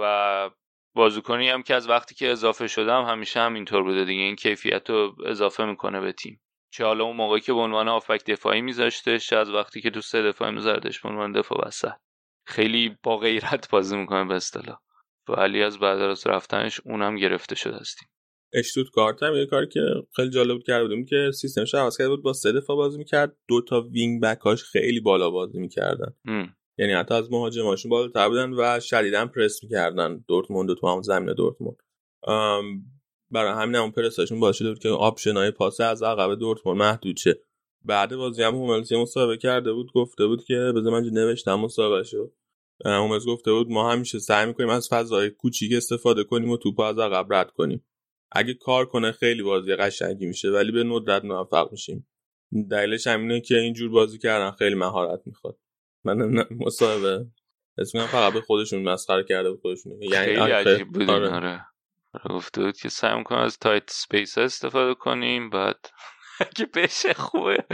و 0.00 0.50
بازیکنی 0.94 1.48
هم 1.48 1.62
که 1.62 1.74
از 1.74 1.88
وقتی 1.88 2.14
که 2.14 2.30
اضافه 2.30 2.66
شدم 2.66 3.04
همیشه 3.04 3.40
هم 3.40 3.54
اینطور 3.54 3.82
بوده 3.82 4.04
دیگه. 4.04 4.22
این 4.22 4.36
کیفیت 4.36 4.90
رو 4.90 5.16
اضافه 5.26 5.64
می‌کنه 5.64 6.00
به 6.00 6.12
تیم. 6.12 6.40
چه 6.70 6.84
حالا 6.84 7.04
اون 7.04 7.16
موقعی 7.16 7.40
که 7.40 7.52
به 7.52 7.58
عنوان 7.60 7.88
آفک 7.88 8.24
دفاعی 8.24 8.60
میذاشتش 8.60 9.28
چه 9.28 9.36
از 9.36 9.50
وقتی 9.50 9.80
که 9.80 9.90
تو 9.90 10.00
سه 10.00 10.22
دفاعی 10.22 10.52
میذاردش 10.52 11.00
به 11.00 11.08
عنوان 11.08 11.32
دفاع 11.32 11.66
وسط. 11.66 11.92
خیلی 12.46 12.98
با 13.02 13.16
غیرت 13.16 13.70
بازی 13.70 13.96
می‌کنه 13.96 14.24
به 14.24 14.34
اصطلاح. 14.34 14.78
ولی 15.28 15.62
از 15.62 15.78
بعد 15.78 15.98
از 15.98 16.26
رفتنش 16.26 16.80
اونم 16.84 17.16
گرفته 17.16 17.54
شده 17.54 17.76
هستیم 17.76 18.08
اشتوتگارت 18.54 19.22
هم 19.22 19.34
یه 19.34 19.46
کاری 19.46 19.66
که 19.66 19.80
خیلی 20.16 20.30
جالب 20.30 20.52
بود 20.52 20.66
کرده 20.66 20.84
بودیم 20.84 21.04
که 21.04 21.30
سیستمش 21.34 21.74
عوض 21.74 21.98
کرده 21.98 22.10
بود 22.10 22.22
با 22.22 22.32
سه 22.32 22.52
دفاع 22.52 22.76
بازی 22.76 22.98
می‌کرد. 22.98 23.36
دو 23.48 23.60
تا 23.60 23.80
وینگ 23.80 24.22
بکاش 24.22 24.62
خیلی 24.62 25.00
بالا 25.00 25.30
بازی 25.30 25.58
می‌کردن. 25.58 26.14
یعنی 26.78 26.92
حتی 26.92 27.14
از 27.14 27.32
مهاجماشون 27.32 27.90
بالاتر 27.90 28.28
بودن 28.28 28.52
و 28.52 28.80
شدیدا 28.80 29.26
پرس 29.26 29.62
می‌کردن. 29.62 30.24
دورتموند 30.28 30.74
تو 30.74 30.88
هم 30.88 31.02
زمین 31.02 31.34
دورتموند. 31.34 31.76
برای 33.30 33.62
همین 33.62 33.76
اون 33.76 33.90
پرساشون 33.90 34.40
باعث 34.40 34.56
شده 34.56 34.68
بود 34.68 34.78
که 34.78 34.88
آپشنای 34.88 35.50
پاس 35.50 35.80
از 35.80 36.02
عقب 36.02 36.34
دورتموند 36.34 36.78
محدود 36.78 37.16
شه. 37.16 37.40
بعد 37.84 38.16
بازی 38.16 38.42
هم 38.42 38.54
هوملسی 38.54 38.96
مصاحبه 38.96 39.36
کرده 39.36 39.72
بود 39.72 39.92
گفته 39.92 40.26
بود 40.26 40.44
که 40.44 40.72
بذار 40.76 40.92
من 40.92 41.04
نوشتم 41.04 41.54
مصاحبه 41.54 42.02
شو 42.02 42.32
هوملز 42.84 43.26
گفته 43.26 43.52
بود 43.52 43.70
ما 43.70 43.92
همیشه 43.92 44.18
سعی 44.18 44.46
می‌کنیم 44.46 44.68
از 44.68 44.88
فضای 44.88 45.30
کوچیک 45.30 45.72
استفاده 45.72 46.24
کنیم 46.24 46.50
و 46.50 46.56
توپ 46.56 46.80
از 46.80 46.98
عقب 46.98 47.32
رد 47.32 47.50
کنیم. 47.50 47.84
اگه 48.34 48.54
کار 48.54 48.86
کنه 48.86 49.12
خیلی 49.12 49.42
بازی 49.42 49.74
قشنگی 49.74 50.26
میشه 50.26 50.48
ولی 50.50 50.72
به 50.72 50.84
ندرت 50.84 51.24
موفق 51.24 51.68
میشیم. 51.72 52.06
دلیلش 52.70 53.06
همینه 53.06 53.40
که 53.40 53.54
اینجور 53.56 53.90
بازی 53.90 54.18
کردن 54.18 54.50
خیلی 54.50 54.74
مهارت 54.74 55.20
می‌خواد. 55.26 55.58
من 56.04 56.44
مصاحبه. 56.50 57.26
اسم 57.78 58.06
فقط 58.06 58.32
به 58.32 58.40
خودشون 58.40 58.82
مسخره 58.82 59.24
کرده 59.24 59.50
بود 59.50 59.60
خودشون 59.60 60.02
یعنی 60.02 60.26
خیلی 60.26 60.40
عجیب 60.40 60.88
بود 60.88 61.10
آره. 61.10 61.34
آره. 61.34 61.66
گفته 62.30 62.62
بود 62.62 62.76
که 62.76 62.88
سعی 62.88 63.18
می‌کنم 63.18 63.38
از 63.38 63.58
tight 63.58 63.90
space 63.90 64.38
استفاده 64.38 64.94
کنیم 64.94 65.50
بعد 65.50 65.88
که 66.56 66.66
بشه 66.74 67.14
خوبه. 67.14 67.64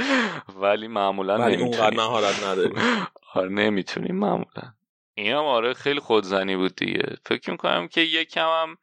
ولی 0.57 0.89
معمولا 0.89 1.39
ولی 1.39 1.63
اونقدر 1.63 1.97
مهارت 1.97 2.45
نداریم. 2.45 2.75
آره 3.35 3.49
نمی‌تونیم 3.49 4.17
معمولا. 4.17 4.75
این 5.15 5.33
هم 5.33 5.45
آره 5.45 5.75
خیلی 5.75 6.01
خودزنی 6.01 6.57
بود 6.57 6.77
دیگه. 6.77 7.17
فکر 7.27 7.51
می‌کنم 7.51 7.89
که 7.89 8.01
یکم 8.01 8.47
هم 8.49 8.77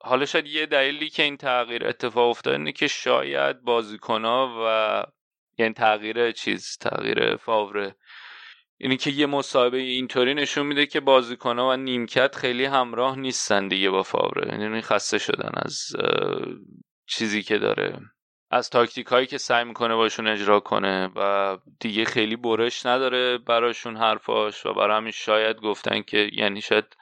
حالا 0.00 0.24
شاید 0.26 0.46
یه 0.46 0.66
دلیلی 0.66 1.08
که 1.10 1.22
این 1.22 1.36
تغییر 1.36 1.86
اتفاق 1.86 2.28
افتاد 2.28 2.54
اینه 2.54 2.72
که 2.72 2.86
شاید 2.86 3.62
بازیکنها 3.62 4.64
و 4.66 5.04
یعنی 5.58 5.74
تغییر 5.74 6.32
چیز 6.32 6.78
تغییر 6.80 7.36
فاوره. 7.36 7.96
اینی 8.78 8.96
که 8.96 9.10
یه 9.10 9.26
مصاحبه 9.26 9.78
اینطوری 9.78 10.34
نشون 10.34 10.66
میده 10.66 10.86
که 10.86 11.00
بازیکنها 11.00 11.68
و 11.68 11.76
نیمکت 11.76 12.36
خیلی 12.36 12.64
همراه 12.64 13.18
نیستن 13.18 13.68
دیگه 13.68 13.90
با 13.90 14.02
فاوره. 14.02 14.60
یعنی 14.60 14.80
خسته 14.80 15.18
شدن 15.18 15.50
از 15.54 15.78
چیزی 17.06 17.42
که 17.42 17.58
داره. 17.58 18.00
از 18.50 18.70
تاکتیک 18.70 19.06
هایی 19.06 19.26
که 19.26 19.38
سعی 19.38 19.64
می‌کنه 19.64 19.94
باشون 19.94 20.26
اجرا 20.26 20.60
کنه 20.60 21.10
و 21.16 21.58
دیگه 21.80 22.04
خیلی 22.04 22.36
برش 22.36 22.86
نداره 22.86 23.38
براشون 23.38 23.96
حرفاش 23.96 24.66
و 24.66 24.74
برای 24.74 24.96
همین 24.96 25.12
شاید 25.12 25.56
گفتن 25.56 26.02
که 26.02 26.30
یعنی 26.32 26.60
شاید 26.60 26.96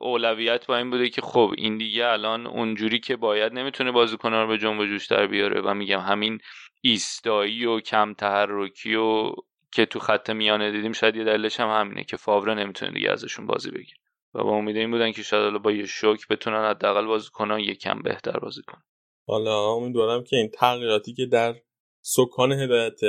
اولویت 0.00 0.66
با 0.66 0.76
این 0.76 0.90
بوده 0.90 1.08
که 1.08 1.20
خب 1.20 1.52
این 1.56 1.78
دیگه 1.78 2.06
الان 2.06 2.46
اونجوری 2.46 3.00
که 3.00 3.16
باید 3.16 3.52
نمی‌تونه 3.52 3.92
بازیکنها 3.92 4.42
رو 4.42 4.48
به 4.48 4.58
جنب 4.58 4.80
و 4.80 4.86
جوش 4.86 5.06
در 5.06 5.26
بیاره 5.26 5.60
و 5.60 5.74
میگم 5.74 6.00
همین 6.00 6.38
ایستایی 6.80 7.64
و 7.64 7.80
کم 7.80 8.14
تحرکی 8.14 8.94
و 8.94 9.32
که 9.72 9.86
تو 9.86 9.98
خط 9.98 10.30
میانه 10.30 10.72
دیدیم 10.72 10.92
شاید 10.92 11.16
یه 11.16 11.24
دلیلش 11.24 11.60
هم 11.60 11.80
همینه 11.80 12.04
که 12.04 12.16
فاوره 12.16 12.54
نمی‌تونه 12.54 12.92
دیگه 12.92 13.10
ازشون 13.10 13.46
بازی 13.46 13.70
بگیره. 13.70 13.98
و 14.34 14.44
با 14.44 14.50
امید 14.50 14.76
این 14.76 14.90
بودن 14.90 15.12
که 15.12 15.22
شاید 15.22 15.62
با 15.62 15.72
یه 15.72 15.86
شوک 15.86 16.28
بتونن 16.28 16.70
حداقل 16.70 17.06
بازی 17.06 17.28
کنن 17.32 17.58
یکم 17.58 18.02
بهتر 18.02 18.38
بازی 18.38 18.62
کنن. 18.62 18.82
حالا 19.26 19.70
امیدوارم 19.70 20.24
که 20.24 20.36
این 20.36 20.50
تغییراتی 20.50 21.14
که 21.14 21.26
در 21.26 21.54
سکان 22.00 22.52
هدایت 22.52 23.00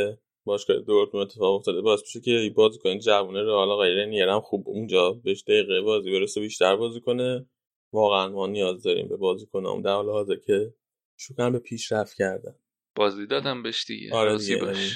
باشگاه 0.48 0.78
دورتموند 0.78 1.28
اتفاق 1.28 1.56
افتاده. 1.56 1.82
باعث 1.82 2.02
بشه 2.02 2.19
که 2.19 2.53
بازیکن 2.56 2.99
جوونه 2.99 3.41
رو 3.41 3.52
حالا 3.52 3.78
غیر 3.78 4.06
نیرم 4.06 4.41
خوب 4.41 4.69
اونجا 4.69 5.11
بهش 5.11 5.44
دقیقه 5.44 5.82
بازی 5.82 6.11
برسه 6.11 6.41
بیشتر 6.41 6.76
بازی 6.76 7.02
کنه. 7.02 7.49
واقعا 7.94 8.28
ما 8.28 8.48
نیاز 8.48 8.84
داریم 8.84 9.07
به 9.07 9.18
بازیکنام 9.18 9.82
در 9.82 9.94
حال 9.94 10.10
حاضر 10.10 10.36
که 10.36 10.74
شکر 11.18 11.49
به 11.49 11.60
پیشرفت 11.60 12.18
کردن. 12.18 12.56
بازی 12.95 13.28
دادم 13.28 13.64
بهش 13.64 13.86
دیگه. 13.86 14.15
آره 14.15 14.38
دیگه 14.38 14.57
باش. 14.57 14.78
یعنی 14.78 14.90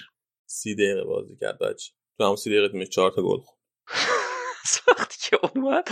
سی 0.45 0.75
دقیقه 0.75 1.03
بازی 1.03 1.37
کرد 1.41 1.59
بچه. 1.59 1.91
تو 2.17 2.23
هم 2.23 2.35
سی 2.35 2.49
دقیقه 2.49 2.69
تیمش 2.69 2.89
چهار 2.89 3.11
تا 3.11 3.21
گل 3.21 3.37
خورد. 3.37 3.61
وقتی 4.87 5.29
که 5.29 5.37
اومد 5.43 5.87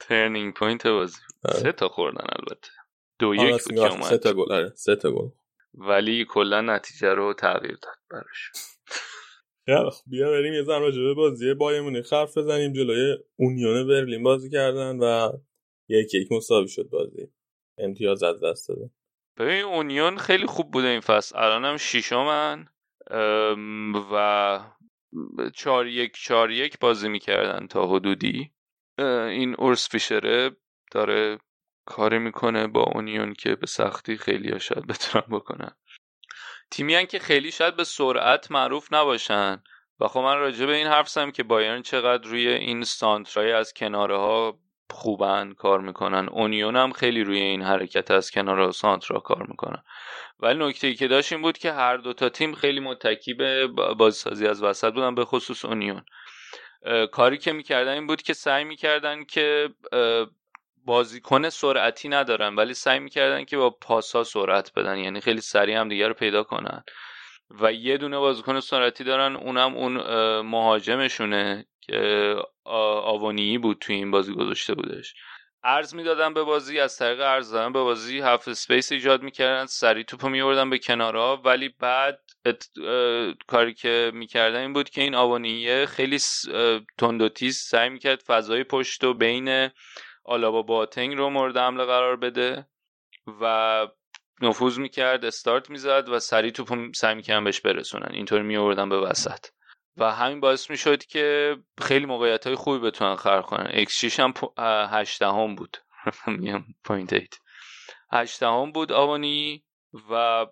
turning 0.00 0.54
point 0.54 0.86
بازی. 0.86 1.18
آره. 1.44 1.58
سه 1.58 1.72
تا 1.72 1.88
خوردن 1.88 2.26
البته. 2.38 2.70
دو 3.18 3.34
یک 3.34 3.64
بود 3.64 3.74
که 3.74 3.92
اومد 3.92 4.02
سه 4.02 4.18
تا 4.18 4.32
گل. 4.32 4.52
آره 4.52 4.72
سه 4.74 4.96
تا 4.96 5.10
گل 5.10 5.28
ولی 5.74 6.26
کلا 6.28 6.60
نتیجه 6.60 7.08
رو 7.08 7.34
تغییر 7.34 7.78
داد 7.82 7.96
براش. 8.10 8.52
بیا 10.06 10.30
بریم 10.30 10.54
یه 10.54 10.62
ذره 10.62 10.80
راجع 10.80 11.00
به 11.00 11.14
بازی 11.14 11.54
بایرن 11.54 12.02
مونیخ 12.02 12.26
حرف 12.26 12.38
بزنیم. 12.38 12.72
جلوی 12.72 13.16
اونیون 13.36 13.88
برلین 13.88 14.22
بازی 14.22 14.50
کردن 14.50 14.98
و 14.98 15.32
یک 15.88 16.14
یک 16.14 16.32
مساوی 16.32 16.68
شد 16.68 16.88
بازی. 16.88 17.28
امتیاز 17.78 18.22
از 18.22 18.44
دست 18.44 18.68
دادن. 18.68 18.90
ببین 19.38 19.64
اونیون 19.64 20.16
خیلی 20.16 20.46
خوب 20.46 20.70
بوده 20.70 20.88
این 20.88 21.00
فصل. 21.00 21.38
الانم 21.38 21.76
شیشمن 21.76 22.66
و 24.12 24.60
چار 25.54 25.86
یک 25.86 26.12
چار 26.14 26.50
یک 26.50 26.78
بازی 26.78 27.08
می‌کردن 27.08 27.66
تا 27.66 27.86
حدودی. 27.86 28.50
این 28.98 29.54
اورس 29.58 29.88
فیشره 29.88 30.50
داره 30.92 31.38
کاری 31.86 32.18
می‌کنه 32.18 32.66
با 32.66 32.82
اونیون 32.82 33.34
که 33.34 33.56
به 33.56 33.66
سختی 33.66 34.16
خیلی 34.16 34.50
ها 34.50 34.58
شاید 34.58 34.86
بتونن 34.86 35.24
بکنن. 35.30 35.76
تیمی 36.70 37.06
که 37.06 37.18
خیلی 37.18 37.50
شاید 37.50 37.76
به 37.76 37.84
سرعت 37.84 38.50
معروف 38.50 38.92
نباشن. 38.92 39.62
و 40.00 40.08
خب 40.08 40.20
من 40.20 40.38
راجع 40.38 40.66
به 40.66 40.74
این 40.74 40.86
حرف 40.86 41.08
زدم 41.08 41.30
که 41.30 41.42
بایرن 41.42 41.82
چقدر 41.82 42.28
روی 42.28 42.48
این 42.48 42.84
سانترای 42.84 43.52
از 43.52 43.72
کناره 43.72 44.16
ها 44.16 44.58
خوبن 44.90 45.52
کار 45.52 45.80
می‌کنن. 45.80 46.28
اونیون 46.28 46.76
هم 46.76 46.92
خیلی 46.92 47.24
روی 47.24 47.40
این 47.40 47.62
حرکت 47.62 48.10
از 48.10 48.30
کنار 48.30 48.70
سانترا 48.70 49.20
کار 49.20 49.46
می‌کنن. 49.46 49.82
ولی 50.40 50.68
نکته 50.68 50.86
ای 50.86 50.94
که 50.94 51.08
داشت 51.08 51.32
این 51.32 51.42
بود 51.42 51.58
که 51.58 51.72
هر 51.72 51.96
دو 51.96 52.12
تا 52.12 52.28
تیم 52.28 52.54
خیلی 52.54 52.80
متکی 52.80 53.34
به 53.34 53.66
بازیسازی 53.98 54.46
از 54.46 54.62
وسط 54.62 54.92
بودن 54.92 55.14
به 55.14 55.24
خصوص 55.24 55.64
اونیون. 55.64 56.04
کاری 57.12 57.38
که 57.38 57.52
می‌کردن 57.52 57.92
این 57.92 58.06
بود 58.06 58.22
که 58.22 58.32
سعی 58.32 58.64
می‌کردن 58.64 59.24
که 59.24 59.68
بازیکن 60.86 61.48
سرعتی 61.48 62.08
ندارن 62.08 62.56
ولی 62.56 62.74
سعی 62.74 62.98
می‌کردن 62.98 63.44
که 63.44 63.56
با 63.56 63.70
پاسا 63.70 64.24
سرعت 64.24 64.72
بدن 64.76 64.98
یعنی 64.98 65.20
خیلی 65.20 65.40
سریع 65.40 65.76
هم 65.76 65.88
دیگه 65.88 66.08
رو 66.08 66.14
پیدا 66.14 66.42
کنن. 66.42 66.84
و 67.60 67.72
یه 67.72 67.96
دونه 67.96 68.18
بازیکن 68.18 68.60
سرعتی 68.60 69.04
دارن 69.04 69.36
اونم 69.36 69.74
اون 69.74 69.96
مهاجمشونه 70.40 71.66
که 71.80 72.36
آوانی 72.64 73.58
بود 73.58 73.78
توی 73.80 73.96
این 73.96 74.10
بازی 74.10 74.32
گذاشته 74.34 74.74
بودش. 74.74 75.14
عرض 75.64 75.94
می‌دادن 75.94 76.34
به 76.34 76.42
بازی 76.42 76.80
از 76.80 76.98
طریق 76.98 77.20
عرض 77.20 77.52
دادن 77.52 77.72
به 77.72 77.82
بازی 77.82 78.20
half 78.20 78.52
space 78.52 78.92
ایجاد 78.92 79.22
می‌کردن 79.22 79.66
سری 79.66 80.04
توپو 80.04 80.28
میوردن 80.28 80.70
به 80.70 80.78
کنارها 80.78 81.36
ولی 81.44 81.68
بعد 81.68 82.20
کاری 83.46 83.74
که 83.74 84.10
می‌کردن 84.14 84.60
این 84.60 84.72
بود 84.72 84.90
که 84.90 85.00
این 85.00 85.14
آوانیه 85.14 85.86
خیلی 85.86 86.18
تند 86.98 87.22
و 87.22 87.28
تیز 87.28 87.58
سعی 87.58 87.88
می‌کرد 87.88 88.22
فضای 88.26 88.64
پشت 88.64 89.04
و 89.04 89.14
بین 89.14 89.70
آلابا 90.26 90.62
باتنگ 90.62 91.16
رو 91.16 91.30
مورد 91.30 91.56
حمله 91.56 91.84
قرار 91.84 92.16
بده 92.16 92.66
و 93.40 93.86
نفوذ 94.42 94.78
می‌کرد 94.78 95.24
استارت 95.24 95.70
می‌زد 95.70 96.08
و 96.08 96.18
سریع 96.18 96.50
توپ 96.50 96.92
سعی 96.94 97.14
می‌کردن 97.14 97.44
بهش 97.44 97.60
برسونن. 97.60 98.08
اینطوری 98.10 98.42
میوردن 98.42 98.88
به 98.88 99.00
وسط. 99.00 99.46
و 99.96 100.12
همین 100.12 100.40
باعث 100.40 100.70
می‌شد 100.70 101.04
که 101.04 101.56
خیلی 101.80 102.06
موقعیت 102.06 102.46
های 102.46 102.56
خوبی 102.56 102.78
بتونن 102.78 103.16
خلق 103.16 103.44
کنن. 103.44 103.70
xG 103.70 104.20
هم 104.20 104.34
هشت 104.92 105.27
دهم 105.27 105.54
بود. 105.54 105.76
میگم 106.38 106.64
point 106.84 107.12
eight. 107.12 107.34
هشت 108.12 108.46
دهم 108.46 108.72
بود 108.72 108.92
آوانی 108.92 109.64
و 110.10 110.46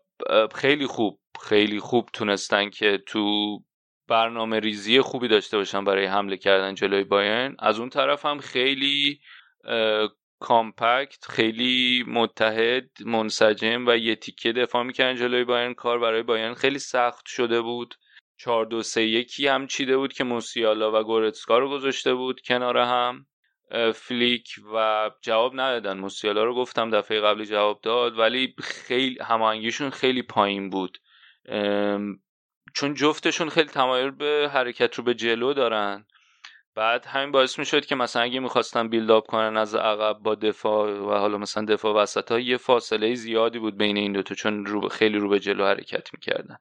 خیلی 0.54 0.86
خوب 0.86 1.20
خیلی 1.42 1.80
خوب 1.80 2.08
تونستن 2.12 2.70
که 2.70 2.98
تو 3.06 3.58
برنامه 4.08 4.60
ریزی 4.60 5.00
خوبی 5.00 5.28
داشته 5.28 5.56
باشن 5.56 5.84
برای 5.84 6.06
حمله 6.06 6.36
کردن 6.36 6.74
جلوی 6.74 7.04
بایرن. 7.04 7.56
از 7.58 7.78
اون 7.78 7.88
طرف 7.88 8.26
هم 8.26 8.38
خیلی 8.38 9.20
compact 10.40 11.24
خیلی 11.28 12.04
متحد 12.06 12.90
منسجم 13.04 13.84
و 13.86 13.96
یه 13.96 14.16
تیکه 14.16 14.52
دفاع 14.52 14.82
می‌کردن 14.82 15.16
جلوی 15.16 15.44
بایرن. 15.44 15.74
کار 15.74 15.98
برای 15.98 16.22
بایرن 16.22 16.54
خیلی 16.54 16.78
سخت 16.78 17.26
شده 17.26 17.60
بود. 17.60 17.94
4 18.36 18.66
2 18.66 18.82
3 18.82 19.02
یکی 19.02 19.46
هم 19.46 19.66
چیده 19.66 19.96
بود 19.96 20.12
که 20.12 20.24
موسیالا 20.24 21.00
و 21.00 21.04
گورتسکا 21.04 21.58
رو 21.58 21.70
گذاشته 21.70 22.14
بود 22.14 22.40
کنار 22.40 22.78
هم. 22.78 23.26
فلیک 23.94 24.48
و 24.74 25.10
جواب 25.22 25.52
ندادن. 25.54 25.98
موسیالا 25.98 26.44
رو 26.44 26.54
گفتم 26.54 26.90
دفعه 26.90 27.20
قبلی 27.20 27.46
جواب 27.46 27.80
داد 27.82 28.18
ولی 28.18 28.54
خیلی 28.62 29.18
هماهنگیشون 29.22 29.90
خیلی 29.90 30.22
پایین 30.22 30.70
بود. 30.70 30.98
چون 32.74 32.94
جفتشون 32.94 33.48
خیلی 33.48 33.68
تمایل 33.68 34.10
به 34.10 34.50
حرکت 34.52 34.94
رو 34.94 35.04
به 35.04 35.14
جلو 35.14 35.52
دارن. 35.52 36.06
بعد 36.76 37.06
همین 37.06 37.32
باعث 37.32 37.58
می‌شد 37.58 37.86
که 37.86 37.94
مثلا 37.94 38.22
اگه 38.22 38.40
می‌خواستن 38.40 38.88
بیلداپ 38.88 39.26
کنن 39.26 39.56
از 39.56 39.74
عقب 39.74 40.18
با 40.18 40.34
دفاع 40.34 40.90
و 40.90 41.10
حالا 41.10 41.38
مثلا 41.38 41.64
دفاع 41.64 41.94
وسط 41.94 42.32
ها 42.32 42.38
یه 42.38 42.56
فاصله 42.56 43.14
زیادی 43.14 43.58
بود 43.58 43.78
بین 43.78 43.96
این 43.96 44.12
دوتا 44.12 44.34
چون 44.34 44.66
رو 44.66 44.88
خیلی 44.88 45.18
رو 45.18 45.28
به 45.28 45.40
جلو 45.40 45.64
حرکت 45.64 46.14
می‌کردن. 46.14 46.56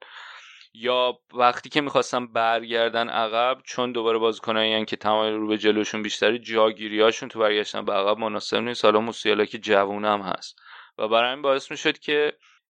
یا 0.74 1.18
وقتی 1.34 1.68
که 1.68 1.80
می‌خواستن 1.80 2.26
برگردن 2.26 3.08
عقب 3.08 3.58
چون 3.64 3.92
دوباره 3.92 4.18
بازیکنایی 4.18 4.84
که 4.84 4.96
تمایل 4.96 5.34
رو 5.34 5.46
به 5.46 5.58
جلوشون 5.58 6.02
بیشتری 6.02 6.38
جاگیریاشون 6.38 7.28
تو 7.28 7.38
برگشتن 7.38 7.84
به 7.84 7.92
عقب 7.92 8.18
مناسب 8.18 8.56
نیست. 8.56 8.84
حالا 8.84 9.00
موسیالا 9.00 9.44
که 9.44 9.58
جوونم 9.58 10.22
هست. 10.22 10.58
و 10.98 11.08
برای 11.08 11.30
این 11.30 11.42
باعث 11.42 11.70
می‌شد 11.70 11.98
که 11.98 12.32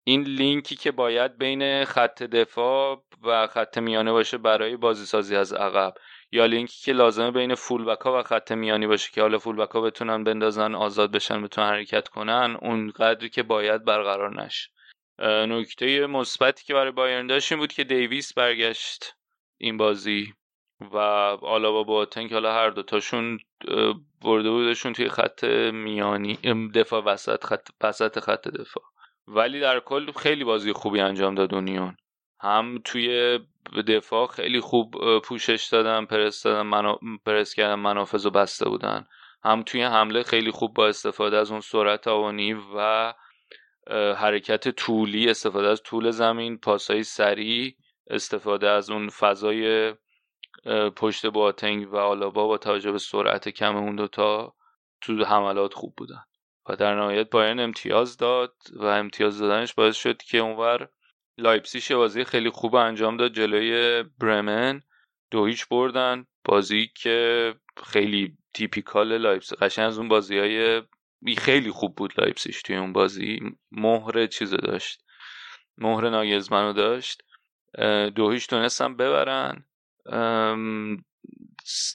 این 0.05 0.23
لینکی 0.23 0.77
که 0.77 0.91
باید 0.91 1.39
بین 1.39 1.85
خط 1.85 2.23
دفاع 2.23 3.05
و 3.25 3.47
خط 3.47 3.79
میانه 3.79 4.13
باشه 4.13 4.39
برای 4.39 4.77
بازی 4.77 5.07
سازی 5.07 5.37
از 5.37 5.53
عقب. 5.53 5.95
یا 6.33 6.47
لینکی 6.47 6.85
که 6.85 6.93
لازمه 6.93 7.31
بین 7.31 7.55
فول 7.55 7.97
ها 8.05 8.19
و 8.19 8.23
خط 8.23 8.53
میانی 8.53 8.87
باشه 8.87 9.11
که 9.13 9.21
حالا 9.21 9.39
فول 9.39 9.61
ها 9.61 9.81
بتونن 9.81 10.25
بندازن 10.25 10.75
آزاد 10.75 11.13
بشن 11.13 11.43
بتونن 11.43 11.69
حرکت 11.69 12.09
کنن 12.09 12.57
اون 12.63 12.91
قدری 12.91 13.29
که 13.29 13.43
باید 13.43 13.85
برقرار 13.85 14.45
نشه. 14.45 14.71
نکته 15.49 16.07
مثبتی 16.07 16.65
که 16.65 16.75
برای 16.75 16.91
بایرن 16.93 17.27
داشت 17.27 17.53
این 17.53 17.61
بود 17.61 17.73
که 17.73 17.85
دیویس 17.85 18.35
برگشت 18.35 19.15
این 19.59 19.77
بازی 19.77 20.33
و 20.81 20.97
آلابا 21.43 21.83
با 21.83 22.07
که 22.07 22.29
حالا 22.33 22.53
هر 22.53 22.71
دوتاشون 22.71 23.39
برده 24.23 24.51
بودشون 24.51 24.93
توی 24.93 25.09
خط 25.09 25.45
میانی 25.73 26.39
دفاع 26.75 27.03
وسط 27.05 27.45
خط 27.45 27.69
وسط 27.83 28.19
خط 28.19 28.49
دفاع. 28.49 28.85
ولی 29.29 29.61
در 29.61 29.81
کل 29.81 30.13
خیلی 30.13 30.45
بازی 30.45 30.73
خوبی 30.73 31.01
انجام 31.01 31.35
داد 31.35 31.55
اونیون. 31.55 31.97
هم 32.41 32.81
توی 32.85 33.39
دفاع 33.89 34.27
خیلی 34.27 34.61
خوب 34.61 35.19
پوشش 35.19 35.69
دادن 35.73 36.05
پرس 36.05 36.43
دادن 36.43 36.63
منو... 36.63 36.97
پرس 37.27 37.55
کردن 37.55 37.75
منافذ 37.75 38.27
و 38.27 38.31
بسته 38.31 38.69
بودن. 38.69 39.07
هم 39.45 39.63
توی 39.63 39.83
حمله 39.83 40.23
خیلی 40.23 40.51
خوب 40.51 40.75
با 40.75 40.87
استفاده 40.87 41.37
از 41.37 41.51
اون 41.51 41.61
سرعت 41.61 42.09
آوانی 42.09 42.57
و 42.77 43.13
حرکت 44.17 44.69
طولی 44.69 45.31
استفاده 45.31 45.69
از 45.69 45.83
طول 45.83 46.11
زمین 46.11 46.59
پاسای 46.59 47.03
سریع 47.03 47.77
استفاده 48.11 48.69
از 48.69 48.91
اون 48.91 49.09
فضای 49.09 49.95
پشت 50.97 51.27
بواتنگ 51.27 51.93
و 51.93 51.97
آلابا 51.97 52.47
با 52.47 52.59
توجه 52.59 52.93
به 52.93 52.99
سرعت 52.99 53.49
کم 53.49 53.77
اون 53.77 53.97
دوتا 53.97 54.55
تو 55.01 55.25
حملات 55.25 55.75
خوب 55.75 55.95
بودن. 55.97 56.25
و 56.69 56.77
در 56.77 56.95
نهایت 56.95 57.31
بایرن 57.31 57.61
امتیاز 57.61 58.17
داد 58.17 58.55
و 58.77 58.85
امتیاز 58.85 59.39
دادنش 59.39 59.75
باعث 59.75 59.97
شد 59.97 60.23
که 60.23 60.39
اونور 60.39 60.89
لایپسیش 61.39 61.93
بازی 61.93 62.25
خیلی 62.25 62.51
خوب 62.51 62.75
انجام 62.75 63.17
داد 63.17 63.33
جلوی 63.33 64.03
برمن. 64.19 64.83
دو 65.31 65.47
هیچ 65.47 65.69
بردن. 65.69 66.27
بازی 66.45 66.91
که 66.95 67.55
خیلی 67.87 68.37
typical 68.55 69.19
لایپسی 69.19 69.57
قشنگ 69.57 69.87
از 69.87 69.99
اون 69.99 70.09
بازی 70.09 70.39
های 70.39 70.83
خیلی 71.39 71.71
خوب 71.71 71.97
بود 71.97 72.21
لایپسیش 72.21 72.63
توی 72.63 72.77
اون 72.77 72.93
بازی. 72.93 73.41
مهر 73.73 74.27
چیز 74.27 74.51
داشت. 74.51 75.05
مهر 75.79 76.11
ناگلزمنو 76.11 76.73
داشت. 76.73 77.23
دو 78.15 78.31
هیچ 78.31 78.47
تونستن 78.47 78.97
ببرن. 78.97 79.65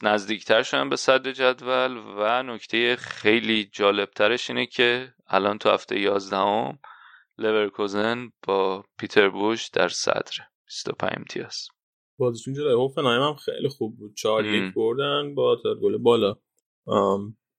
نزدیکتر 0.03 0.63
شدن 0.63 0.89
به 0.89 0.95
صدر 0.95 1.31
جدول. 1.31 1.97
و 2.18 2.43
نکته 2.43 2.95
خیلی 2.95 3.69
جالبترش 3.73 4.49
اینه 4.49 4.65
که 4.65 5.13
الان 5.27 5.57
تو 5.57 5.69
هفته 5.69 5.99
یازدهم 5.99 6.80
لورکوزن 7.41 8.31
با 8.47 8.85
پیتر 8.99 9.30
بوش 9.30 9.69
در 9.69 9.88
صدر. 9.88 10.38
25 10.65 11.13
امتیاز. 11.18 11.68
بازیشون 12.18 12.53
جلوی 12.53 12.73
هوفنهایم 12.73 13.22
هم 13.22 13.35
خیلی 13.35 13.69
خوب 13.69 13.97
بود. 13.97 14.15
چهار 14.15 14.43
یک 14.43 14.73
بردن 14.73 15.35
با 15.35 15.57
گل 15.81 15.97
بالا. 15.97 16.35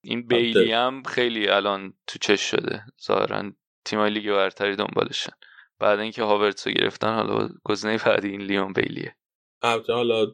این 0.05 0.27
بیلی 0.27 0.73
هم 0.73 1.03
خیلی 1.03 1.49
الان 1.49 1.95
تو 2.07 2.19
چش 2.19 2.41
شده. 2.41 2.85
ظاهرا 3.07 3.53
تیمای 3.85 4.11
لیگ 4.11 4.31
برتری 4.31 4.77
دنبالشن. 4.77 5.33
بعد 5.79 5.99
اینکه 5.99 6.23
هاورتسو 6.23 6.71
گرفتن 6.71 7.15
حالا 7.15 7.49
گزینه 7.65 7.99
بعدی 8.07 8.29
این 8.29 8.43
لیون 8.43 8.73
بیلیه. 8.73 9.17
البته 9.63 9.93
حالا 9.93 10.27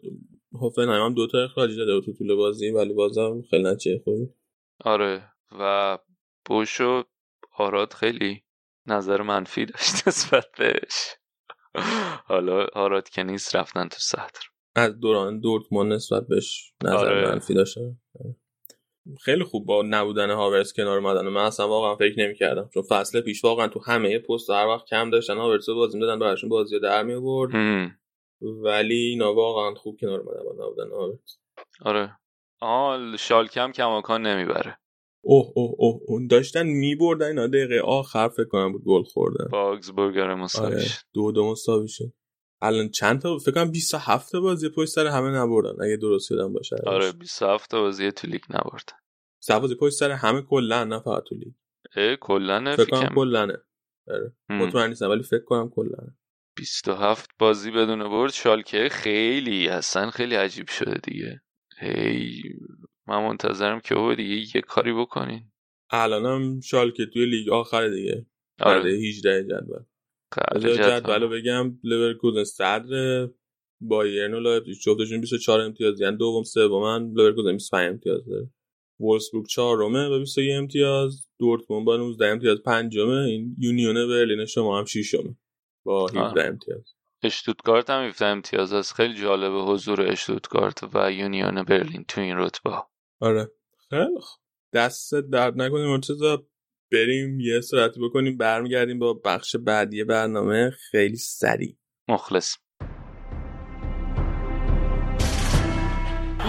هوفنهایم 0.53 1.05
هم 1.05 1.15
دوتا 1.15 1.39
اخراجی 1.45 1.77
داده 1.77 2.01
تو 2.01 2.13
طول 2.13 2.35
بازی 2.35 2.71
ولی 2.71 2.93
بازم 2.95 3.43
خیلی 3.51 3.63
نچه 3.63 4.01
خوبی 4.05 4.27
آره. 4.85 5.33
و 5.61 5.99
بوشو 6.45 7.05
آراد 7.57 7.93
خیلی 7.93 8.43
نظر 8.89 9.23
منفی 9.23 9.67
داشت 9.67 9.93
نسبت 10.09 10.47
بهش. 10.59 11.15
حالا 12.25 12.67
آراد 12.73 13.09
که 13.09 13.23
نیست 13.23 13.57
رفتن 13.57 13.89
تو 13.89 13.99
صدر. 13.99 14.41
از 14.77 15.01
دوران 15.01 15.41
دورتموند 15.41 15.93
نسبت 15.93 16.27
بهش 16.29 16.73
نظر 16.85 16.97
آره. 16.97 17.31
منفی 17.31 17.55
داشت 17.55 17.79
خیلی 19.21 19.45
خوب 19.45 19.67
با 19.67 19.83
نبودن 19.83 20.31
هاورس 20.31 20.73
کنار 20.73 20.99
اومدن 20.99 21.29
من 21.29 21.45
اصلا 21.45 21.69
واقعا 21.69 21.97
فکر 21.97 22.21
نمی‌کردم 22.21 22.71
چون 22.75 22.83
فصل 22.83 23.21
پیش 23.21 23.45
واقعا 23.45 23.69
تو 23.69 23.81
همه 23.87 24.19
پست 24.19 24.51
هر 24.51 24.67
وقت 24.67 24.87
کم 24.87 25.11
داشتن 25.11 25.37
هاورس 25.37 25.69
بازی 25.69 25.99
می‌دادن 25.99 26.19
براشون 26.19 26.51
بازی 26.51 26.81
در 26.81 27.03
می 27.03 27.15
آورد 27.15 27.51
ولی 28.41 28.95
اینا 28.95 29.35
واقعا 29.35 29.75
خوب 29.75 29.97
کنار 30.01 30.21
اومدن 30.21 30.43
با 30.45 30.67
نبودن 30.67 30.91
هاورس 30.91 31.39
آره. 31.85 32.19
آه 32.61 33.17
شالکم 33.17 33.73
کماکان 33.73 34.27
نمی‌بره. 34.27 34.79
اوه 35.29 35.53
اوه 35.55 35.75
اوه 35.79 36.01
اون 36.07 36.27
داشتن 36.27 36.67
میبردن 36.67 37.27
اینا 37.27 37.47
دقیقه. 37.47 37.81
آخر 37.81 38.29
فکر 38.29 38.45
کنم 38.45 38.73
بود 38.73 38.85
گل 38.85 39.03
خوردن 39.03 39.49
باگز 39.53 39.91
برگر 39.91 40.35
مساوی 40.35 40.75
آره. 40.75 40.85
دو 41.15 41.33
دو 41.33 41.51
مساوی 41.51 41.89
شد. 41.89 42.13
الان 42.63 42.89
چند 42.89 43.21
تا 43.21 43.39
فکر 43.39 43.53
کنم 43.53 43.71
27 43.71 44.37
بازی 44.37 44.69
پشت 44.69 44.89
سر 44.91 45.07
همه 45.07 45.31
نبردن 45.31 45.85
اگه 45.85 45.97
درست 45.97 46.31
یادم 46.31 46.53
باشه 46.53 46.77
آره 46.87 47.13
27 47.13 47.75
بازی 47.75 48.13
تو 48.13 48.27
لیگ 48.27 48.43
نبردن 48.51 49.61
بازی 49.61 49.75
پشت 49.75 49.95
سر 49.95 50.11
همه 50.11 50.43
کلا 50.43 50.85
نه 50.85 51.01
فقط 51.01 51.23
تو 51.23 51.35
لیگ. 51.35 51.53
کلا 52.21 52.77
فکر 52.77 52.91
کنم 52.91 53.15
کلا 53.15 53.49
آره 54.09 54.33
مطمئن 54.49 54.89
نیستم 54.89 55.11
ولی 55.11 55.23
فکر 55.23 55.45
کنم 55.45 55.71
کلا 55.71 55.99
27 56.57 57.31
بازی 57.39 57.71
بدون 57.71 58.09
برد. 58.09 58.33
شالکه 58.33 58.89
خیلی 58.89 59.69
اصلا 59.69 60.11
خیلی 60.11 60.35
عجیب 60.35 60.69
شده 60.69 60.99
دیگه. 61.05 61.43
هی 61.81 62.43
من 63.09 63.27
منتظرم 63.27 63.81
که 63.81 63.95
او 63.95 64.15
دیگه 64.15 64.57
یه 64.57 64.63
کاری 64.63 64.93
بکنین. 64.93 65.43
الانم 65.91 66.61
شالکه 66.61 67.07
توی 67.07 67.27
لیگ 67.27 67.49
آخر 67.49 67.89
دیگه. 67.89 68.27
آره. 68.61 68.91
18 68.91 69.45
جدول. 69.45 69.83
جدول. 70.77 71.27
بگم. 71.27 71.79
لورکوزن 71.85 72.45
صدر 72.45 73.29
بایرن 73.81 74.35
و 74.35 74.41
لایپزیگ 74.41 74.75
جفتشون 74.75 75.21
24 75.21 75.61
امتیاز 75.61 76.01
یعنی 76.01 76.17
دوم 76.17 76.43
سومن 76.43 77.13
لورکوزن 77.13 77.53
25 77.53 77.89
امتیاز 77.89 78.27
داره 78.27 78.51
وولسبورگ 79.01 79.47
چهارمه 79.47 80.09
با 80.09 80.19
21 80.19 80.51
امتیاز. 80.59 81.29
دورتموند 81.39 81.87
با 81.87 81.97
19 81.97 82.27
امتیاز. 82.27 82.59
پنجمه. 82.63 83.17
این 83.17 83.57
یونیون 83.59 83.95
برلین 83.95 84.47
شما 84.47 84.79
هم 84.79 84.85
ششمه. 84.85 85.37
با 85.85 86.07
17 86.07 86.45
امتیاز. 86.45 86.95
اشتوتگارت 87.23 87.91
هم 87.91 88.09
17 88.09 88.27
امتیاز 88.27 88.73
است. 88.73 88.95
خیلی 88.95 89.15
جالب 89.15 89.53
حضور 89.69 90.03
اشتوتگارت 90.03 90.95
و 90.95 91.13
یونیون 91.13 91.63
برلین 91.63 92.05
تو 92.09 92.21
این 92.21 92.37
رتبه. 92.37 92.71
آره 93.21 93.51
خیلی 93.91 94.21
دست 94.73 95.15
درد 95.15 95.63
نکنیم 95.63 95.87
مرتضی 95.87 96.37
بریم 96.93 97.41
یه 97.41 97.61
سرعتی 97.61 98.01
بکنیم 98.01 98.37
برمیگردیم 98.37 98.99
با 98.99 99.15
بخش 99.15 99.57
بعدی 99.57 100.05
برنامه 100.05 100.71
خیلی 100.71 101.17
سریع 101.17 101.77
مخلص 102.09 102.57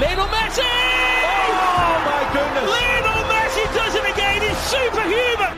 Lionel 0.01 0.29
Messi! 0.35 0.61
Oh 0.61 1.95
my 2.09 2.23
goodness! 2.35 2.67
Lionel 2.73 3.21
Messi 3.31 3.63
does 3.77 3.93
it 3.99 4.05
again! 4.13 4.39
He's 4.45 4.59
superhuman! 4.73 5.48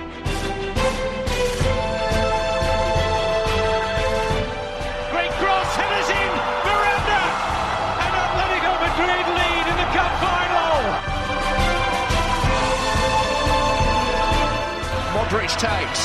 Modric 15.51 15.59
takes. 15.59 16.03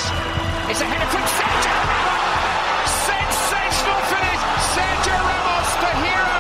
It's 0.70 0.80
a 0.80 0.84
header 0.84 1.08
from 1.12 1.24
Sergio 1.38 1.76
Ramos! 1.90 2.90
Sensational 3.10 4.00
finish! 4.10 4.42
Sergio 4.74 5.16
Ramos, 5.28 5.68
the 5.82 5.90
hero! 6.02 6.36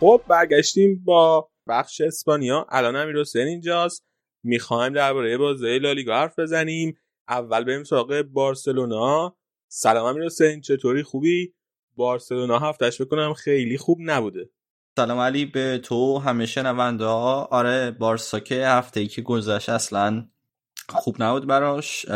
خب 0.00 0.22
برگشتیم 0.28 1.02
با 1.04 1.50
بخش 1.68 2.00
اسپانیا 2.00 2.66
الان 2.68 2.96
امیر 2.96 3.20
حسین 3.20 3.46
اینجاست 3.46 4.06
می‌خوایم 4.44 4.92
درباره 4.92 5.36
بازی 5.38 5.78
لالیگا 5.78 6.14
حرف 6.14 6.38
بزنیم 6.38 6.98
اول 7.28 7.64
بریم 7.64 7.84
سراغ 7.84 8.22
بارسلونا 8.22 9.36
سلام 9.68 10.06
امیر 10.06 10.24
حسین 10.24 10.60
چطوری 10.60 11.02
خوبی 11.02 11.54
بارسلونا 11.98 12.58
هفتش 12.58 13.00
بکنم 13.00 13.34
خیلی 13.34 13.78
خوب 13.78 13.98
نبوده. 14.00 14.50
سلام 14.96 15.18
علی 15.18 15.44
به 15.44 15.80
تو 15.82 16.18
همه 16.18 16.46
شنونده 16.46 17.04
ها 17.04 17.44
آره 17.44 17.90
بارسا 17.90 18.40
که 18.40 18.66
هفته 18.66 19.00
ای 19.00 19.06
که 19.06 19.22
گذشت 19.22 19.68
اصلا 19.68 20.26
خوب 20.88 21.22
نبود 21.22 21.46
براش. 21.46 22.06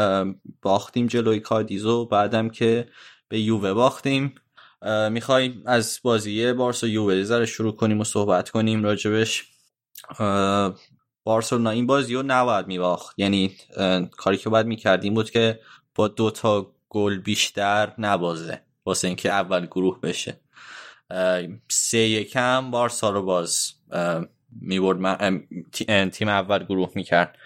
باختیم 0.63 1.07
جلوی 1.07 1.41
کادیزو 1.41 2.07
بعدم 2.07 2.49
که 2.49 2.89
به 3.29 3.41
یووه 3.41 3.73
باختیم. 3.73 4.35
می‌خوایم 5.11 5.63
از 5.67 6.01
بازی 6.03 6.53
بارسا 6.53 6.87
یووه 6.87 7.23
ذره 7.23 7.47
شروع 7.47 7.77
کنیم 7.77 8.01
و 8.01 8.05
صحبت 8.05 8.51
کنیم 8.51 8.85
راجبش؟ 8.85 9.45
بارسلونا 11.25 11.71
این 11.71 11.87
بازی 11.87 12.15
رو 12.15 12.23
نباید 12.27 12.67
میباخت. 12.67 13.19
یعنی 13.19 13.57
کاری 14.17 14.37
که 14.37 14.49
باید 14.51 14.67
می‌کردیم 14.67 15.15
بود 15.15 15.31
که 15.31 15.61
با 15.95 16.09
دو 16.09 16.31
تا 16.31 16.75
گل 16.89 17.19
بیشتر 17.19 17.95
نبازه. 17.99 18.63
واسه 18.87 19.09
اینکه 19.09 19.31
اول 19.31 19.67
گروه 19.67 20.01
بشه. 20.01 20.41
سه 21.69 21.99
یکم 21.99 22.71
بارسا 22.71 23.11
رو 23.11 23.23
باز 23.23 23.73
می‌برد 24.61 25.41
تیم 26.11 26.29
اول 26.29 26.65
گروه 26.65 26.93
می‌کرد. 26.95 27.39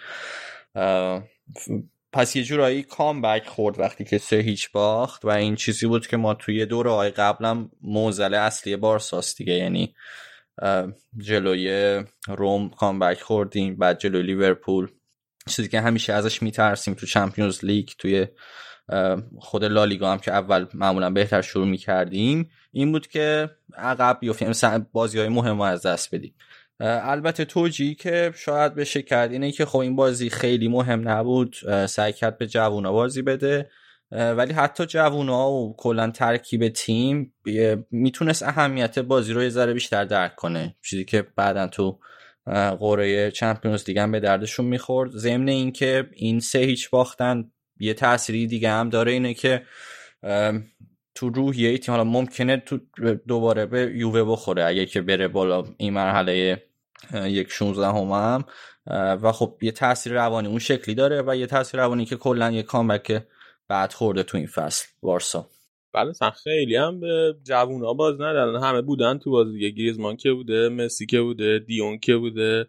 پس 2.13 2.37
یه 2.37 2.45
جورایی 2.45 2.83
کامبک 2.83 3.47
خورد 3.47 3.81
وقتی 3.81 4.05
که 4.05 4.19
سه 4.19 4.37
هیچ 4.37 4.71
باخت 4.73 5.25
و 5.25 5.29
این 5.29 5.57
چیزی 5.57 5.87
بود 5.87 6.07
که 6.07 6.17
ما 6.17 6.35
توی 6.35 6.67
دوره 6.67 6.91
های 6.91 7.11
قبلم 7.11 7.71
موزل 7.83 8.35
اصلی 8.35 8.77
بارساست 8.77 9.39
دیگه. 9.39 9.53
یعنی 9.53 9.95
جلوی 11.19 12.05
روم 12.29 12.71
کامبک 12.71 13.21
خوردیم 13.21 13.77
بعد 13.77 13.99
جلوی 13.99 14.23
لیورپول. 14.23 14.89
چیزی 15.49 15.69
که 15.69 15.81
همیشه 15.81 16.13
ازش 16.13 16.43
میترسیم 16.43 16.95
تو 16.95 17.07
چمپیونز 17.07 17.65
لیگ 17.65 17.89
توی 17.99 18.27
خود 19.39 19.65
لالیگا 19.65 20.13
هم 20.13 20.19
که 20.19 20.33
اول 20.33 20.67
معمولا 20.75 21.11
بهتر 21.11 21.43
شروع 21.43 21.67
می‌کردیم 21.67 22.51
این 22.73 22.93
بود 22.93 23.07
که 23.07 23.51
عقب 23.77 24.19
بیافتیم. 24.21 24.87
بازی 24.93 25.19
های 25.19 25.29
مهم 25.29 25.61
از 25.61 25.87
دست 25.87 26.15
بدیم. 26.15 26.35
البته 26.81 27.45
توجیهی 27.45 27.95
که 27.95 28.33
شاید 28.35 28.75
بشه 28.75 29.03
کرد 29.03 29.33
اینه 29.33 29.53
که 29.53 29.67
خب 29.67 29.79
این 29.79 29.97
بازی 29.97 30.31
خیلی 30.31 30.69
مهم 30.69 31.09
نبود. 31.09 31.57
سعی 31.87 32.13
کرد 32.13 32.39
به 32.39 32.47
جوونا 32.47 32.93
بازی 32.93 33.23
بده. 33.23 33.71
ولی 34.11 34.53
حتی 34.53 34.87
جوونا 34.87 35.51
و 35.51 35.77
کلا 35.79 36.11
ترکیب 36.11 36.69
تیم 36.69 37.35
می‌تونست 37.91 38.43
اهمیت 38.43 38.99
بازی 38.99 39.33
رو 39.33 39.43
یه 39.43 39.49
ذره 39.49 39.73
بیشتر 39.73 40.05
درک 40.05 40.37
کنه. 40.37 40.77
چیزی 40.83 41.05
که 41.05 41.27
بعدا 41.37 41.67
تو 41.67 41.99
قوره 42.79 43.31
چمپیونز 43.31 43.85
دیگه 43.85 44.07
به 44.07 44.21
دردشون 44.21 44.67
می‌خورد. 44.67 45.11
ضمن 45.11 45.49
اینکه 45.49 46.11
این 46.15 46.41
سه 46.41 46.59
هیچ 46.59 46.91
باختن 46.91 47.51
یه 47.81 47.95
تأثیری 47.95 48.47
دیگه 48.47 48.71
هم 48.71 48.89
داره 48.89 49.13
اینه 49.13 49.35
که 49.35 49.63
تو 51.15 51.29
روحیه 51.29 51.79
تیم 51.79 51.95
حالا 51.95 52.05
ممکنه 52.05 52.57
تو 52.57 52.79
دوباره 53.29 53.67
به 53.67 53.93
یووه 53.95 54.25
بخوره 54.25 54.65
اگه 54.65 54.87
که 54.87 55.01
بره 55.01 55.29
بالا 55.29 55.65
این 55.77 55.93
مرحله 55.93 56.63
یک 57.15 57.51
16 57.51 57.87
هم, 57.87 57.95
هم 57.95 58.45
و 59.23 59.33
خب 59.33 59.59
یه 59.63 59.73
تاثیر 59.73 60.13
روانی 60.13 60.49
اون 60.49 60.59
شکلی 60.59 60.95
داره 60.95 61.23
و 61.27 61.37
یه 61.37 61.47
تاثیر 61.47 61.81
روانی 61.81 62.05
که 62.05 62.17
کلا 62.17 62.51
یه 62.51 62.63
کامبک 62.63 63.23
بعد 63.69 63.93
خورده 63.93 64.23
تو 64.23 64.37
این 64.37 64.47
فصل 64.47 64.87
وارسا. 65.03 65.49
بله 65.95 66.13
خیلی 66.45 66.77
هم 66.77 67.01
به 67.01 67.37
جوونا 67.43 67.93
باز 67.93 68.15
ندارن. 68.15 68.63
همه 68.63 68.83
بودن 68.83 69.19
تو 69.19 69.31
بازی. 69.31 69.53
دیگه 69.53 69.71
گریزمان 69.71 70.17
که 70.17 70.33
بوده 70.33 70.69
مسی 70.69 71.07
که 71.07 71.21
بوده 71.21 71.59
دیون 71.59 71.99
که 71.99 72.17
بوده. 72.17 72.69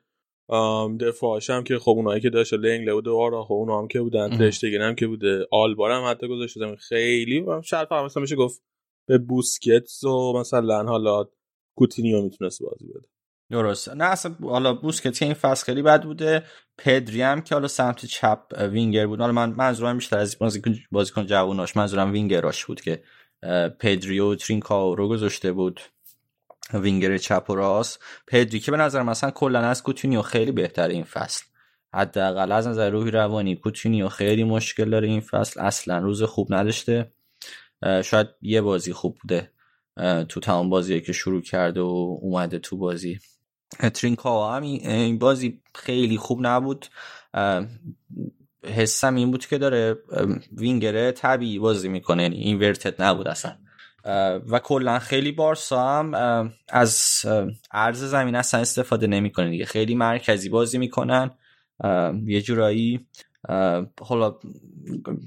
دفاعش 1.00 1.50
هم 1.50 1.64
که 1.64 1.80
خب 1.80 1.92
اونایی 1.92 2.22
که 2.22 2.30
داشت 2.30 2.54
لنگله 2.54 2.94
بوده 2.94 3.10
آرا 3.10 3.44
خب 3.44 3.54
اونا 3.54 3.80
هم 3.80 3.88
که 3.88 4.02
بودن 4.02 4.30
دشتگین 4.30 4.82
هم 4.82 4.96
که 4.96 5.08
بوده. 5.08 5.48
آلبار 5.52 5.92
هم 5.92 6.12
حتی 6.12 6.28
گذاشته 6.28 6.76
خیلی 6.76 7.46
شرط 7.64 7.92
هم 7.92 8.06
مثلا 8.06 8.22
میشه 8.22 8.36
گفت 8.36 8.62
به 9.08 9.18
بوسکتس 9.18 10.04
و 10.04 10.34
مثلا 10.40 10.84
حالا 10.84 11.26
کوتینیو 11.78 12.22
می‌تونست 12.22 12.64
بازی 12.64 12.88
بده. 12.88 13.08
درست 13.52 13.90
نه 13.90 14.04
اصلا 14.04 14.36
حالا 14.42 14.74
بوسکت 14.74 15.22
این 15.22 15.34
فصل 15.34 15.66
خیلی 15.66 15.82
بد 15.82 16.04
بوده. 16.04 16.44
پدری 16.78 17.22
هم 17.22 17.42
که 17.42 17.56
حالا 17.56 17.68
سمت 17.68 18.06
چپ 18.06 18.42
وینگر 18.72 19.08
بود. 19.08 19.20
حالا 19.20 19.32
من 19.32 19.50
منظورم 19.50 19.98
بیشتر 19.98 20.18
از 20.18 20.40
بازیکن 20.40 20.76
بازیکن 20.92 21.26
جووناش 21.26 21.78
منظورم 21.78 22.12
وینگراش 22.12 22.66
بود 22.66 22.82
که 22.82 23.04
پدری 23.80 24.20
و 24.20 24.36
ترینکاو 24.36 24.96
رو 24.96 25.08
گذاشته 25.08 25.52
بود. 25.52 25.82
وینگر 26.74 27.18
چپ 27.18 27.46
و 27.50 27.56
راست. 27.56 28.04
پدری 28.28 28.60
که 28.60 28.72
به 28.72 28.78
نظر 28.78 29.04
مثلا 29.04 29.32
کلا 29.32 29.60
از 29.60 29.84
کوتینیو 29.84 30.22
خیلی 30.22 30.52
بهتر 30.52 30.88
این 30.88 31.04
فصل. 31.04 31.46
حداقل 31.94 32.52
از 32.52 32.68
نظر 32.68 32.90
روحی 32.90 33.12
روانی 33.12 33.56
کوتینیو 33.56 34.10
خیلی 34.10 34.44
مشکل 34.44 34.90
داره 34.90 35.08
این 35.08 35.22
فصل. 35.22 35.60
اصلا 35.60 36.00
روز 36.00 36.24
خوب 36.24 36.54
نداشته. 36.54 37.12
شاید 38.04 38.28
یه 38.42 38.62
بازی 38.62 38.94
خوب 38.94 39.18
بوده. 39.22 39.52
تو 40.30 40.40
تمام 40.40 40.70
بازی 40.70 41.02
که 41.02 41.14
شروع 41.14 41.42
کرده 41.42 41.82
و 41.82 42.18
اومده 42.22 42.60
تو 42.60 42.78
بازی. 42.78 43.20
ترینکاوا 43.94 44.56
هم 44.56 44.62
این 44.62 45.20
بازی 45.20 45.62
خیلی 45.76 46.18
خوب 46.18 46.40
نبود. 46.42 46.86
حسم 48.64 49.16
این 49.16 49.32
بود 49.32 49.46
که 49.46 49.58
داره 49.58 49.98
وینگره 50.58 51.12
طبیعی 51.12 51.60
بازی 51.60 51.90
می‌کنه. 51.90 52.24
یعنی 52.24 52.36
inverted 52.36 53.02
نبود 53.02 53.28
اصلا. 53.28 53.58
و 54.50 54.60
کلا 54.64 55.00
خیلی 55.00 55.32
بارسا 55.32 55.90
هم 55.90 56.14
از 56.70 57.22
عرض 57.72 58.04
زمین 58.04 58.36
اصلا 58.36 58.60
استفاده 58.60 59.08
نمی‌کنه 59.08 59.50
دیگه. 59.50 59.66
خیلی 59.66 59.96
مرکزی 59.96 60.50
بازی 60.50 60.78
می‌کنن. 60.78 61.32
یه 62.26 62.42
جورایی 62.42 63.08
حالا 64.02 64.40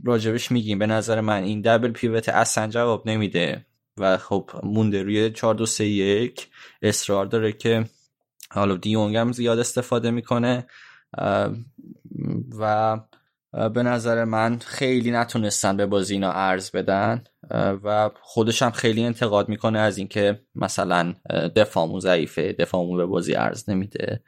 راجبش 0.05 0.53
میگیم. 0.53 0.79
به 0.79 0.87
نظر 0.87 1.21
من 1.21 1.43
این 1.43 1.61
دبل 1.61 1.91
پیوت 1.91 2.29
اصلا 2.29 2.67
جواب 2.67 3.09
نمیده. 3.09 3.67
و 3.97 4.17
خب 4.17 4.51
مونده 4.63 5.03
روی 5.03 5.31
4 5.31 5.55
2 5.55 5.67
3 5.67 5.85
1 5.85 6.49
اصرار 6.83 7.27
داره 7.27 7.53
که 7.53 7.85
حالا 8.51 8.77
دیونگ 8.77 9.17
هم 9.17 9.33
زیاد 9.33 9.59
استفاده 9.59 10.11
می‌کنه. 10.11 10.67
و 12.59 12.97
به 13.53 13.83
نظر 13.83 14.25
من 14.25 14.59
خیلی 14.59 15.11
نتونستن 15.11 15.77
به 15.77 15.87
بازی 15.87 16.15
اینا 16.15 16.33
ارز 16.33 16.71
بدن. 16.71 17.25
و 17.55 18.11
خودش 18.23 18.63
هم 18.63 18.71
خیلی 18.71 19.05
انتقاد 19.05 19.49
می‌کنه 19.49 19.79
از 19.79 19.99
اینکه 19.99 20.41
مثلا 20.55 21.15
دفاعمون 21.57 22.01
ضعیفه 22.01 22.53
دفاعمون 22.53 22.97
به 22.97 23.07
بازی 23.07 23.35
ارز 23.35 23.71
نمیده. 23.71 24.23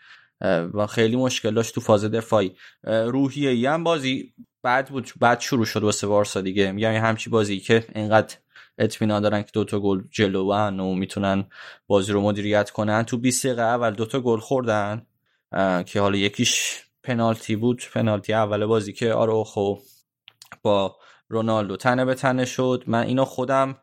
و 0.74 0.86
خیلی 0.86 1.16
مشکل 1.16 1.54
داشت 1.54 1.74
تو 1.74 1.80
فاز 1.80 2.04
دفاعی. 2.04 2.56
روحیه 2.84 3.50
ای 3.50 3.66
هم 3.66 3.84
بازی 3.84 4.34
بعد 4.62 4.88
بود 4.88 5.10
بعد 5.20 5.40
شروع 5.40 5.64
شد 5.64 5.82
واسه 5.82 6.06
بارسا 6.06 6.40
دیگه. 6.40 6.62
یعنی 6.62 6.96
همچی 6.96 7.30
بازی 7.30 7.60
که 7.60 7.84
اینقدر 7.94 8.36
اطمینان 8.78 9.22
دارن 9.22 9.42
که 9.42 9.50
دوتا 9.52 9.80
گل 9.80 10.02
جلو 10.10 10.52
و 10.52 10.70
می‌تونن 10.94 11.44
بازی 11.86 12.12
رو 12.12 12.20
مدیریت 12.20 12.70
کنن. 12.70 13.02
تو 13.02 13.18
20 13.18 13.46
دقیقه 13.46 13.62
اول 13.62 13.90
دوتا 13.90 14.20
گل 14.20 14.38
خوردن 14.38 15.06
که 15.86 16.00
حالا 16.00 16.16
یکیش 16.16 16.82
پنالتی 17.02 17.56
بود. 17.56 17.82
پنالتی 17.94 18.32
اول 18.32 18.66
بازی 18.66 18.92
که 18.92 19.12
آروخو 19.12 19.74
با 20.62 20.96
رونالدو. 21.32 21.76
تنه 21.76 22.04
به 22.04 22.14
تنه 22.14 22.44
شد. 22.44 22.84
من 22.86 23.02
اینو 23.02 23.24
خودم 23.24 23.76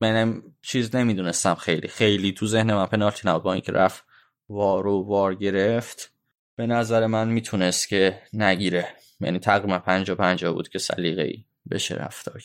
منم 0.00 0.42
چیز 0.62 0.96
نمی‌دونستم 0.96 1.54
خیلی. 1.54 1.88
خیلی 1.88 2.32
تو 2.32 2.46
ذهن 2.46 2.74
من 2.74 2.86
پنالتی 2.86 3.28
نبود 3.28 3.42
با 3.42 3.52
اینکه 3.52 3.72
رفت 3.72 4.04
وارو 4.48 5.02
وار 5.06 5.34
گرفت. 5.34 6.12
به 6.56 6.66
نظر 6.66 7.06
من 7.06 7.28
می‌تونست 7.28 7.88
که 7.88 8.22
نگیره. 8.32 8.88
یعنی 9.20 9.38
تقریبا 9.38 9.78
پنجا 9.78 10.14
پنجا 10.14 10.52
بود 10.52 10.68
که 10.68 10.78
سلیقه 10.78 11.22
ای 11.22 11.44
بشه 11.70 11.94
رفتار 11.94 12.42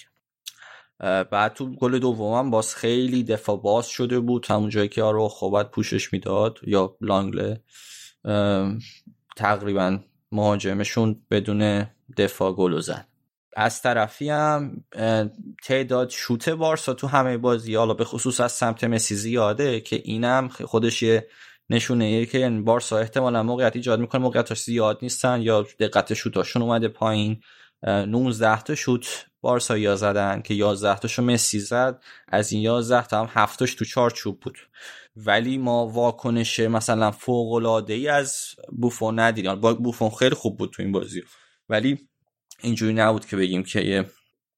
بعد 1.32 1.54
تو 1.54 1.76
گل 1.76 2.00
دومم 2.00 2.52
باز 2.52 2.76
خیلی 2.76 3.24
دفاع 3.24 3.62
باز 3.62 3.88
شده 3.88 4.20
بود. 4.20 4.46
همون 4.50 4.70
جایی 4.70 4.90
که 4.90 5.04
آرو 5.04 5.28
خوبت 5.28 5.72
پوشش 5.72 6.14
می‌داد 6.14 6.60
یا 6.64 6.98
لانگله. 7.02 7.62
تقریبا 9.36 10.00
مهاجمشون 10.32 11.22
بدون 11.32 11.88
دفاع 12.18 12.52
گل 12.52 12.80
زد. 12.80 13.08
از 13.56 13.82
طرفی 13.82 14.30
هم 14.30 14.84
تعداد 15.64 16.10
شوت 16.10 16.50
بارسا 16.50 16.94
تو 16.94 17.08
همه 17.08 17.38
بازی 17.38 17.76
حالا 17.76 17.94
به 17.94 18.06
خصوص 18.06 18.40
از 18.40 18.52
سمت 18.52 18.84
مسی 18.84 19.16
زیاده 19.16 19.82
که 19.82 20.02
اینم 20.04 20.48
خودش 20.48 21.04
یه 21.04 21.28
نشونه 21.70 22.06
ایه 22.06 22.26
که 22.26 22.38
یعنی 22.40 22.62
بارسا 22.62 22.98
احتمالا 22.98 23.44
موقعیت 23.44 23.76
ایجاد 23.76 24.00
می‌کنه 24.00 24.22
موقعیتاش 24.22 24.62
زیاد 24.62 25.00
نیستن 25.02 25.42
یا 25.42 25.66
دقت 25.80 26.14
شوتاشون 26.14 26.62
اومده 26.62 26.88
پایین. 26.88 27.42
19 27.84 28.62
تا 28.62 28.76
شوت 28.76 29.26
بارسا 29.42 29.96
زدن 29.96 30.42
که 30.42 30.54
11 30.54 31.00
تاشو 31.00 31.22
مسی 31.22 31.60
زد. 31.60 32.04
از 32.28 32.52
این 32.52 32.62
11 32.62 33.08
تا 33.08 33.20
هم 33.20 33.30
هفتاش 33.34 33.76
تو 33.76 33.86
چارچوب 33.86 34.40
بود. 34.40 34.58
ولی 35.16 35.58
ما 35.58 35.88
واکنش 35.88 36.60
مثلا 36.60 37.12
فوق 37.12 37.54
العاده 37.54 37.94
ای 37.94 38.08
از 38.08 38.46
بوفون 38.82 39.20
ندیدیم. 39.20 39.56
بوفون 39.56 40.10
خیلی 40.10 40.36
خوب 40.36 40.58
بود 40.58 40.72
تو 40.74 40.82
این 40.82 40.92
بازی. 40.92 41.24
ولی 41.70 42.08
اینجوری 42.62 42.94
نبود 42.94 43.26
که 43.26 43.38
بگیم 43.38 43.64
که 43.64 43.82
یه 43.82 44.06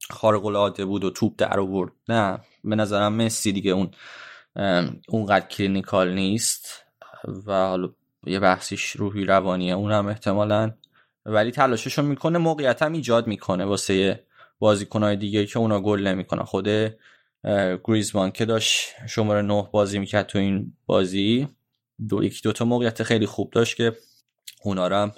خارق 0.09 0.45
العاده 0.45 0.85
بود 0.85 1.03
و 1.03 1.09
توپ 1.09 1.33
در 1.37 1.59
آورد. 1.59 1.91
نه 2.09 2.39
به 2.63 2.75
نظرم 2.75 3.13
مسی 3.13 3.51
دیگه 3.51 3.71
اون 3.71 3.91
اونقدر 5.07 5.47
clinical 5.47 6.13
نیست 6.13 6.83
و 7.45 7.51
حالا 7.51 7.89
یه 8.25 8.39
بحثیش 8.39 8.91
روحی 8.91 9.25
روانیه 9.25 9.73
اونم 9.73 10.07
احتمالا. 10.07 10.73
ولی 11.25 11.51
تلاششو 11.51 12.01
می‌کنه 12.01 12.37
موقعیت 12.37 12.81
هم 12.81 12.93
ایجاد 12.93 13.27
می‌کنه 13.27 13.65
واسه 13.65 14.23
بازیکنهای 14.59 15.15
دیگه 15.15 15.45
که 15.45 15.59
اونا 15.59 15.79
گل 15.79 16.07
نمی‌کنن. 16.07 16.43
خود 16.43 16.69
گریزمان 17.83 18.31
که 18.31 18.45
داشت 18.45 18.89
شماره 19.09 19.41
نه 19.41 19.69
بازی 19.71 19.99
می‌کرد 19.99 20.25
تو 20.25 20.39
این 20.39 20.73
بازی 20.85 21.47
دو 22.09 22.23
یکی 22.23 22.41
دوتا 22.43 22.65
موقعیت 22.65 23.03
خیلی 23.03 23.25
خوب 23.25 23.51
داشت 23.51 23.75
که 23.75 23.95
اونا 24.63 24.87
رو 24.87 24.95
هم 24.95 25.11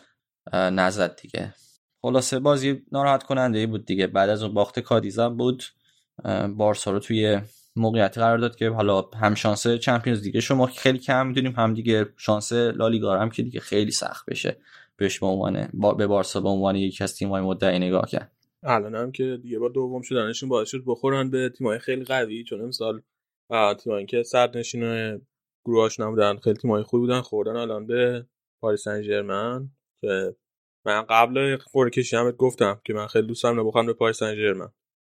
نزد 0.53 1.15
دیگه. 1.21 1.53
خلاصه 2.01 2.39
بازی 2.39 2.81
ناراحت 2.91 3.23
کننده 3.23 3.59
ای 3.59 3.65
بود 3.65 3.85
دیگه. 3.85 4.07
بعد 4.07 4.29
از 4.29 4.43
اون 4.43 4.53
باخت 4.53 4.79
کادیزا 4.79 5.29
بود. 5.29 5.63
بارسا 6.57 6.91
رو 6.91 6.99
توی 6.99 7.39
موقعیت 7.75 8.17
قرار 8.17 8.37
داد 8.37 8.55
که 8.55 8.69
حالا 8.69 9.01
هم 9.01 9.35
شانس 9.35 9.67
چمپیونز 9.67 10.21
دیگه 10.21 10.39
شما 10.39 10.65
خیلی 10.65 10.97
کم 10.97 11.27
می‌دونیم 11.27 11.51
هم 11.51 11.73
دیگه 11.73 12.05
شانس 12.17 12.53
لالیگا 12.53 13.19
هم 13.19 13.29
که 13.29 13.43
دیگه 13.43 13.59
خیلی 13.59 13.91
سخت 13.91 14.29
بشه. 14.29 14.57
بهش 14.97 15.19
به 15.19 15.25
عنوان 15.25 15.69
به 15.97 16.07
بارسا 16.07 16.41
به 16.41 16.49
عنوان 16.49 16.75
یکی 16.75 17.03
از 17.03 17.15
تیم‌های 17.15 17.41
مدعی 17.41 17.79
نگاه 17.79 18.07
کرد. 18.07 18.31
الان 18.63 18.95
هم 18.95 19.11
که 19.11 19.39
دیگه 19.41 19.59
با 19.59 19.69
دوم 19.69 20.01
شدنشون 20.01 20.49
باعث 20.49 20.69
شد 20.69 20.83
بخورن 20.87 21.29
به 21.29 21.49
تیمای 21.49 21.79
خیلی 21.79 22.03
قوی 22.03 22.43
چون 22.43 22.61
امسال 22.61 23.01
تیمایی 23.83 24.05
که 24.05 24.23
صد 24.23 24.57
نشین 24.57 25.21
گروهاش 25.65 25.99
نبودن 25.99 26.37
خیلی 26.37 26.57
تیمای 26.57 26.83
خوبی 26.83 27.01
بودن 27.01 27.21
خوردن 27.21 27.55
الان 27.55 27.87
به 27.87 28.25
پاریس 28.61 28.83
سن 28.83 29.01
ژرمن 29.01 29.69
که 30.01 30.35
من 30.85 31.01
قبل 31.01 31.57
قرعه 31.73 31.89
کشی 31.89 32.15
هم 32.15 32.31
گفتم 32.31 32.81
که 32.85 32.93
من 32.93 33.07
خیلی 33.07 33.27
دوست 33.27 33.43
دارم 33.43 33.67
بخورم 33.67 33.85
به 33.85 33.93
پاریس 33.93 34.17
سن 34.17 34.35
ژرمن 34.35 34.69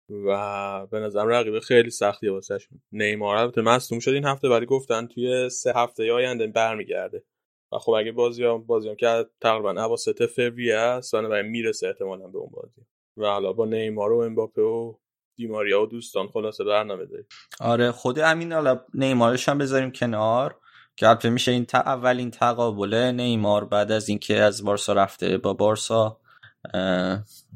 و 0.10 0.88
به 0.88 1.00
نظرم 1.00 1.28
رقیب 1.28 1.60
خیلی 1.60 1.90
سختیه 1.90 2.32
واسهشون. 2.32 2.82
نیمار 2.92 3.36
البته 3.36 3.62
مصدوم 3.62 4.00
شد 4.00 4.12
این 4.12 4.26
هفته 4.26 4.50
ولی 4.50 4.66
گفتن 4.66 5.08
توی 5.08 5.50
سه 5.50 5.74
هفته 5.76 6.14
آینده 6.14 6.48
برمیگرده. 6.48 7.24
و 7.72 7.78
خب 7.78 7.92
اگه 7.92 8.12
بازی 8.12 8.44
هم 8.44 8.66
بازی 8.66 8.90
هم 8.90 8.96
که 8.96 9.26
تقریبا 9.42 9.72
اواسط 9.72 10.24
فوریه 10.24 10.76
است 10.76 11.14
و 11.14 11.44
می‌رسه 11.44 11.88
احتمالا 11.88 12.28
به 12.28 12.38
اون 12.38 12.52
بازی. 12.54 12.82
و 13.18 13.26
حالا 13.26 13.54
با 13.54 13.66
نیمار 13.66 14.12
و 14.12 14.20
امباپه 14.20 14.62
و 14.62 14.94
دیماریا 15.38 15.82
و 15.82 15.86
دوستان 15.86 16.28
خلاصه 16.28 16.64
برنامه 16.64 17.06
داریم. 17.06 17.28
آره 17.60 17.92
خود 17.92 18.18
همین 18.18 18.54
حالا 18.54 18.86
نیمارش 18.94 19.50
هم 19.50 19.58
بذاریم 19.58 19.92
کنار. 19.92 20.60
که 21.00 21.30
میشه 21.30 21.52
این 21.52 21.66
تا 21.66 21.78
اولین 21.78 22.32
تقابل 22.32 22.94
نیمار 22.96 23.66
بعد 23.66 23.92
از 23.92 24.10
اینکه 24.10 24.42
از 24.42 24.64
بارسا 24.64 24.94
رفته 24.94 25.38
با 25.38 25.54
بارسا 25.54 26.20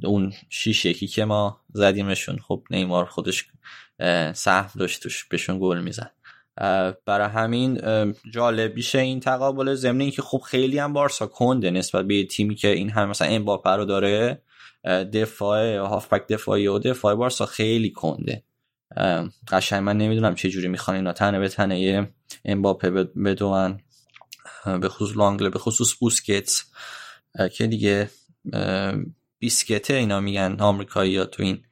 اون 0.03 0.33
شیش 0.49 0.85
یکی 0.85 1.07
که 1.07 1.25
ما 1.25 1.61
زدیمشون 1.73 2.37
خب 2.47 2.63
نیمار 2.71 3.05
خودش 3.05 3.45
سهم 4.33 4.69
داشت 4.79 5.03
توش 5.03 5.25
بهشون 5.25 5.59
گل 5.59 5.81
می‌زد. 5.81 6.11
برای 7.05 7.29
همین 7.29 7.81
جالب 8.33 8.75
میشه 8.75 8.99
این 8.99 9.19
تقابل 9.19 9.75
ضمن 9.75 10.09
که 10.09 10.21
خب 10.21 10.37
خیلی 10.37 10.79
هم 10.79 10.93
بارسا 10.93 11.27
کنده 11.27 11.71
نسبت 11.71 12.05
به 12.05 12.25
تیمی 12.25 12.55
که 12.55 12.67
این 12.67 12.89
هم 12.89 13.09
مثلا 13.09 13.27
امباپه 13.27 13.69
رو 13.69 13.85
داره. 13.85 14.41
دفاع 15.13 15.77
هافبک 15.77 16.27
دفاعی 16.27 16.67
و 16.67 16.79
دفاع 16.79 17.15
بارسا 17.15 17.45
خیلی 17.45 17.89
کنده. 17.89 18.43
قشنگ 19.47 19.83
من 19.83 19.97
نمی‌دونم 19.97 20.35
چه 20.35 20.49
جوری 20.49 20.67
می‌خوان 20.67 20.97
اینا 20.97 21.13
تنه 21.13 21.39
به 21.39 21.49
تنه. 21.49 22.09
امباپه 22.45 22.89
بدون 23.25 23.79
به 24.81 24.89
خصوص 24.89 25.17
لانگله 25.17 25.49
به 25.49 25.59
خصوص 25.59 25.93
بوسکتس 25.99 26.63
که 27.53 27.67
دیگه 27.67 28.09
بیسکته 29.39 29.93
اینا 29.93 30.19
میگن 30.19 30.55
آمریکایی 30.59 31.17
ها 31.17 31.25
تو 31.25 31.43
این 31.43 31.63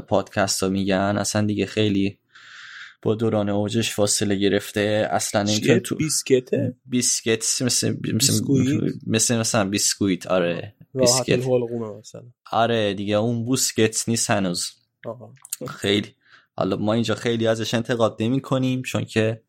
پادکست 0.00 0.62
ها 0.62 0.68
میگن. 0.68 1.16
اصلا 1.18 1.46
دیگه 1.46 1.66
خیلی 1.66 2.18
با 3.02 3.14
دوران 3.14 3.48
اوجش 3.48 3.94
فاصله 3.94 4.34
گرفته. 4.34 5.08
اصلا 5.10 5.42
اینکه 5.42 5.80
تو 5.80 5.96
بیسکته 5.96 6.74
بیسکت 6.86 7.62
مثل 7.62 7.96
مثل 9.06 9.36
مثلا 9.36 9.64
بیسکویت 9.68 10.26
آره 10.26 10.74
بیسکت. 10.94 11.46
مثلا. 11.98 12.22
آره 12.52 12.94
دیگه 12.94 13.14
اون 13.14 13.44
بوسکت 13.44 14.08
نیست 14.08 14.30
هنوز. 14.30 14.66
خیلی. 15.68 16.14
حالا 16.60 16.76
ما 16.76 16.92
اینجا 16.92 17.14
خیلی 17.14 17.46
ازش 17.46 17.74
انتقاد 17.74 18.16
نمی 18.20 18.40
کنیم 18.40 18.82
چون 18.82 19.04
که 19.04 19.42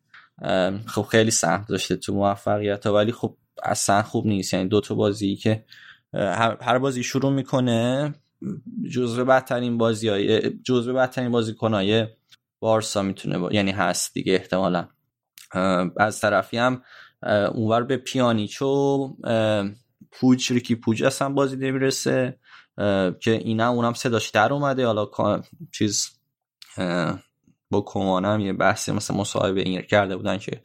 خب 0.86 1.02
خیلی 1.02 1.32
سخت 1.32 1.68
داشته 1.68 1.96
تو 1.96 2.14
موفقیت 2.14 2.86
ها 2.86 2.94
ولی 2.94 3.12
خب 3.12 3.38
اصلا 3.64 4.02
خوب 4.02 4.28
نیست. 4.28 4.54
یعنی 4.54 4.70
دو 4.70 4.82
تا 4.82 4.96
بازی 4.96 5.36
که 5.36 5.66
هر 6.62 6.78
بازی 6.78 7.04
شروع 7.04 7.32
می‌کنه 7.32 8.14
جزو 8.92 9.26
بدترین 9.26 9.78
بازی 9.78 10.08
های 10.08 10.50
جزو 10.50 10.94
بدترین 10.94 11.32
بازی 11.32 11.54
کنای 11.54 12.08
بارسا 12.60 13.02
می‌تونه 13.02 13.38
با... 13.38 13.52
یعنی 13.52 13.72
هست 13.72 14.14
دیگه 14.14 14.34
احتمالا. 14.34 14.88
از 15.98 16.22
طرفی 16.22 16.58
هم 16.58 16.82
اونور 17.54 17.84
به 17.84 17.98
پیانیچو 17.98 19.08
پوج 20.12 20.52
ریکی 20.52 20.76
پوج 20.76 21.04
اصلا 21.04 21.30
بازی 21.30 21.56
نمی‌رسه 21.56 22.40
که 23.20 23.32
اینا 23.32 23.70
اونم 23.70 23.94
صداش 23.94 24.30
در 24.30 24.54
اومده. 24.54 24.86
حالا 24.86 25.08
چیز 25.72 26.10
با 27.70 27.82
کمانم 27.82 28.40
یه 28.40 28.54
بحثی 28.54 28.92
مثل 28.92 29.14
مصاحبه 29.14 29.62
این 29.62 29.82
کرده 29.82 30.18
بودن 30.18 30.38
که 30.38 30.62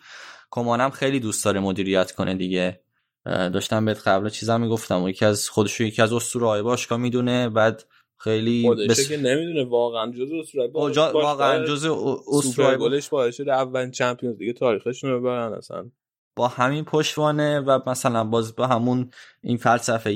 کمانم 0.50 0.90
خیلی 0.90 1.20
دوست 1.20 1.44
داره 1.44 1.60
مدیریت 1.60 2.12
کنه 2.12 2.34
دیگه. 2.34 2.80
داشتم 3.24 3.84
بهت 3.84 4.08
قبل 4.08 4.28
چیزا 4.28 4.58
می‌گفتم 4.58 5.08
یکی 5.08 5.24
از 5.24 5.48
خودشو 5.48 5.84
یکی 5.84 6.02
از 6.02 6.12
اسطوره 6.12 6.62
باشگاه 6.62 6.98
می‌دونه 6.98 7.48
بعد 7.48 7.84
خیلی 8.16 8.70
بس... 8.88 9.08
که 9.08 9.16
نمی‌دونه 9.16 9.64
واقعا 9.64 10.10
جز 10.10 10.28
اسطوره 10.42 10.70
واقعا 11.12 11.64
جز 11.64 11.88
اسطوره 12.32 12.76
گلش 12.76 13.08
باعث 13.08 13.36
شده 13.36 13.52
اولین 13.52 13.90
چمپیونز 13.90 14.38
دیگه 14.38 14.52
تاریخشون 14.52 15.10
رو 15.10 15.20
ببرن 15.20 15.52
اصلا. 15.52 15.90
با 16.36 16.48
همین 16.48 16.84
پشتوانه 16.84 17.60
و 17.60 17.80
مثلا 17.86 18.24
باز 18.24 18.56
با 18.56 18.66
همون 18.66 19.10
این 19.42 19.56
فلسفه 19.56 20.10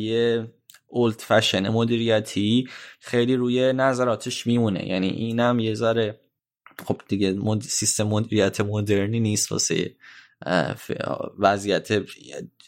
اولد 0.90 1.20
فشن 1.20 1.68
مدیریتی 1.68 2.68
خیلی 3.00 3.36
روی 3.36 3.72
نظراتش 3.72 4.46
میمونه. 4.46 4.88
یعنی 4.88 5.08
اینم 5.08 5.58
یه 5.58 5.74
ذره 5.74 6.20
خب 6.84 7.00
دیگه 7.08 7.32
مد... 7.32 7.62
سیستم 7.62 8.04
مدیریت 8.04 8.60
مدرنی 8.60 9.20
نیست 9.20 9.52
واسه 9.52 9.96
وضعیت 11.38 11.88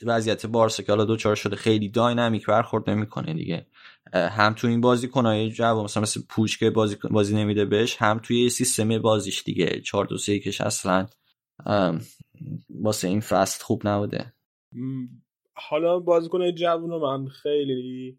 وضعیت 0.02 0.46
بارسا 0.46 0.82
که 0.82 0.92
حالا 0.92 1.04
دوچار 1.04 1.36
شده 1.36 1.56
خیلی 1.56 1.88
داینامیک 1.88 2.46
برخورد 2.46 2.90
نمی‌کنه 2.90 3.34
دیگه. 3.34 3.66
هم 4.14 4.54
تو 4.54 4.66
این 4.66 4.80
بازی 4.80 5.08
کنای 5.08 5.50
جواب 5.50 5.84
مثلا 5.84 6.02
مثل 6.02 6.20
پوچ 6.28 6.58
که 6.58 6.70
بازی 6.70 6.96
بازی 7.10 7.36
نمیده 7.36 7.64
بهش 7.64 7.96
هم 7.98 8.20
توی 8.22 8.50
سیستم 8.50 8.98
بازیش 8.98 9.42
دیگه. 9.42 9.80
4 9.80 10.06
2 10.06 10.18
3 10.18 10.38
کش 10.38 10.60
اصلا 10.60 11.06
واسه 12.70 13.08
این 13.08 13.20
فصل 13.20 13.64
خوب 13.64 13.88
نبوده. 13.88 14.32
حالا 15.54 15.98
بازیکن 15.98 16.54
جوون 16.54 16.90
من 16.90 17.28
خیلی 17.28 18.18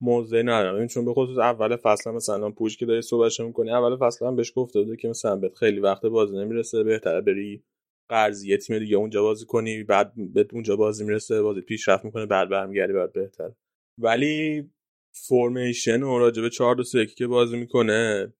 موضع 0.00 0.42
ندارم. 0.42 0.76
این 0.76 0.86
چون 0.86 1.04
به 1.04 1.14
خصوص 1.14 1.38
اول 1.38 1.76
فصل 1.76 2.10
مثلا 2.10 2.50
پوش 2.50 2.76
که 2.76 2.86
داری 2.86 3.02
صحبتش 3.02 3.40
می‌کنی 3.40 3.70
اول 3.70 3.96
فصل 3.96 4.26
هم 4.26 4.36
بهش 4.36 4.52
گفته 4.56 4.80
بوده 4.82 4.96
که 4.96 5.08
مثلا 5.08 5.36
بهت 5.36 5.54
خیلی 5.54 5.80
وقت 5.80 6.06
بازی 6.06 6.36
نمی‌رسه 6.38 6.82
بهتره 6.82 7.20
بری 7.20 7.64
قرضی 8.08 8.56
تیم 8.56 8.78
دیگه 8.78 8.96
اونجا 8.96 9.22
بازی 9.22 9.46
کنی 9.46 9.82
بعد 9.84 10.12
به 10.34 10.46
اونجا 10.52 10.76
بازی 10.76 11.04
می‌رسه 11.04 11.42
بازی 11.42 11.60
پیشرفت 11.60 12.04
می‌کنه 12.04 12.26
بعد 12.26 12.48
برمیگردی 12.48 12.92
بعد 12.92 13.12
بهتر. 13.12 13.50
ولی 13.98 14.70
فرمیشن 15.12 16.02
و 16.02 16.18
راجبه 16.18 16.50
4 16.50 16.74
2 16.74 16.82
3 16.82 17.06
که 17.06 17.26
بازی 17.26 17.56
می‌کنه 17.58 18.32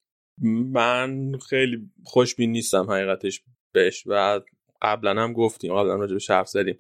من 0.72 1.32
خیلی 1.48 1.90
خوشبین 2.04 2.52
نیستم 2.52 2.90
حقیقتش 2.90 3.42
بهش. 3.72 4.04
و 4.06 4.40
قبلا 4.82 5.22
هم 5.22 5.32
گفتیم 5.32 5.74
قبلا 5.74 5.94
راجبه 5.96 6.18
حرف 6.28 6.48
زدیم. 6.48 6.78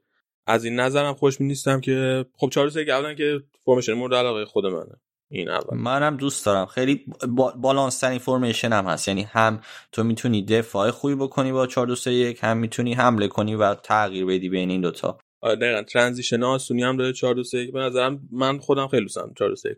از 0.48 0.64
این 0.64 0.80
نظرم 0.80 1.14
خوشبین 1.14 1.46
نیستم 1.46 1.80
که 1.80 2.26
خب 2.36 2.48
4 2.52 2.70
3 2.70 2.80
اولا 2.80 3.14
که 3.14 3.42
فرمیشن 3.64 3.92
مورد 3.92 4.14
علاقه 4.14 4.44
خود 4.44 4.66
منه. 4.66 5.00
این 5.30 5.48
اول. 5.48 5.76
منم 5.78 6.16
دوست 6.16 6.46
دارم. 6.46 6.66
خیلی 6.66 7.06
با... 7.28 7.52
بالانس 7.56 8.00
ترین 8.00 8.18
فرمیشن 8.18 8.72
هم 8.72 8.86
هست. 8.86 9.08
یعنی 9.08 9.22
هم 9.22 9.60
تو 9.92 10.04
می‌تونی 10.04 10.44
دفاع 10.44 10.90
خوبی 10.90 11.14
بکنی 11.14 11.52
با 11.52 11.66
4 11.66 11.86
2 11.86 11.94
3 11.94 12.12
1 12.12 12.44
هم 12.44 12.56
می‌تونی 12.56 12.94
حمله 12.94 13.28
کنی 13.28 13.54
و 13.54 13.74
تغییر 13.74 14.26
بدی 14.26 14.48
بین 14.48 14.70
این 14.70 14.80
دوتا 14.80 15.18
آره 15.40 15.56
دقیقا. 15.56 15.82
ترانزیشن 15.82 16.42
آسونی 16.42 16.82
هم 16.82 16.96
داره 16.96 17.12
4 17.12 17.34
2 17.34 17.44
3 17.44 17.58
1 17.58 17.72
به 17.72 17.80
نظرم 17.80 18.28
من 18.32 18.58
خودم 18.58 18.88
خیلی 18.88 19.02
دوست 19.02 19.16
دارم 19.16 19.34
4 19.38 19.48
2 19.48 19.56
3 19.56 19.68
1 19.68 19.76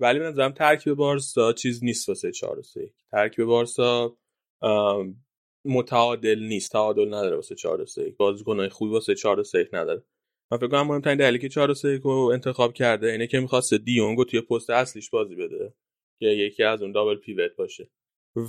ولی 0.00 0.18
به 0.18 0.24
نظرم 0.24 0.52
ترکیب 0.52 0.94
بارسا 0.94 1.52
چیز 1.52 1.84
نیست 1.84 2.08
واسه 2.08 2.32
4 2.32 2.56
2 2.56 2.62
3 2.62 2.80
1 2.80 2.92
ترکیب 3.10 3.44
بارسا 3.44 4.16
متعادل 5.64 6.38
نیست. 6.38 6.72
تعادل 6.72 7.08
نداره 7.08 7.36
واسه 7.36 7.54
4 7.54 7.84
3 7.84 8.02
1 8.02 8.16
بازیکنای 8.16 8.68
خوبی 8.68 8.92
واسه 8.92 9.14
4 9.14 9.42
3 9.42 9.58
1 9.58 9.68
نداره. 9.72 10.02
من 10.52 10.58
فکر 10.58 10.68
کنم 10.68 10.86
مهمترین 10.86 11.16
دلیلی 11.16 11.38
که 11.38 11.48
4 11.48 11.74
3 11.74 12.00
رو 12.04 12.30
انتخاب 12.32 12.72
کرده 12.72 13.12
اینه 13.12 13.26
که 13.26 13.40
می‌خواست 13.40 13.74
دیونگو 13.74 14.24
توی 14.24 14.40
پست 14.40 14.70
اصلیش 14.70 15.10
بازی 15.10 15.34
بده 15.34 15.74
که 16.20 16.26
یکی 16.26 16.62
از 16.62 16.82
اون 16.82 16.92
دابل 16.92 17.16
پیوت 17.16 17.56
باشه. 17.56 17.90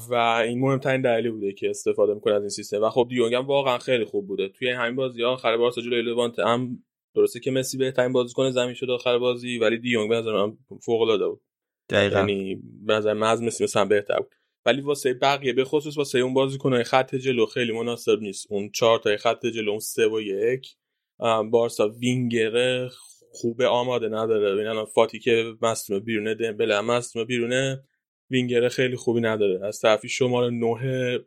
و 0.09 0.13
این 0.13 0.59
مهمترین 0.59 1.01
دلیلی 1.01 1.29
بوده 1.29 1.53
که 1.53 1.69
استفاده 1.69 2.13
می‌کنه 2.13 2.33
از 2.33 2.41
این 2.41 2.49
سیستم. 2.49 2.83
و 2.83 2.89
خب 2.89 3.07
دیونگ 3.09 3.35
هم 3.35 3.45
واقعا 3.45 3.77
خیلی 3.77 4.05
خوب 4.05 4.27
بوده. 4.27 4.49
توی 4.49 4.69
همین 4.69 4.95
بازی 4.95 5.21
ها 5.21 5.29
آخر 5.29 5.57
بارسا 5.57 5.81
جلوی 5.81 6.01
لوانت 6.01 6.39
هم 6.39 6.83
درسته 7.15 7.39
که 7.39 7.51
مسی 7.51 7.77
بهترین 7.77 8.13
بازیکن 8.13 8.51
زمین 8.51 8.73
شد 8.73 8.89
آخر 8.89 9.17
بازی 9.17 9.57
ولی 9.57 9.77
دیونگ 9.77 10.09
به 10.09 10.15
نظر 10.15 10.33
من 10.33 10.57
فوق 10.81 11.01
العاده 11.01 11.27
بود. 11.27 11.41
دقیقاً. 11.89 12.19
یعنی 12.19 12.61
به 12.85 12.93
نظر 12.93 13.13
من 13.13 13.27
از 13.27 13.41
مسی 13.41 13.63
مثلا 13.63 13.85
بهتر 13.85 14.19
بود. 14.19 14.35
ولی 14.65 14.81
واسه 14.81 15.13
بقیه 15.13 15.53
به 15.53 15.65
خصوص 15.65 15.97
واسه 15.97 16.19
اون 16.19 16.33
بازیکنای 16.33 16.83
خط 16.83 17.15
جلو 17.15 17.45
خیلی 17.45 17.71
مناسب 17.71 18.19
نیست. 18.21 18.47
اون 18.49 18.71
چهار 18.71 18.99
تا 18.99 19.17
خط 19.17 19.45
جلو 19.45 19.69
اون 19.69 19.79
سه 19.79 20.07
و 20.07 20.21
یک 20.21 20.75
بارسا 21.51 21.89
وینگر 21.89 22.87
خوب 23.31 23.61
آماده 23.61 24.07
نداره. 24.07 24.55
ببین 24.55 24.67
الان 24.67 24.85
فاتی 24.85 25.19
که 25.19 25.53
مصدوم 25.61 25.99
بیرونه 25.99 26.35
دمبله 26.35 26.77
هم 26.77 26.85
مصدوم 26.85 27.23
بیرونه 27.23 27.83
وینگر 28.29 28.69
خیلی 28.69 28.95
خوبی 28.95 29.21
نداره. 29.21 29.67
از 29.67 29.79
طرفی 29.79 30.09
شماره 30.09 30.49
نه 30.49 31.19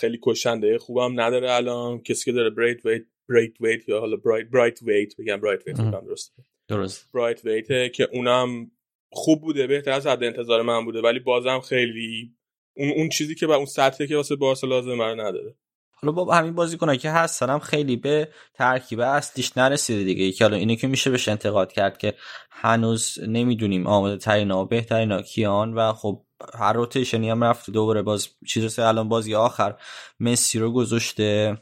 خیلی 0.00 0.18
کشنده 0.22 0.78
خوبم 0.78 1.20
نداره 1.20 1.52
الان. 1.52 2.02
کسی 2.02 2.24
که 2.24 2.32
داره 2.32 2.50
برایت 2.50 2.86
ویت 2.86 3.02
برایت 3.28 3.60
ویت 3.60 3.88
یا 3.88 4.00
حالا 4.00 4.16
برایت 4.16 4.46
برایت 4.46 4.82
ویت 4.82 5.16
بگم 5.16 5.40
برایت 5.40 5.66
ویت 5.66 5.76
درست 5.76 6.34
درست. 6.68 7.12
برایت 7.14 7.44
ویت 7.44 7.92
که 7.92 8.08
اونم 8.12 8.70
خوب 9.12 9.40
بوده 9.40 9.66
بهتر 9.66 9.90
از 9.90 10.06
حد 10.06 10.24
انتظار 10.24 10.62
من 10.62 10.84
بوده 10.84 11.00
ولی 11.00 11.18
بازم 11.18 11.60
خیلی 11.60 12.34
اون 12.76 12.92
اون 12.96 13.08
چیزی 13.08 13.34
که 13.34 13.46
با 13.46 13.54
اون 13.54 13.66
سطحی 13.66 14.06
که 14.06 14.16
واسه 14.16 14.36
بارسا 14.36 14.66
لازمه 14.66 15.04
رو 15.04 15.20
نداره. 15.20 15.54
حالا 15.92 16.12
با 16.12 16.34
همین 16.34 16.54
بازیکنایی 16.54 16.98
که 16.98 17.10
هستن 17.10 17.50
هم 17.50 17.58
خیلی 17.58 17.96
به 17.96 18.28
ترکیب 18.54 19.00
اصلیش 19.00 19.56
نرسیده 19.56 20.04
دیگه. 20.04 20.24
یکی 20.24 20.44
حالا 20.44 20.56
اینه 20.56 20.76
که 20.76 20.86
میشه 20.86 21.10
بهش 21.10 21.28
انتقاد 21.28 21.72
کرد 21.72 21.98
که 21.98 22.14
هنوز 22.50 23.18
نمی‌دونیم 23.26 23.86
آماده 23.86 24.16
ترین 24.16 24.64
بهترین 24.64 25.12
ها 25.12 25.22
کیان 25.22 25.74
و 25.74 25.92
خب 25.92 26.22
هر 26.54 26.72
روتیشنی 26.72 27.30
هم 27.30 27.44
رفته 27.44 27.72
دوباره 27.72 28.02
باز 28.02 28.28
چیز 28.48 28.78
الان 28.78 29.08
بازی 29.08 29.34
آخر 29.34 29.74
مسی 30.20 30.58
رو 30.58 30.72
گذاشته. 30.72 31.58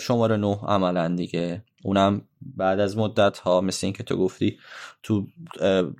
شماره 0.00 0.36
نه 0.36 0.58
عملا 0.66 1.14
دیگه. 1.16 1.64
اونم 1.84 2.28
بعد 2.40 2.80
از 2.80 2.98
مدت 2.98 3.38
ها 3.38 3.60
مثل 3.60 3.86
اینکه 3.86 4.02
تو 4.02 4.16
گفتی 4.16 4.58
تو 5.02 5.26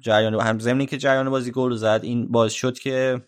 جریان 0.01 0.41
هم 0.41 0.59
زمینی 0.59 0.87
که 0.87 0.99
جریان 0.99 1.31
بازی 1.31 1.51
گل 1.51 1.75
زد 1.75 2.01
این 2.03 2.29
باز 2.29 2.53
شد 2.53 2.79
که 2.79 3.23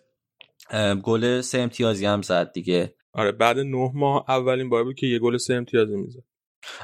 گل 1.03 1.41
سه 1.41 1.59
امتیازی 1.59 2.07
هم 2.07 2.23
زد 2.23 2.53
دیگه. 2.53 2.95
آره 3.13 3.33
بعد 3.33 3.59
نه 3.59 3.91
ماه 3.95 4.25
اولین 4.29 4.69
بار 4.69 4.85
بود 4.85 4.95
که 4.95 5.07
یه 5.07 5.19
گل 5.19 5.37
سه 5.37 5.55
امتیازی 5.55 5.97
می‌زد. 5.97 6.23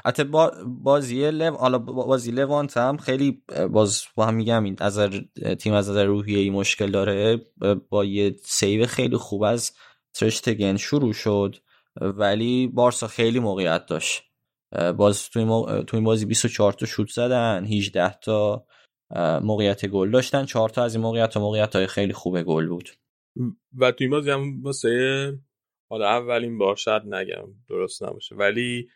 حتی 0.05 0.23
با 0.23 0.51
بازی 0.67 1.31
لو 1.31 1.55
حالا 1.55 1.77
بازی 1.77 2.31
لوانت 2.31 2.77
هم 2.77 2.97
خیلی 2.97 3.43
باز 3.71 4.03
با 4.15 4.25
هم 4.25 4.33
میگم 4.33 4.63
این 4.63 4.75
از 4.79 4.99
تیم 5.59 5.73
از 5.73 5.89
نظر 5.89 6.05
روحیه‌ای 6.05 6.49
مشکل 6.49 6.91
داره. 6.91 7.45
با 7.89 8.05
یه 8.05 8.35
سیو 8.43 8.85
خیلی 8.85 9.17
خوب 9.17 9.43
از 9.43 9.71
ترشتگن 10.13 10.77
شروع 10.77 11.13
شد. 11.13 11.55
ولی 12.01 12.67
بارسا 12.67 13.07
خیلی 13.07 13.39
موقعیت 13.39 13.85
داشت. 13.85 14.23
باز 14.97 15.29
تو 15.29 15.39
این, 15.39 15.83
تو 15.83 15.97
این 15.97 16.03
بازی 16.03 16.25
24 16.25 16.73
تا 16.73 16.85
شوت 16.85 17.09
زدن 17.09 17.65
18 17.65 18.19
تا 18.21 18.65
موقعیت 19.41 19.85
گل 19.85 20.11
داشتن. 20.11 20.45
4 20.45 20.69
تا 20.69 20.83
از 20.83 20.95
این 20.95 21.03
موقعیت 21.03 21.75
های 21.75 21.87
خیلی 21.87 22.13
خوب 22.13 22.41
گل 22.41 22.67
بود. 22.67 22.89
و 23.77 23.91
تو 23.91 24.03
این 24.03 24.11
بازی 24.11 24.29
هم 24.29 24.63
واسه 24.63 25.33
حالا 25.89 26.07
اولین 26.07 26.57
بار 26.57 26.75
شاید 26.75 27.03
نگم 27.13 27.47
درست 27.69 28.03
نباشه. 28.03 28.35
ولی 28.35 28.89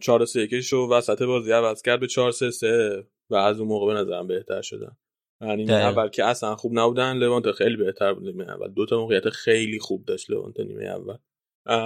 4 0.00 0.24
3 0.24 0.40
1 0.40 0.60
شو 0.60 0.88
وسط 0.90 1.22
بازی 1.22 1.52
عوض 1.52 1.82
کرد 1.82 2.00
به 2.00 2.06
4 2.06 2.32
3 2.32 2.50
3 2.50 3.06
و 3.30 3.34
از 3.34 3.60
اون 3.60 3.68
موقع 3.68 3.94
به 3.94 4.00
نظرم 4.00 4.26
بهتر 4.26 4.62
شدن. 4.62 4.96
یعنی 5.40 5.72
اول 5.72 6.08
که 6.08 6.24
اصلا 6.24 6.56
خوب 6.56 6.78
نبودن 6.78 7.16
لوانت 7.16 7.52
خیلی 7.52 7.76
بهتر 7.76 8.14
بود 8.14 8.24
نیمه 8.24 8.44
اول. 8.44 8.68
دو 8.68 8.86
تا 8.86 8.98
موقعیت 8.98 9.30
خیلی 9.30 9.78
خوب 9.78 10.04
داشت 10.04 10.30
لوانت 10.30 10.60
نیمه 10.60 10.84
اول. 10.84 11.16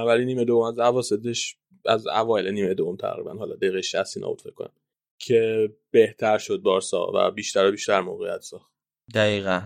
ولی 0.07 0.25
نیمه 0.25 0.45
دوم 0.45 0.63
از 0.63 0.79
اواسطش 0.79 1.57
از 1.87 2.07
اوایل 2.07 2.49
نیمه 2.49 2.75
دوم 2.75 2.97
تقریبا 2.97 3.35
حالا 3.35 3.57
دقیقه 3.57 3.83
60 3.83 4.17
اینا 4.17 4.35
فکر 4.35 4.51
کنم 4.51 4.73
که 5.19 5.73
بهتر 5.91 6.39
شد 6.39 6.59
بارسا 6.59 7.13
و 7.15 7.31
بیشتر 7.31 7.67
و 7.67 7.71
بیشتر 7.71 8.01
موقعیت 8.01 8.41
ساخت. 8.41 8.73
دقیقا. 9.15 9.61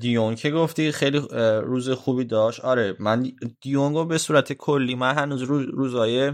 دیون 0.00 0.34
که 0.34 0.50
گفتی 0.50 0.92
خیلی 0.92 1.18
روز 1.62 1.90
خوبی 1.90 2.24
داشت. 2.24 2.60
آره 2.60 2.96
من 2.98 3.32
دیونگو 3.60 4.04
به 4.04 4.18
صورت 4.18 4.52
کلی 4.52 4.94
من 4.94 5.14
هنوز 5.14 5.42
روز 5.42 5.66
روزای 5.66 6.32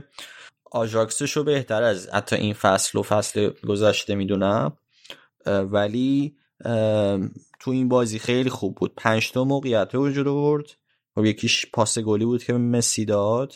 آژاکسش 0.72 1.30
رو 1.30 1.44
بهتر 1.44 1.82
از 1.82 2.08
حتی 2.08 2.36
این 2.36 2.54
فصل 2.54 2.98
و 2.98 3.02
فصل 3.02 3.50
گذشته 3.68 4.14
می‌دونم. 4.14 4.76
ولی 5.46 6.36
تو 7.60 7.70
این 7.70 7.88
بازی 7.88 8.18
خیلی 8.18 8.50
خوب 8.50 8.74
بود. 8.74 8.92
پنج 8.96 9.32
تا 9.32 9.44
موقعیت 9.44 9.94
وجود 9.94 10.28
آورد. 10.28 10.64
و 11.16 11.20
خب 11.20 11.24
یکیش 11.24 11.66
پاس 11.72 11.98
گلی 11.98 12.24
بود 12.24 12.44
که 12.44 12.52
مسی 12.52 13.04
داد. 13.04 13.52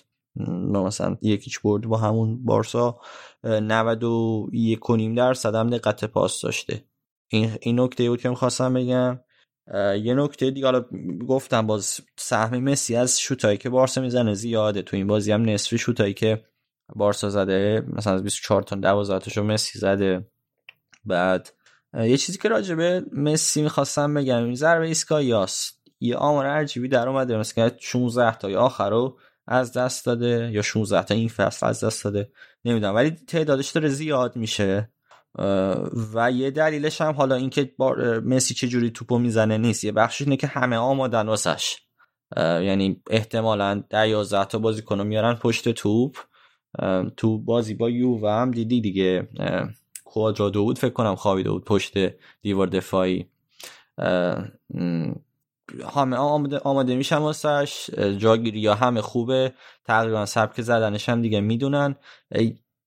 مثلا 0.72 1.16
یکیش 1.22 1.58
برد 1.58 1.82
با 1.82 1.96
همون 1.96 2.44
بارسا. 2.44 3.00
91 3.44 4.78
کنیم 4.78 5.14
درصد 5.14 5.54
هم 5.54 5.70
دقت 5.70 6.04
پاس 6.04 6.40
داشته. 6.40 6.84
این 7.28 7.50
این 7.60 7.80
نکته 7.80 8.08
بود 8.10 8.20
که 8.20 8.28
می‌خواستم 8.28 8.74
بگم. 8.74 9.20
یه 9.74 10.14
نکته 10.14 10.50
دیگه 10.50 10.66
حالا 10.66 10.84
گفتم 11.28 11.66
باز 11.66 12.00
سهم 12.16 12.58
مسی 12.58 12.96
از 12.96 13.20
شوتایی 13.20 13.58
که 13.58 13.70
بارسا 13.70 14.00
می‌زنه 14.00 14.34
زیاده. 14.34 14.82
تو 14.82 14.96
این 14.96 15.06
بازی 15.06 15.32
هم 15.32 15.42
نصفی 15.42 15.78
شوتایی 15.78 16.14
که 16.14 16.44
بارسا 16.96 17.30
زده 17.30 17.84
مثلا 17.92 18.14
از 18.14 18.22
24 18.22 18.62
تا 18.62 18.76
12 18.76 19.18
تاشو 19.18 19.42
مسی 19.42 19.78
زده. 19.78 20.26
بعد 21.04 21.48
یه 21.94 22.16
چیزی 22.16 22.38
که 22.38 22.48
راجبه 22.48 23.04
مسی 23.12 23.62
می‌خواستم 23.62 24.14
بگم 24.14 24.44
این 24.44 24.54
ضربه 24.54 24.86
ایسکایاس. 24.86 25.72
یه 26.00 26.16
آمار 26.16 26.46
عجیبی 26.46 26.88
در 26.88 27.08
اومده 27.08 27.36
مثلا 27.36 27.70
16 27.80 28.36
تا 28.36 28.60
آخر 28.60 28.90
رو 28.90 29.18
از 29.46 29.72
دست 29.72 30.06
داده 30.06 30.50
یا 30.52 30.62
16 30.62 31.02
تا 31.04 31.14
این 31.14 31.28
فصل 31.28 31.66
از 31.66 31.84
دست 31.84 32.04
داده. 32.04 32.30
نمی‌دونم 32.64 32.94
ولی 32.94 33.10
تعدادش 33.10 33.70
داره 33.70 33.88
زیاد 33.88 34.36
میشه. 34.36 34.90
و 36.14 36.30
یه 36.32 36.50
دلیلش 36.50 37.00
هم 37.00 37.12
حالا 37.12 37.34
اینکه 37.34 37.74
مسی 38.24 38.54
چه 38.54 38.68
جوری 38.68 38.90
توپو 38.90 39.18
می‌زنه 39.18 39.58
نیست. 39.58 39.84
یه 39.84 39.92
بخشش 39.92 40.22
اینه 40.22 40.36
که 40.36 40.46
همه 40.46 40.76
آمادن 40.76 41.26
واسش. 41.26 41.76
یعنی 42.36 43.02
احتمالا 43.10 43.82
در 43.90 44.08
11 44.08 44.44
تا 44.44 44.58
بازیکن 44.58 45.06
میارن 45.06 45.34
پشت 45.34 45.68
توپ. 45.68 46.16
تو 47.16 47.38
بازی 47.38 47.74
با 47.74 47.90
یو 47.90 48.18
و 48.22 48.26
هم 48.26 48.50
دیدی 48.50 48.80
دیگه. 48.80 49.28
کوادرادو 50.04 50.64
بود 50.64 50.78
فکر 50.78 50.92
کنم 50.92 51.14
خوابیده 51.14 51.50
بود 51.50 51.64
پشت 51.64 51.94
دیوار 52.42 52.66
دفاعی. 52.66 53.30
همه 55.94 56.16
آماده, 56.16 56.58
آماده 56.58 56.96
میشن 56.96 57.16
واسش. 57.16 57.90
جاگیری 58.18 58.60
یا 58.60 58.74
همه 58.74 59.00
خوبه. 59.00 59.52
تقریبا 59.84 60.26
سبک 60.26 60.60
زدنش 60.60 61.08
هم 61.08 61.22
دیگه 61.22 61.40
می‌دونن. 61.40 61.96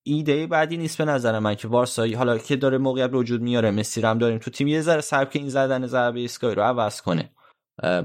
ایده 0.03 0.47
بعدی 0.47 0.77
نیست 0.77 0.97
به 0.97 1.05
نظر 1.05 1.39
من 1.39 1.55
که 1.55 1.67
وارسایی 1.67 2.13
حالا 2.13 2.37
که 2.37 2.55
داره 2.55 2.77
موقعیت 2.77 3.09
به 3.09 3.17
وجود 3.17 3.41
میاره 3.41 3.71
مسی 3.71 4.01
هم 4.01 4.17
داریم 4.17 4.37
تو 4.37 4.51
تیم 4.51 4.67
یه 4.67 4.81
ذره 4.81 5.01
سبک 5.01 5.35
این 5.35 5.49
زدن 5.49 5.87
ضربه 5.87 6.19
ایستگاهی 6.19 6.55
رو 6.55 6.61
عوض 6.63 7.01
کنه. 7.01 7.31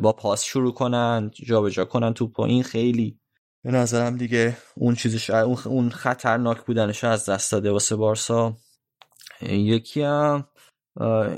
با 0.03 0.13
پاس 0.13 0.45
شروع 0.45 0.75
کنن 0.75 1.31
جابجا 1.35 1.85
کنن 1.85 2.15
توپ 2.15 2.41
این 2.41 2.63
خیلی. 2.63 3.21
به 3.65 3.71
نظرم 3.71 4.17
دیگه 4.17 4.57
اون 4.77 4.95
چیزش 4.95 5.31
اون 5.31 5.91
خطرناک 5.91 6.65
بودنش 6.65 7.05
از 7.05 7.29
دست 7.29 7.53
داده 7.53 7.71
واسه 7.71 7.97
بارسا. 7.97 8.57
یکی 9.43 10.03
هم 10.03 10.47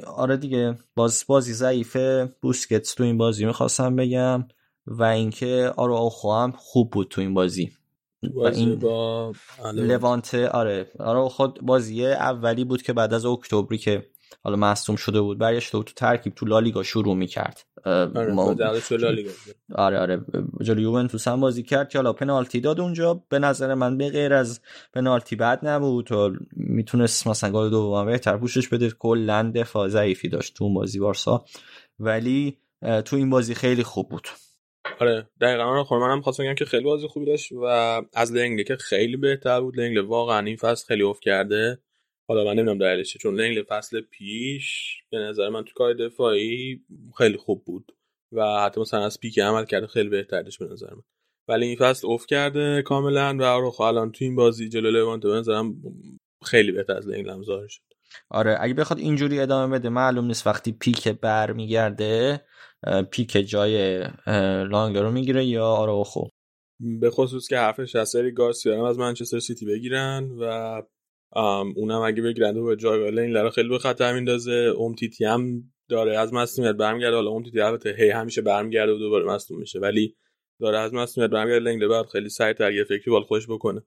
آره 0.07 0.37
دیگه 0.37 0.79
باز 0.95 1.25
بازی 1.29 1.53
ضعیفه. 1.53 2.37
بوسکتس 2.43 2.95
تو 2.95 3.05
این 3.05 3.19
بازی 3.19 3.47
می‌خواستم 3.47 3.97
بگم 3.97 4.49
و 4.87 5.03
اینکه 5.03 5.73
آراوخو 5.77 6.33
هم 6.33 6.53
خوب 6.57 6.91
بود 6.91 7.09
تو 7.09 7.21
این 7.21 7.35
بازی. 7.35 7.73
این 8.23 8.79
با 8.79 9.33
لوانته 9.75 10.49
آره. 10.49 10.91
آره 10.99 11.29
خود 11.29 11.61
بازی 11.63 12.07
اولی 12.07 12.65
بود 12.65 12.83
که 12.83 12.93
بعد 12.93 13.15
از 13.15 13.25
اکتبری 13.25 13.79
که 13.79 14.07
حالا 14.43 14.57
مصدوم 14.57 14.97
شده 14.97 15.21
بود 15.21 15.39
برگشته 15.39 15.79
بود 15.79 15.87
تو 15.87 15.93
ترکیب 15.97 16.35
تو 16.35 16.47
لالیگا 16.47 16.83
شروع 16.83 17.17
می‌کرد. 17.17 17.65
آره 17.85 18.33
ما... 18.33 18.55
آره 19.75 19.99
آره. 19.99 20.25
جلوی 20.63 20.83
یوونتوس 20.83 21.29
هم 21.29 21.41
بازی 21.41 21.63
کرد 21.63 21.89
که 21.89 21.99
حالا 21.99 22.13
پنالتی 22.13 22.61
داد 22.61 22.81
اونجا. 22.81 23.25
به 23.29 23.39
نظر 23.39 23.75
من 23.75 23.99
به 23.99 24.11
غیر 24.11 24.35
از 24.35 24.61
پنالتی 24.95 25.37
بد 25.37 25.59
نبود 25.63 26.13
و 26.13 26.33
می‌تونست 26.53 27.27
مثلا 27.27 27.51
گل 27.51 27.71
دوم 27.71 28.07
بهتر 28.07 28.37
پوشش 28.37 28.69
بده. 28.69 28.91
کلا 28.91 29.53
دفاع 29.55 29.89
ضعیفی 29.89 30.29
داشت 30.29 30.55
تو 30.55 30.65
اون 30.65 30.75
بازی 30.75 30.99
بارسا. 30.99 31.45
ولی 31.99 32.59
تو 33.05 33.17
این 33.17 33.31
بازی 33.31 33.55
خیلی 33.55 33.83
خوب 33.83 34.09
بود. 34.09 34.29
آره 35.01 35.29
دقیقا. 35.41 35.63
آره 35.63 35.85
خب 35.85 35.95
منم 35.95 36.21
خواستم 36.21 36.45
بگم 36.45 36.55
که 36.55 36.65
خیلی 36.65 36.85
بازی 36.85 37.07
خوبی 37.07 37.27
داشت 37.27 37.53
و 37.53 37.65
از 38.15 38.33
لنگلی 38.33 38.65
که 38.65 38.77
خیلی 38.77 39.17
بهتر 39.17 39.61
بود. 39.61 39.81
لنگلی 39.81 40.01
واقعا 40.01 40.47
این 40.47 40.57
فصل 40.57 40.87
خیلی 40.87 41.03
افت 41.03 41.23
کرده. 41.23 41.79
حالا 42.29 42.45
من 42.45 42.55
نمی‌دونم 42.55 42.79
دلیلش 42.79 43.17
چون 43.17 43.35
لنگله 43.35 43.63
فصل 43.63 44.01
پیش 44.01 44.97
به 45.11 45.19
نظر 45.19 45.49
من 45.49 45.65
تو 45.65 45.73
کار 45.75 45.95
دفاعی 45.95 46.81
خیلی 47.19 47.37
خوب 47.37 47.65
بود 47.65 47.93
و 48.33 48.61
حتی 48.61 48.81
مثلا 48.81 49.05
از 49.05 49.21
پیکه 49.21 49.39
عملکرد 49.39 49.87
خیلی 49.87 50.09
بهترش 50.09 50.59
به 50.59 50.65
نظر 50.73 50.95
من. 50.95 51.03
ولی 51.49 51.67
این 51.67 51.77
فصل 51.77 52.07
افت 52.11 52.29
کرده 52.29 52.83
کاملا 52.83 53.37
و 53.41 53.71
خب 53.71 53.83
الان 53.83 54.13
تو 54.13 54.25
این 54.25 54.37
بازی 54.37 54.69
جلو 54.69 54.91
لوانته 54.91 55.23
به 55.23 55.29
نظرم 55.29 55.75
خیلی 56.45 56.73
بهتر 56.73 56.97
از 56.97 57.09
لنگله 57.09 57.45
ظاهر 57.45 57.67
شد. 57.69 57.83
آره 58.31 58.57
اگه 58.61 58.75
بخواد 58.75 58.99
اینجوری 58.99 59.41
ادامه 59.41 59.79
بده 59.79 59.89
معلوم 59.89 60.25
نیست 60.25 60.47
وقتی 60.47 60.73
پیکه 60.73 61.09
برمیگرده 61.09 62.45
پیکه 63.11 63.33
جای 63.33 64.05
لنگله 64.71 65.03
رو 65.03 65.11
می‌گیره 65.11 65.45
یا 65.45 65.67
آرائوخو؟ 65.67 66.21
به 67.01 67.11
خصوص 67.11 67.49
که 67.49 67.59
حرفش 67.59 67.97
هست 67.97 68.09
اریک 68.09 68.33
گارسیا 68.33 68.89
از 68.89 68.99
منچستر 68.99 69.39
سیتی 69.39 69.67
بگیرن 69.67 70.31
و 70.41 70.45
اونم 71.77 72.01
اگه 72.01 72.23
بگیرن 72.23 72.57
و 72.57 72.75
جای 72.75 73.19
این 73.19 73.31
لرا 73.31 73.51
خیلی 73.51 73.69
به 73.69 73.79
خطر 73.79 74.15
میندازه. 74.15 74.53
اومتیتی 74.53 75.25
هم 75.25 75.73
داره 75.89 76.19
از 76.19 76.35
مصونیت 76.35 76.75
برمیگرده. 76.75 77.17
حالا 77.17 77.31
اومتیتی 77.31 77.61
البته 77.61 77.95
هی 77.99 78.11
همیشه 78.11 78.43
برمیگرده 78.43 78.93
و 78.93 78.99
دوباره 78.99 79.27
مصدوم 79.27 79.59
میشه 79.59 79.79
ولی 79.79 80.17
داره 80.61 80.79
از 80.79 80.95
مصونیت 80.95 81.31
برمیگرده. 81.31 81.65
لنگ 81.65 81.87
بعد 81.87 82.07
خیلی 82.07 82.29
سعی 82.29 82.55
تر 82.55 82.73
یه 82.73 82.85
فکری 82.85 83.11
بال 83.11 83.23
خوش 83.23 83.47
بکنه. 83.47 83.83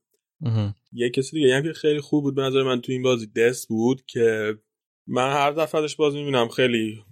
یه 0.92 1.10
کسی 1.10 1.36
دیگه 1.36 1.56
هم 1.56 1.64
که 1.64 1.74
خیلی 1.74 2.02
خوب 2.02 2.24
بود 2.24 2.36
به 2.36 2.42
نظر 2.42 2.64
من 2.64 2.82
تو 2.82 2.92
این 2.92 3.04
بازی 3.04 3.28
دست 3.28 3.68
بود 3.68 4.02
که 4.08 4.56
من 5.08 5.32
هر 5.32 5.52
دفعه 5.52 5.82
ازش 5.82 5.96
بازی 5.96 6.20
می‌بینم. 6.20 6.48
خیلی 6.48 7.04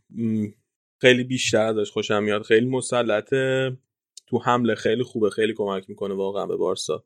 خیلی 1.01 1.23
بیشتر 1.23 1.65
ازش 1.65 1.91
خوشم 1.91 2.23
میاد. 2.23 2.41
خیلی 2.41 2.65
مسلطه. 2.65 3.77
تو 4.27 4.39
حمله 4.39 4.75
خیلی 4.75 5.03
خوبه. 5.03 5.29
خیلی 5.29 5.53
کمک 5.53 5.89
می‌کنه 5.89 6.13
واقعا 6.13 6.45
به 6.45 6.57
بارسا. 6.57 7.03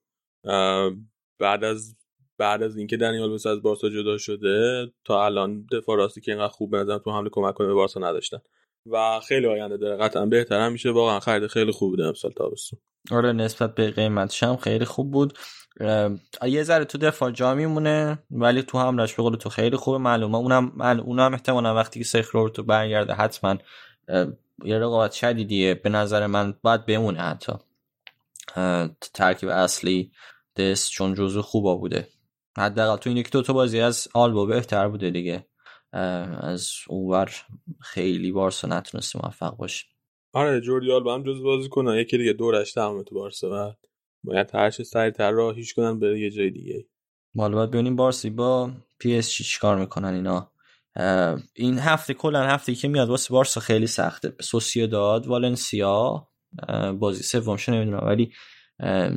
بعد 1.39 1.63
از 1.63 1.95
بعد 2.37 2.63
از 2.63 2.77
اینکه 2.77 2.97
دنیال 2.97 3.33
بس 3.33 3.45
از 3.45 3.61
بارسا 3.61 3.89
جدا 3.89 4.17
شده 4.17 4.87
تا 5.05 5.25
الان 5.25 5.67
دفاع 5.71 5.97
راستی 5.97 6.21
که 6.21 6.31
اینقدر 6.31 6.53
خوب 6.53 6.71
بنظرم 6.71 6.97
تو 6.97 7.11
حمله 7.11 7.29
کمک 7.29 7.53
کنه 7.53 7.67
به 7.67 7.73
بارسا 7.73 7.99
نداشتن. 7.99 8.39
و 8.91 9.19
خیلی 9.19 9.47
آینده 9.47 9.77
داره. 9.77 9.97
قطعا 9.97 10.25
بهتر 10.25 10.69
میشه. 10.69 10.91
واقعا 10.91 11.19
خرید 11.19 11.47
خیلی 11.47 11.71
خوب 11.71 11.91
بوده 11.91 12.05
امسال 12.05 12.31
تابستون. 12.31 12.79
آره 13.11 13.31
نسبت 13.31 13.75
به 13.75 13.91
قیمتش 13.91 14.43
هم 14.43 14.57
خیلی 14.57 14.85
خوب 14.85 15.11
بود. 15.11 15.37
یه 16.47 16.63
ذره 16.63 16.85
تو 16.85 16.97
دفاع 16.97 17.31
جا 17.31 17.55
میمونه 17.55 18.23
ولی 18.31 18.63
تو 18.63 18.79
حملش 18.79 19.13
به 19.13 19.23
قول 19.23 19.35
تو 19.35 19.49
خیلی 19.49 19.75
خوبه. 19.75 19.97
معلومه 19.97 20.37
اونم 20.37 20.81
اونم 20.81 21.33
احتمالا 21.33 21.75
وقتی 21.75 21.99
که 21.99 22.05
سیخ 22.05 22.31
تو 22.31 22.63
برگرده 22.63 23.13
حتما 23.13 23.57
یه 24.65 24.77
رقابت 24.77 25.11
شدیدیه. 25.11 25.73
به 25.73 25.89
نظر 25.89 26.27
من 26.27 26.53
باید 26.61 26.85
بمونه 26.85 27.19
حتی. 27.19 27.53
ترکیب 29.13 29.49
اصلی 29.49 30.11
دست 30.55 30.91
چون 30.91 31.13
جزو 31.13 31.41
خوبا 31.41 31.75
بوده. 31.75 32.07
حداقل 32.57 32.97
تو 32.97 33.09
این 33.09 33.17
یکی 33.17 33.29
دوتا 33.29 33.53
بازی 33.53 33.79
از 33.79 34.07
آلبا 34.13 34.45
بهتر 34.45 34.87
بوده 34.87 35.09
دیگه. 35.09 35.45
از 36.41 36.69
اونور 36.87 37.31
خیلی 37.81 38.31
بارسا 38.31 38.67
نتونسته 38.67 39.19
موفق 39.23 39.57
باشه 39.57 39.85
آره 40.33 40.61
جوردی 40.61 40.91
آلبا 40.91 41.15
هم 41.15 41.23
جز 41.23 41.43
بازی 41.43 41.69
کنه. 41.69 42.01
یکی 42.01 42.17
دیگه 42.17 42.33
دورش 42.33 42.73
تمامه 42.73 43.03
تو 43.03 43.15
بارسا. 43.15 43.49
و 43.51 43.73
باید 44.23 44.55
هرچه 44.55 44.83
سریعتر 44.83 45.31
راهیش 45.31 45.73
کنن 45.73 45.99
بره 45.99 46.19
یه 46.19 46.29
جای 46.29 46.49
دیگه 46.49 46.85
حالا 47.37 47.57
باید 47.57 47.71
ببینیم 47.71 47.95
بارسی 47.95 48.29
با 48.29 48.71
پی 48.99 49.15
اس 49.17 49.29
چیکار 49.29 49.77
می‌کنن 49.77 50.13
اینا. 50.13 50.51
این 51.53 51.79
هفته 51.79 52.13
کلا 52.13 52.43
هفته 52.43 52.75
که 52.75 52.87
میاد 52.87 53.09
واسه 53.09 53.33
بارسا 53.33 53.61
خیلی 53.61 53.87
سخته. 53.87 54.33
داد 54.87 55.27
والنسیا 55.27 56.27
بازی 56.99 57.23
سومش 57.23 57.69
نمی‌دونم 57.69 58.05
ولی 58.05 58.31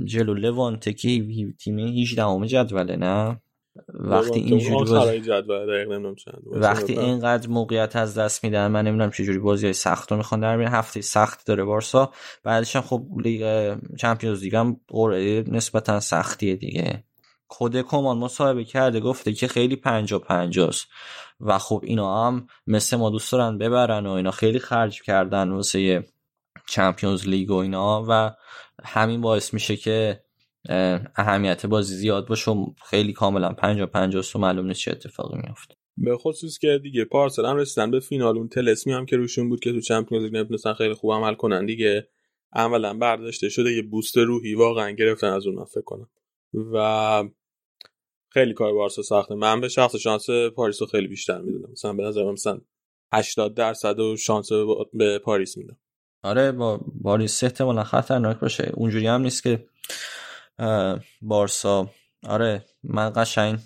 جلو 0.05 0.34
لوانته 0.34 0.92
که 0.92 1.24
تیم 1.59 1.78
18 1.78 2.46
جدوله 2.46 2.96
نه؟ 2.96 3.40
وقتی 3.88 4.40
اینجوری 4.40 4.74
وقتی 6.46 6.98
اینقدر 6.98 7.48
موقعیت 7.48 7.96
از 7.96 8.18
دست 8.18 8.44
میدن 8.44 8.66
من 8.66 8.86
نمی‌دونم 8.86 9.10
چجوری 9.10 9.38
بازی 9.38 9.66
های 9.66 9.72
سخت 9.72 10.10
رو 10.10 10.16
می‌خوان 10.16 10.40
در 10.40 10.62
هفته 10.62 11.00
سخت 11.00 11.46
داره 11.46 11.64
بارسا. 11.64 12.12
بعدش 12.44 12.76
هم 12.76 12.82
خب 12.82 13.06
لیگ 13.24 13.74
چمپیونز 13.98 14.42
لیگ 14.42 14.56
هم 14.56 14.80
قرعه 14.88 15.44
نسبتا 15.46 16.00
سختیه 16.00 16.56
دیگه. 16.56 17.05
خود 17.48 17.80
کمان 17.80 18.18
مصاحبه 18.18 18.64
کرده 18.64 19.00
گفته 19.00 19.32
که 19.32 19.48
خیلی 19.48 19.76
پنجا 19.76 20.18
پنجاست. 20.18 20.86
و 21.40 21.58
خب 21.58 21.80
اینا 21.84 22.26
هم 22.26 22.46
مثل 22.66 22.96
ما 22.96 23.10
دوست 23.10 23.32
دارن 23.32 23.58
ببرن 23.58 24.06
و 24.06 24.10
اینا 24.10 24.30
خیلی 24.30 24.58
خرج 24.58 25.02
کردن 25.02 25.50
واسه 25.50 26.04
چمپیونز 26.66 27.28
لیگ 27.28 27.50
و 27.50 27.54
اینا. 27.54 28.04
و 28.08 28.30
همین 28.84 29.20
باعث 29.20 29.54
میشه 29.54 29.76
که 29.76 30.20
اهمیت 31.16 31.66
بازی 31.66 31.94
زیاد 31.94 32.28
باشه 32.28 32.50
و 32.50 32.66
خیلی 32.84 33.12
کاملا 33.12 33.52
پنجا 33.52 33.86
پنجا 33.86 34.22
و 34.34 34.38
معلوم 34.38 34.66
نیست 34.66 34.80
چه 34.80 34.90
اتفاقی 34.90 35.36
میفته 35.36 35.74
به 35.96 36.16
خصوص 36.16 36.58
که 36.58 36.80
دیگه 36.82 37.04
پارسال 37.04 37.46
هم 37.46 37.56
رسیدن 37.56 37.90
به 37.90 38.00
فینال. 38.00 38.38
اون 38.38 38.48
تلسمی 38.48 38.92
هم 38.92 39.06
که 39.06 39.16
روشون 39.16 39.48
بود 39.48 39.60
که 39.60 39.72
تو 39.72 39.80
چمپیونز 39.80 40.24
لیگ 40.24 40.36
نمی‌تونستن 40.36 40.72
خیلی 40.72 40.94
خوب 40.94 41.12
عمل 41.12 41.34
کنن 41.34 41.66
دیگه 41.66 42.08
عملا 42.52 42.94
برداشته 42.94 43.48
شده 43.48 43.72
یه 43.72 43.82
بوست 43.82 44.18
روحی 44.18 44.54
واقعا 44.54 44.90
گرفتن 44.90 45.32
از 45.32 45.46
اون 45.46 45.64
فکر 45.64 45.80
کنم. 45.80 46.08
و 46.72 47.24
خیلی 48.30 48.55
کار 48.55 48.72
بارسا 48.72 49.02
سخته 49.02 49.34
من 49.34 49.60
به 49.60 49.68
شخص 49.68 49.96
شانس 49.96 50.26
پاریس 50.56 50.82
رو 50.82 50.86
خیلی 50.88 51.09
بیشتر 51.09 51.38
می‌دونم. 51.38 51.70
مثلا 51.72 51.92
به 51.92 52.02
نظر 52.02 52.32
مثلا 52.32 52.60
80 53.12 53.55
درصد 53.55 54.00
و 54.00 54.16
شانس 54.16 54.48
به 54.92 55.18
پاریس 55.18 55.56
میدم. 55.56 55.76
آره 56.22 56.52
با 56.52 56.80
پاریس 57.02 57.44
احتمالا 57.44 57.84
خطرناک 57.84 58.38
باشه. 58.38 58.70
اونجوری 58.74 59.06
هم 59.06 59.20
نیست 59.20 59.42
که 59.42 59.66
بارسا. 61.22 61.90
آره 62.26 62.64
من 62.82 63.12
قشنگ 63.16 63.59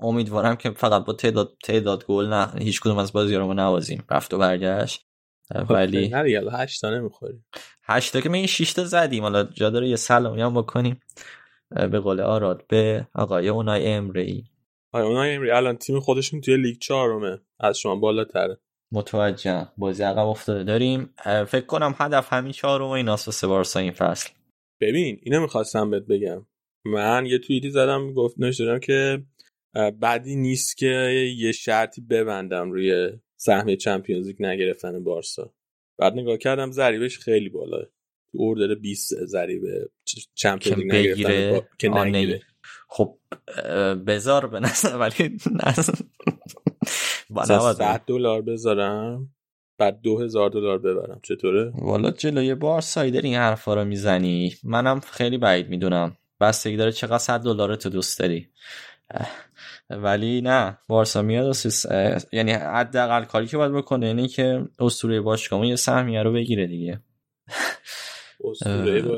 امیدوارم 0.00 0.56
که 0.56 0.70
فقط 0.70 1.04
با 1.04 1.12
تعداد 1.12 1.56
تعداد 1.64 2.04
گل 2.06 2.26
نه 2.26 2.52
هیچ 2.58 2.80
کدوم 2.80 2.98
از 2.98 3.12
بازی 3.12 3.34
رو 3.34 3.54
نوازیم 3.54 4.04
رفت 4.10 4.34
و 4.34 4.38
برگشت. 4.38 5.06
خب، 5.54 5.70
ولی 5.70 6.08
نه 6.08 6.22
دیگه 6.22 6.42
8 6.52 6.80
تا 6.80 6.90
نمی‌خوریم. 6.90 7.44
8 7.84 8.12
تا 8.12 8.20
که 8.20 8.28
می 8.28 8.48
6 8.48 8.72
تا 8.72 8.84
زدیم. 8.84 9.22
حالا 9.22 9.42
جا 9.42 9.70
داره 9.70 9.88
یه 9.88 9.96
سلامی 9.96 10.42
هم 10.42 10.54
بکنیم. 10.54 11.00
به 11.90 12.00
قول 12.00 12.20
آراد 12.20 12.66
به 12.68 13.06
آقای 13.14 13.48
اونای 13.48 13.86
امری. 13.86 14.44
آقای 14.92 15.08
اونای 15.08 15.34
امری. 15.34 15.50
الان 15.50 15.76
تیم 15.76 16.00
خودشون 16.00 16.40
توی 16.40 16.56
لیگ 16.56 16.78
چهارمه. 16.78 17.38
از 17.60 17.78
شما 17.78 17.96
بالاتره. 17.96 18.58
متوجه 18.92 19.68
بازی 19.78 20.02
عقب 20.02 20.26
افتاده 20.26 20.64
داریم. 20.64 21.14
فکر 21.24 21.66
کنم 21.66 21.94
هدف 21.98 22.32
همین 22.32 22.52
چهارم 22.52 22.88
ایناست 22.88 23.28
واسه 23.28 23.46
بارسا 23.46 23.80
این 23.80 23.92
فصل. 23.92 24.30
ببین 24.80 25.20
اینو 25.22 25.40
می‌خواستم 25.40 25.90
بهت 25.90 26.02
بگم. 26.02 26.46
من 26.84 27.26
یه 27.26 27.38
توییتی 27.38 27.70
زدم 27.70 28.12
گفت 28.14 28.34
نشدم 28.38 28.78
که 28.78 29.22
بعدی 30.00 30.36
نیست 30.36 30.76
که 30.76 30.86
یه 31.38 31.52
شرطی 31.52 32.00
ببندم 32.00 32.72
روی 32.72 33.12
سهمیه 33.36 33.76
چمپیونز 33.76 34.26
لیگ 34.26 34.42
نگرفتن 34.42 35.04
بارسا. 35.04 35.54
بعد 35.98 36.12
نگاه 36.12 36.36
کردم 36.36 36.70
ضریبش 36.70 37.18
خیلی 37.18 37.48
بالاه. 37.48 37.86
اوردر 38.32 38.74
20 38.74 39.24
ضریبه 39.24 39.90
چمپیونز 40.34 40.94
لیگ 40.94 41.26
نگرفتن 41.26 41.66
که 41.78 41.88
نگیره. 41.88 42.42
خب 42.88 43.18
بذار 44.06 44.46
به 44.46 44.60
نظر 44.60 44.96
ولی 44.96 45.38
با 47.30 47.44
100 47.44 48.02
دلار 48.06 48.42
بذارم 48.42 49.34
بعد 49.78 50.00
دو 50.00 50.20
هزار 50.20 50.50
دلار 50.50 50.78
ببرم. 50.78 51.20
چطوره؟ 51.22 51.72
والا 51.74 52.10
جلوی 52.10 52.54
بارسایی 52.54 53.10
داری 53.10 53.28
این 53.28 53.36
حرفا 53.36 53.74
رو 53.74 53.84
می‌زنی. 53.84 54.54
منم 54.64 55.00
خیلی 55.00 55.38
بعید 55.38 55.68
می‌دونم. 55.68 56.16
بستگی 56.40 56.76
داره 56.76 56.92
چقدر 56.92 57.18
صد 57.18 57.40
دلار 57.40 57.76
تو 57.76 57.88
دوست 57.88 58.18
داری. 58.18 58.48
ولی 59.90 60.40
نه 60.40 60.78
بارسا 60.88 61.22
میاد 61.22 61.56
یعنی 62.32 62.52
حداقل 62.52 63.24
کاری 63.24 63.46
که 63.46 63.56
باید 63.56 63.72
بکنه 63.72 64.06
اینه 64.06 64.28
که 64.28 64.68
اسطوره 64.78 65.20
باشگاه 65.20 65.66
یه 65.66 65.76
سهمیه 65.76 66.22
رو 66.22 66.32
بگیره 66.32 66.66
دیگه. 66.66 67.00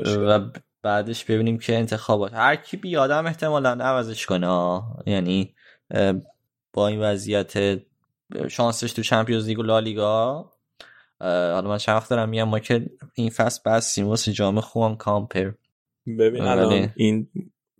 و 0.07 0.39
بعدش 0.81 1.25
ببینیم 1.25 1.57
که 1.57 1.75
انتخابات 1.75 2.33
هر 2.33 2.55
کی 2.55 2.77
بیادم 2.77 3.25
احتمالا 3.25 3.69
عوضش 3.69 4.25
کنه. 4.25 4.81
یعنی 5.05 5.55
با 6.73 6.87
این 6.87 7.01
وضعیت 7.01 7.81
شانسش 8.47 8.93
تو 8.93 9.01
چمپیونز 9.01 9.47
لیگ 9.47 9.59
و 9.59 9.63
لالیگا 9.63 10.51
حالا 11.19 11.69
من 11.69 11.77
چند 11.77 12.07
دارم 12.09 12.29
میگم 12.29 12.43
ما 12.43 12.59
که 12.59 12.89
این 13.13 13.29
فصل 13.29 13.61
بستیم 13.65 14.07
واسه 14.07 14.31
جام 14.31 14.59
خوان 14.59 14.95
کامپر. 14.95 15.51
ببین 16.19 16.41
الان 16.41 16.93
این 16.95 17.29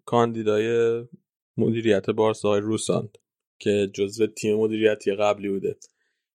کاندیدای 0.05 1.03
مدیریت 1.57 2.09
بارسا 2.09 2.49
های 2.49 2.59
روساند 2.59 3.17
که 3.59 3.91
جزو 3.93 4.27
تیم 4.27 4.57
مدیریتی 4.57 5.15
قبلی 5.15 5.49
بوده. 5.49 5.76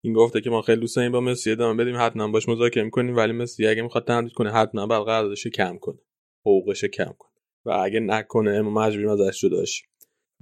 این 0.02 0.12
گفته 0.12 0.40
که 0.40 0.50
ما 0.50 0.62
خیلی 0.62 0.80
دوست 0.80 0.98
با 0.98 1.20
مسی 1.20 1.50
ادامه 1.50 1.84
بدیم 1.84 1.96
حتما 1.98 2.28
باش 2.28 2.48
مذاکره 2.48 2.82
می‌کنیم 2.82 3.16
ولی 3.16 3.32
مسی 3.32 3.66
اگه 3.66 3.82
می‌خواد 3.82 4.06
تمدید 4.06 4.32
کنه 4.32 4.52
حتما 4.52 4.86
باید 4.86 5.04
قراردادش 5.04 5.46
کم 5.46 5.78
کنه 5.78 5.98
حقوقش 6.40 6.84
کم 6.84 7.12
کنه. 7.18 7.30
و 7.64 7.70
اگه 7.70 8.00
نکنه 8.00 8.60
ما 8.60 8.70
مجبوریم 8.70 9.08
ازش 9.08 9.40
جدا 9.40 9.62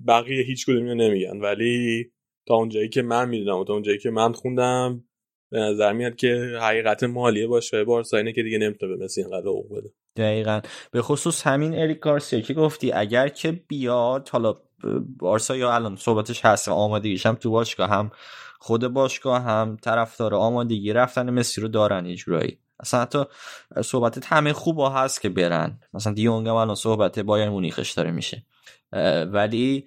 بقیه 0.06 0.43
هیچ 0.43 0.66
کدومی 0.66 0.94
نمیگن 0.94 1.40
ولی 1.40 2.10
تا 2.47 2.55
اونجایی 2.55 2.89
که 2.89 3.02
من 3.02 3.28
می‌دونم 3.28 3.59
و 3.59 3.64
تا 3.64 3.72
اونجایی 3.72 3.98
که 3.98 4.10
من 4.10 4.32
خوندم 4.32 5.05
به 5.51 5.59
نظر 5.59 5.93
میاد 5.93 6.16
که 6.16 6.59
حقیقت 6.60 7.05
مالیه 7.05 7.47
باشه. 7.47 7.85
بارسا 7.85 8.16
اینه 8.16 8.32
که 8.32 8.43
دیگه 8.43 8.59
نمی‌تونه 8.59 8.97
به 8.97 9.05
مسی 9.05 9.20
اینقدر 9.20 9.48
حقوق 9.48 9.78
بده. 9.78 9.90
دقیقا. 10.16 10.60
به 10.93 11.02
خصوص 11.02 11.47
همین 11.47 11.74
اریک 11.78 11.98
گارسیا 11.98 12.40
که 12.40 12.55
گفتی 12.55 12.93
اگر 12.93 13.28
که 13.28 13.52
بیاد 13.52 14.28
حالا 14.28 14.56
بارسا 15.18 15.56
یا 15.56 15.74
الان 15.74 15.97
صحبتش 15.97 16.44
هست 16.44 16.68
آمادگیش 16.68 17.26
هم 17.26 17.35
تو 17.35 17.51
باشگاه 17.51 17.90
هم 17.90 18.10
خود 18.59 18.86
باشگاه 18.86 19.43
هم 19.43 19.76
طرفدار 19.82 20.35
آمادگی 20.35 20.93
رفتن 20.93 21.30
مسی 21.30 21.60
رو 21.60 21.68
دارن 21.68 22.06
اجرایی 22.06 22.59
اصلا 22.80 23.01
حتی 23.01 23.24
صحبت 23.85 24.26
همه 24.26 24.52
خوب 24.52 24.80
هست 24.94 25.20
که 25.20 25.28
برن. 25.28 25.80
مثلا 25.94 26.12
دیونگ 26.12 26.48
هم 26.48 26.55
الان 26.55 26.74
صحبت 26.74 27.18
بایر 27.18 27.48
مونیخش 27.48 27.93
داره 27.93 28.10
میشه. 28.10 28.44
ولی 29.32 29.86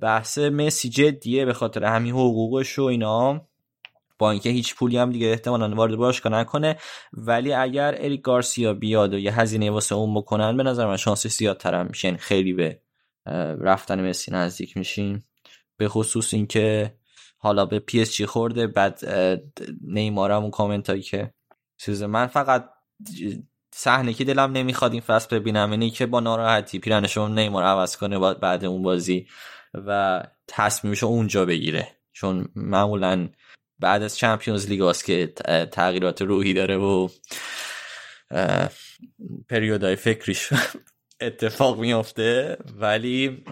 بحث 0.00 0.38
مسی 0.38 0.88
جدیه 0.88 1.44
به 1.44 1.52
خاطر 1.52 1.84
همین 1.84 2.12
حقوقش 2.12 2.78
و 2.78 2.82
اینا. 2.82 3.46
با 4.18 4.30
اینکه 4.30 4.50
هیچ 4.50 4.74
پولی 4.74 4.96
هم 4.96 5.12
دیگه 5.12 5.26
احتمالا 5.26 5.74
وارد 5.74 5.96
باشگاه 5.96 6.32
نکنه. 6.32 6.76
ولی 7.12 7.52
اگر 7.52 7.94
اریک 7.98 8.22
گارسیا 8.22 8.74
بیاد 8.74 9.14
و 9.14 9.18
یه 9.18 9.40
هزینه 9.40 9.70
واسه 9.70 9.94
اون 9.94 10.14
بکنن 10.14 10.56
به 10.56 10.62
نظر 10.62 10.86
من 10.86 10.96
شانسش 10.96 11.30
زیادتر 11.30 11.74
هم 11.74 11.86
میشه 11.86 12.16
خیلی 12.16 12.52
به 12.52 12.80
رفتن 13.60 14.08
مسی 14.08 14.30
نزدیک 14.30 14.76
میشیم. 14.76 15.26
به 15.76 15.88
خصوص 15.88 16.34
اینکه 16.34 16.94
حالا 17.42 17.66
به 17.66 17.78
پی 17.78 18.00
اس 18.00 18.12
جی 18.12 18.26
خورده 18.26 18.66
بعد 18.66 19.00
نیمار 19.80 20.32
اون 20.32 20.50
کامنت 20.50 20.90
هایی 20.90 21.02
که 21.02 21.34
چیز 21.78 22.02
من 22.02 22.26
فقط 22.26 22.70
صحنه 23.74 24.12
که 24.12 24.24
دلم 24.24 24.52
نمی‌خواد 24.52 24.92
این 24.92 25.00
فصل 25.00 25.38
ببینم 25.38 25.70
اینه 25.70 25.90
که 25.90 26.06
با 26.06 26.20
ناراحتی 26.20 26.78
پیرهنشو 26.78 27.28
نیمار 27.28 27.64
عوض 27.64 27.96
کنه 27.96 28.34
بعد 28.34 28.64
اون 28.64 28.82
بازی 28.82 29.26
و 29.74 30.22
تصمیمشو 30.48 31.06
اونجا 31.06 31.44
بگیره. 31.44 31.88
چون 32.12 32.48
معمولا 32.54 33.28
بعد 33.78 34.02
از 34.02 34.16
چمپیونز 34.16 34.68
لیگ 34.68 34.92
که 34.92 35.26
تغییرات 35.72 36.22
روحی 36.22 36.54
داره 36.54 36.76
و 36.76 37.08
پریودای 39.48 39.96
فکریش 39.96 40.48
اتفاق 41.20 41.80
میافته. 41.80 42.56
ولی 42.74 43.44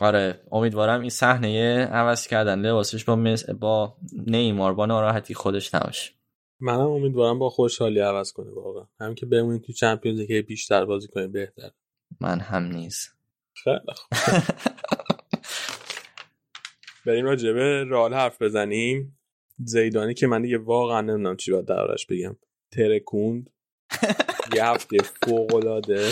آره 0.00 0.40
امیدوارم 0.52 1.00
این 1.00 1.10
صحنه 1.10 1.76
عوض 1.84 2.26
کردن 2.26 2.58
لباسش 2.58 3.04
با 3.04 3.16
با 3.60 3.96
نیمار 4.26 4.74
با 4.74 4.86
ناراحتی 4.86 5.34
خودش 5.34 5.74
نباشه. 5.74 6.12
منم 6.60 6.80
امیدوارم 6.90 7.38
با 7.38 7.50
خوشحالی 7.50 8.00
عوض 8.00 8.32
کنه 8.32 8.50
واقعا. 8.50 8.84
هم 9.00 9.14
که 9.14 9.26
بمونیم 9.26 9.60
تو 9.66 9.72
چمپیونز 9.72 10.18
لیگ 10.20 10.46
بیشتر 10.46 10.84
بازی 10.84 11.08
کنیم 11.08 11.32
بهتر 11.32 11.70
من 12.20 12.40
هم 12.40 12.62
نیز 12.64 13.08
خیلی 13.54 13.78
بریم 17.06 17.24
راجع 17.24 17.52
به 17.52 17.84
رال 17.84 18.14
حرف 18.14 18.42
بزنیم. 18.42 19.18
زیدانی 19.64 20.14
که 20.14 20.26
من 20.26 20.42
دیگه 20.42 20.58
واقعا 20.58 21.00
نمی‌دونم 21.00 21.36
چی 21.36 21.52
باید 21.52 21.64
درش 21.64 22.06
بگم. 22.06 22.36
ترکوند. 22.70 23.50
یه 24.54 24.64
هفته 24.64 24.98
فوق 25.02 25.54
العاده. 25.54 26.10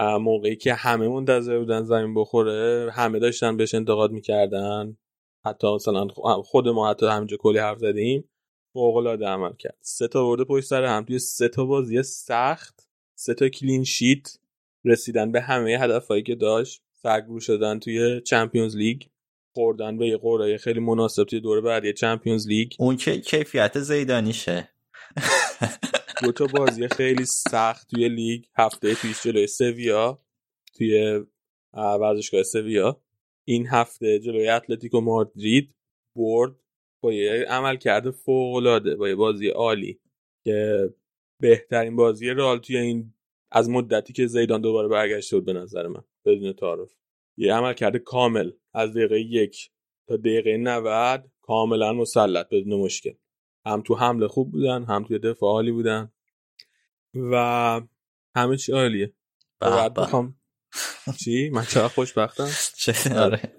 موقعی 0.00 0.56
که 0.56 0.74
همه 0.74 1.08
منتظر 1.08 1.58
بودن 1.58 1.84
زمین 1.84 2.14
بخوره 2.14 2.90
همه 2.92 3.18
داشتن 3.18 3.56
بهش 3.56 3.74
انتقاد 3.74 4.10
می‌کردن. 4.12 4.96
حتی 5.44 5.74
مثلا 5.74 6.08
خود 6.44 6.68
ما 6.68 6.90
حتی 6.90 7.06
همینجا 7.06 7.36
کلی 7.36 7.58
حرف 7.58 7.78
زدیم. 7.78 8.24
فوق 8.72 8.96
العاده 8.96 9.26
عمل 9.26 9.52
کرد. 9.58 9.76
سه 9.80 10.08
تا 10.08 10.26
ورده 10.26 10.44
پشت 10.44 10.66
سر 10.66 10.84
هم. 10.84 11.04
توی 11.04 11.18
سه 11.18 11.48
تا 11.48 11.64
بازی 11.64 12.02
سخت 12.02 12.88
سه 13.14 13.34
تا 13.34 13.48
کلین 13.48 13.84
شیت 13.84 14.38
رسیدن 14.84 15.32
به 15.32 15.40
همه 15.40 15.78
هدفهایی 15.80 16.22
که 16.22 16.34
داشت. 16.34 16.82
سرگرو 16.92 17.40
شدن 17.40 17.78
توی 17.78 18.20
چمپیونز 18.20 18.76
لیگ. 18.76 19.02
خوردن 19.54 19.98
به 19.98 20.06
یه 20.06 20.16
قرعه 20.16 20.58
خیلی 20.58 20.80
مناسب 20.80 21.24
توی 21.24 21.40
دوره 21.40 21.60
بعدی 21.60 21.92
چمپیونز 21.92 22.48
لیگ. 22.48 22.72
اون 22.78 22.96
که 22.96 23.20
کیفیت 23.20 23.78
زیدانیشه. 23.78 24.68
دو 26.22 26.32
تا 26.32 26.46
بازی 26.46 26.88
خیلی 26.88 27.24
سخت 27.24 27.90
توی 27.90 28.08
لیگ. 28.08 28.44
هفته 28.56 28.94
پیش 28.94 29.22
جلوی 29.22 29.46
سویا 29.46 30.22
توی 30.74 31.20
ورزشگاه 31.74 32.42
سویا. 32.42 33.02
این 33.44 33.66
هفته 33.66 34.18
جلوی 34.18 34.48
اتلتیکو 34.48 35.00
مادرید 35.00 35.74
برد 36.16 36.56
با 37.02 37.12
یه 37.12 37.44
عمل 37.48 37.76
کرده 37.76 38.10
فوق 38.10 38.54
العاده 38.54 38.96
با 38.96 39.08
یه 39.08 39.14
بازی 39.14 39.48
عالی 39.48 40.00
که 40.44 40.88
بهترین 41.40 41.96
بازی 41.96 42.30
رال 42.30 42.58
توی 42.58 42.76
این 42.76 43.14
از 43.50 43.70
مدتی 43.70 44.12
که 44.12 44.26
زیدان 44.26 44.60
دوباره 44.60 44.88
برگشته 44.88 45.36
بود 45.36 45.44
به 45.44 45.52
نظر 45.52 45.86
من 45.86 46.04
بدون 46.24 46.52
تعارف. 46.52 46.94
یه 47.36 47.54
عمل 47.54 47.72
کرده 47.72 47.98
کامل 47.98 48.50
از 48.74 48.90
دقیقه 48.90 49.20
یک 49.20 49.70
تا 50.08 50.16
دقیقه 50.16 50.56
90 50.56 51.30
کاملا 51.42 51.92
مسلط 51.92 52.48
بدون 52.48 52.80
مشکل. 52.80 53.12
هم 53.66 53.82
تو 53.82 53.94
حمله 53.94 54.28
خوب 54.28 54.52
بودن 54.52 54.84
هم 54.84 55.04
توی 55.04 55.18
دفاع 55.18 55.50
عالی 55.52 55.72
بودن 55.72 56.12
و 57.14 57.80
همه 58.36 58.56
چی 58.56 58.72
عالیه. 58.72 59.12
بعد 59.60 59.94
بخوام 59.94 60.34
چی؟ 61.24 61.50
من 61.50 61.64
چرا 61.64 61.88
خوشبختم؟ 61.88 62.48
آره. 63.24 63.56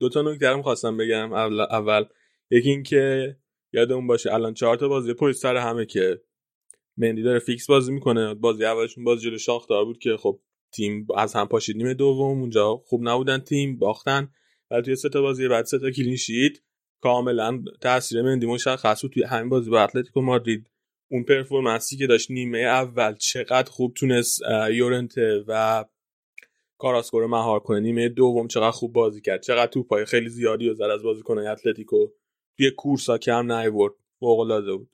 دو 0.00 0.08
تا 0.08 0.22
نکته 0.22 0.48
رو 0.48 0.62
خواستم 0.62 0.96
بگم. 0.96 1.32
اول, 1.32 1.60
اول 1.60 2.04
یکی 2.50 2.70
این 2.70 2.82
که 2.82 3.36
یادمون 3.72 4.06
باشه 4.06 4.34
الان 4.34 4.54
چهار 4.54 4.76
تا 4.76 4.88
بازی 4.88 5.14
پشت 5.14 5.36
سر 5.36 5.56
همه 5.56 5.86
که 5.86 6.20
مندی 6.96 7.22
داره 7.22 7.38
فیکس 7.38 7.66
بازی 7.66 7.92
می‌کنه. 7.92 8.34
بازی 8.34 8.64
اولشون 8.64 9.04
باز 9.04 9.22
جلو 9.22 9.38
شاختار 9.38 9.84
بود 9.84 9.98
که 9.98 10.16
خب 10.16 10.40
تیم 10.72 11.06
از 11.16 11.34
هم 11.34 11.48
پاشید 11.48 11.76
نیمه 11.76 11.94
دوم. 11.94 12.40
اونجا 12.40 12.76
خوب 12.76 13.08
نبودن 13.08 13.38
تیم 13.38 13.78
باختن. 13.78 14.32
ولی 14.70 14.82
توی 14.82 14.96
سه 14.96 15.08
تا 15.08 15.22
بازی 15.22 15.48
بعد 15.48 15.64
سه 15.64 15.78
تا 15.78 15.90
کلین 15.90 16.16
شیت. 16.16 16.52
کاملا 17.02 17.64
تاثیر 17.80 18.22
مندی 18.22 18.46
مشخص 18.46 19.02
بود 19.02 19.12
توی 19.12 19.22
همین 19.22 19.48
بازی 19.48 19.70
با 19.70 19.82
اتلتیکو 19.82 20.20
مادرید 20.20 20.70
اون 21.10 21.22
پرفورمنسی 21.22 21.96
که 21.96 22.06
داشت 22.06 22.30
نیمه 22.30 22.58
اول 22.58 23.14
چقدر 23.14 23.70
خوب 23.70 23.94
تونست 23.94 24.40
یورنته 24.70 25.44
و 25.48 25.84
کاراسکو 26.78 27.20
رو 27.20 27.28
مهار 27.28 27.60
کنه. 27.60 27.80
نیمه 27.80 28.08
دوم 28.08 28.48
چقدر 28.48 28.70
خوب 28.70 28.92
بازی 28.92 29.20
کرد. 29.20 29.42
چقدر 29.42 29.70
توپای 29.70 30.04
خیلی 30.04 30.28
زیادی 30.28 30.68
و 30.68 30.74
زد 30.74 30.82
از 30.82 31.02
بازیکنای 31.02 31.46
اتلتیکو. 31.46 32.06
توی 32.56 32.70
کورسا 32.70 33.18
کم 33.18 33.52
نیورد. 33.52 33.94
فوق 34.20 34.38
العاده 34.40 34.72
بود 34.76 34.90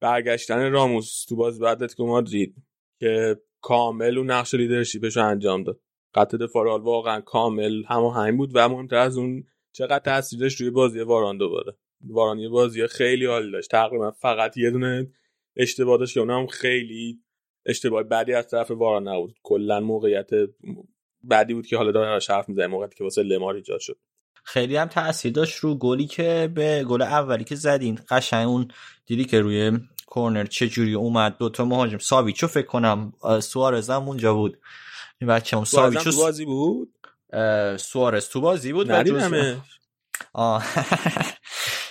برگشتن 0.00 0.72
راموس 0.72 1.24
تو 1.24 1.36
باز 1.36 1.60
بعد 1.60 1.76
اتلتیکو 1.76 2.06
مادرید 2.06 2.54
که 3.00 3.40
کامل 3.60 4.16
و 4.16 4.24
نقش 4.24 4.54
لیدرشیپش 4.54 5.16
رو 5.16 5.26
انجام 5.26 5.62
داد. 5.62 5.80
قطع 6.14 6.36
دفاع 6.36 6.80
واقعا 6.80 7.20
کامل 7.20 7.84
همین 7.84 8.36
بود 8.36 8.50
و 8.54 8.68
مهمتر 8.68 8.96
از 8.96 9.18
اون 9.18 9.44
چقدر 9.78 9.98
تاثیرش 9.98 10.60
روی 10.60 10.70
بازی 10.70 11.00
واران 11.00 11.38
دوباره 11.38 11.76
واران 12.04 12.38
یه 12.38 12.48
بازی 12.48 12.86
خیلی 12.86 13.26
حال 13.26 13.50
داشت. 13.50 13.70
تقریبا 13.70 14.10
فقط 14.10 14.56
یه 14.56 14.70
دونه 14.70 15.10
اشتباه 15.56 15.98
داشت 15.98 16.14
که 16.14 16.20
اونم 16.20 16.46
خیلی 16.46 17.20
اشتباه 17.66 18.02
بعدی 18.02 18.34
از 18.34 18.48
طرف 18.48 18.70
واران 18.70 19.08
نبود. 19.08 19.34
کلا 19.42 19.80
موقعیت 19.80 20.30
بعدی 21.22 21.54
بود 21.54 21.66
که 21.66 21.76
حالا 21.76 21.92
داره 21.92 22.20
حرف 22.28 22.48
می‌زنه 22.48 22.66
موقعیتی 22.66 22.94
که 22.96 23.04
واسه 23.04 23.22
لمار 23.22 23.54
ایجاد 23.54 23.80
شد. 23.80 23.98
خیلی 24.44 24.76
هم 24.76 24.88
تاثیر 24.88 25.32
داشت 25.32 25.56
رو 25.56 25.74
گلی 25.74 26.06
که 26.06 26.52
به 26.54 26.84
گل 26.84 27.02
اولی 27.02 27.44
که 27.44 27.54
زدین. 27.54 27.98
قشنگ 28.10 28.48
اون 28.48 28.68
دیدی 29.06 29.24
که 29.24 29.40
روی 29.40 29.78
کورنر 30.06 30.44
چه 30.44 30.68
جوری 30.68 30.94
اومد 30.94 31.38
دوتا 31.38 31.64
مهاجم. 31.64 31.98
ساویچو 31.98 32.46
فکر 32.46 32.66
کنم 32.66 33.12
سوارز 33.42 33.90
هم 33.90 34.08
اونجا 34.08 34.34
بود. 34.34 34.58
این 35.20 35.30
بچه 35.30 35.64
ساویچو 35.64 36.10
بازی 36.16 36.44
بود؟ 36.44 36.94
سوارز 37.76 38.28
تو 38.28 38.40
بازی 38.40 38.72
بود 38.72 38.92
ندیدمه 38.92 39.56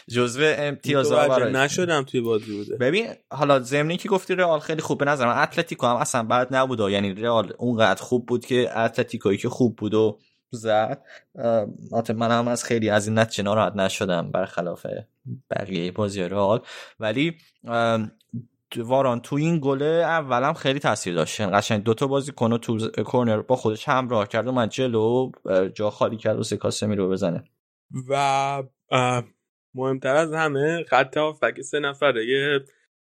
جزو 0.09 0.41
امتیاز 0.57 1.11
برای 1.11 1.53
نشدم 1.53 2.03
توی 2.03 2.21
بازی 2.21 2.57
بوده. 2.57 2.77
ببین 2.77 3.07
حالا 3.31 3.59
زمینی 3.59 3.97
که 3.97 4.09
گفتی 4.09 4.35
رئال 4.35 4.59
خیلی 4.59 4.81
خوب 4.81 4.97
به 4.97 5.05
نظر 5.05 5.25
من 5.25 5.41
اتلتیکو 5.43 5.87
هم 5.87 5.95
اصلا 5.95 6.23
بعد 6.23 6.55
نبود. 6.55 6.79
یعنی 6.79 7.13
رئال 7.13 7.53
اونقدر 7.57 8.01
خوب 8.01 8.25
بود 8.25 8.45
که 8.45 8.79
اتلتیکویی 8.79 9.37
که 9.37 9.49
خوب 9.49 9.75
بود 9.75 9.93
و 9.93 10.19
زد. 10.51 11.03
من 12.15 12.31
هم 12.31 12.47
از 12.47 12.63
خیلی 12.63 12.89
از 12.89 13.07
این 13.07 13.19
نتیجه 13.19 13.43
ناراحت 13.43 13.75
نشدم 13.75 14.31
برخلاف 14.31 14.85
بقیه 15.51 15.91
بازی 15.91 16.21
رئال. 16.21 16.61
ولی 16.99 17.37
واران 18.75 19.19
تو 19.19 19.35
این 19.35 19.59
گله 19.59 19.85
اولم 19.85 20.53
خیلی 20.53 20.79
تاثیر 20.79 21.13
داشت. 21.13 21.41
قشنگ 21.41 21.83
دوتا 21.83 22.07
بازی 22.07 22.31
کنه 22.31 22.57
تو 22.57 22.89
کورنر 22.89 23.41
با 23.41 23.55
خودش 23.55 23.87
همراه 23.87 24.27
کرد 24.27 24.47
و 24.47 24.51
من 24.51 24.69
جلو 24.69 25.31
جا 25.75 25.89
خالی 25.89 26.17
کرد 26.17 26.39
و 26.39 26.43
سکاسمی 26.43 26.95
رو 26.95 27.09
بزنه. 27.09 27.43
و 28.09 28.63
مهمتر 29.75 30.15
از 30.15 30.33
همه 30.33 30.83
خط 30.83 31.17
هافبک 31.17 31.61
سه 31.61 31.79
نفره. 31.79 32.59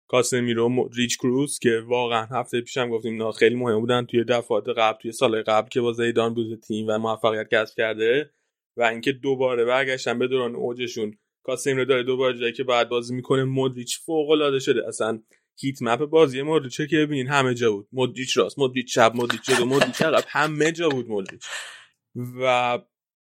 کاسمیرو 0.08 0.88
ریچ 0.94 1.18
کروز 1.18 1.58
که 1.58 1.82
واقعا 1.86 2.26
هفته 2.30 2.60
پیشم 2.60 2.90
گفتیم 2.90 3.12
اینا 3.12 3.32
خیلی 3.32 3.54
مهم 3.54 3.80
بودن 3.80 4.06
توی 4.06 4.24
دفعات 4.24 4.68
قبل 4.68 4.98
توی 4.98 5.12
سال 5.12 5.42
قبل 5.42 5.68
که 5.68 5.80
با 5.80 5.92
زیدان 5.92 6.34
بود 6.34 6.60
تیم 6.60 6.86
و 6.88 6.98
موفقیت 6.98 7.48
کسب 7.54 7.76
کرده 7.76 8.30
و 8.76 8.82
اینکه 8.82 9.12
دوباره 9.12 9.64
برگشتن 9.64 10.18
به 10.18 10.28
دوران 10.28 10.54
اوجشون. 10.54 11.18
کاسمیرو 11.42 11.84
داره 11.84 12.02
دوباره 12.02 12.38
جایی 12.38 12.52
که 12.52 12.64
بعد 12.64 12.88
بازی 12.88 13.14
می‌کنه 13.14 13.44
مودریچ 13.44 14.00
فوق 14.00 14.30
العاده 14.30 14.58
شده. 14.58 14.88
اصلا 14.88 15.22
هیت 15.60 15.82
مپ 15.82 16.04
بازی 16.04 16.42
مودریچ 16.42 16.80
که 16.82 16.96
ببینین 16.96 17.28
همه 17.28 17.54
جا 17.54 17.72
بود. 17.72 17.88
مودریچ 17.92 18.36
راست 18.36 18.58
مودریچ 18.58 18.94
چپ 18.94 19.12
مودریچ 19.14 19.42
جلو 19.42 19.64
مودریچ 19.64 20.02
عقب 20.02 20.24
همه 20.28 20.72
جا 20.72 20.88
بود 20.88 21.08
مودریچ. 21.08 21.46
و 22.40 22.78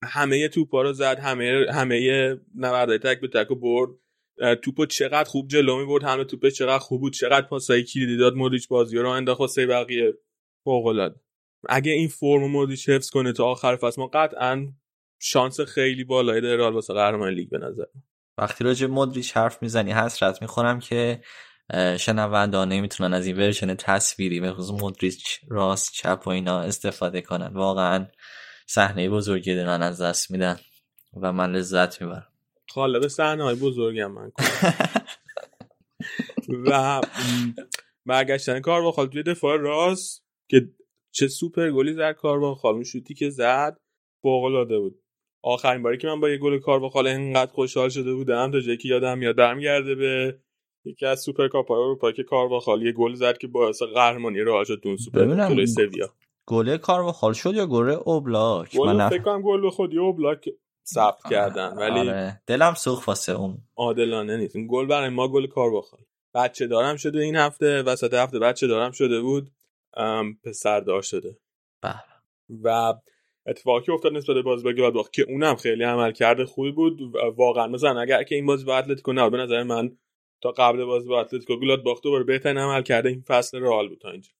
همه 0.03 0.47
توپا 0.47 0.81
رو 0.81 0.93
زد 0.93 1.19
همه 1.19 1.65
همه 1.73 2.37
نبردهای 2.55 2.97
تک 2.99 3.21
به 3.21 3.27
تک 3.27 3.51
و 3.51 3.55
برد. 3.55 3.89
توپو 4.61 4.85
چقدر 4.85 5.29
خوب 5.29 5.47
جلو 5.47 5.79
می 5.79 5.85
برد 5.85 6.03
همه 6.03 6.23
توپه 6.23 6.51
چقدر 6.51 6.79
خوب 6.79 7.01
بود 7.01 7.13
چقدر 7.13 7.47
پاسای 7.47 7.83
کلیدی 7.83 8.17
داد 8.17 8.35
مودریچ 8.35 8.67
بازی 8.67 8.97
رو. 8.97 9.09
انداخت 9.09 9.41
واسه 9.41 9.67
بقیه. 9.67 10.13
فوق 10.63 10.85
العاده 10.85 11.15
اگه 11.69 11.91
این 11.91 12.07
فرم 12.07 12.51
مودریچ 12.51 12.89
حفظ 12.89 13.09
کنه 13.09 13.33
تا 13.33 13.45
آخر 13.45 13.75
فصل 13.75 14.01
ما 14.01 14.07
قطعا 14.07 14.67
شانس 15.19 15.61
خیلی 15.61 16.03
بالایی 16.03 16.41
داره 16.41 16.57
رئال 16.57 16.73
واسه 16.73 16.93
قهرمانی 16.93 17.35
لیگ 17.35 17.49
به 17.49 17.57
نظر 17.57 17.83
وقتی 18.37 18.63
راجع 18.63 18.87
مودریچ 18.87 19.37
حرف 19.37 19.63
می‌زنی 19.63 19.91
حسرت 19.91 20.41
می‌خورم 20.41 20.79
که 20.79 21.21
شنونده 21.99 22.65
نمی‌تونن 22.65 23.13
از 23.13 23.25
این 23.25 23.37
ورژن 23.37 23.75
تصویری 23.75 24.39
به 24.39 24.53
خصوص 24.53 24.81
مودریچ 24.81 25.39
راست 25.47 25.93
چپ 25.93 26.21
و 26.25 26.29
اینا 26.29 26.59
استفاده 26.59 27.21
کنن. 27.21 27.51
واقعا 27.53 28.07
صحنه 28.67 29.09
بزرگی 29.09 29.55
دارن 29.55 29.81
از 29.81 30.01
دست 30.01 30.31
میدن 30.31 30.59
و 31.21 31.33
من 31.33 31.51
لذت 31.51 32.01
می‌برم. 32.01 32.27
خالق 32.69 33.07
صحنه 33.07 33.43
های 33.43 33.55
بزرگم 33.55 34.11
من 34.11 34.31
و 36.65 37.01
برگشتن 38.05 38.59
کاروا 38.59 39.05
توی 39.05 39.23
دفاع 39.23 39.57
راست 39.57 40.25
که 40.49 40.69
چه 41.11 41.27
سوپر 41.27 41.71
گلی 41.71 41.93
زد 41.93 42.11
کار 42.11 42.39
با 42.39 42.59
اون 42.63 42.83
شوتی 42.83 43.13
که 43.13 43.29
زد 43.29 43.77
فوق 44.21 44.43
العاده 44.43 44.79
بود. 44.79 45.01
آخرین 45.43 45.83
باری 45.83 45.97
که 45.97 46.07
من 46.07 46.19
با 46.19 46.29
یه 46.29 46.37
گل 46.37 46.59
کاروا 46.59 47.01
اینقدر 47.05 47.51
خوشحال 47.51 47.89
شده 47.89 48.13
بودم 48.13 48.51
تا 48.51 48.59
جایی 48.59 48.77
که 48.77 48.87
یادم 48.87 49.17
میاد 49.17 49.35
برمیگرده 49.35 49.95
به 49.95 50.39
یکی 50.85 51.05
از 51.05 51.19
سوپر 51.19 51.47
کاپ 51.47 51.71
اروپا 51.71 52.11
که 52.11 52.23
کارواخال 52.23 52.81
یه 52.81 52.91
گل 52.91 53.13
زد 53.13 53.37
که 53.37 53.47
باعث 53.47 53.81
قهرمانی 53.83 54.39
رو 54.39 54.65
شد 54.65 54.81
اون 54.85 54.97
سوپر 54.97 55.65
سویا. 55.65 56.09
گل 56.47 56.77
کارواخال 56.77 57.33
شد 57.33 57.53
یا 57.53 57.65
گل 57.67 57.89
اوبلاک؟ 58.05 58.77
گل 58.77 58.91
من 58.91 59.09
فکر 59.09 59.21
کنم 59.21 59.41
گل 59.41 59.69
خودی 59.69 59.97
اوبلاک 59.97 60.49
ثبت 60.85 61.29
کردن 61.29 61.73
ولی 61.73 61.99
آره. 61.99 62.41
دلم 62.47 62.73
سوخت 62.73 63.07
واسه 63.07 63.31
اون. 63.31 63.57
عادلانه 63.75 64.37
نیست. 64.37 64.55
این 64.55 64.67
گل 64.71 64.85
برای 64.85 65.09
ما 65.09 65.27
گل 65.27 65.47
کارواخاله 65.47 66.01
بچه 66.35 66.67
دارم 66.67 66.95
شده 66.95 67.19
این 67.19 67.35
هفته 67.35 67.83
وسط 67.83 68.13
هفته 68.13 68.39
بچه 68.39 68.67
دارم 68.67 68.91
شده 68.91 69.21
بود. 69.21 69.51
پسر 70.43 70.79
دار 70.79 71.01
شده. 71.01 71.37
بله. 71.81 72.01
و 72.63 72.93
اتفاقی 73.45 73.91
افتاد 73.91 74.13
نسبت 74.13 74.35
به 74.35 74.41
بازی 74.41 74.63
با 74.63 74.71
گلادباخ 74.71 75.09
که 75.09 75.25
اونم 75.29 75.55
خیلی 75.55 75.83
عملکرد 75.83 76.45
خوبی 76.45 76.71
بود 76.71 76.99
واقعا 77.37 77.67
مثلا 77.67 78.01
اگر 78.01 78.23
که 78.23 78.35
این 78.35 78.45
بازی 78.45 78.65
با 78.65 78.77
اتلتیکو 78.77 79.13
نه 79.13 79.29
به 79.29 79.37
نظر 79.37 79.63
من 79.63 79.97
تا 80.41 80.51
قبل 80.51 80.85
بازی 80.85 81.07
با 81.07 81.21
اتلتیکو 81.21 81.55
گلادباخ 81.55 82.01
دوباره 82.01 82.23
بهترین 82.23 82.57
عملکرد 82.57 83.09
این 83.09 83.21
فصل 83.21 83.59
رئال 83.59 83.89
بود 83.89 84.01
تا 84.01 84.11
اینجا. 84.11 84.31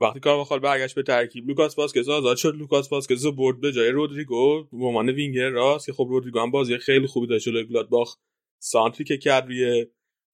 وقتی 0.00 0.20
کارواخال 0.20 0.58
برگشت 0.58 0.94
به 0.94 1.02
ترکیب 1.02 1.48
لوکاس 1.48 1.78
واسکز 1.78 2.08
آزاد 2.08 2.36
شد. 2.36 2.54
لوکاس 2.54 2.92
واسکز 2.92 3.26
برد 3.26 3.60
به 3.60 3.72
جای 3.72 3.90
رودریگو. 3.90 4.64
به 4.72 4.86
عنوان 4.86 5.08
وینگر 5.08 5.50
راست 5.50 5.86
که 5.86 5.92
خب 5.92 6.06
رودریگو 6.08 6.40
هم 6.40 6.50
بازی 6.50 6.78
خیلی 6.78 7.06
خوبی 7.06 7.26
داشت 7.26 7.44
جلوی 7.44 7.64
گلادباخ 7.64 8.16
سانتری 8.58 9.04
که 9.04 9.18
کرد 9.18 9.46
روی 9.46 9.86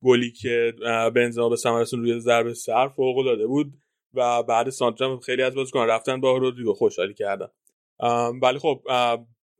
گلی 0.02 0.30
که 0.32 0.74
بنزما 1.14 1.48
به 1.48 1.56
ثمر 1.56 1.84
روی 1.92 2.20
ضربه 2.20 2.54
سر 2.54 2.88
فوق 2.88 3.18
العاده 3.18 3.46
بود 3.46 3.72
و 4.14 4.42
بعد 4.42 4.70
سانتر 4.70 5.04
هم 5.04 5.18
خیلی 5.18 5.42
از 5.42 5.54
بازیکن 5.54 5.86
رفتن 5.86 6.20
با 6.20 6.36
رودریگو 6.36 6.74
خوشحالی 6.74 7.14
کردن. 7.14 7.48
ولی 8.42 8.58
خب 8.58 8.82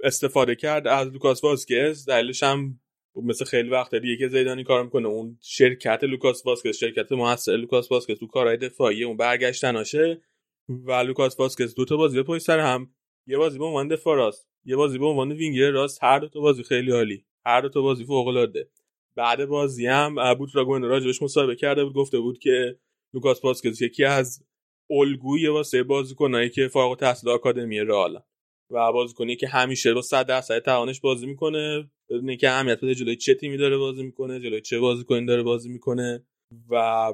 استفاده 0.05 0.55
کرد 0.55 0.89
از 0.89 1.09
لوکاس 1.09 1.45
واسکز. 1.45 2.09
دلیلش 2.09 2.43
هم 2.43 2.81
مثل 3.17 3.45
خیلی 3.45 3.69
وقت 3.69 3.95
دیگه 3.95 4.17
که 4.17 4.29
زیدان 4.29 4.53
این 4.53 4.65
کار 4.65 4.85
می‌کنه 4.85 5.09
اون 5.09 5.39
شرکت 5.43 6.05
لوکاس 6.05 6.47
واسکس 6.47 6.77
شرکت 6.77 7.13
موثر 7.13 7.57
لوکاس 7.57 7.93
واسکس 7.93 8.19
تو 8.19 8.27
کارهای 8.27 8.57
دفاعی 8.57 9.05
اون 9.05 9.17
برگشتناشه 9.17 10.23
و 10.69 10.93
لوکاس 10.93 11.41
واسکس 11.41 11.75
دو 11.75 11.85
تا 11.85 11.97
بازی 11.97 12.23
پشت 12.23 12.43
سر 12.43 12.59
هم. 12.59 12.91
یه 13.27 13.37
بازی 13.37 13.59
به 13.59 13.65
عنوان 13.65 13.89
دفاع 13.89 14.17
راست 14.17 14.49
یه 14.65 14.77
بازی 14.77 14.99
به 14.99 15.07
عنوان 15.07 15.33
وینگر 15.33 15.71
راست 15.71 16.05
هر 16.05 16.19
دو 16.19 16.29
تا 16.29 16.41
بازی 16.41 16.63
خیلی 16.63 16.91
عالی 16.91 17.25
هر 17.47 17.61
دو 17.61 17.69
تا 17.69 17.83
بازی 17.83 18.05
فوق 18.05 18.27
العاده 18.27 18.69
بعد 19.17 19.45
بازی 19.45 19.87
هم 19.87 20.35
بود 20.35 20.51
راگون 20.55 20.83
راجبش 20.83 21.23
مصاحبه 21.23 21.57
کرده 21.57 21.85
بود 21.85 21.95
گفته 21.95 22.19
بود 22.19 22.39
که 22.39 22.79
لوکاس 23.15 23.45
واسکس 23.45 23.83
یکی 23.83 24.05
از 24.05 24.45
الگوی 24.91 25.49
واسه 25.49 25.83
بازیکنایی 25.83 26.51
که 26.51 26.69
فارغ 26.69 26.91
التحصیل 26.91 27.31
آکادمی 27.31 27.81
رئال 27.81 28.23
و 28.71 28.93
بازیکنی 28.93 29.37
که 29.37 29.49
همیشه 29.49 29.95
با 29.95 30.03
100 30.03 30.27
درصد 30.27 30.59
توانش 30.59 31.01
بازی 31.01 31.27
می‌کنه 31.27 31.91
بدون 32.13 32.29
اینکه 32.29 32.51
اهمیت 32.51 32.79
بده 32.79 32.95
جلوی 32.95 33.17
چه 33.17 33.35
تیمی 33.35 33.57
داره 33.57 33.79
بازی 33.79 34.03
می‌کنه 34.03 34.41
جلوی 34.41 34.61
چه 34.61 34.79
بازیکنی 34.79 35.27
داره 35.27 35.43
بازی 35.43 35.69
می‌کنه 35.69 36.27
و 36.71 37.13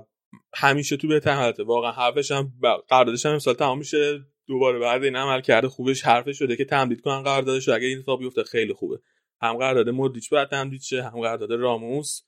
همیشه 0.55 0.97
تو 0.97 1.09
بهتر 1.09 1.35
حالته. 1.35 1.63
واقعا 1.63 1.93
حرفش 1.93 2.31
هم 2.31 2.53
قراردادش 2.89 3.27
هم 3.27 3.33
امسال 3.33 3.55
تمام 3.55 3.79
میشه. 3.79 4.21
دوباره 4.49 4.79
بعد 4.79 5.05
این 5.05 5.17
عمل 5.17 5.41
کرده 5.41 5.69
خوبش 5.69 6.03
حرفش 6.03 6.39
شده 6.39 6.57
که 6.57 6.65
تمدید 6.65 7.01
کنن 7.01 7.23
قراردادش 7.23 7.69
اگه 7.69 7.87
این 7.87 7.99
اتفاق 7.99 8.19
بیفته 8.19 8.43
خیلی 8.43 8.73
خوبه. 8.73 8.99
هم 9.43 9.57
قرارداد 9.57 9.89
مودریچ 9.89 10.31
باید 10.31 10.49
تمدید 10.49 10.81
شه 10.81 11.03
هم 11.03 11.21
قرارداد 11.21 11.53
راموس 11.53 12.21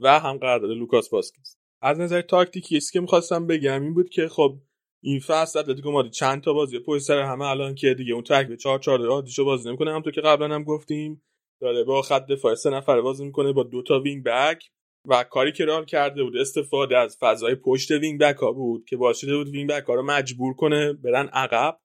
و 0.00 0.20
هم 0.20 0.36
قرارداد 0.36 0.70
لوکاس 0.70 1.12
واسکز 1.12 1.56
از 1.82 2.00
نظر 2.00 2.20
تاکتیکی 2.20 2.80
که 2.92 3.00
می‌خواستم 3.00 3.46
بگم 3.46 3.82
این 3.82 3.94
بود 3.94 4.10
که 4.10 4.28
خب 4.28 4.58
این 5.02 5.20
فصل 5.20 5.58
اتلتیکو 5.58 5.90
مادرید 5.90 6.12
چند 6.12 6.42
تا 6.42 6.52
بازی 6.52 6.78
پشت 6.78 7.02
سر 7.02 7.20
همه 7.20 7.44
الان 7.44 7.74
که 7.74 7.94
دیگه 7.94 8.12
اون 8.12 8.22
ترکیب 8.22 8.56
4 8.56 8.78
4 8.78 9.06
عادیشو 9.06 9.44
بازی 9.44 9.68
نمی‌کنه. 9.68 9.90
همونطور 9.90 10.12
که 10.12 10.20
قبلا 10.20 10.54
هم 10.54 10.64
گفتیم 10.64 11.22
داره. 11.60 11.84
با 11.84 12.02
خط 12.02 12.26
دفاع 12.26 12.54
سه 12.54 12.70
نفره 12.70 13.00
بازی 13.00 13.24
می‌کنه 13.24 13.52
با 13.52 13.62
دو 13.62 13.82
تا 13.82 14.00
wing 14.00 14.24
back 14.24 14.70
و 15.08 15.24
کاری 15.24 15.52
که 15.52 15.64
رئال 15.64 15.84
کرده 15.84 16.22
بود 16.24 16.36
استفاده 16.36 16.98
از 16.98 17.16
فضای 17.20 17.54
پشت 17.54 17.90
wing 17.90 18.20
back 18.20 18.36
ها 18.36 18.52
بود 18.52 18.84
که 18.84 18.96
باعث 18.96 19.18
شده 19.18 19.36
بود 19.36 19.48
wing 19.48 19.70
back 19.70 19.84
ها 19.84 19.94
رو 19.94 20.02
مجبور 20.02 20.54
کنه 20.54 20.92
برن 20.92 21.28
عقب. 21.28 21.80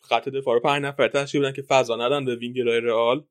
خط 0.00 0.28
دفاع 0.28 0.54
رو 0.54 0.60
پنج 0.60 0.82
نفر 0.82 1.08
تشکیل 1.08 1.40
بدن 1.40 1.52
که 1.52 1.62
فضا 1.62 1.96
ندن 1.96 2.24
به 2.24 2.36
وینگرهای 2.36 2.80
رئال. 2.80 3.24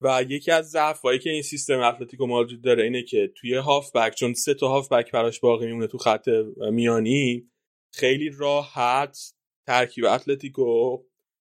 و 0.00 0.24
یکی 0.28 0.50
از 0.50 0.70
ضعفایی 0.70 1.18
که 1.18 1.30
این 1.30 1.42
سیستم 1.42 1.80
اتلتیکو 1.80 2.26
مادرید 2.26 2.62
داره 2.62 2.82
اینه 2.84 3.02
که 3.02 3.32
توی 3.36 3.54
هاف 3.54 3.96
بک 3.96 4.14
چون 4.14 4.34
سه 4.34 4.54
تا 4.54 4.68
هاف 4.68 4.92
بک 4.92 5.12
براش 5.12 5.40
باقی 5.40 5.66
میمونه 5.66 5.86
تو 5.86 5.98
خط 5.98 6.28
میانی 6.70 7.50
خیلی 7.92 8.30
راحت 8.38 9.18
ترکیب 9.66 10.04
اتلتیکو 10.04 10.98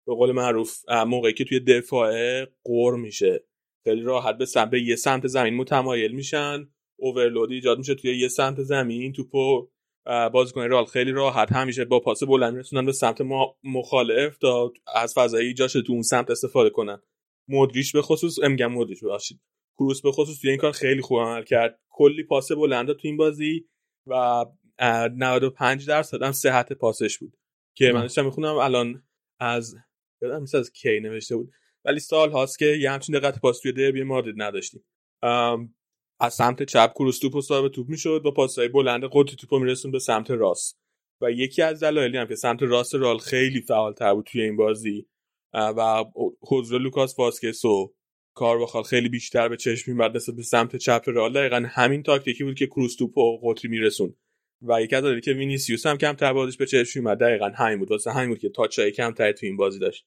به 0.07 0.15
قول 0.15 0.31
معروف 0.31 0.89
موقعی 1.07 1.33
که 1.33 1.45
توی 1.45 1.59
دفاع 1.59 2.45
قور 2.63 2.95
میشه. 2.95 3.43
خیلی 3.83 4.01
راحت 4.01 4.37
به 4.37 4.45
سمت 4.45 4.73
یه 4.73 4.95
سمت 4.95 5.27
زمین 5.27 5.53
متمایل 5.53 6.11
میشن. 6.11 6.69
اوورلود 6.99 7.51
ایجاد 7.51 7.77
میشه 7.77 7.95
توی 7.95 8.17
یه 8.17 8.27
سمت 8.27 8.61
زمین 8.61 9.13
توپو 9.13 9.69
بازیکن 10.33 10.69
رال. 10.69 10.85
خیلی 10.85 11.11
راحت. 11.11 11.51
همیشه 11.51 11.85
با 11.85 11.99
پاس 11.99 12.23
بلند 12.23 12.53
میرسونن 12.53 12.85
به 12.85 12.91
سمت 12.91 13.21
مخالف 13.63 14.37
تا 14.37 14.73
از 14.95 15.13
فضای 15.13 15.45
ایجاد 15.45 15.69
تو 15.69 15.93
اون 15.93 16.01
سمت 16.01 16.31
استفاده 16.31 16.69
کنن. 16.69 17.01
مودریچ 17.47 17.93
به 17.93 18.01
خصوص 18.01 18.39
امگم 18.43 18.71
مودریچ 18.71 19.03
باشید 19.03 19.41
کروس 19.77 20.01
به 20.01 20.11
خصوص 20.11 20.39
توی 20.41 20.49
این 20.49 20.59
کار 20.59 20.71
خیلی 20.71 21.01
خوب 21.01 21.19
عمل 21.19 21.43
کرد. 21.43 21.79
کلی 21.89 22.23
پاس 22.23 22.51
بلند 22.51 22.87
تو 22.87 22.99
این 23.03 23.17
بازی 23.17 23.65
و 24.07 24.45
95 24.79 25.87
درصد 25.87 26.23
هم 26.23 26.31
صحت 26.31 26.73
پاسش 26.73 27.17
بود. 27.17 27.37
که 27.77 27.91
من 27.91 28.01
داشتم 28.01 28.25
می‌خونم 28.25 28.55
الان 28.55 29.03
از 29.39 29.75
یادم 30.23 30.39
نیست 30.39 30.55
از 30.55 30.71
کی 30.71 30.99
نوشته 30.99 31.35
بود. 31.35 31.51
ولی 31.85 31.99
سال 31.99 32.31
هاست 32.31 32.59
که 32.59 32.65
یه 32.65 32.91
همچین 32.91 33.19
دقت 33.19 33.39
پاس 33.39 33.59
توی 33.59 33.71
دربی 33.71 34.03
مادرید 34.03 34.35
نداشتیم. 34.37 34.85
از 36.19 36.33
سمت 36.33 36.63
چپ 36.63 36.93
کروس 36.93 37.19
توپ 37.19 37.39
صاحب 37.39 37.67
توپ 37.67 37.89
می‌شد 37.89 38.21
با 38.23 38.31
پاسهای 38.31 38.67
بلند 38.67 39.03
قطری 39.03 39.35
توپو 39.35 39.59
میرسون 39.59 39.91
به 39.91 39.99
سمت 39.99 40.31
راست. 40.31 40.79
و 41.21 41.31
یکی 41.31 41.61
از 41.61 41.83
دلایلی 41.83 42.17
هم 42.17 42.27
که 42.27 42.35
سمت 42.35 42.61
راست 42.61 42.95
رئال 42.95 43.17
خیلی 43.17 43.61
فعال 43.61 43.93
بود 44.13 44.25
توی 44.25 44.41
این 44.41 44.55
بازی 44.55 45.07
و 45.53 46.03
حضور 46.41 46.81
لوکاس 46.81 47.19
واسکس 47.19 47.65
و 47.65 47.93
کارواخال 48.35 48.83
خیلی 48.83 49.09
بیشتر 49.09 49.49
به 49.49 49.57
چشم 49.57 49.91
میمد 49.91 50.15
نسبت 50.15 50.35
به 50.35 50.43
سمت 50.43 50.75
چپ 50.75 51.03
رئال. 51.05 51.33
دقیقا 51.33 51.65
همین 51.69 52.03
تاکتیکی 52.03 52.43
بود 52.43 52.55
که 52.55 52.67
کروس 52.67 52.95
توپو 52.95 53.39
قطری 53.43 53.71
میرسون 53.71 54.15
و 54.63 54.81
یکی 54.81 54.95
از 54.95 55.19
که 55.23 55.33
وینیسیوس 55.33 55.85
هم 55.85 55.97
کم 55.97 56.33
بازیش 56.33 56.57
به 56.57 56.65
چشم 56.65 56.99
اومد 56.99 57.19
دقیقا 57.19 57.51
همین 57.55 57.79
بود. 57.79 57.91
واسه 57.91 58.11
همین 58.11 58.29
بود 58.29 58.39
که 58.39 58.49
touch 58.49 58.91
ای 58.91 59.11
کمتر 59.11 59.31
تو 59.31 59.45
این 59.45 59.57
بازی 59.57 59.79
داشت. 59.79 60.05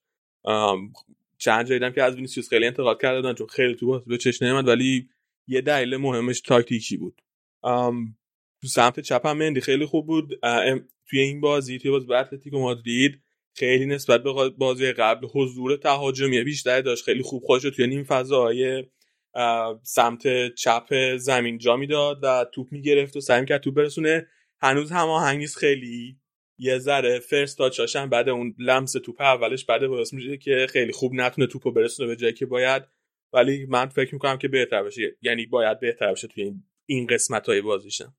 چند 1.39 1.66
جایی 1.66 1.93
که 1.93 2.03
از 2.03 2.15
وینیسیوس 2.15 2.49
خیلی 2.49 2.66
انتقاد 2.66 3.03
کردن 3.03 3.35
چون 3.35 3.47
خیلی 3.47 3.74
تو 3.74 3.87
بازی 3.87 4.05
به 4.11 4.19
چشم 4.19 4.45
نمیاد 4.45 4.69
ولی 4.69 5.09
یه 5.49 5.61
دلیل 5.61 5.97
مهمش 5.97 6.41
تاکتیکی 6.41 6.97
بود. 6.97 7.23
تو 8.62 8.69
سمت 8.69 9.01
چپ 9.01 9.27
هم 9.27 9.39
مندی 9.39 9.61
خیلی 9.61 9.87
خوب 9.87 10.07
بود. 10.07 10.39
توی 11.11 11.20
این 11.20 11.41
بازی 11.41 11.78
توی 11.78 11.91
بازی 11.91 12.12
اتلتیکو 12.12 12.59
مادرید 12.59 13.23
خیلی 13.55 13.87
نسبت 13.87 14.23
به 14.23 14.51
بازی 14.51 14.93
قبل 14.93 15.27
حضور 15.35 15.77
تهاجمی 15.77 16.45
بیشتری 16.45 16.83
داشت. 16.83 17.05
خیلی 17.05 17.23
خوب 17.23 17.43
خودش 17.43 17.62
توی 17.62 17.87
نیم 17.87 18.05
فضاهای 18.05 18.85
سمت 19.83 20.55
چپ 20.55 21.16
زمین 21.16 21.59
جا 21.59 21.77
می‌داد 21.77 22.19
و 22.23 22.47
توپ 22.55 22.73
می‌گرفت 22.73 23.16
و 23.16 23.20
سعی 23.20 23.45
کرد 23.45 23.61
توپ 23.61 23.74
برسونه. 23.74 24.27
هنوز 24.61 24.93
هماهنگیش 24.93 25.56
خیلی 25.57 26.16
یه 26.59 26.78
ذره 26.78 27.19
فرست 27.19 27.59
تاچاشن 27.59 28.09
بعد 28.09 28.28
اون 28.28 28.55
لمس 28.59 28.93
توپ 28.93 29.20
اولش 29.20 29.65
بعد 29.65 29.87
باعث 29.87 30.12
میشه 30.12 30.37
که 30.37 30.66
خیلی 30.70 30.93
خوب 30.93 31.15
نتونه 31.15 31.47
توپو 31.47 31.73
برسونه 31.73 32.09
به 32.09 32.16
جایی 32.16 32.33
که 32.33 32.47
باید. 32.47 32.83
ولی 33.33 33.66
من 33.66 33.87
فکر 33.87 34.15
می‌کنم 34.15 34.39
که 34.39 34.49
بهتر 34.49 34.83
بشه 34.83 35.16
یعنی 35.23 35.47
باید 35.47 35.81
بهتر 35.81 36.12
بشه 36.12 36.28
توی 36.28 36.43
این, 36.45 36.65
این 36.87 37.07
قسمت 37.07 37.49
های 37.49 37.61
بازیشن 37.61 38.15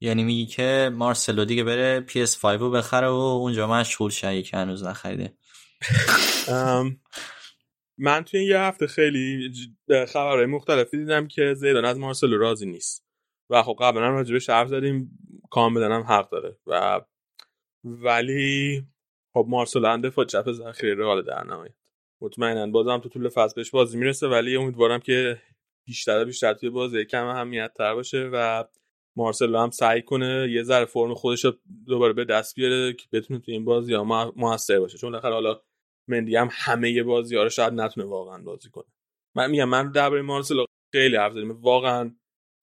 یعنی 0.00 0.24
میگی 0.24 0.46
که 0.46 0.90
مارسلو 0.92 1.44
دیگه 1.44 1.64
بره 1.64 2.06
PS5 2.08 2.44
رو 2.44 2.70
بخره 2.70 3.08
و 3.08 3.12
اونجا 3.12 3.66
مشغول 3.66 4.10
شه 4.10 4.42
که 4.42 4.56
هنوز 4.56 4.84
نخریده. 4.84 5.32
من 7.98 8.24
توی 8.24 8.40
این 8.40 8.48
یه 8.48 8.58
هفته 8.58 8.86
خیلی 8.86 9.52
خبرهای 9.88 10.46
مختلفی 10.46 10.96
دیدم 10.96 11.28
که 11.28 11.54
زیدان 11.54 11.84
از 11.84 11.98
مارسلو 11.98 12.38
راضی 12.38 12.66
نیست. 12.66 13.03
و 13.50 13.62
خب 13.62 13.76
قبلا 13.80 14.08
راجبش 14.08 14.50
حرف 14.50 14.68
زدیم 14.68 15.18
کاملا 15.50 15.96
هم 15.96 16.02
حق 16.02 16.30
داره. 16.30 16.56
و 16.66 17.00
ولی 17.84 18.82
خب 19.34 19.46
مارسلو 19.48 19.88
هم 19.88 20.00
دفاع 20.00 20.24
چپ 20.24 20.52
ذخیره 20.52 20.94
رئال 20.94 21.22
در 21.22 21.44
نهایت 21.44 21.74
مطمئنا 22.22 22.66
بازم 22.66 22.98
تو 22.98 23.08
طول 23.08 23.28
فصل 23.28 23.54
بهش 23.56 23.70
بازی 23.70 23.98
می‌رسه 23.98 24.28
ولی 24.28 24.56
امیدوارم 24.56 25.00
که 25.00 25.42
بیشتر 25.86 26.24
بیشتر 26.24 26.54
توی 26.54 26.70
بازی 26.70 27.04
کم 27.04 27.26
اهمیت 27.26 27.74
تر 27.74 27.94
باشه 27.94 28.30
و 28.32 28.64
مارسلو 29.16 29.58
هم 29.58 29.70
سعی 29.70 30.02
کنه 30.02 30.48
یه 30.50 30.62
ذره 30.62 30.84
فرم 30.84 31.14
خودش 31.14 31.44
رو 31.44 31.52
دوباره 31.86 32.12
به 32.12 32.24
دست 32.24 32.54
بیاره 32.54 32.92
که 32.92 33.06
بتونه 33.12 33.40
تو 33.40 33.52
این 33.52 33.64
بازی 33.64 33.94
ها 33.94 34.32
موثر 34.36 34.78
باشه. 34.78 34.98
چون 34.98 35.10
بالاخره 35.10 35.32
حالا 35.32 35.60
مندی 36.08 36.36
هم 36.36 36.48
همه 36.52 37.02
بازی 37.02 37.36
ها 37.36 37.42
رو 37.42 37.48
شاید 37.48 37.72
نتونه 37.72 38.06
واقعا 38.06 38.42
بازی 38.42 38.70
کنه. 38.70 38.84
من 39.36 39.50
میگم 39.50 39.68
من 39.68 39.90
درباره 39.90 40.22
مارسلو 40.22 40.64
خیلی 40.92 41.16
حرف 41.16 41.32
زدم 41.32 41.50
واقعا 41.50 42.14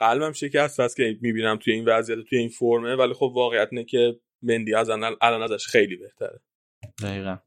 قلبم 0.01 0.31
شکست 0.31 0.79
هست 0.79 0.95
که 0.95 1.17
می‌بینم 1.21 1.57
توی 1.57 1.73
این 1.73 1.85
وضعیت 1.85 2.19
توی 2.29 2.37
این 2.37 2.49
فرمه. 2.49 2.95
ولی 2.95 3.13
خب 3.13 3.31
واقعیت 3.35 3.67
اینه 3.71 3.83
که 3.83 4.19
مندی 4.41 4.73
از 4.73 4.89
الان 5.21 5.41
ازش 5.43 5.65
خیلی 5.65 5.95
بهتره. 5.95 6.39
دقیقا. 7.03 7.37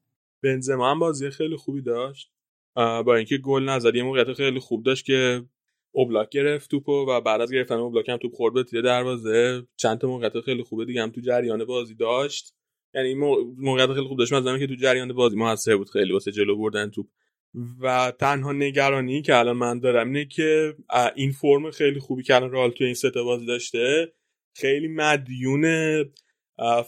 بنزما 0.43 0.91
هم 0.91 0.99
بازی 0.99 1.31
خیلی 1.31 1.57
خوبی 1.57 1.83
داشت. 1.83 2.31
با 2.77 3.17
اینکه 3.17 3.39
گل 3.39 3.63
نزد 3.63 3.95
یه 3.95 4.03
موقعیت 4.03 4.33
خیلی 4.33 4.59
خوب 4.61 4.83
داشت 4.83 5.05
که 5.05 5.43
اوبلاک 5.91 6.29
گرفت 6.29 6.71
توپو 6.71 6.93
و 6.93 7.21
بعد 7.21 7.41
از 7.41 7.53
گرفتن 7.53 7.75
اوبلاک 7.75 8.09
هم 8.09 8.17
توپ 8.17 8.35
خورد 8.35 8.55
به 8.55 8.63
تیر 8.63 8.83
دروازه. 8.83 9.67
چند 9.77 9.99
تا 9.99 10.09
موقعیت 10.09 10.41
خیلی 10.41 10.63
خوبه 10.63 10.85
دیگه 10.85 11.03
هم 11.03 11.11
تو 11.11 11.21
جریان 11.21 11.65
بازی 11.65 11.95
داشت. 11.95 12.55
یعنی 12.95 13.15
موقعیت 13.59 13.93
خیلی 13.93 14.07
خوب 14.07 14.19
داشت. 14.19 14.33
مثلا 14.33 14.59
که 14.59 14.67
تو 14.67 14.75
جریان 14.75 15.13
بازی 15.13 15.37
موثر 15.37 15.77
بود 15.77 15.91
خیلی 15.91 16.13
واسه 16.13 16.33
جلو 16.33 16.57
بردن 16.57 16.91
توپ. 16.91 17.07
و 17.81 18.13
تنها 18.21 18.53
نگرانی 18.53 19.23
که 19.23 19.37
الان 19.37 19.57
من 19.57 19.79
دارم 19.79 20.07
اینه 20.07 20.25
که 20.25 20.77
این 21.15 21.33
فرم 21.33 21.71
خیلی 21.71 22.01
خوبی 22.01 22.23
که 22.23 22.35
الان 22.35 22.51
رال 22.51 22.71
تو 22.71 22.85
این 22.85 22.95
سه 22.95 23.11
بازی 23.11 23.47
داشته 23.47 24.13
خیلی 24.57 24.89
مدیون 24.89 25.65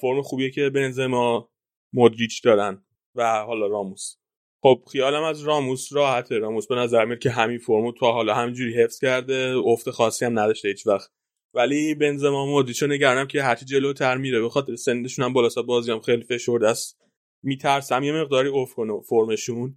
فرم 0.01 0.23
خوبیه 0.23 0.51
که 0.51 0.71
بنزما 0.71 1.51
مودریچ 1.93 2.45
دارن 2.45 2.85
و 3.15 3.45
حالا 3.45 3.67
راموس. 3.67 4.17
خب 4.63 4.83
خیالم 4.93 5.23
از 5.23 5.43
راموس 5.43 5.93
راحته. 5.93 6.39
راموس 6.39 6.67
به 6.67 6.75
نظر 6.75 7.05
میاد 7.05 7.19
که 7.19 7.31
همین 7.31 7.59
فرمو 7.59 7.93
تا 7.93 8.13
حالا 8.13 8.35
همینجوری 8.35 8.75
حفظ 8.75 8.99
کرده 8.99 9.55
افت 9.65 9.91
خاصی 9.91 10.25
هم 10.25 10.39
نداشته 10.39 10.69
هیچ 10.69 10.87
وقت. 10.87 11.11
ولی 11.55 11.95
بنزما 11.95 12.47
مودریچو 12.47 12.87
نگرانم 12.87 13.27
که 13.27 13.43
هرچی 13.43 13.65
جلوتر 13.65 14.17
میره. 14.17 14.41
به 14.41 14.49
خاطر 14.49 14.77
سنشون 14.77 15.25
هم 15.25 15.33
بالا 15.33 15.49
بازی 15.67 15.93
هم 15.93 16.01
خیلی 16.01 16.25
فشرده 16.25 16.69
است. 16.69 16.99
میترسم 17.43 18.03
یه 18.03 18.13
مقداری 18.13 18.49
افت 18.49 18.75
کنه 18.75 19.01
فرمشون. 19.09 19.77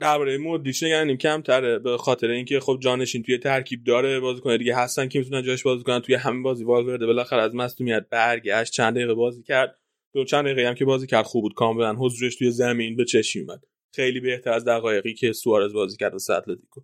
درباره 0.00 0.38
مودریچ 0.38 0.84
نگرانیم 0.84 1.16
کمتره 1.16 1.78
به 1.78 1.98
خاطر 1.98 2.30
اینکه 2.30 2.60
خب 2.60 2.78
جانشین 2.82 3.22
توی 3.22 3.38
ترکیب 3.38 3.84
داره 3.84 4.20
بازیکن 4.20 4.56
دیگه. 4.56 4.76
هستن 4.76 5.08
که 5.08 5.18
می‌تونن 5.18 5.42
جاش 5.42 5.62
بازی 5.62 5.82
کنن 5.82 6.00
توی 6.00 6.14
همین 6.14 6.42
بازی 6.42 6.64
والورده 6.64 7.06
بالاخره 7.06 7.42
از 7.42 7.54
مصونیت 7.54 8.06
برگشت 8.10 8.72
چند 8.72 8.94
دقیقه 8.94 9.14
بازی 9.14 9.42
کرد. 9.42 9.78
دو 10.14 10.24
چند 10.24 10.44
دقیقه 10.44 10.68
هم 10.68 10.74
که 10.74 10.84
بازی 10.84 11.06
کرد 11.06 11.24
خوب 11.24 11.42
بود. 11.42 11.54
کاملا 11.54 11.94
حضورش 11.94 12.36
توی 12.36 12.50
زمین 12.50 12.96
به 12.96 13.04
چشم 13.04 13.40
اومد 13.40 13.64
خیلی 13.94 14.20
بهتر 14.20 14.50
از 14.52 14.64
دقایقی 14.64 15.14
که 15.14 15.32
سوارز 15.32 15.72
بازی 15.72 15.96
کرد 15.96 16.12
واسه 16.12 16.34
اتلتیکو. 16.34 16.80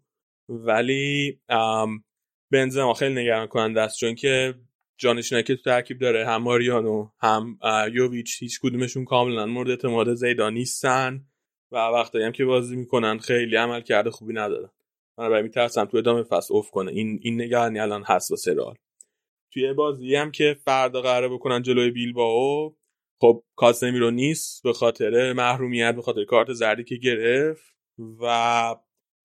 ولی 0.49 1.41
بنزما 2.53 2.95
خیلی 2.95 3.15
نگران 3.15 3.47
کننده 3.47 3.81
است. 3.81 3.99
چون 3.99 4.15
که 4.15 4.55
جانشینایی 4.99 5.45
که 5.45 5.57
تو 5.57 5.63
ترکیب 5.63 5.99
داره 5.99 6.27
هم 6.27 6.43
ماریانو 6.43 7.09
هم 7.21 7.59
یوویچ 7.93 8.43
هیچ 8.43 8.61
کدومشون 8.63 9.05
کاملا 9.05 9.47
مورد 9.47 9.71
اعتماد 9.71 10.15
زیدان 10.15 10.55
نیستن. 10.55 11.27
و 11.75 11.77
وقتی 11.77 12.23
هم 12.23 12.33
که 12.33 12.45
بازی 12.45 12.77
می‌کنن 12.77 13.19
خیلی 13.19 13.57
عمل 13.57 13.81
کرده 13.81 14.11
خوبی 14.11 14.33
ندارن. 14.35 14.71
من 15.19 15.29
برای 15.29 15.43
میترسم 15.43 15.85
تو 15.85 15.97
ادامه 15.97 16.23
فصل 16.23 16.55
اوف 16.55 16.71
کنه. 16.71 16.93
این 16.93 17.19
این 17.23 17.43
نگرانی 17.43 17.81
الان 17.81 18.03
هست 18.07 18.31
واسه 18.31 18.55
رئال. 18.55 18.75
توی 19.53 19.73
بازی 19.73 20.15
هم 20.15 20.31
که 20.31 20.57
فردا 20.65 21.03
قراره 21.03 21.29
بکنن 21.29 21.63
جلوی 21.63 21.91
بیلبائو 21.91 22.75
خب 23.21 23.43
کاسمیرو 23.57 24.11
نیست 24.11 24.63
به 24.63 24.73
خاطر 24.73 25.33
محرومیت 25.33 25.95
به 25.95 26.03
خاطر 26.03 26.25
کارت 26.25 26.53
زردی 26.53 26.85
که 26.85 26.97
گرفت 26.97 27.75
و 27.99 28.77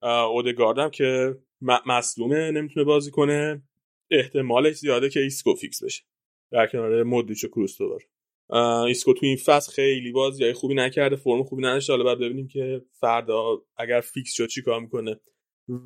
اودگاردم 0.03 0.89
که 0.89 1.37
مصدومه 1.61 2.51
نمی‌تونه 2.51 2.83
بازی 2.83 3.11
کنه. 3.11 3.63
احتمالش 4.11 4.75
زیاده 4.75 5.09
که 5.09 5.19
ایسکو 5.19 5.55
فیکس 5.55 5.83
بشه. 5.83 6.03
در 6.51 6.67
کنار 6.67 7.03
مودریچ 7.03 7.43
و 7.43 7.47
کروستوور 7.47 8.01
ایسکو 8.87 9.13
تو 9.13 9.25
این 9.25 9.37
فصل 9.37 9.71
خیلی 9.71 10.11
بازی 10.11 10.53
خوبی 10.53 10.73
نکرده 10.75 11.15
فرم 11.15 11.43
خوبی 11.43 11.63
نداشته. 11.63 11.93
حالا 11.93 12.03
بعد 12.03 12.19
ببینیم 12.19 12.47
که 12.47 12.81
فردا 12.99 13.61
اگر 13.77 14.01
فیکس 14.01 14.33
شد 14.33 14.47
چی 14.47 14.61
کار 14.61 14.79
می‌کنه. 14.79 15.19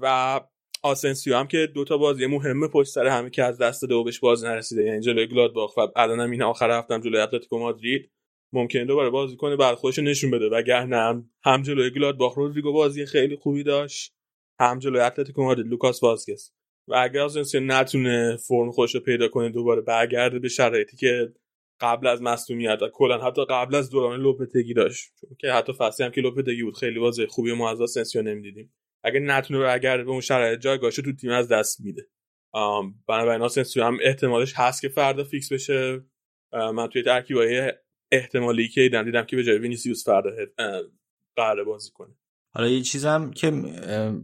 و 0.01 0.39
آسنسیو 0.83 1.35
هم 1.35 1.47
که 1.47 1.67
دوتا 1.67 1.97
بازی 1.97 2.25
مهمه 2.25 2.67
پشت 2.67 2.89
سر 2.89 3.07
همه 3.07 3.29
که 3.29 3.43
از 3.43 3.57
دست 3.57 3.85
دو 3.85 4.03
بهش 4.03 4.19
باز 4.19 4.43
نرسیده. 4.43 4.83
یعنی 4.83 4.99
جلوی 4.99 5.27
گلادباخ 5.27 5.77
و 5.77 5.87
الانم 5.95 6.31
این 6.31 6.41
آخر 6.43 6.71
هفتم 6.71 7.01
جلوی 7.01 7.19
اتلتیکو 7.19 7.59
مادرید 7.59 8.11
ممکنه 8.53 8.85
دوباره 8.85 9.09
بازی 9.09 9.35
کنه 9.35 9.55
بعد 9.55 9.75
خودش 9.75 9.99
نشون 9.99 10.31
بده. 10.31 10.49
وگرنه 10.49 10.97
هم 10.97 11.29
هم 11.43 11.61
جلوی 11.61 11.89
گلادباخ 11.89 12.37
رودریگو 12.37 12.73
بازی 12.73 13.05
خیلی 13.05 13.35
خوبی 13.35 13.63
داشت 13.63 14.13
هم 14.59 14.79
جلوی 14.79 14.99
اتلتیکو 15.01 15.43
مادرید 15.43 15.67
لوکاس 15.67 16.03
واسکس 16.03 16.51
و 16.87 16.95
اگر 16.95 17.19
آسنسیو 17.19 17.61
نتونه 17.61 18.37
فرم 18.47 18.71
خودش 18.71 18.95
رو 18.95 19.01
پیدا 19.01 19.27
کنه 19.27 19.49
دوباره 19.49 19.81
برگرده 19.81 20.39
به 20.39 20.49
شرایطی 20.49 20.97
که 20.97 21.33
قبل 21.83 22.07
از 22.07 22.21
مصدومیت 22.21 22.79
کلا 22.93 23.17
حتی 23.17 23.45
قبل 23.49 23.75
از 23.75 23.89
دوران 23.89 24.19
لوپتگی 24.19 24.73
داشت. 24.73 25.11
چون 25.21 25.29
که 25.39 25.51
حتی 25.51 25.73
فصلی 25.73 26.05
هم 26.05 26.11
که 26.11 26.21
لوپتگی 26.21 26.63
بود 26.63 26.77
خیلی 26.77 26.99
بازی 26.99 27.25
خوبی 27.25 27.53
ما 27.53 27.71
از 27.71 27.81
آسنسیو 27.81 28.21
نمی‌دیدیم. 28.21 28.73
اگه 29.03 29.19
نتونه 29.19 29.67
اگر 29.67 30.03
به 30.03 30.11
اون 30.11 30.21
شرایط 30.21 30.59
جایگاهش 30.59 30.95
تو 30.95 31.15
تیم 31.15 31.31
از 31.31 31.47
دست 31.47 31.81
میده. 31.81 32.07
بنابراین 33.07 33.41
آسنسیو 33.41 33.83
هم 33.83 33.97
احتمالش 34.01 34.53
هست 34.55 34.81
که 34.81 34.89
فردا 34.89 35.23
fix 35.23 35.53
بشه. 35.53 36.01
من 36.53 36.87
توی 36.87 37.03
ترکیبای 37.03 37.73
احتمالی 38.11 38.67
که 38.67 38.81
دیدم 38.81 39.03
دیدم 39.03 39.23
که 39.23 39.35
به 39.35 39.43
جای 39.43 39.57
وینیسیوس 39.57 40.05
فردا 40.05 40.31
قراره 41.35 41.63
بازی 41.63 41.91
کنه. 41.91 42.15
حالا 42.55 42.67
یه 42.67 42.81
چیزم 42.81 43.31
که 43.31 43.51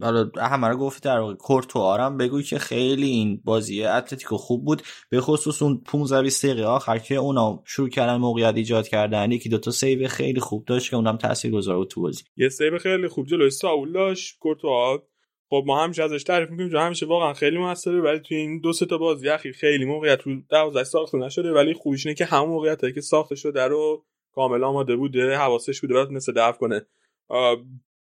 حالا 0.02 0.30
همه 0.36 0.68
رو 0.68 0.76
گفتی 0.76 1.00
در 1.00 1.18
واقع 1.18 1.34
کورتوارم 1.34 2.16
بگوی 2.16 2.42
که 2.42 2.58
خیلی 2.58 3.06
این 3.06 3.40
بازی 3.44 3.84
اتلتیکو 3.84 4.36
خوب 4.36 4.64
بود. 4.64 4.82
به 5.08 5.20
خصوص 5.20 5.62
اون 5.62 5.82
15 5.86 6.22
20 6.22 6.46
دقیقه 6.46 6.64
آخر 6.64 6.98
که 6.98 7.14
اونا 7.14 7.62
شروع 7.66 7.88
کردن 7.88 8.16
موقعیت 8.16 8.54
ایجاد 8.54 8.88
کردن. 8.88 9.32
یکی 9.32 9.48
دو 9.48 9.58
تا 9.58 9.70
save 9.70 10.08
خیلی 10.08 10.40
خوب 10.40 10.64
داشت 10.64 10.90
که 10.90 10.96
اونم 10.96 11.16
تاثیرگذار 11.16 11.76
بود 11.76 11.88
تو 11.88 12.00
بازی. 12.02 12.24
یه 12.36 12.48
save 12.48 12.78
خیلی 12.78 13.08
خوب 13.08 13.26
جلوی 13.26 13.50
ساول 13.50 13.92
داشت 13.92 14.38
کورتوا 14.38 15.02
خب 15.50 15.64
ما 15.66 15.84
همیشه 15.84 16.02
ازش 16.02 16.22
تعریف 16.22 16.50
می‌کنیم 16.50 16.76
همیشه 16.76 17.06
واقعا 17.06 17.34
خیلی 17.34 17.58
موثره 17.58 18.00
ولی 18.00 18.18
توی 18.18 18.36
این 18.36 18.60
دو 18.60 18.72
سه 18.72 18.86
تا 18.86 18.98
بازی 18.98 19.28
اخیر 19.28 19.52
خیلی 19.52 19.84
موقعیت 19.84 20.22
رو 20.22 20.40
12 20.50 20.84
ساخته 20.84 21.18
نشده 21.18 21.52
ولی 21.52 21.74
خوبیش 21.74 22.06
اینه 22.06 22.16
که 22.16 22.24
همون 22.24 22.48
موقعیتی 22.48 22.92
که 22.92 23.00
ساخته 23.00 23.34
شده 23.34 23.66
رو 23.66 24.04
کاملا 24.32 24.68
آماده 24.68 24.96
بوده 24.96 25.36
حواسش 25.36 25.80
بوده 25.80 25.94
بعد 25.94 26.10
مثل 26.10 26.32
دفع 26.32 26.58
کنه. 26.58 26.86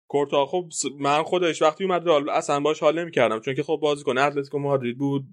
کورتا 0.10 0.46
خب 0.46 0.66
من 1.00 1.24
خودش 1.24 1.62
وقتی 1.62 1.84
اومد 1.84 2.08
رئال 2.08 2.30
اصلا 2.30 2.60
باش 2.60 2.80
حال 2.80 3.00
نمی‌کردم 3.00 3.40
چون 3.40 3.56
که 3.56 3.64
خب 3.64 3.80
بازیکن 3.82 4.18
اتلتیکو 4.18 4.60
مادرید 4.60 4.98
بود 4.98 5.24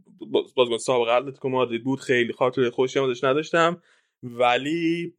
بازیکن 0.57 0.79
سابق 0.79 1.09
اتلتیکو 1.09 1.49
مادرید 1.49 1.85
بود 1.85 2.01
خیلی 2.01 2.33
خاطر 2.33 2.71
خوشی 2.71 3.01
ازش 3.01 3.25
نداشتم. 3.25 3.83
ولی 4.23 5.15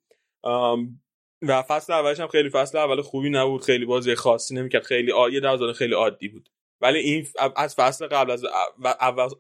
و 1.42 1.62
فصل 1.62 1.94
اولش 1.94 2.20
هم 2.20 2.28
خیلی 2.28 2.50
فصل 2.50 2.78
اول 2.78 3.02
خوبی 3.02 3.30
نبود 3.30 3.62
خیلی 3.64 3.86
بازی 3.86 4.16
خاصی 4.16 4.56
نمی‌کرد 4.56 4.84
خیلی 4.84 5.12
یه 5.32 5.40
دروازه 5.40 5.74
خیلی 5.74 5.94
عادی 5.94 6.28
بود. 6.28 6.50
ولی 6.82 7.00
این 7.00 7.26
از 7.56 7.76
فصل 7.76 8.08
قبل 8.08 8.32
از 8.32 8.46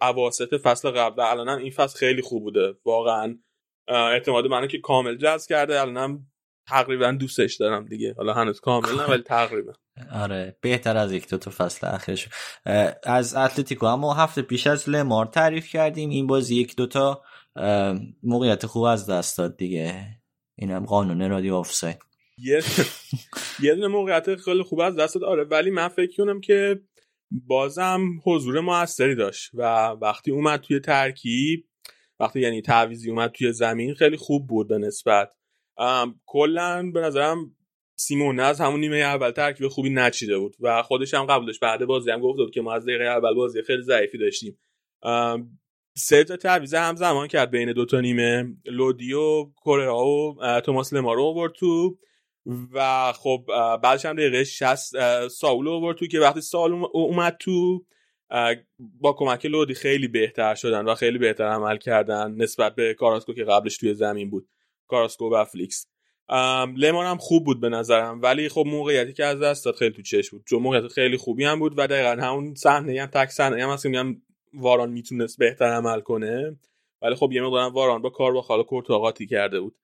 اواسط 0.01 0.53
فصل 0.53 0.91
قبل 0.91 1.21
الان 1.21 1.49
این 1.49 1.71
فصل 1.71 1.99
خیلی 1.99 2.21
خوب 2.21 2.43
بوده 2.43 2.75
واقعا. 2.85 3.39
اعتماد 3.87 4.47
منو 4.47 4.67
که 4.67 4.77
کامل 4.77 5.15
جذب 5.15 5.49
کرده 5.49 5.81
الانم 5.81 6.27
تقریبا 6.67 7.11
دوستش 7.11 7.55
دارم 7.55 7.85
دیگه. 7.85 8.13
حالا 8.17 8.33
هنوز 8.33 8.59
کامل 8.59 8.95
نه 8.95 9.05
ولی 9.05 9.23
تقریبا. 9.23 9.73
آره 10.11 10.57
بهتر 10.61 10.97
از 10.97 11.11
یک 11.11 11.29
دو 11.29 11.37
تا 11.37 11.51
فصل 11.51 11.87
اخیرش. 11.87 12.29
از 13.03 13.35
اتلتیکو. 13.35 13.85
اما 13.85 14.13
هفته 14.13 14.41
پیش 14.41 14.67
از 14.67 14.89
لمار 14.89 15.25
تعریف 15.25 15.67
کردیم. 15.67 16.09
این 16.09 16.27
بازی 16.27 16.55
یک 16.55 16.75
دو 16.75 16.87
تا 16.87 17.21
موقعیت 18.23 18.65
خوب 18.65 18.83
از 18.83 19.09
دست 19.09 19.37
داد 19.37 19.57
دیگه. 19.57 20.05
اینم 20.55 20.85
قانون 20.85 21.29
رادیو 21.29 21.55
آفساید. 21.55 21.97
یه 22.37 22.61
یه 23.63 23.75
دونه 23.75 23.87
موقعیت 23.87 24.35
خیلی 24.35 24.63
خوب 24.63 24.79
از 24.79 24.95
دست 24.95 25.15
داد. 25.15 25.23
آره 25.23 25.43
ولی 25.43 25.69
من 25.69 25.87
فکر 25.87 26.15
کنم 26.17 26.41
که 26.41 26.81
بازم 27.31 28.01
حضور 28.25 28.59
موثری 28.59 29.15
داشت 29.15 29.51
و 29.53 29.63
وقتی 29.87 30.31
اومد 30.31 30.59
توی 30.59 30.79
ترکیب 30.79 31.67
وقتی 32.19 32.39
یعنی 32.39 32.61
تعویزی 32.61 33.09
اومد 33.09 33.31
توی 33.31 33.51
زمین 33.51 33.93
خیلی 33.95 34.17
خوب 34.17 34.47
بود 34.47 34.67
به 34.67 34.77
نسبت. 34.77 35.33
کلا 36.25 36.91
به 36.93 37.01
نظرم 37.01 37.55
سیمون 37.95 38.39
از 38.39 38.61
همون 38.61 38.79
نیمه 38.79 38.97
اول 38.97 39.31
ترکیب 39.31 39.67
خوبی 39.67 39.89
نچیده 39.89 40.37
بود 40.37 40.55
و 40.59 40.83
خودش 40.83 41.13
هم 41.13 41.25
قبلش 41.25 41.59
بعد 41.59 41.85
بازی 41.85 42.11
هم 42.11 42.19
گفت 42.19 42.37
بود 42.37 42.51
که 42.51 42.61
ما 42.61 42.73
از 42.73 42.83
دقیقه 42.83 43.03
اول 43.03 43.33
بازی 43.33 43.61
خیلی 43.61 43.81
ضعیفی 43.81 44.17
داشتیم. 44.17 44.59
سه 45.95 46.23
تا 46.23 46.37
تعویض 46.37 46.73
هم 46.73 46.95
زمان 46.95 47.27
کرد 47.27 47.51
بین 47.51 47.73
دو 47.73 47.85
تا 47.85 48.01
نیمه. 48.01 48.55
لودی 48.65 49.13
و 49.13 49.45
کره 49.65 49.89
و 49.89 50.61
توماس 50.61 50.93
لمارو 50.93 51.23
آورد 51.23 51.53
تو 51.53 51.97
و 52.73 53.13
خب 53.13 53.43
بعدش 53.83 54.05
هم 54.05 54.13
دقیقه 54.13 54.43
60 54.43 55.27
ساول 55.27 55.67
آورد 55.67 55.97
تو 55.97 56.07
که 56.07 56.19
وقتی 56.19 56.41
سال 56.41 56.73
اومد 56.93 57.37
تو 57.39 57.85
با 58.77 59.13
کمک 59.13 59.45
لودی 59.45 59.73
خیلی 59.73 60.07
بهتر 60.07 60.55
شدن 60.55 60.85
و 60.85 60.95
خیلی 60.95 61.17
بهتر 61.17 61.43
عمل 61.43 61.77
کردن 61.77 62.31
نسبت 62.31 62.75
به 62.75 62.93
کاراسکو 62.93 63.33
که 63.33 63.43
قبلش 63.43 63.77
توی 63.77 63.93
زمین 63.93 64.29
بود. 64.29 64.47
کاراسکو 64.87 65.29
و 65.29 65.45
فلیکس. 65.45 65.87
لمان 66.77 67.05
هم 67.05 67.17
خوب 67.17 67.45
بود 67.45 67.61
به 67.61 67.69
نظرم 67.69 68.21
ولی 68.21 68.49
خب 68.49 68.63
موقعیتی 68.67 69.13
که 69.13 69.25
از 69.25 69.39
دست 69.39 69.65
داد 69.65 69.75
خیلی 69.75 69.93
تو 69.93 70.01
چش 70.01 70.29
بود. 70.29 70.43
چون 70.49 70.61
موقعیت 70.61 70.87
خیلی 70.87 71.17
خوبی 71.17 71.43
هم 71.43 71.59
بود 71.59 71.73
و 71.77 71.87
دقیقا 71.87 72.21
همون 72.21 72.55
صحنه 72.55 73.01
هم 73.01 73.07
تک 73.07 73.29
صحنه 73.29 73.63
هم 73.63 73.69
هست 73.69 73.85
میگم 73.85 74.21
واران 74.53 74.91
می‌تونست 74.91 75.39
بهتر 75.39 75.65
عمل 75.65 75.99
کنه. 75.99 76.59
ولی 77.01 77.15
خب 77.15 77.31
یه 77.31 77.41
مقدارم 77.41 77.73
واران 77.73 78.01
با 78.01 78.09
کار 78.09 78.33
با 78.33 78.41
خاله 78.41 78.63
کورتاقاتی 78.63 79.27
کرده 79.27 79.59
بود. 79.59 79.75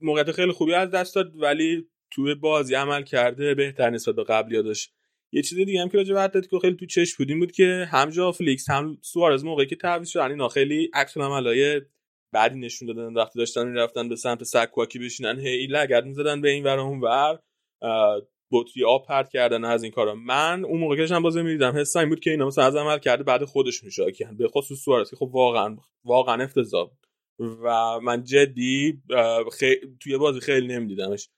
موقعیت 0.00 0.32
خیلی 0.32 0.52
خوبی 0.52 0.74
از 0.74 0.90
دست 0.90 1.14
داد 1.14 1.32
ولی 1.42 1.88
توی 2.10 2.34
بازی 2.34 2.74
عمل 2.74 3.02
کرده 3.02 3.54
بهتر 3.54 3.90
نسبت 3.90 4.14
به 4.14 4.24
قبلی 4.24 4.62
داشت. 4.62 4.92
یه 5.32 5.42
چیز 5.42 5.58
دیگه 5.58 5.80
هم 5.80 5.88
که 5.88 5.98
راجع 5.98 6.14
به 6.14 6.20
اتلتیکو 6.20 6.58
خیلی 6.58 6.76
تو 6.76 6.86
چشم 6.86 7.38
بود 7.38 7.43
این 7.43 7.47
بود 7.47 7.52
که 7.52 7.88
هم 7.90 8.10
ژائو 8.10 8.32
فلیکس 8.32 8.70
هم 8.70 8.98
سوارز 9.02 9.44
موقعی 9.44 9.66
که 9.66 9.76
تعویض 9.76 10.08
شدن 10.08 10.30
اینا 10.30 10.48
خیلی 10.48 10.90
عکس‌العملای 10.94 11.80
بدی 12.32 12.58
نشون 12.58 12.88
دادن 12.88 13.14
وقتی 13.14 13.38
داشتن 13.38 13.68
می‌رفتن 13.68 14.08
به 14.08 14.16
سمت 14.16 14.44
سکواکی 14.44 14.98
بشینن 14.98 15.38
هی 15.38 15.66
لگد 15.66 16.04
می‌زدن 16.04 16.40
به 16.40 16.50
این 16.50 16.64
ور 16.64 16.78
اون 16.78 17.00
ور 17.00 17.38
بطری 18.52 18.84
آب 18.84 19.06
پرت 19.06 19.30
کردن 19.30 19.64
از 19.64 19.82
این 19.82 19.92
کارا. 19.92 20.14
من 20.14 20.64
اون 20.64 20.80
موقع 20.80 21.06
که 21.06 21.18
بازی 21.18 21.42
می‌دیدم 21.42 21.78
حس 21.78 21.96
این 21.96 22.08
بود 22.08 22.20
که 22.20 22.30
اینا 22.30 22.46
مثلا 22.46 22.64
از 22.64 22.76
عملکرد 22.76 23.22
بد 23.22 23.44
خودشون 23.44 23.90
شاکیان 23.90 24.36
به 24.36 24.48
خصوص 24.48 24.78
سوارز 24.78 25.10
که 25.10 25.16
خب 25.16 25.30
واقعا 25.32 25.76
واقعا 26.04 26.44
افتضاح 26.44 26.90
و 27.38 28.00
من 28.00 28.24
جدی 28.24 29.02
خی... 29.58 29.76
توی 30.00 30.18
بازی 30.18 30.40
خیلی 30.40 30.66
نمیدیدمش. 30.66 31.28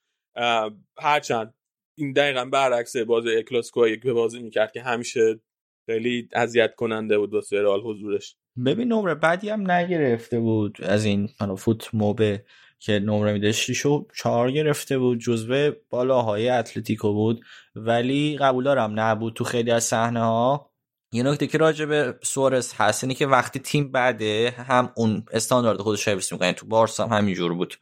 هرچند 0.99 1.55
این 1.99 2.13
دقیقا 2.13 2.45
برعکس 2.45 2.97
بازی 2.97 3.37
اکلاسکو 3.37 3.97
که 4.03 4.13
بازی 4.13 4.39
می‌کرد 4.43 4.73
که 4.73 4.83
همیشه 4.83 5.41
خیلی 5.87 6.29
اذیت 6.33 6.75
کننده 6.75 7.19
بود 7.19 7.35
واسه 7.35 7.63
رئال 7.63 7.81
حضورش. 7.81 8.37
ببین 8.67 8.93
نمره 8.93 9.15
بعدی 9.15 9.49
هم 9.49 9.71
نگرفته 9.71 10.41
بود 10.41 10.79
از 10.83 11.05
این 11.05 11.29
فوت 11.59 11.89
موبه 11.93 12.45
که 12.79 12.99
نمره 12.99 13.33
میده 13.33 13.53
6 13.53 13.87
و 13.87 14.07
4 14.15 14.51
گرفته 14.51 14.99
بود 14.99 15.19
جزوه 15.19 15.71
بالاهای 15.91 16.49
اتلتیکو 16.49 17.13
بود. 17.13 17.45
ولی 17.77 18.37
قبول 18.37 18.65
دارم 18.65 19.01
نبود 19.01 19.35
تو 19.35 19.45
خیلی 19.45 19.71
از 19.71 19.85
صحنه 19.85 20.21
ها. 20.21 20.71
یه 21.13 21.23
نکته 21.23 21.47
که 21.47 21.59
راجع 21.59 21.85
به 21.85 22.15
سوارز 22.23 22.73
هست 22.77 23.05
اینه 23.05 23.15
که 23.15 23.27
وقتی 23.27 23.59
تیم 23.59 23.93
بعده 23.93 24.55
هم 24.57 24.93
اون 24.97 25.25
استاندارد 25.33 25.81
خودش 25.81 26.09
حفظ 26.09 26.33
می‌کنه 26.33 26.53
تو 26.53 26.67
بارسا 26.67 27.07
هم 27.07 27.19
همینجور 27.19 27.55
بود. 27.55 27.75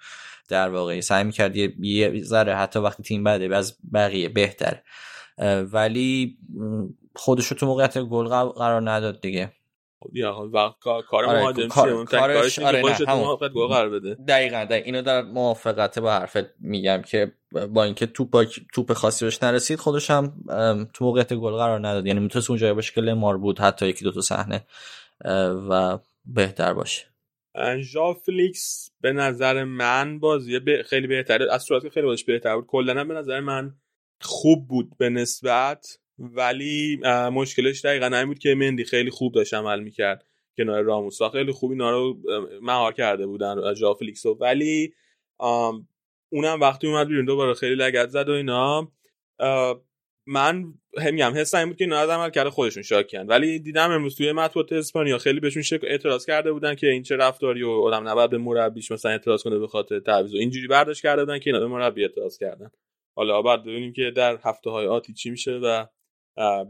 در 0.48 0.69
واقع 0.69 1.01
سعی 1.01 1.24
می‌کرد 1.24 1.57
یه 1.57 2.23
ذره 2.23 2.57
حتی 2.57 2.78
وقتی 2.78 3.03
تیم 3.03 3.24
بعده 3.24 3.57
از 3.57 3.77
بقیه 3.94 4.28
بهتر. 4.28 4.82
ولی 5.73 6.39
خودش 7.15 7.48
تو 7.48 7.66
موقعیت 7.66 7.98
گل 7.98 8.28
قرار 8.28 8.90
نداد 8.90 9.20
دیگه. 9.20 9.53
خب 10.01 10.51
وقت 10.52 10.78
کار 10.78 11.24
آره، 11.24 11.40
مهاجم 11.40 11.68
کار... 11.68 12.05
کارش 12.05 12.59
آره 12.59 12.82
نه 12.82 13.48
گل 13.48 13.66
قرار 13.66 13.90
بده. 13.90 14.14
دقیقاً 14.14 14.64
دقیقا. 14.64 14.85
اینو 14.85 15.02
در 15.02 15.23
موافقت 15.23 15.98
با 15.98 16.12
حرفت 16.12 16.55
میگم 16.60 17.02
که 17.02 17.32
با 17.70 17.85
اینکه 17.85 18.06
توپ. 18.06 18.44
توپ 18.74 18.93
خاصی 18.93 19.24
بهش 19.24 19.43
نرسید 19.43 19.78
خودش 19.78 20.10
هم 20.10 20.32
تو 20.94 21.05
موقعیت 21.05 21.35
گل 21.35 21.52
قرار 21.52 21.78
نداد. 21.78 22.06
یعنی 22.06 22.20
می‌تونست 22.20 22.51
اونجا 22.51 22.74
باشه 22.74 22.93
که 22.94 23.01
لمار 23.01 23.39
بود 23.39 23.59
حتی 23.59 23.86
یکی 23.86 24.05
دو 24.05 24.12
تا 24.12 24.20
صحنه 24.20 24.66
و 25.70 25.98
بهتر 26.24 26.74
باشه. 26.74 27.06
ژا 27.81 28.14
فلیکس 28.14 28.90
به 29.01 29.12
نظر 29.12 29.64
من 29.64 30.18
بازی 30.18 30.59
ب... 30.59 30.82
خیلی 30.82 31.06
بهتره. 31.06 31.52
از 31.52 31.62
صورت 31.62 31.89
خیلی 31.89 32.06
بازیش 32.06 32.24
بهتر 32.24 32.56
بود. 32.56 32.66
کلا 32.66 33.05
به 33.05 33.14
نظر 33.14 33.40
من 33.40 33.74
خوب 34.20 34.68
بود 34.68 34.97
به 34.98 35.09
نسبت. 35.09 35.98
ولی 36.19 37.01
مشکلش 37.33 37.85
دقیقا 37.85 38.07
این 38.07 38.27
بود 38.27 38.39
که 38.39 38.55
مندی 38.55 38.85
خیلی 38.85 39.11
خوب 39.11 39.35
داشت 39.35 39.55
عمل 39.55 39.81
می‌کرد 39.81 40.25
کنار 40.57 40.83
راموسا 40.83 41.29
خیلی 41.31 41.53
خوب 41.53 41.71
اینا 41.71 41.91
رو 41.91 42.19
مهار 42.63 42.93
کرده 42.93 43.27
بودن 43.27 43.75
جا 43.75 43.95
فلیکسو 43.95 44.35
ولی 44.35 44.95
اونم 46.33 46.61
وقتی 46.61 46.87
اومد 46.87 47.09
بیرون 47.09 47.25
دوباره 47.25 47.55
خیلی 47.55 47.75
لگت 47.75 48.09
زد 48.09 48.29
و 48.29 48.33
اینا 48.33 48.93
من 50.27 50.75
همیم 50.99 51.37
حس 51.37 51.55
این 51.55 51.69
بود 51.69 51.77
که 51.77 51.85
اینا 51.85 52.01
عمل 52.01 52.31
کرده 52.31 52.51
خودشون 52.51 52.83
شاکیان 52.83 53.27
ولی 53.27 53.59
دیدم 53.59 53.91
امروز 53.91 54.17
توی 54.17 54.33
مطبوعات 54.33 54.73
اسپانیا 54.73 55.19
خیلی 55.19 55.41
بهشون 55.41 55.63
شک 55.63 55.81
اعتراض 55.83 56.27
کرده 56.27 56.53
بودن 56.53 56.75
که 56.75 56.87
این 56.87 57.03
چه 57.03 57.17
رفتاری 57.17 57.63
و 57.63 57.71
آدم 57.71 58.09
نباید 58.09 58.31
به 58.31 58.39
مربیش 58.39 58.93
مثلا 58.93 59.11
اعتراض 59.11 59.43
کنه 59.43 59.59
به 59.59 59.67
خاطر 59.67 60.01
تعویض 60.01 60.35
و 60.35 60.37
اینجوری 60.37 60.67
برداشت 60.67 61.03
کرده 61.03 61.25
بودن 61.25 61.39
که 61.39 61.51
اینا 61.51 61.61
به 61.61 61.67
مربی 61.67 62.03
اعتراض 62.03 62.39
کردن. 62.39 62.71
حالا 63.17 63.43
بعد 63.43 63.63
ببینیم 63.63 63.93
که 63.93 64.11
در 64.11 64.39
هفته 64.45 64.71
های 64.71 64.87
آتی 64.87 65.13
چی 65.13 65.31
میشه 65.31 65.61
و 65.63 65.87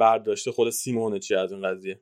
برداشته 0.00 0.52
خود 0.52 0.70
سیمونه 0.70 1.18
چی 1.18 1.34
از 1.34 1.52
این 1.52 1.62
قضیه؟ 1.62 2.00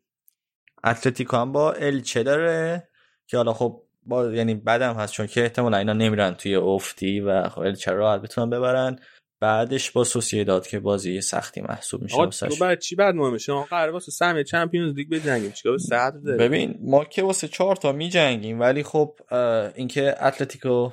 اتلتیکو 0.84 1.36
هم 1.36 1.52
با 1.52 1.72
الچه 1.72 2.22
داره 2.22 2.88
که 3.26 3.36
حالا 3.36 3.52
خب 3.52 3.82
با 4.06 4.32
یعنی 4.32 4.54
بدم 4.54 4.94
هست 4.94 5.12
چون 5.12 5.26
که 5.26 5.42
احتمالا 5.42 5.76
اینا 5.76 5.92
نمیرن 5.92 6.34
توی 6.34 6.56
افتی 6.56 7.20
و 7.20 7.48
خب 7.48 7.60
الچه 7.60 7.92
راحت 7.92 8.20
بتونن 8.20 8.50
ببرن. 8.50 8.98
بعدش 9.40 9.90
با 9.90 10.06
داد 10.46 10.66
که 10.66 10.80
بازی 10.80 11.20
سختی 11.20 11.60
محسوب 11.60 12.02
میشه 12.02 12.16
واسه 12.16 12.48
بعد 12.60 12.78
چی 12.78 12.96
بعد 12.96 13.14
مهمه 13.14 13.38
شما 13.38 13.64
قرار 13.64 13.90
واسه 13.90 14.12
سهم 14.12 14.42
چمپیونز 14.42 14.94
لیگ 14.94 15.08
بجنگیم. 15.08 15.50
چیکار 15.50 15.78
صدر 15.78 16.10
داره؟ 16.10 16.36
ببین 16.36 16.78
ما 16.80 17.04
که 17.04 17.22
واسه 17.22 17.48
4 17.48 17.76
تا 17.76 17.92
میجنگیم 17.92 18.60
ولی 18.60 18.82
خب 18.82 19.18
اینکه 19.74 20.14
اتلتیکو 20.26 20.90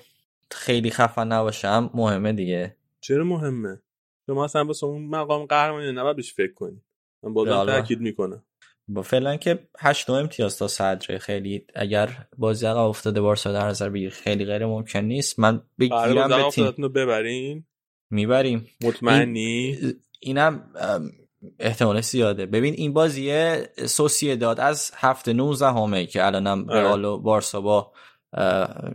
خیلی 0.51 0.89
خفن 0.89 1.27
نباشم 1.27 1.89
مهمه 1.93 2.33
دیگه. 2.33 2.75
چرا 3.01 3.23
مهمه؟ 3.23 3.81
شما 4.25 4.45
اصلا 4.45 4.65
واسه 4.65 4.85
اون 4.85 5.05
مقام 5.05 5.45
قهرمانی 5.45 5.91
نباید 5.91 6.15
بهش 6.15 6.33
فکر 6.33 6.53
کنید 6.53 6.81
من 7.23 7.33
بازم 7.33 7.65
تاکید 7.65 8.01
می‌کنم. 8.01 8.43
با 8.87 9.01
فعلا 9.01 9.37
که 9.37 9.59
8 9.79 10.09
امتیاز 10.09 10.57
تا 10.57 10.67
صدره 10.67 11.17
خیلی 11.17 11.65
اگر 11.75 12.09
بازی 12.37 12.65
عقب 12.65 12.77
افتاده 12.77 13.21
بارسا 13.21 13.51
در 13.51 13.67
نظر 13.67 13.89
بگیر 13.89 14.09
خیلی 14.09 14.45
غیر 14.45 14.65
ممکن 14.65 14.99
نیست. 14.99 15.39
من 15.39 15.61
بگیرم 15.79 16.27
به 16.27 16.49
تیم. 16.51 16.71
ببرین. 16.71 17.65
می‌بریم. 18.09 18.67
مطمئنی؟ 18.83 19.77
اینم 20.19 20.73
احتمال 21.59 22.01
زیاده. 22.01 22.45
ببین 22.45 22.73
این 22.73 22.93
بازی 22.93 23.53
سوسیه 23.85 24.35
داد 24.35 24.59
از 24.59 24.91
هفته 24.95 25.33
19 25.33 25.65
همه 25.65 26.05
که 26.05 26.25
الانم 26.25 26.69
آره. 26.69 26.81
رئال 26.81 27.05
و 27.05 27.17
بارسا 27.17 27.61
با 27.61 27.91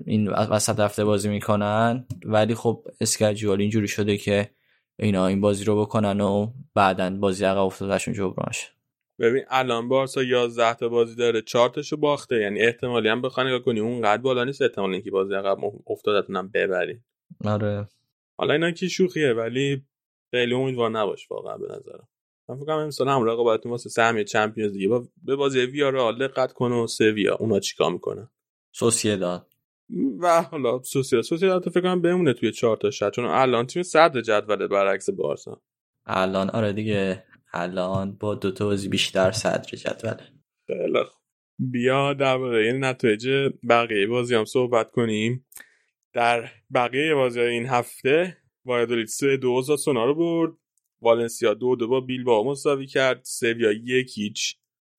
این 0.06 0.28
وسط 0.28 0.80
هفته 0.80 1.04
بازی 1.04 1.28
می‌کنن. 1.28 2.06
ولی 2.24 2.54
خب 2.54 2.84
اسکجول 3.00 3.60
اینجوری 3.60 3.88
شده 3.88 4.16
که 4.16 4.50
اینا 4.98 5.26
این 5.26 5.40
بازی 5.40 5.64
رو 5.64 5.80
بکنن 5.80 6.20
و 6.20 6.52
بعدا 6.74 7.10
بازی 7.10 7.44
عقب 7.44 7.58
افتادهشون 7.58 8.14
جبران 8.14 8.52
ببین 9.18 9.44
الان 9.48 9.88
بارسا 9.88 10.22
11 10.22 10.74
تا 10.74 10.88
بازی 10.88 11.14
داره 11.14 11.42
4 11.42 11.68
تاشو 11.68 11.96
باخته. 11.96 12.36
یعنی 12.36 12.60
احتمالی 12.60 13.08
هم 13.08 13.22
بخوای 13.22 13.46
نگاه 13.46 13.58
کنی 13.58 13.80
اون 13.80 14.00
قد 14.02 14.22
بالا 14.22 14.44
نیست 14.44 14.62
احتمال 14.62 14.92
اینکه 14.92 15.10
بازی 15.10 15.34
عقب 15.34 15.58
افتادتونم 15.86 16.48
ببری 16.48 17.00
آره. 17.44 17.88
حالا 18.38 18.52
اینا 18.52 18.70
کی 18.70 18.88
شوخیه 18.90 19.32
ولی 19.32 19.82
خیلی 20.30 20.54
امیدوار 20.54 20.90
نباش 20.90 21.30
واقعا 21.30 21.56
به 21.56 21.66
نظرم. 21.66 22.08
من 22.48 22.56
فکر 22.56 22.66
کنم 22.66 22.76
امسال 22.76 23.08
هم 23.08 23.24
رقابتتون 23.24 23.72
واسه 23.72 23.90
سهمیه 23.90 24.24
چمپیونز 24.24 24.72
دیگه. 24.72 24.88
با 24.88 25.08
به 25.22 25.36
بازی 25.36 25.60
ویارال 25.60 26.28
دقت 26.28 26.52
کن 26.52 26.72
و 26.72 26.86
سویا 26.86 27.34
اونا 27.34 27.60
چیکار 27.60 27.92
می‌کنن؟ 27.92 28.28
سوسییداد 28.72 29.46
و 30.20 30.42
حالا 30.42 30.82
سوسیال 30.82 31.22
سوسیال 31.22 31.60
فکر 31.60 31.80
کنم 31.80 32.02
بمونه 32.02 32.32
توی 32.32 32.52
چهار 32.52 32.76
تا 32.76 32.90
شد 32.90 33.12
چون 33.12 33.24
الان 33.24 33.66
تیم 33.66 33.82
صدر 33.82 34.20
جدول 34.20 34.66
برعکس 34.66 35.10
بارسا. 35.10 35.62
الان 36.06 36.50
آره 36.50 36.72
دیگه. 36.72 37.24
الان 37.52 38.16
با 38.20 38.34
دو 38.34 38.50
تا 38.50 38.64
بازی 38.66 38.88
بیشتر 38.88 39.30
صدر 39.30 39.76
جدول. 39.76 40.16
خیلی 40.66 41.04
بیا 41.58 42.12
در 42.12 42.38
این 42.38 42.84
نتایج 42.84 43.28
بقیه 43.68 44.06
بازی 44.06 44.34
هم 44.34 44.44
صحبت 44.44 44.90
کنیم. 44.90 45.46
در 46.12 46.50
بقیه 46.74 47.14
بازی 47.14 47.40
این 47.40 47.66
هفته 47.66 48.36
وایدولیت 48.64 49.08
سه 49.08 49.36
دو 49.36 49.62
سونا 49.62 50.04
رو 50.04 50.14
برد. 50.14 50.52
والنسیا 51.00 51.54
دو 51.54 51.76
دو 51.76 51.88
با 51.88 52.06
با 52.24 52.44
مساوی 52.44 52.86
کرد. 52.86 53.20
سویا 53.24 53.72
یک 53.72 54.18
هیچ. 54.18 54.56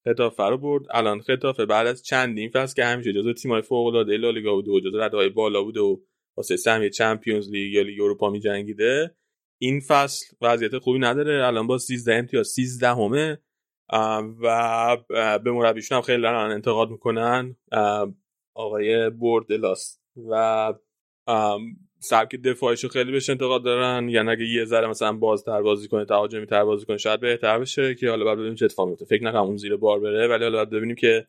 خطافه 0.07 0.43
رو 0.43 0.57
برد. 0.57 0.85
الان 0.91 1.21
خطافه 1.21 1.65
بعد 1.65 1.87
از 1.87 2.03
چندین 2.03 2.49
فصل 2.49 2.75
که 2.75 2.85
همیشه 2.85 3.13
جزو 3.13 3.33
تیمای 3.33 3.61
فوق 3.61 3.87
العاده 3.87 4.17
لالیگا 4.17 4.55
بوده 4.55 4.71
و 4.71 4.79
جزو 4.79 4.97
ردهای 4.99 5.29
بالا 5.29 5.63
بوده 5.63 5.79
و 5.79 5.97
واسه 6.37 6.57
سهمیه 6.57 6.89
چمپیونز 6.89 7.51
لیگ 7.51 7.73
یا 7.73 7.81
لیگ 7.81 8.01
اروپا 8.01 8.29
میجنگیده 8.29 9.15
این 9.61 9.79
فصل 9.79 10.25
وضعیت 10.41 10.77
خوبی 10.77 10.99
نداره. 10.99 11.47
الان 11.47 11.67
با 11.67 11.77
13 11.77 12.15
امتیاز 12.15 12.47
13 12.47 12.87
همه 12.87 13.37
و 14.41 14.97
به 15.43 15.51
مربیشون 15.51 15.95
هم 15.95 16.01
خیلی 16.01 16.21
دارن 16.21 16.51
انتقاد 16.51 16.89
می‌کنن 16.89 17.55
آقای 18.55 19.09
بردلاس 19.09 19.99
و 20.29 20.73
سبک 21.99 22.35
دفاعیش 22.35 22.85
خیلی 22.85 23.11
بهش 23.11 23.29
انتقاد 23.29 23.63
دارن. 23.63 24.09
یعنی 24.09 24.29
اگه 24.29 24.45
یه 24.45 24.65
ذره 24.65 24.87
مثلا 24.87 25.13
بازتر 25.13 25.61
بازی 25.61 25.87
کنه 25.87 26.05
تهاجمی 26.05 26.45
تر 26.45 26.63
بازی 26.63 26.85
کنه 26.85 26.97
شاید 26.97 27.19
بهتر 27.19 27.59
بشه 27.59 27.95
که 27.95 28.09
حالا 28.09 28.25
بعد 28.25 28.37
ببینیم 28.37 28.55
چه 28.55 28.65
اتفاقی 28.65 28.89
میفته. 28.89 29.05
فکر 29.05 29.23
نکنم 29.23 29.41
اون 29.41 29.57
زیر 29.57 29.75
بار 29.75 29.99
بره 29.99 30.27
ولی 30.27 30.43
حالا 30.43 30.57
بعد 30.57 30.69
ببینیم 30.69 30.95
که 30.95 31.27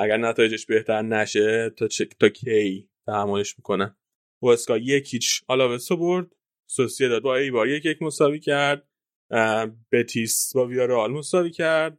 اگر 0.00 0.16
نتایجش 0.16 0.66
بهتر 0.66 1.02
نشه 1.02 1.70
تا 1.70 1.88
چه 1.88 2.04
تا 2.04 2.28
کی 2.28 2.88
تحملش 3.06 3.58
می‌کنه. 3.58 3.96
واسکا 4.42 4.78
یک 4.78 5.14
هیچ 5.14 5.42
آلاوسو 5.48 5.96
برد 5.96 6.26
داد 7.00 7.22
با 7.22 7.36
ایبار 7.36 7.68
یک 7.68 7.86
یک 7.86 8.02
مساوی 8.02 8.40
کرد 8.40 8.88
بتیس 9.92 10.52
با 10.54 10.66
ویارال 10.66 11.10
مساوی 11.12 11.50
کرد 11.50 11.98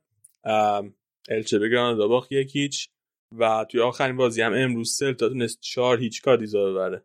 الچه 1.29 1.59
به 1.59 1.69
گرانادا 1.69 2.07
باخت 2.07 2.31
یک 2.31 2.55
هیچ 2.55 2.89
و 3.31 3.65
توی 3.71 3.81
آخرین 3.81 4.17
بازی 4.17 4.41
هم 4.41 4.53
امروز 4.53 4.91
سلتا 4.91 5.29
تونست 5.29 5.59
چهار 5.61 5.99
هیچ 5.99 6.21
کادیزا 6.21 6.71
ببره. 6.71 7.03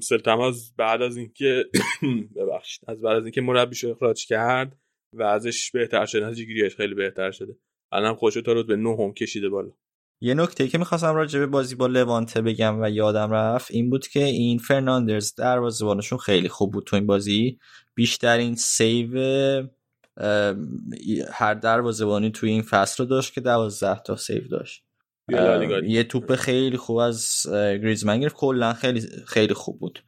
سلتا 0.00 0.46
از 0.46 0.74
بعد 0.76 1.02
از 1.02 1.16
اینکه 1.16 1.64
ببخشید 2.36 2.84
از 2.88 3.00
بعد 3.00 3.16
از 3.16 3.24
اینکه 3.24 3.40
مربیش 3.40 3.84
اخراج 3.84 4.26
کرد 4.26 4.76
وضعش 5.12 5.70
بهتر 5.70 6.06
شده 6.06 6.26
نتیجه 6.26 6.44
گیریش 6.44 6.76
خیلی 6.76 6.94
بهتر 6.94 7.30
شده. 7.30 7.56
الان 7.92 8.14
خودشو 8.14 8.40
تا 8.40 8.62
رتبه 8.62 8.76
نهم 8.76 9.12
کشیده 9.12 9.48
بالا. 9.48 9.70
یه 10.20 10.34
نکته 10.34 10.68
که 10.68 10.78
می‌خواستم 10.78 11.14
راجع 11.14 11.38
به 11.38 11.46
بازی 11.46 11.74
با 11.74 11.86
لوانته 11.86 12.42
بگم 12.42 12.82
و 12.82 12.90
یادم 12.90 13.30
رفت 13.30 13.70
این 13.70 13.90
بود 13.90 14.08
که 14.08 14.24
این 14.24 14.58
فرناندز 14.58 15.34
دروازه‌بانشون 15.34 16.18
خیلی 16.18 16.48
خوب 16.48 16.72
بود 16.72 16.84
تو 16.84 16.96
این 16.96 17.06
بازی. 17.06 17.58
بیشترین 17.94 18.54
save 18.54 19.18
هر 21.32 21.54
دروازه‌بانی 21.54 22.30
توی 22.30 22.50
این 22.50 22.62
فصل 22.62 23.04
رو 23.04 23.10
داشت 23.10 23.34
که 23.34 23.40
12 23.40 24.02
تا 24.02 24.16
save 24.16 24.48
داشت. 24.48 24.84
یه 25.28 26.04
توپ 26.04 26.34
خیلی 26.34 26.76
خوب 26.76 26.96
از 26.96 27.46
گریزمن 27.52 28.20
گرفت. 28.20 28.36
کلا 28.36 28.72
خیلی 28.72 29.00
خیلی 29.26 29.54
خوب 29.54 29.80
بود. 29.80 30.04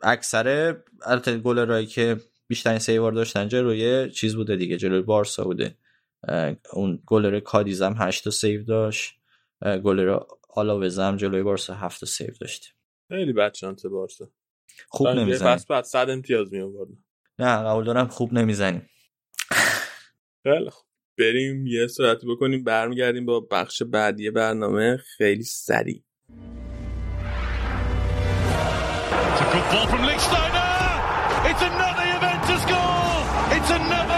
اکثر 0.00 0.76
البته 1.02 1.38
گلرایی 1.38 1.86
که 1.86 2.16
بیشترین 2.46 2.78
save 2.78 2.97
ا 2.97 3.02
رو 3.02 3.12
داشتن 3.12 3.48
جلوی 3.48 4.10
چیز 4.10 4.36
بوده 4.36 4.56
دیگه 4.56 4.76
جلوی 4.76 5.02
بارسا 5.02 5.44
بوده. 5.44 5.78
اون 6.72 7.02
گلر 7.06 7.40
کادیزم 7.40 7.94
8 7.98 8.24
تا 8.24 8.30
save 8.30 8.64
داشت. 8.64 9.14
گلر 9.62 10.18
آلاوزم 10.50 11.16
جلوی 11.16 11.42
بارسا 11.42 11.74
7 11.74 12.00
تا 12.00 12.06
save 12.06 12.30
داشته 12.40 12.68
خیلی 13.08 13.32
بد 13.32 13.54
شانس 13.54 13.86
بارسا. 13.86 14.30
خوب 14.88 15.08
نمی‌زنی. 15.08 15.48
پس 15.48 15.66
بعد 15.66 15.84
100 15.84 16.10
امتیاز 16.10 16.52
می 16.52 16.72
نه 17.38 17.56
قبول 17.56 17.84
دارم 17.84 18.08
خوب 18.08 18.32
نمی‌زنی. 18.32 18.82
خیلی 20.42 20.70
خوب. 20.70 20.86
بریم 21.22 21.66
یه 21.66 21.86
صورتی 21.86 22.26
بکنیم 22.26 22.64
برمیگردیم 22.64 23.26
با 23.26 23.40
بخش 23.40 23.82
بعدی 23.82 24.30
برنامه 24.30 24.96
خیلی 24.96 25.42
سریع 25.42 26.02
It's 31.50 31.62
another 31.70 32.06
Juventus 32.12 32.64
goal! 32.72 33.20
It's 33.56 33.70
another 33.80 34.11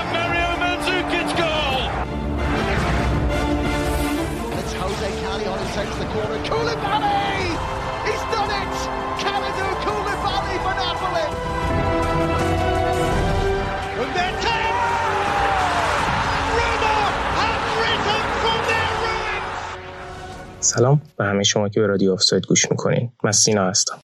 سلام 20.74 21.02
به 21.18 21.24
همه 21.24 21.42
شما 21.42 21.68
که 21.68 21.80
به 21.80 21.86
رادیو 21.86 22.12
آفساید 22.12 22.46
گوش 22.46 22.70
می‌کنین. 22.70 23.12
من 23.24 23.32
سینا 23.32 23.68
هستم. 23.68 24.00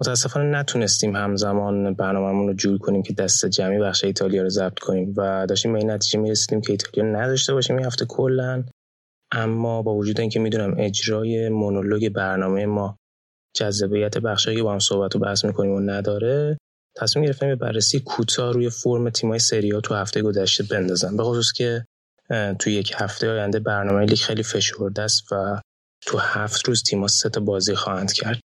متاسفانه 0.00 0.58
نتونستیم 0.58 1.16
همزمان 1.16 1.94
برنامهمون 1.94 2.48
رو 2.48 2.54
جور 2.54 2.78
کنیم 2.78 3.02
که 3.02 3.12
دست 3.12 3.46
جمعی 3.46 3.78
بخش 3.78 4.04
ایتالیا 4.04 4.42
رو 4.42 4.48
ضبط 4.48 4.78
کنیم 4.78 5.14
و 5.16 5.46
داشتیم 5.46 5.72
به 5.72 5.78
این 5.78 5.90
نتیجه 5.90 6.18
می‌رسیدیم 6.18 6.60
که 6.60 6.72
ایتالیا 6.72 7.12
نداشته 7.12 7.54
باشیم 7.54 7.76
این 7.76 7.86
هفته 7.86 8.04
کلا. 8.04 8.64
اما 9.32 9.82
با 9.82 9.94
وجود 9.94 10.20
اینکه 10.20 10.40
می‌دونم 10.40 10.74
اجرای 10.78 11.48
مونولوگ 11.48 12.08
برنامه 12.08 12.66
ما 12.66 12.96
جذابیت 13.56 14.18
بخشایی 14.18 14.56
که 14.56 14.62
با 14.62 14.72
هم 14.72 14.78
صحبت 14.78 15.16
و 15.16 15.18
بحث 15.18 15.44
می‌کنیم 15.44 15.72
و 15.72 15.80
نداره 15.80 16.58
تصمیم 16.96 17.24
گرفتم 17.24 17.46
به 17.46 17.56
بررسی 17.56 18.00
کوتاه 18.00 18.52
روی 18.52 18.70
فرم 18.70 19.10
تیمای 19.10 19.38
سری 19.38 19.80
تو 19.80 19.94
هفته 19.94 20.22
گذشته 20.22 20.64
بندازم 20.64 21.16
به 21.16 21.22
خصوص 21.22 21.52
که 21.52 21.84
تو 22.58 22.70
یک 22.70 22.92
هفته 22.96 23.30
آینده 23.30 23.60
برنامه 23.60 24.04
لیگ 24.04 24.18
خیلی 24.18 24.42
فشرده 24.42 25.02
است 25.02 25.32
و 25.32 25.60
تو 26.06 26.18
هفت 26.18 26.68
روز 26.68 26.82
تیم‌ها 26.82 27.08
سه 27.08 27.28
تا 27.28 27.40
بازی 27.40 27.74
خواهند 27.74 28.12
کرد 28.12 28.40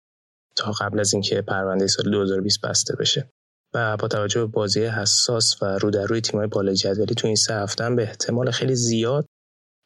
تا 0.55 0.71
قبل 0.71 0.99
از 0.99 1.13
اینکه 1.13 1.41
پرونده 1.41 1.87
سال 1.87 2.11
2020 2.11 2.61
بسته 2.61 2.95
بشه. 2.95 3.29
و 3.73 3.97
با 3.97 4.07
توجه 4.07 4.39
به 4.39 4.45
بازی 4.45 4.85
حساس 4.85 5.61
و 5.61 5.65
رو 5.65 5.91
در 5.91 6.05
روی 6.05 6.21
تیم‌های 6.21 6.47
بالای 6.47 6.75
جدولی 6.75 7.15
تو 7.15 7.27
این 7.27 7.35
سه 7.35 7.53
هفته 7.53 7.89
به 7.89 8.03
احتمال 8.03 8.51
خیلی 8.51 8.75
زیاد 8.75 9.25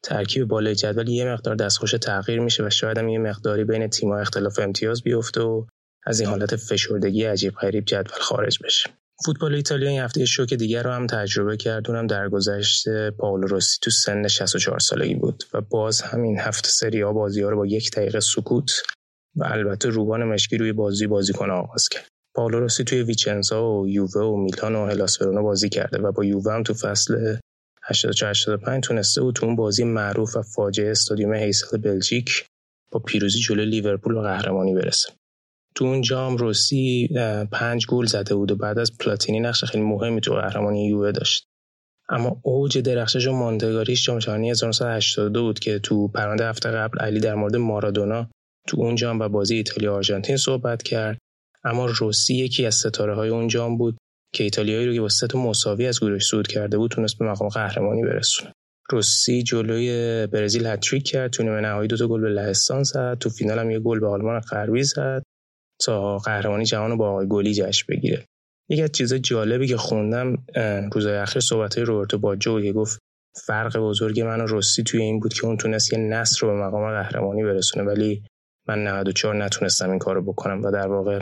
ترکیب 0.03 0.47
بالای 0.47 0.75
جدول 0.75 1.09
یه 1.09 1.25
مقدار 1.33 1.55
دستخوش 1.55 1.91
تغییر 1.91 2.39
میشه 2.39 2.65
و 2.65 2.69
شاید 2.69 2.97
هم 2.97 3.09
یه 3.09 3.19
مقداری 3.19 3.63
بین 3.63 3.87
تیم‌ها 3.87 4.19
اختلاف 4.19 4.59
امتیاز 4.59 5.03
بیفته 5.03 5.41
و 5.41 5.65
از 6.05 6.19
این 6.19 6.29
حالت 6.29 6.55
فشردگی 6.55 7.23
عجیب 7.23 7.53
غریب 7.53 7.85
جدول 7.85 8.19
خارج 8.21 8.59
بشه. 8.63 8.89
فوتبال 9.25 9.55
ایتالیا 9.55 9.89
این 9.89 10.01
هفته 10.01 10.25
شوک 10.25 10.53
دیگر 10.53 10.83
رو 10.83 10.91
هم 10.91 11.07
تجربه 11.07 11.57
کرد. 11.57 11.89
اونم 11.89 12.07
در 12.07 12.29
گذشت 12.29 13.09
پاولو 13.09 13.47
روسی 13.47 13.77
تو 13.81 13.91
سن 13.91 14.27
64 14.27 14.79
سالگی 14.79 15.15
بود 15.15 15.43
و 15.53 15.61
باز 15.61 16.01
همین 16.01 16.39
هفته 16.39 16.69
سری 16.69 17.01
ها 17.01 17.13
بازی 17.13 17.41
ها 17.41 17.49
رو 17.49 17.57
با 17.57 17.65
یک 17.65 17.91
دقیقه 17.91 18.19
سکوت 18.19 18.71
و 19.35 19.43
البته 19.43 19.89
روبان 19.89 20.23
مشکی 20.23 20.57
روی 20.57 20.73
بازی 20.73 21.07
بازیکن 21.07 21.51
آغاز 21.51 21.89
کرد. 21.89 22.07
پاولو 22.35 22.59
روسی 22.59 22.83
توی 22.83 23.03
ویچنزا 23.03 23.71
و 23.71 23.89
یووه 23.89 24.21
و 24.21 24.37
میلان 24.37 24.75
و 24.75 24.85
هلاس 24.85 25.21
بازی 25.21 25.69
کرده 25.69 25.97
و 25.97 26.11
با 26.11 26.25
یووه 26.25 26.53
هم 26.53 26.63
تو 26.63 26.73
فصل 26.73 27.37
84 27.83 28.31
85 28.31 28.83
تونسته 28.83 29.21
بود 29.21 29.35
تو 29.35 29.45
اون 29.45 29.55
بازی 29.55 29.83
معروف 29.83 30.35
و 30.35 30.41
فاجعه 30.41 30.91
استادیوم 30.91 31.33
هیسل 31.33 31.77
بلژیک 31.77 32.45
با 32.91 32.99
پیروزی 32.99 33.39
جلوی 33.39 33.65
لیورپول 33.65 34.15
و 34.15 34.21
قهرمانی 34.21 34.73
برسه. 34.73 35.09
تو 35.77 35.85
اون 35.85 36.01
جام 36.01 36.37
روسی 36.37 37.09
پنج 37.51 37.85
گل 37.85 38.05
زده 38.05 38.35
بود 38.35 38.51
و 38.51 38.55
بعد 38.55 38.79
از 38.79 38.97
پلاتینی 38.97 39.39
نقش 39.39 39.63
خیلی 39.63 39.83
مهمی 39.83 40.21
تو 40.21 40.33
قهرمانی 40.33 40.87
یووه 40.87 41.11
داشت. 41.11 41.47
اما 42.09 42.41
اوج 42.43 42.77
درخشش 42.77 43.27
و 43.27 43.31
ماندگاریش 43.31 44.05
جام 44.05 44.19
جهانی 44.19 44.51
1982 44.51 45.41
بود 45.41 45.59
که 45.59 45.79
تو 45.79 46.07
پرونده 46.07 46.49
هفته 46.49 46.69
قبل 46.69 46.99
علی 46.99 47.19
در 47.19 47.35
مورد 47.35 47.55
مارادونا 47.55 48.29
تو 48.67 48.81
اون 48.81 48.95
جام 48.95 49.19
و 49.19 49.29
بازی 49.29 49.55
ایتالیا 49.55 49.95
آرژانتین 49.95 50.37
صحبت 50.37 50.83
کرد. 50.83 51.17
اما 51.63 51.85
روسی 51.85 52.35
یکی 52.35 52.65
از 52.65 52.75
ستاره 52.75 53.15
های 53.15 53.29
اون 53.29 53.47
جام 53.47 53.77
بود 53.77 53.97
که 54.33 54.43
ایتالیایی 54.43 54.87
رو 54.87 54.93
که 54.93 55.01
با 55.01 55.09
سه 55.09 55.37
مساوی 55.37 55.87
از 55.87 55.99
گروهش 55.99 56.25
صعود 56.25 56.47
کرده 56.47 56.77
بود 56.77 56.91
تونست 56.91 57.17
به 57.17 57.25
مقام 57.25 57.49
قهرمانی 57.49 58.01
برسونه. 58.01 58.51
روسی 58.91 59.43
جلوی 59.43 60.27
برزیل 60.27 60.65
هتریک 60.65 61.03
کرد 61.03 61.31
تو 61.31 61.43
نیمه 61.43 61.61
نهایی 61.61 61.87
دو 61.87 61.97
تا 61.97 62.07
گل 62.07 62.21
به 62.21 62.29
لهستان 62.29 62.83
زد 62.83 63.17
تو 63.19 63.29
فینال 63.29 63.59
هم 63.59 63.71
یه 63.71 63.79
گل 63.79 63.99
به 63.99 64.07
آلمان 64.07 64.39
غربی 64.39 64.83
زد. 64.83 65.23
تا 65.79 66.17
قهرمانی 66.17 66.65
جهان 66.65 66.97
با 66.97 67.09
آقای 67.09 67.27
گلی 67.27 67.53
جشن 67.53 67.85
بگیره. 67.89 68.25
یکی 68.69 68.83
از 68.83 68.91
چیزای 68.91 69.19
جالبی 69.19 69.67
که 69.67 69.77
خوندم 69.77 70.45
روزهای 70.93 71.17
اخیر 71.17 71.41
صحبت 71.41 71.77
روبرتو 71.77 72.17
باجو 72.17 72.61
که 72.61 72.73
گفت 72.73 72.99
فرق 73.45 73.77
بزرگ 73.77 74.21
من 74.21 74.41
و 74.41 74.45
روسی 74.45 74.83
توی 74.83 75.01
این 75.01 75.19
بود 75.19 75.33
که 75.33 75.45
اون 75.45 75.57
تونست 75.57 75.93
یه 75.93 75.99
نصر 75.99 76.39
رو 76.41 76.53
به 76.53 76.59
مقام 76.59 76.91
قهرمانی 76.91 77.43
برسونه 77.43 77.85
ولی 77.85 78.23
من 78.67 78.83
94 78.83 79.35
نتونستم 79.35 79.89
این 79.89 79.99
کارو 79.99 80.21
بکنم. 80.21 80.63
و 80.63 80.71
در 80.71 80.87
واقع 80.87 81.19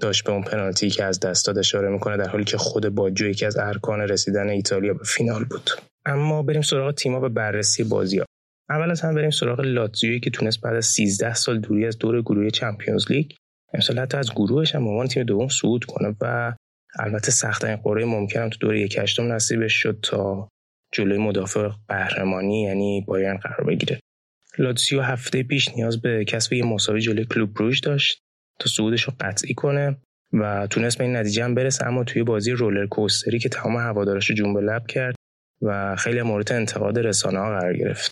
داشت 0.00 0.24
به 0.24 0.32
اون 0.32 0.42
پنالتی 0.42 0.90
که 0.90 1.04
از 1.04 1.20
دست 1.20 1.46
داد 1.46 1.58
اشاره 1.58 1.88
می‌کنه 1.88 2.16
در 2.16 2.28
حالی 2.28 2.44
که 2.44 2.56
خود 2.56 2.88
باجو 2.88 3.26
یکی 3.26 3.46
از 3.46 3.56
ارکان 3.56 4.00
رسیدن 4.00 4.48
ایتالیا 4.48 4.94
به 4.94 5.04
فینال 5.04 5.44
بود. 5.44 5.70
اما 6.06 6.42
بریم 6.42 6.62
سراغ 6.62 6.94
تیما 6.94 7.20
به 7.20 7.28
بررسی 7.28 7.84
بازی 7.84 8.18
ها. 8.18 8.24
اول 8.70 8.90
از 8.90 9.00
هم 9.00 9.14
بریم 9.14 9.30
سراغ 9.30 9.60
لاتزیویی 9.60 10.20
که 10.20 10.30
تونست 10.30 10.60
بعد 10.60 10.74
از 10.76 10.86
13 10.86 11.34
سال 11.34 11.60
دوری 11.60 11.86
از 11.86 11.98
دور 11.98 12.22
گروه 12.22 12.50
چمپیونز 12.50 13.10
لیگ 13.10 13.30
امسال 13.74 13.98
حتی 13.98 14.16
از 14.16 14.30
گروهش 14.30 14.74
هم 14.74 14.88
عنوان 14.88 15.06
تیم 15.06 15.22
دوم 15.22 15.48
صعود 15.48 15.84
کنه 15.84 16.16
و 16.20 16.54
البته 16.98 17.30
سختترین 17.30 17.76
قرعه 17.76 18.04
ممکنم 18.04 18.48
تو 18.48 18.58
دوره 18.58 18.80
یک 18.80 18.98
هشتم 18.98 19.32
نصیبش 19.32 19.72
شد 19.72 19.98
تا 20.02 20.48
جلوی 20.92 21.18
مدافع 21.18 21.68
قهرمانی 21.88 22.62
یعنی 22.62 23.04
بایرن 23.06 23.36
قرار 23.36 23.64
بگیره. 23.64 24.00
لاتسیو 24.58 25.00
هفته 25.00 25.42
پیش 25.42 25.68
نیاز 25.68 26.00
به 26.00 26.24
کسب 26.24 26.52
یه 26.52 26.64
مساوی 26.64 27.00
جلوی 27.00 27.24
کلوب 27.24 27.54
بروژ 27.54 27.80
داشت 27.80 28.18
تا 28.58 28.68
صعودش 28.68 29.02
رو 29.02 29.12
قطعی 29.20 29.54
کنه 29.54 29.96
و 30.32 30.66
تونست 30.66 30.98
به 30.98 31.04
این 31.04 31.16
نتیجه 31.16 31.44
هم 31.44 31.54
برسه 31.54 31.86
اما 31.86 32.04
توی 32.04 32.22
بازی 32.22 32.52
رولر 32.52 32.86
کوستری 32.86 33.38
که 33.38 33.48
تمام 33.48 33.76
هوادارش 33.76 34.30
رو 34.30 34.36
جنب 34.36 34.58
لب 34.58 34.86
کرد 34.86 35.14
و 35.62 35.96
خیلی 35.96 36.22
مورد 36.22 36.52
انتقاد 36.52 36.98
رسانه 36.98 37.38
ها 37.38 37.58
قرار 37.58 37.76
گرفت. 37.76 38.10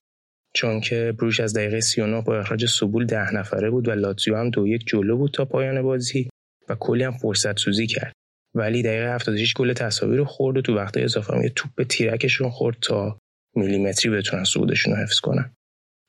چون 0.57 0.81
که 0.81 1.15
بروش 1.19 1.41
از 1.41 1.55
دقیقه 1.55 1.81
39 1.81 2.21
با 2.21 2.39
اخراج 2.39 2.67
سوبول 2.67 3.07
ده 3.07 3.35
نفره 3.35 3.71
بود 3.71 3.89
و 3.89 3.91
لاتزیو 3.91 4.37
هم 4.37 4.51
دو 4.51 4.67
یک 4.67 4.87
جلو 4.87 5.17
بود 5.17 5.31
تا 5.31 5.45
پایان 5.45 5.83
بازی 5.83 6.29
و 6.69 6.75
کلی 6.75 7.05
هم 7.05 7.13
فرصت 7.13 7.59
سوزی 7.59 7.87
کرد. 7.87 8.13
ولی 8.55 8.83
دقیقه 8.83 9.15
76 9.15 9.55
گل 9.55 9.73
تساوی 9.73 10.17
رو 10.17 10.25
خورد 10.25 10.57
و 10.57 10.63
تو 10.63 10.77
وقت 10.77 10.97
اضافه 10.97 11.35
هم 11.35 11.43
یه 11.43 11.49
توپ 11.49 11.71
به 11.75 11.85
تیرکشون 11.85 12.51
خورد 12.51 12.77
تا 12.83 13.19
میلیمتری 13.57 14.11
بتونن 14.11 14.45
صعودشون 14.45 14.93
رو 14.93 15.03
حفظ 15.03 15.21
کنن. 15.21 15.55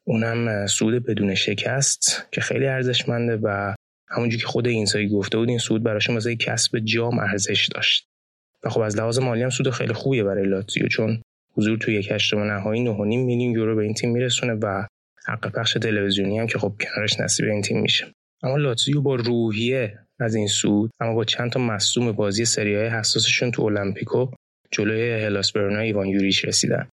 اونم 0.07 0.67
سود 0.67 1.05
بدون 1.05 1.35
شکست 1.35 2.27
که 2.31 2.41
خیلی 2.41 2.67
ارزشمنده 2.67 3.39
و 3.43 3.75
همونجور 4.09 4.41
که 4.41 4.47
خود 4.47 4.67
اینسایی 4.67 5.09
گفته 5.09 5.37
بود 5.37 5.49
این 5.49 5.57
سود 5.57 5.83
براشون 5.83 6.15
مثل 6.15 6.35
کسب 6.35 6.79
جام 6.79 7.19
ارزش 7.19 7.67
داشت. 7.67 8.07
و 8.63 8.69
خب 8.69 8.79
از 8.79 8.97
لحاظ 8.97 9.19
مالی 9.19 9.43
هم 9.43 9.49
سود 9.49 9.69
خیلی 9.69 9.93
خوبیه 9.93 10.23
برای 10.23 10.45
لاتزیو 10.45 10.87
چون 10.87 11.21
حضور 11.57 11.77
توی 11.77 11.93
یک 11.93 12.11
هشتم 12.11 12.39
نهایی 12.39 12.85
9.5 12.85 12.99
میلیون 12.99 13.51
یورو 13.51 13.75
به 13.75 13.83
این 13.83 13.93
تیم 13.93 14.11
میرسونه 14.11 14.53
و 14.53 14.87
حق 15.27 15.51
پخش 15.51 15.73
تلویزیونی 15.73 16.39
هم 16.39 16.47
که 16.47 16.59
خب 16.59 16.73
کنارش 16.81 17.19
نصیب 17.19 17.45
این 17.45 17.61
تیم 17.61 17.81
میشه. 17.81 18.05
اما 18.43 18.57
لاتزیو 18.57 19.01
با 19.01 19.15
روحیه 19.15 19.99
از 20.19 20.35
این 20.35 20.47
صعود 20.47 20.91
اما 20.99 21.13
با 21.13 21.23
چند 21.23 21.51
تا 21.51 21.59
مصدوم 21.59 22.11
بازی 22.11 22.45
سری 22.45 22.75
آی 22.75 22.87
حساسشون 22.87 23.51
تو 23.51 23.63
المپیکو 23.63 24.27
جلوی 24.71 25.23
هلاس 25.23 25.55
ورونا 25.55 25.79
ایوان 25.79 26.07
یوریچ 26.07 26.45
رسیدن. 26.45 26.87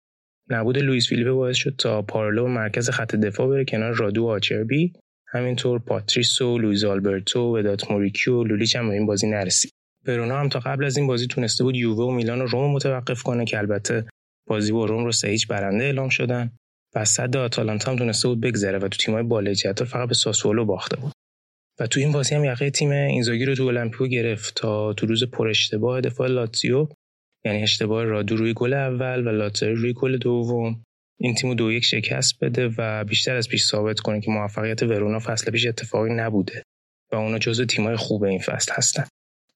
نبود 0.51 0.79
لوئیس 0.79 1.09
فیلیپه 1.09 1.33
باعث 1.33 1.57
شد 1.57 1.75
تا 1.79 2.03
پارلو 2.03 2.49
مرکز 2.49 2.91
خط 2.91 3.15
دفاع 3.15 3.49
بره 3.49 3.65
کنار 3.65 3.95
رادو 3.95 4.27
آچربی. 4.27 4.93
همینطور 5.27 5.79
پاتریسو 5.79 6.59
لویز 6.59 6.85
آلبرتو 6.85 7.57
ودات 7.57 7.91
موریکیو 7.91 8.45
لولیچ 8.45 8.77
هم 8.77 8.89
به 8.89 8.95
این 8.95 9.07
بازی 9.07 9.31
نرسید. 9.31 9.73
ورونا 10.07 10.41
هم 10.41 10.49
تا 10.49 10.59
قبل 10.59 10.85
از 10.85 10.97
این 10.97 11.07
بازی 11.07 11.27
تونسته 11.27 11.65
بود 11.65 11.77
یووه 11.77 12.05
و 12.05 12.11
میلان 12.11 12.41
و 12.41 12.47
روم 12.47 12.73
متوقف 12.73 13.23
کنه 13.23 13.45
که 13.45 13.59
البته 13.59 14.05
بازی 14.47 14.73
با 14.73 14.85
روم 14.85 15.05
رو 15.05 15.13
سه 15.13 15.37
برنده 15.49 15.85
اعلام 15.85 16.09
شدن 16.09 16.51
و 16.95 17.05
سد 17.05 17.37
آتالانتا 17.37 17.91
هم 17.91 17.97
تونسته 17.97 18.29
بود 18.29 18.41
بگذره 18.41 18.79
و 18.79 18.89
تو 18.89 18.97
تیمای 18.97 19.23
بالای 19.23 19.55
جدول 19.55 19.87
فقط 19.87 20.09
به 20.09 20.15
ساسولو 20.15 20.65
باخته 20.65 20.97
بود. 20.97 21.13
و 21.81 21.87
تو 21.87 22.01
این 22.01 22.13
بازی 22.13 22.35
هم 22.35 22.45
یقه 22.45 22.71
تیم 22.71 22.91
اینزاگی 22.91 23.45
رو 23.45 23.55
تو 23.55 23.63
المپیکو 23.63 24.07
گرفت 24.07 24.55
تا 24.55 24.93
تو 24.93 25.07
روز 25.07 25.25
پر 25.25 25.49
اشتباه 25.49 26.01
دفاع 26.01 26.29
لاتزیو 26.29 26.89
یعنی 27.45 27.63
اشتباه 27.63 28.05
رادو 28.05 28.37
روی 28.37 28.55
گل 28.55 28.73
اول 28.73 29.27
و 29.27 29.31
لاتزاری 29.31 29.75
روی 29.75 29.93
گل 29.93 30.17
دوم 30.17 30.83
این 31.21 31.35
تیمو 31.35 31.55
دو 31.55 31.73
یک 31.73 31.85
شکست 31.85 32.45
بده 32.45 32.71
و 32.79 33.05
بیشتر 33.05 33.37
از 33.37 33.49
پیش 33.49 33.65
ثابت 33.65 34.01
کنه 34.01 34.21
که 34.21 34.31
موفقیت 34.31 34.83
ورونا 34.83 35.19
فصل 35.19 35.51
پیش 35.51 35.67
اتفاقی 35.67 36.11
نبوده 36.13 36.63
و 37.13 37.17
اونا 37.17 37.39
جزو 37.39 37.65
تیمای 37.65 37.97
خوب 37.97 38.25
این 38.25 38.39
فصل 38.39 38.73
هستن. 38.75 39.05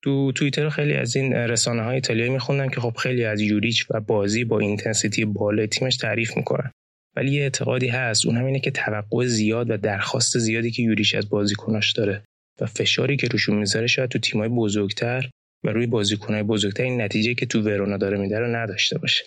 تو 0.06 0.32
توییتر 0.32 0.68
خیلی 0.68 0.94
از 0.94 1.16
این 1.16 1.32
رسانه 1.32 1.82
های 1.82 1.94
ایتالیایی 1.94 2.30
میخوندن 2.30 2.68
که 2.68 2.80
خب 2.80 2.96
خیلی 2.96 3.24
از 3.24 3.40
یوریچ 3.40 3.86
و 3.90 4.00
بازی 4.00 4.44
با 4.44 4.60
intensity 4.60 5.24
بالای 5.24 5.66
تیمش 5.66 5.96
تعریف 5.96 6.36
می‌کنن. 6.36 6.70
ولی 7.16 7.32
یه 7.32 7.42
اعتقادی 7.42 7.88
هست 7.88 8.26
اون 8.26 8.36
هم 8.36 8.44
اینه 8.44 8.60
که 8.60 8.70
توقع 8.70 9.26
زیاد 9.26 9.70
و 9.70 9.76
درخواست 9.76 10.38
زیادی 10.38 10.70
که 10.70 10.82
یوریچ 10.82 11.14
از 11.14 11.28
بازیکناش 11.28 11.92
داره 11.92 12.22
و 12.60 12.66
فشاری 12.66 13.16
که 13.16 13.28
روشون 13.28 13.56
می‌ذاره 13.56 13.86
شاید 13.86 14.10
تو 14.10 14.18
تیمای 14.18 14.48
بزرگتر 14.48 15.30
و 15.64 15.68
روی 15.68 15.86
بازیکنهای 15.86 16.42
بزرگتر 16.42 16.82
این 16.82 17.00
نتیجه 17.00 17.34
که 17.34 17.46
تو 17.46 17.62
ورونا 17.62 17.96
داره 17.96 18.18
میده 18.18 18.38
رو 18.38 18.56
نداشته 18.56 18.98
باشه. 18.98 19.24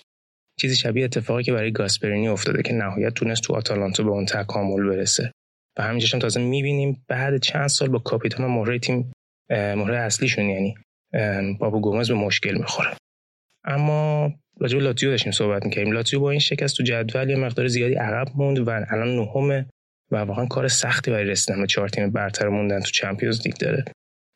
چیزی 0.60 0.76
شبیه 0.76 1.06
اتفاقی 1.06 1.44
که 1.44 1.54
برای 1.54 1.72
گاسپرینی 1.72 2.28
افتاده 2.28 2.64
که 2.64 2.74
نهایت 2.74 3.14
تونست 3.14 3.42
تو 3.42 3.54
آتالانتا 3.54 4.04
به 4.04 4.10
اون 4.10 4.26
تکامل 4.26 4.90
برسه. 4.90 5.32
و 5.78 5.84
همینجاش 5.84 6.14
هم 6.14 6.20
تازه 6.20 6.42
می‌بینیم 6.42 7.04
بعد 7.08 7.42
چند 7.42 7.68
سال 7.68 7.90
با 7.90 8.00
کاپیتان 8.00 8.52
مهره 8.52 8.80
تیم 8.80 9.12
مهره 9.50 9.98
اصلیشون 9.98 10.50
یعنی 10.50 10.76
بابو 11.60 11.82
گومز 11.82 12.08
به 12.12 12.14
مشکل 12.14 12.58
می‌خوره. 12.58 12.92
اما 13.64 14.32
راجع 14.60 14.78
به 14.78 14.84
لاتزیو 14.84 15.10
داشتیم 15.10 15.32
صحبت 15.32 15.66
می‌کردیم. 15.66 15.94
لاتزیو 15.94 16.20
با 16.20 16.32
این 16.32 16.40
شکست 16.40 16.78
تو 16.78 16.84
جدول 16.84 17.30
یه 17.30 17.36
مقدار 17.36 17.68
زیادی 17.68 17.94
عقب 17.94 18.28
موند 18.36 18.60
و 18.60 18.70
الان 18.70 19.16
نهمه 19.16 19.66
و 20.12 20.18
واقعا 20.18 20.46
کار 20.46 20.68
سختی 20.68 21.12
برای 21.12 21.26
رسیدن 21.26 21.62
به 21.62 21.68
چهار 21.68 21.90
تیم 21.90 22.12
برتر 22.12 22.50
موندن 22.50 22.80
تو 22.80 22.92
Champions 22.92 23.42
League 23.46 23.56
داره. 23.56 23.86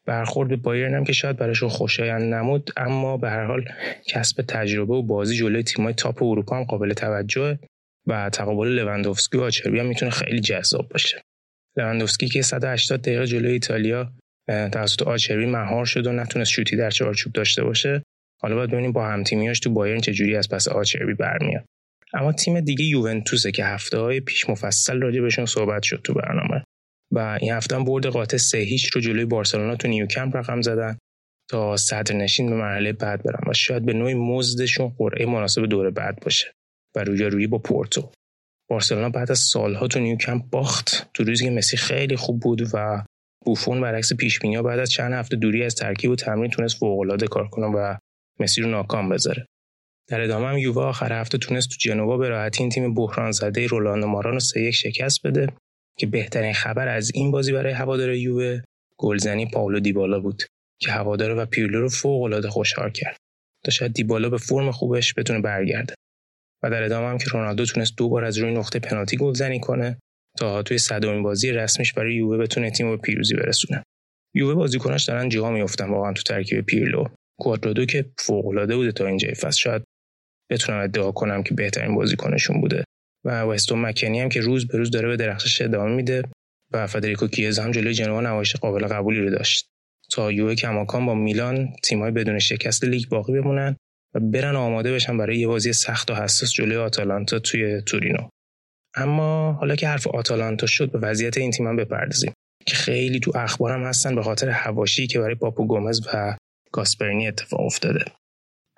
برخورد 0.05 0.49
به 0.49 0.55
بایرن 0.55 0.93
هم 0.93 1.03
که 1.03 1.13
شاید 1.13 1.37
براشون 1.37 1.69
خوشایند 1.69 2.33
نبود 2.33 2.71
اما 2.77 3.17
به 3.17 3.29
هر 3.29 3.45
حال 3.45 3.65
کسب 4.07 4.41
تجربه 4.47 4.93
و 4.93 5.01
بازی 5.01 5.35
جلوی 5.35 5.63
تیمای 5.63 5.93
top 5.93 6.23
اروپا 6.23 6.57
هم 6.57 6.63
قابل 6.63 6.93
توجه 6.93 7.59
و 8.07 8.29
تقابل 8.29 8.67
لوندوفسکی 8.67 9.37
و 9.37 9.41
آچربی 9.41 9.79
هم 9.79 9.85
می‌تونه 9.85 10.11
خیلی 10.11 10.39
جذاب 10.39 10.89
باشه. 10.89 11.21
لوندوفسکی 11.77 12.27
که 12.27 12.41
180 12.41 13.01
دقیقه 13.01 13.25
جلوی 13.25 13.51
ایتالیا 13.51 14.11
توسط 14.47 15.01
آچربی 15.01 15.45
مهار 15.45 15.85
شد 15.85 16.07
و 16.07 16.11
نتونست 16.11 16.51
شوتی 16.51 16.75
در 16.75 16.89
چارچوب 16.89 17.33
داشته 17.33 17.63
باشه. 17.63 18.03
حالا 18.41 18.55
باید 18.55 18.71
ببینیم 18.71 18.91
با 18.91 19.07
هم 19.07 19.23
تیمیاش 19.23 19.59
تو 19.59 19.69
بایرن 19.69 19.99
چجوری 19.99 20.35
از 20.35 20.49
پس 20.49 20.67
آچربی 20.67 21.13
برمیاد. 21.13 21.65
اما 22.13 22.31
تیم 22.31 22.59
دیگه 22.59 22.85
یوونتوسه 22.85 23.51
که 23.51 23.65
هفته 23.65 23.97
های 23.97 24.19
پیش 24.19 24.49
مفصل 24.49 25.01
راجع 25.01 25.21
بهشون 25.21 25.45
صحبت 25.45 25.83
شد 25.83 26.01
تو 26.03 26.13
برنامه. 26.13 26.63
و 27.11 27.37
این 27.41 27.51
هفته 27.51 27.75
هم 27.75 27.83
برد 27.83 28.05
قاطع 28.05 28.37
سه 28.37 28.57
هیچ 28.57 28.89
رو 28.89 29.01
جلوی 29.01 29.25
بارسلونا 29.25 29.75
تو 29.75 29.87
نیوکمپ 29.87 30.35
رقم 30.35 30.61
زدن 30.61 30.97
تا 31.49 31.75
نشین 32.13 32.49
به 32.49 32.55
مرحله 32.55 32.93
بعد 32.93 33.23
برن 33.23 33.49
و 33.49 33.53
شاید 33.53 33.85
به 33.85 33.93
نوعی 33.93 34.13
مزدشون 34.13 34.89
قرعه 34.97 35.25
مناسب 35.25 35.65
دور 35.65 35.89
بعد 35.89 36.19
باشه 36.19 36.51
و 36.95 37.03
روی 37.03 37.47
با 37.47 37.57
پورتو. 37.57 38.11
بارسلونا 38.69 39.09
بعد 39.09 39.31
از 39.31 39.39
سالها 39.39 39.87
تو 39.87 39.99
نیوکمپ 39.99 40.49
باخت. 40.49 41.09
تو 41.13 41.23
روزی 41.23 41.45
که 41.45 41.51
مسی 41.51 41.77
خیلی 41.77 42.15
خوب 42.15 42.39
بود 42.39 42.61
و 42.73 43.03
بوفون 43.45 43.81
برعکس 43.81 44.13
پیش 44.13 44.39
بعد 44.39 44.79
از 44.79 44.91
چند 44.91 45.13
هفته 45.13 45.35
دوری 45.35 45.63
از 45.63 45.75
ترکیب 45.75 46.11
و 46.11 46.15
تمرین 46.15 46.51
تونست 46.51 46.77
فوق 46.77 47.25
کار 47.25 47.47
کنه 47.47 47.65
و 47.65 47.97
مسی 48.39 48.61
رو 48.61 48.69
ناکام 48.69 49.09
بذاره. 49.09 49.45
در 50.07 50.21
ادامه 50.21 50.47
هم 50.47 50.57
یووه 50.57 50.83
آخر 50.83 51.13
هفته 51.21 51.37
تونست 51.37 51.69
تو 51.69 51.75
جنوا 51.79 52.17
به 52.17 52.29
راحتی 52.29 52.63
این 52.63 52.69
تیم 52.69 52.93
بحران 52.93 53.31
زده 53.31 53.67
رولاندو 53.67 54.07
ماران 54.07 54.33
رو 54.33 54.39
سه 54.39 54.61
یک 54.61 54.75
شکست 54.75 55.27
بده 55.27 55.47
که 55.97 56.07
بهترین 56.07 56.53
خبر 56.53 56.87
از 56.87 57.11
این 57.13 57.31
بازی 57.31 57.51
برای 57.51 57.73
هوادار 57.73 58.13
یووه 58.13 58.61
گلزنی 58.97 59.45
پاولو 59.45 59.79
دیبالا 59.79 60.19
بود 60.19 60.43
که 60.79 60.91
هوادار 60.91 61.37
و 61.37 61.45
پیرلو 61.45 61.81
رو 61.81 61.89
فوق 61.89 62.21
العاده 62.23 62.49
خوشحال 62.49 62.89
کرد. 62.89 63.17
تا 63.63 63.71
شاید 63.71 63.93
دیبالا 63.93 64.29
به 64.29 64.37
فرم 64.37 64.71
خوبش 64.71 65.13
بتونه 65.17 65.39
برگرده. 65.41 65.95
و 66.63 66.69
در 66.69 66.83
ادامه 66.83 67.07
هم 67.07 67.17
که 67.17 67.25
رونالدو 67.25 67.65
تونست 67.65 67.93
دو 67.97 68.09
بار 68.09 68.25
از 68.25 68.37
روی 68.37 68.53
نقطه 68.53 68.79
پنالتی 68.79 69.17
گلزنی 69.17 69.59
کنه 69.59 69.97
تا 70.39 70.63
توی 70.63 70.77
صدومین 70.77 71.23
بازی 71.23 71.51
رسمیش 71.51 71.93
برای 71.93 72.15
یووه 72.15 72.37
بتونه 72.37 72.71
تیم 72.71 72.89
به 72.89 72.97
پیروزی 72.97 73.35
برسونه. 73.35 73.83
یووه 74.35 74.53
بازیکناش 74.53 75.03
دارن 75.03 75.29
جا 75.29 75.51
میافتن 75.51 75.89
واقعا 75.89 76.13
تو 76.13 76.23
ترکیب 76.23 76.61
پیرلو. 76.61 77.05
کوادرادو 77.39 77.85
که 77.85 78.05
فوق 78.19 78.47
العاده 78.47 78.75
بوده 78.75 78.91
تا 78.91 79.07
اینجای 79.07 79.33
فصل. 79.33 79.59
شاید 79.59 79.83
بتونم 80.51 80.83
ادعا 80.83 81.11
کنم 81.11 81.43
که 81.43 81.53
بهترین 81.53 81.95
بازیکنشون 81.95 82.61
بوده. 82.61 82.83
و 83.25 83.41
وستون 83.41 83.81
مکنی 83.81 84.19
هم 84.19 84.29
که 84.29 84.41
روز 84.41 84.67
به 84.67 84.77
روز 84.77 84.91
داره 84.91 85.07
به 85.07 85.17
درخشش 85.17 85.61
ادامه 85.61 85.95
میده 85.95 86.23
و 86.71 86.87
فدریکو 86.87 87.27
کیز 87.27 87.59
هم 87.59 87.71
جلوی 87.71 87.93
جنوا 87.93 88.21
نمایش 88.21 88.55
قابل 88.55 88.87
قبولی 88.87 89.19
رو 89.19 89.29
داشت. 89.29 89.65
تا 90.11 90.31
یوه 90.31 90.55
کماکان 90.55 91.05
با 91.05 91.15
میلان 91.15 91.73
تیمای 91.83 92.11
بدون 92.11 92.39
شکست 92.39 92.83
لیگ 92.83 93.09
باقی 93.09 93.33
بمونن 93.33 93.75
و 94.13 94.19
برن 94.19 94.55
آماده 94.55 94.93
بشن 94.93 95.17
برای 95.17 95.37
یه 95.37 95.47
بازی 95.47 95.73
سخت 95.73 96.11
و 96.11 96.15
حساس 96.15 96.53
جلوی 96.53 96.77
آتالانتا 96.77 97.39
توی 97.39 97.81
تورینو. 97.81 98.29
اما 98.95 99.53
حالا 99.53 99.75
که 99.75 99.87
حرف 99.87 100.07
آتالانتا 100.07 100.67
شد 100.67 100.91
به 100.91 100.99
وضعیت 100.99 101.37
این 101.37 101.51
تیم 101.51 101.75
بپردازیم. 101.75 102.33
که 102.65 102.75
خیلی 102.75 103.19
تو 103.19 103.31
اخبارم 103.35 103.83
هستن 103.83 104.15
به 104.15 104.23
خاطر 104.23 104.49
حواشی 104.49 105.07
که 105.07 105.19
برای 105.19 105.35
پاپو 105.35 105.65
گومز 105.65 106.07
و 106.07 106.37
گاسپرینی 106.71 107.27
اتفاق 107.27 107.59
افتاده. 107.61 108.05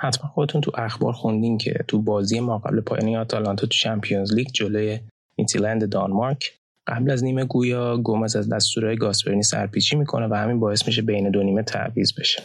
حتما 0.02 0.30
خودتون 0.30 0.62
تو 0.62 0.72
اخبار 0.76 1.14
خوندین 1.14 1.58
که 1.58 1.80
تو 1.88 2.02
بازی 2.02 2.40
ما 2.40 2.58
قبل 2.58 2.82
پایانی 2.82 3.18
آتالانتا 3.18 3.68
تو 3.68 3.78
Champions 3.78 4.34
League 4.34 4.48
جلوی 4.54 5.00
میتیلند 5.38 5.90
دانمارک 5.90 6.58
قبل 6.88 7.12
از 7.12 7.24
نیمه 7.24 7.46
گویا 7.46 7.98
گومز 7.98 8.36
از 8.36 8.50
دستورهای 8.50 8.96
گاسپرینی 8.96 9.44
سرپیچی 9.44 9.96
می‌کنه 9.96 10.28
و 10.28 10.34
همین 10.34 10.60
باعث 10.60 10.88
میشه 10.88 11.02
بین 11.02 11.30
دو 11.30 11.44
نیمه 11.44 11.64
تعویض 11.64 12.20
بشه. 12.20 12.44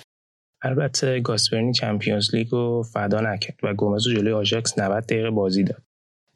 البته 0.62 1.20
گاسپرینی 1.20 1.72
Champions 1.72 2.34
League 2.34 2.48
رو 2.48 2.82
فدا 2.82 3.20
نکرد 3.20 3.58
و 3.62 3.74
گومز 3.74 4.06
رو 4.06 4.14
جلوی 4.14 4.32
آژاکس 4.32 4.78
90 4.78 5.04
دقیقه 5.04 5.30
بازی 5.30 5.64
داد. 5.64 5.82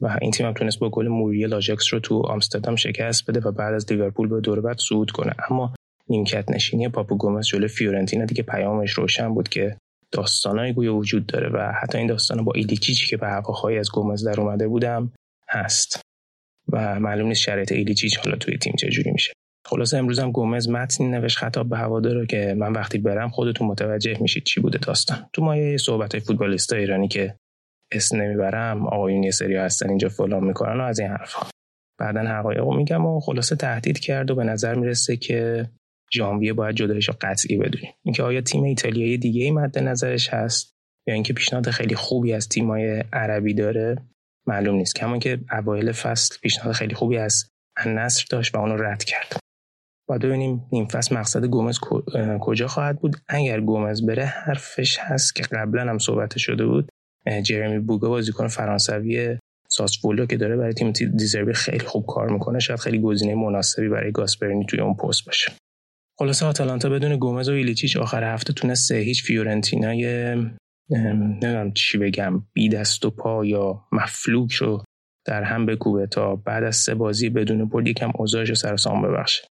و 0.01 0.17
این 0.21 0.31
تیم 0.31 0.45
هم 0.45 0.53
تونست 0.53 0.79
با 0.79 0.89
گل 0.89 1.07
موریل 1.07 1.53
آژاکس 1.53 1.93
رو 1.93 1.99
تو 1.99 2.21
آمستردام 2.27 2.75
شکست 2.75 3.29
بده 3.29 3.39
و 3.39 3.51
بعد 3.51 3.73
از 3.73 3.91
لیورپول 3.91 4.27
به 4.27 4.41
دور 4.41 4.61
بعد 4.61 4.77
صعود 4.89 5.11
کنه. 5.11 5.33
اما 5.51 5.73
نیمکت 6.09 6.51
نشینی 6.51 6.89
پاپو 6.89 7.17
گومز 7.17 7.47
جلوی 7.47 7.67
فیورنتینا 7.67 8.25
دیگه 8.25 8.43
پیامش 8.43 8.91
روشن 8.91 9.33
بود 9.33 9.49
که 9.49 9.77
داستانایی 10.11 10.73
گویا 10.73 10.95
وجود 10.95 11.25
داره 11.25 11.49
و 11.49 11.71
حتی 11.81 11.97
این 11.97 12.07
داستان 12.07 12.43
با 12.43 12.51
ایلیچیچ 12.55 13.09
که 13.09 13.17
به 13.17 13.27
هواخواهی 13.27 13.77
از 13.77 13.91
گومز 13.91 14.27
در 14.27 14.41
اومده 14.41 14.67
بود 14.67 14.93
هم 14.93 15.11
هست. 15.49 16.01
و 16.71 16.99
معلوم 16.99 17.27
نیست 17.27 17.41
شرایط 17.41 17.71
ایلیچیچ 17.71 18.17
حالا 18.17 18.37
توی 18.37 18.57
تیم 18.57 18.73
چجوری 18.79 19.11
میشه. 19.11 19.33
خلاصه 19.65 19.97
امروز 19.97 20.19
هم 20.19 20.31
گومز 20.31 20.69
متنی 20.69 21.07
نوشت 21.07 21.37
خطاب 21.37 21.69
به 21.69 21.77
هوادارا 21.77 22.25
که 22.25 22.55
من 22.57 22.73
وقتی 22.73 22.97
برم 22.97 23.29
خودتون 23.29 23.67
متوجه 23.67 24.17
میشید 24.21 24.43
چی 24.43 24.61
بوده 24.61 24.77
داستان. 24.77 25.29
تو 25.33 25.41
مایه 25.43 25.77
صحبت 25.77 26.15
های 26.15 26.21
فوتبالیست 26.21 26.73
ایرانی 26.73 27.07
که 27.07 27.35
اسم 27.95 28.21
نمی‌برم 28.21 28.87
آقایون 28.87 29.23
یه 29.23 29.31
سری 29.31 29.55
هستن 29.55 29.89
اینجا 29.89 30.09
فلان 30.09 30.43
می‌کنن 30.43 30.79
و 30.81 30.83
از 30.83 30.99
این 30.99 31.09
حرفا. 31.09 31.47
بعدا 31.99 32.21
حقایق 32.21 32.63
میگم 32.63 33.05
و 33.05 33.19
خلاصه 33.19 33.55
تهدید 33.55 33.99
کرد 33.99 34.31
و 34.31 34.35
به 34.35 34.43
نظر 34.43 34.75
می‌رسه 34.75 35.17
که 35.17 35.69
ژانویه 36.13 36.53
باید 36.53 36.75
جدایش 36.75 37.09
قطعی 37.09 37.57
بدونیم. 37.57 37.93
اینکه 38.05 38.23
آیا 38.23 38.41
تیم 38.41 38.63
ایتالیایی 38.63 39.17
دیگه 39.17 39.43
ای 39.43 39.51
مد 39.51 39.79
نظرش 39.79 40.29
هست 40.29 40.75
یا 41.07 41.13
اینکه 41.13 41.33
پیشنهاد 41.33 41.69
خیلی 41.69 41.95
خوبی 41.95 42.33
از 42.33 42.49
تیمای 42.49 43.03
عربی 43.13 43.53
داره 43.53 43.97
معلوم 44.47 44.75
نیست. 44.75 44.95
کما 44.95 45.17
که 45.17 45.39
اوایل 45.51 45.91
فصل 45.91 46.39
پیشنهاد 46.41 46.73
خیلی 46.73 46.95
خوبی 46.95 47.17
از 47.17 47.49
النصر 47.77 48.25
داشت 48.29 48.55
و 48.55 48.59
اونو 48.59 48.75
رد 48.75 49.03
کرد. 49.03 49.37
باید 50.07 50.21
ببینیم 50.21 50.67
نیم 50.71 50.87
فصل 50.87 51.17
مقصد 51.17 51.45
گومز 51.45 51.79
کجا 52.41 52.67
خواهد 52.67 52.99
بود. 52.99 53.15
اگر 53.27 53.61
گومز 53.61 54.05
بره 54.05 54.25
حرفش 54.25 54.97
هست 54.99 55.35
که 55.35 55.43
قبلا 55.43 55.81
هم 55.81 55.97
صحبت 55.97 56.37
شده 56.37 56.65
بود. 56.65 56.89
جرمی 57.43 57.79
بوگا 57.79 58.09
بازیکن 58.09 58.47
فرانسوی 58.47 59.37
ساسفولو 59.69 60.25
که 60.25 60.37
داره 60.37 60.57
برای 60.57 60.73
تیم 60.73 60.91
دزربی 60.91 61.53
خیلی 61.53 61.85
خوب 61.85 62.05
کار 62.05 62.29
می‌کنه. 62.29 62.59
شاید 62.59 62.79
خیلی 62.79 62.99
گزینه 62.99 63.35
مناسبی 63.35 63.89
برای 63.89 64.11
گاسپرینی 64.11 64.65
توی 64.65 64.79
اون 64.79 64.93
پست 64.93 65.25
باشه. 65.25 65.51
خلاصه 66.19 66.45
آتالانتا 66.45 66.89
بدون 66.89 67.17
گومز 67.17 67.49
و 67.49 67.53
ایلیچیچ 67.53 67.97
آخر 67.97 68.33
هفته 68.33 68.53
تونست 68.53 68.89
سه 68.89 68.95
هیچ 68.95 69.23
فیورنتینای 69.23 70.35
نمی‌دونم 70.89 71.73
چی 71.73 71.97
بگم 71.97 72.43
بی 72.53 72.69
دست 72.69 73.05
و 73.05 73.09
پا 73.09 73.45
یا 73.45 73.83
مفلوک 73.91 74.51
رو 74.51 74.83
در 75.25 75.43
هم 75.43 75.65
بکوبه 75.65 76.07
تا 76.07 76.35
بعد 76.35 76.63
از 76.63 76.75
سه 76.75 76.95
بازی 76.95 77.29
بدون 77.29 77.65
برد 77.65 77.87
یکم 77.87 78.11
اوضاعش 78.15 78.49
رو 78.49 78.55
سر 78.55 78.77
سام 78.77 79.01
ببخشه. 79.01 79.47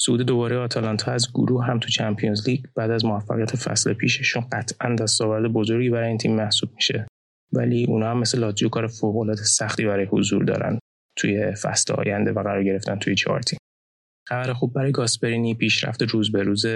صعود 0.00 0.22
دوباره 0.22 0.56
آتالانتا 0.56 1.12
از 1.12 1.28
گروه 1.34 1.64
هم 1.64 1.78
تو 1.78 1.88
Champions 1.88 2.48
League 2.48 2.64
بعد 2.74 2.90
از 2.90 3.04
موفقیت 3.04 3.56
فصل 3.56 3.92
پیششون 3.92 4.46
قطعا 4.52 4.94
دستاورد 4.94 5.52
بزرگی 5.52 5.90
برای 5.90 6.08
این 6.08 6.18
تیم 6.18 6.36
محسوب 6.36 6.70
میشه. 6.74 7.06
ولی 7.52 7.86
اونا 7.88 8.10
هم 8.10 8.18
مثل 8.18 8.38
لاتزیو 8.38 8.68
کار 8.68 8.86
فوق 8.86 9.34
سختی 9.34 9.84
برای 9.84 10.04
حضور 10.04 10.44
دارن 10.44 10.78
توی 11.16 11.54
فصل 11.54 11.94
آینده 11.94 12.32
و 12.32 12.42
قرار 12.42 12.64
گرفتن 12.64 12.98
توی 12.98 13.14
چهار 13.14 13.40
تیم. 13.40 13.58
خبر 14.28 14.52
خوب 14.52 14.72
برای 14.72 14.92
گاسپرینی 14.92 15.54
پیشرفت 15.54 16.02
روز 16.02 16.32
به 16.32 16.42
روز 16.42 16.66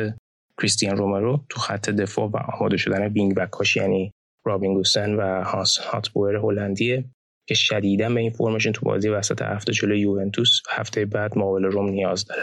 کریستیان 0.59 0.97
رومرو 0.97 1.44
تو 1.49 1.61
خط 1.61 1.90
دفاع 1.90 2.31
و 2.31 2.36
آماده 2.36 2.77
شدن 2.77 3.07
wing 3.06 3.35
back 3.35 3.62
اش 3.62 3.77
یعنی 3.77 4.12
رابین 4.47 4.74
گوسن 4.74 5.15
و 5.15 5.44
هانس 5.44 5.78
هاته‌بور 5.78 6.36
هلندیه 6.36 7.05
که 7.49 7.55
شدیدا 7.55 8.09
به 8.09 8.20
این 8.20 8.31
فرمشون 8.31 8.73
تو 8.73 8.86
بازی 8.86 9.09
وسط 9.09 9.43
هفته 9.43 9.73
جلوی 9.73 10.01
یوونتوس 10.01 10.61
هفته 10.70 11.05
بعد 11.05 11.39
مقابل 11.39 11.65
رم 11.64 11.89
نیاز 11.89 12.24
داره. 12.24 12.43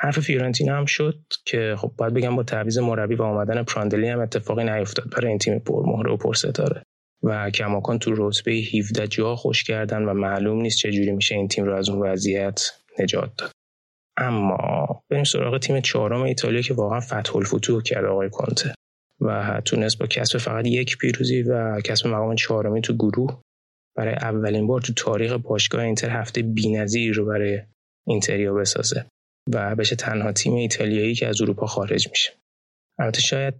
حرف 0.00 0.20
فیورنتینا 0.20 0.76
هم 0.76 0.84
شد 0.84 1.18
که 1.44 1.74
خب 1.78 1.92
باید 1.98 2.14
بگم 2.14 2.36
با 2.36 2.42
تعویض 2.42 2.78
مربی 2.78 3.14
و 3.14 3.22
آمدن 3.22 3.62
پراندلی 3.62 4.08
هم 4.08 4.20
اتفاقی 4.20 4.64
نیفتاد 4.64 5.10
برای 5.10 5.28
این 5.28 5.38
تیم 5.38 5.58
پرمهره 5.58 6.12
و 6.12 6.16
پرستاره. 6.16 6.82
و 7.22 7.50
کماکان 7.50 7.98
تو 7.98 8.12
رتبه 8.16 8.52
17 8.52 9.06
جا 9.06 9.36
خوش 9.36 9.64
کردن 9.64 10.02
و 10.02 10.14
معلوم 10.14 10.60
نیست 10.60 10.78
چجوری 10.78 11.12
میشه 11.12 11.34
این 11.34 11.48
تیم 11.48 11.64
رو 11.64 11.74
از 11.74 11.88
اون 11.88 12.02
وضعیت 12.02 12.70
نجات 12.98 13.30
داد. 13.38 13.50
اما 14.16 15.02
بریم 15.10 15.24
سراغ 15.24 15.58
تیم 15.58 15.80
چهارم 15.80 16.22
ایتالیا 16.22 16.62
که 16.62 16.74
واقعا 16.74 17.00
فتح 17.00 17.36
الفتوح 17.36 17.82
کرد 17.82 18.04
آقای 18.04 18.30
کنته 18.30 18.74
و 19.20 19.60
تونست 19.64 19.98
با 19.98 20.06
کسب 20.06 20.38
فقط 20.38 20.66
یک 20.66 20.98
پیروزی 20.98 21.42
و 21.42 21.80
کسب 21.80 22.06
مقام 22.06 22.34
چهارمی 22.34 22.80
تو 22.80 22.94
گروه 22.94 23.42
برای 23.96 24.14
اولین 24.14 24.66
بار 24.66 24.80
تو 24.80 24.92
تاریخ 24.92 25.32
باشگاه 25.32 25.84
اینتر 25.84 26.10
هفته 26.10 26.42
بی‌نظیری 26.42 27.12
رو 27.12 27.24
برای 27.24 27.60
اینتریا 28.06 28.54
بسازه. 28.54 29.06
و 29.52 29.76
بشه 29.76 29.96
تنها 29.96 30.32
تیم 30.32 30.54
ایتالیایی 30.54 31.14
که 31.14 31.28
از 31.28 31.42
اروپا 31.42 31.66
خارج 31.66 32.08
میشه. 32.08 32.32
البته 32.98 33.20
شاید 33.20 33.54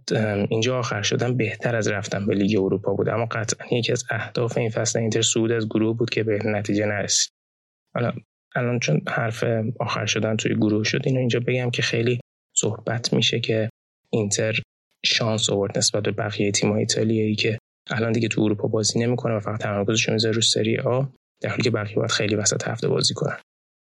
اینجا 0.49 0.79
آخر 0.79 1.01
شدن 1.01 1.37
بهتر 1.37 1.75
از 1.75 1.87
رفتن 1.87 2.25
به 2.25 2.35
لیگ 2.35 2.59
اروپا 2.59 2.93
بود 2.93 3.09
اما 3.09 3.25
قطعا 3.25 3.77
یکی 3.77 3.91
از 3.91 4.03
اهداف 4.09 4.57
این 4.57 4.69
فصل 4.69 4.99
اینتر 4.99 5.21
صعود 5.21 5.51
از 5.51 5.65
گروه 5.65 5.97
بود 5.97 6.09
که 6.09 6.23
به 6.23 6.39
نتیجه 6.45 6.85
نرسید. 6.85 7.31
حالا 7.95 8.13
الان 8.55 8.79
چون 8.79 9.01
حرف 9.07 9.43
آخر 9.79 10.05
شدن 10.05 10.35
توی 10.35 10.55
گروه 10.55 10.83
شد 10.83 11.01
اینو 11.05 11.19
اینجا 11.19 11.39
بگم 11.39 11.69
که 11.69 11.81
خیلی 11.81 12.19
صحبت 12.57 13.13
میشه 13.13 13.39
که 13.39 13.69
اینتر 14.11 14.59
شانس 15.05 15.49
آورد 15.49 15.77
نسبت 15.77 16.03
به 16.03 16.11
بقیه 16.11 16.51
تیم 16.51 16.71
ایتالیایی 16.71 17.35
که 17.35 17.57
الان 17.89 18.11
دیگه 18.11 18.27
تو 18.27 18.41
اروپا 18.41 18.67
بازی 18.67 18.99
نمی‌کنه 18.99 19.33
و 19.35 19.39
فقط 19.39 19.59
تمرکزش 19.59 20.09
می‌ذاره 20.09 20.35
رو 20.35 20.41
سری 20.41 20.77
آ 20.77 21.03
در 21.41 21.49
حالی 21.49 21.61
که 21.61 21.71
بقیه 21.71 21.95
باید 21.95 22.11
خیلی 22.11 22.35
وسط 22.35 22.67
هفته 22.67 22.87
بازی 22.87 23.13
کنن. 23.13 23.37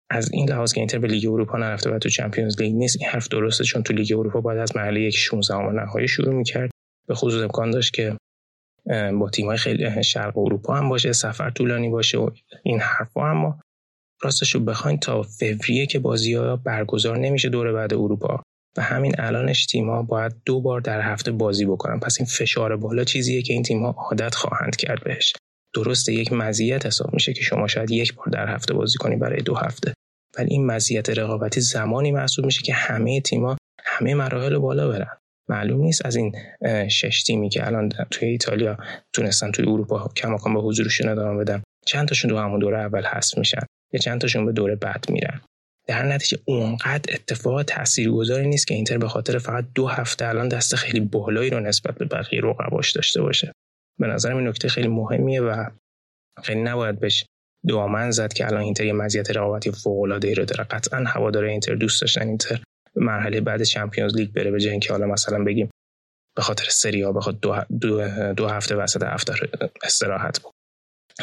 از 0.09 0.31
این 0.33 0.49
لحاظ 0.49 0.73
که 0.73 0.81
اینتر 0.81 0.99
به 0.99 1.07
لیگ 1.07 1.27
اروپا 1.31 1.57
نرفته 1.57 1.89
و 1.89 1.99
تو 1.99 2.09
Champions 2.09 2.61
League 2.61 2.75
نیست 2.75 2.97
این 2.99 3.09
حرف 3.09 3.27
درسته 3.27 3.63
چون 3.63 3.83
تو 3.83 3.93
لیگ 3.93 4.13
اروپا 4.19 4.41
باید 4.41 4.59
از 4.59 4.75
مرحله 4.75 5.01
یک 5.01 5.15
16 5.17 5.57
نهایی 5.57 6.07
شروع 6.07 6.33
می‌کرد. 6.33 6.69
به 7.07 7.15
خصوص 7.15 7.43
امکان 7.43 7.71
داشت 7.71 7.93
که 7.93 8.17
با 9.19 9.29
تیم‌های 9.29 9.57
خیلی 9.57 10.03
شرق 10.03 10.37
اروپا 10.37 10.75
هم 10.75 10.89
باشه 10.89 11.13
سفر 11.13 11.49
طولانی 11.49 11.89
باشه 11.89 12.17
و 12.17 12.29
این 12.63 12.79
حرفا 12.79 13.29
اما 13.31 13.59
راستش 14.21 14.55
رو 14.55 14.61
بخواین 14.61 14.97
تا 14.97 15.21
فوریه 15.21 15.85
که 15.85 15.99
بازی 15.99 16.33
ها 16.33 16.55
برگزار 16.55 17.17
نمیشه 17.17 17.49
دور 17.49 17.73
بعد 17.73 17.93
اروپا. 17.93 18.43
و 18.77 18.81
همین 18.81 19.15
الانش 19.17 19.65
تیم 19.65 19.89
ها 19.89 20.01
باید 20.01 20.35
دو 20.45 20.61
بار 20.61 20.81
در 20.81 21.01
هفته 21.01 21.31
بازی 21.31 21.65
بکنن. 21.65 21.99
پس 21.99 22.15
این 22.19 22.25
فشار 22.25 22.77
بالا 22.77 23.03
چیزیه 23.03 23.41
که 23.41 23.53
این 23.53 23.63
تیم 23.63 23.83
ها 23.83 23.95
عادت 23.97 24.35
خواهند 24.35 24.75
کرد 24.75 25.03
بهش. 25.03 25.33
درسته 25.75 26.13
یک 26.13 26.33
مزیت 26.33 26.85
حساب 26.85 27.13
میشه 27.13 27.33
که 27.33 27.41
شما 27.41 27.67
شاید 27.67 27.91
یک 27.91 28.15
بار 28.15 28.29
در 28.29 28.55
هفته 28.55 28.73
بازی 28.73 28.97
کنی 28.97 29.15
برای 29.15 29.41
دو 29.41 29.55
هفته. 29.55 29.93
ولی 30.37 30.49
این 30.49 30.65
مزیت 30.65 31.09
رقابتی 31.09 31.61
زمانی 31.61 32.11
محسوب 32.11 32.45
میشه 32.45 32.61
که 32.61 32.73
همه 32.73 33.21
تیم‌ها 33.21 33.57
همه 33.85 34.13
مراحل 34.13 34.57
بالا 34.57 34.87
برن. 34.87 35.17
معلوم 35.49 35.81
نیست 35.81 36.05
از 36.05 36.15
این 36.15 36.35
شش 36.89 37.23
تیمی 37.23 37.49
که 37.49 37.67
الان 37.67 37.89
توی 37.89 38.27
ایتالیا 38.27 38.77
تونستن 39.13 39.51
توی 39.51 39.65
اروپا 39.65 40.11
کماکان 40.15 40.53
به 40.53 40.61
حضورشون 40.61 41.09
ادامه 41.09 41.43
بدن 41.43 41.63
چند 41.85 42.07
تاشون 42.07 42.31
تو 42.31 42.37
همون 42.37 42.59
دوره 42.59 42.79
اول 42.79 43.03
هست 43.03 43.37
میشن 43.37 43.61
یا 43.93 43.99
چند 43.99 44.21
تاشون 44.21 44.45
به 44.45 44.51
دوره 44.51 44.75
بعد 44.75 45.05
میرن. 45.09 45.41
در 45.87 46.05
نتیجه 46.05 46.37
اونقدر 46.45 47.13
اتفاق 47.13 47.63
تاثیرگذاری 47.63 48.47
نیست 48.47 48.67
که 48.67 48.73
اینتر 48.73 48.97
به 48.97 49.07
خاطر 49.07 49.37
فقط 49.37 49.65
دو 49.75 49.87
هفته 49.87 50.27
الان 50.27 50.47
دست 50.47 50.75
خیلی 50.75 50.99
بالایی 50.99 51.49
رو 51.49 51.59
نسبت 51.59 51.95
به 51.95 52.05
بقیه 52.05 52.41
رقباش 52.43 52.91
داشته 52.91 53.21
باشه. 53.21 53.51
به 53.99 54.07
نظرم 54.07 54.37
این 54.37 54.47
نکته 54.47 54.67
خیلی 54.67 54.87
مهمیه 54.87 55.41
و 55.41 55.69
خیلی 56.43 56.61
نباید 56.61 56.99
بهش 56.99 57.25
دامن 57.67 58.11
زد 58.11 58.33
که 58.33 58.45
الان 58.45 58.61
اینتر 58.61 58.85
یه 58.85 58.93
مزیت 58.93 59.37
رقابتی 59.37 59.71
فوق 59.71 60.01
العاده 60.01 60.27
ای 60.27 60.35
رو 60.35 60.45
داره. 60.45 60.63
قطعا 60.63 61.03
هواداره 61.07 61.51
اینتر 61.51 61.75
دوست 61.75 62.01
داشتن 62.01 62.27
اینتر 62.27 62.63
مرحله 62.95 63.41
بعد 63.41 63.63
چمپیونز 63.63 64.15
لیگ 64.15 64.33
بره 64.33 64.51
به 64.51 64.57
اینکه 64.71 64.93
حالا 64.93 65.05
مثلا 65.05 65.43
بگیم 65.43 65.69
به 66.35 66.41
خاطر 66.41 66.65
سری 66.69 67.01
ها 67.01 67.11
بخواد 67.11 67.39
دو, 67.39 67.55
دو, 67.81 68.33
دو 68.33 68.47
هفته 68.47 68.75
وسط 68.75 69.03
هفته 69.03 69.33
استراحت 69.83 70.41
بود. 70.41 70.53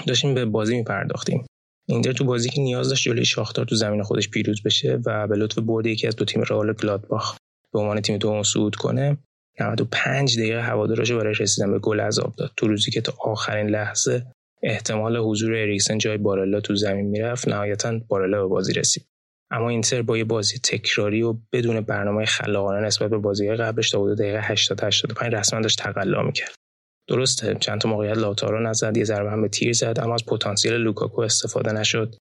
داشتیم 0.06 0.34
به 0.34 0.44
بازی 0.44 0.76
میپرداختیم. 0.76 1.46
اینتر 1.88 2.12
تو 2.12 2.24
بازی 2.24 2.50
که 2.50 2.60
نیاز 2.60 2.88
داشت 2.88 3.04
جلوی 3.04 3.24
شاختار 3.24 3.64
تو 3.64 3.74
زمین 3.74 4.02
خودش 4.02 4.28
پیروز 4.28 4.62
بشه 4.62 4.98
و 5.06 5.26
به 5.26 5.36
لطف 5.36 5.58
برد 5.58 5.86
یکی 5.86 6.06
از 6.06 6.16
دو 6.16 6.24
تیم 6.24 6.42
رئال 6.42 6.72
گلادباخ 6.72 7.36
به 7.72 7.78
عنوان 7.80 8.00
تیم 8.00 8.18
دوم 8.18 8.42
صعود 8.42 8.74
کنه 8.74 9.18
95 9.60 10.38
دقیقه 10.38 10.62
هواداراشو 10.62 11.18
برای 11.18 11.34
رسیدن 11.40 11.72
به 11.72 11.78
گل 11.78 12.00
عذاب 12.00 12.34
داد. 12.36 12.52
تو 12.56 12.68
روزی 12.68 12.90
که 12.90 13.00
تا 13.00 13.14
آخرین 13.20 13.66
لحظه 13.66 14.26
احتمال 14.62 15.16
حضور 15.16 15.54
اریکسن 15.54 15.98
جای 15.98 16.18
بارلا 16.18 16.60
تو 16.60 16.74
زمین 16.74 17.06
می‌رفت 17.06 17.48
نهایتا 17.48 18.00
بارلا 18.08 18.42
به 18.42 18.48
بازی 18.48 18.72
رسید. 18.72 19.06
اما 19.50 19.68
اینتر 19.68 20.02
با 20.02 20.18
یه 20.18 20.24
بازی 20.24 20.58
تکراری 20.58 21.22
و 21.22 21.34
بدون 21.52 21.80
برنامه 21.80 22.24
خلاقانه 22.24 22.86
نسبت 22.86 23.10
به 23.10 23.18
بازی 23.18 23.54
قبلش 23.54 23.90
تا 23.90 24.02
حدود 24.02 24.18
دقیقه 24.18 24.40
80 24.42 24.84
85 24.84 25.34
رسما 25.34 25.60
داشت 25.60 25.78
تقلا 25.78 26.22
می‌کرد. 26.22 26.54
درسته 27.08 27.54
چند 27.60 27.80
تا 27.80 27.88
موقعیت 27.88 28.18
لائوتارو 28.18 28.68
نزد 28.68 28.96
یه 28.96 29.04
ضربه 29.04 29.30
هم 29.30 29.42
به 29.42 29.48
تیر 29.48 29.72
زد 29.72 29.98
اما 30.02 30.14
از 30.14 30.26
پتانسیل 30.26 30.72
لوکاکو 30.72 31.20
استفاده 31.20 31.72
نشد 31.72 32.14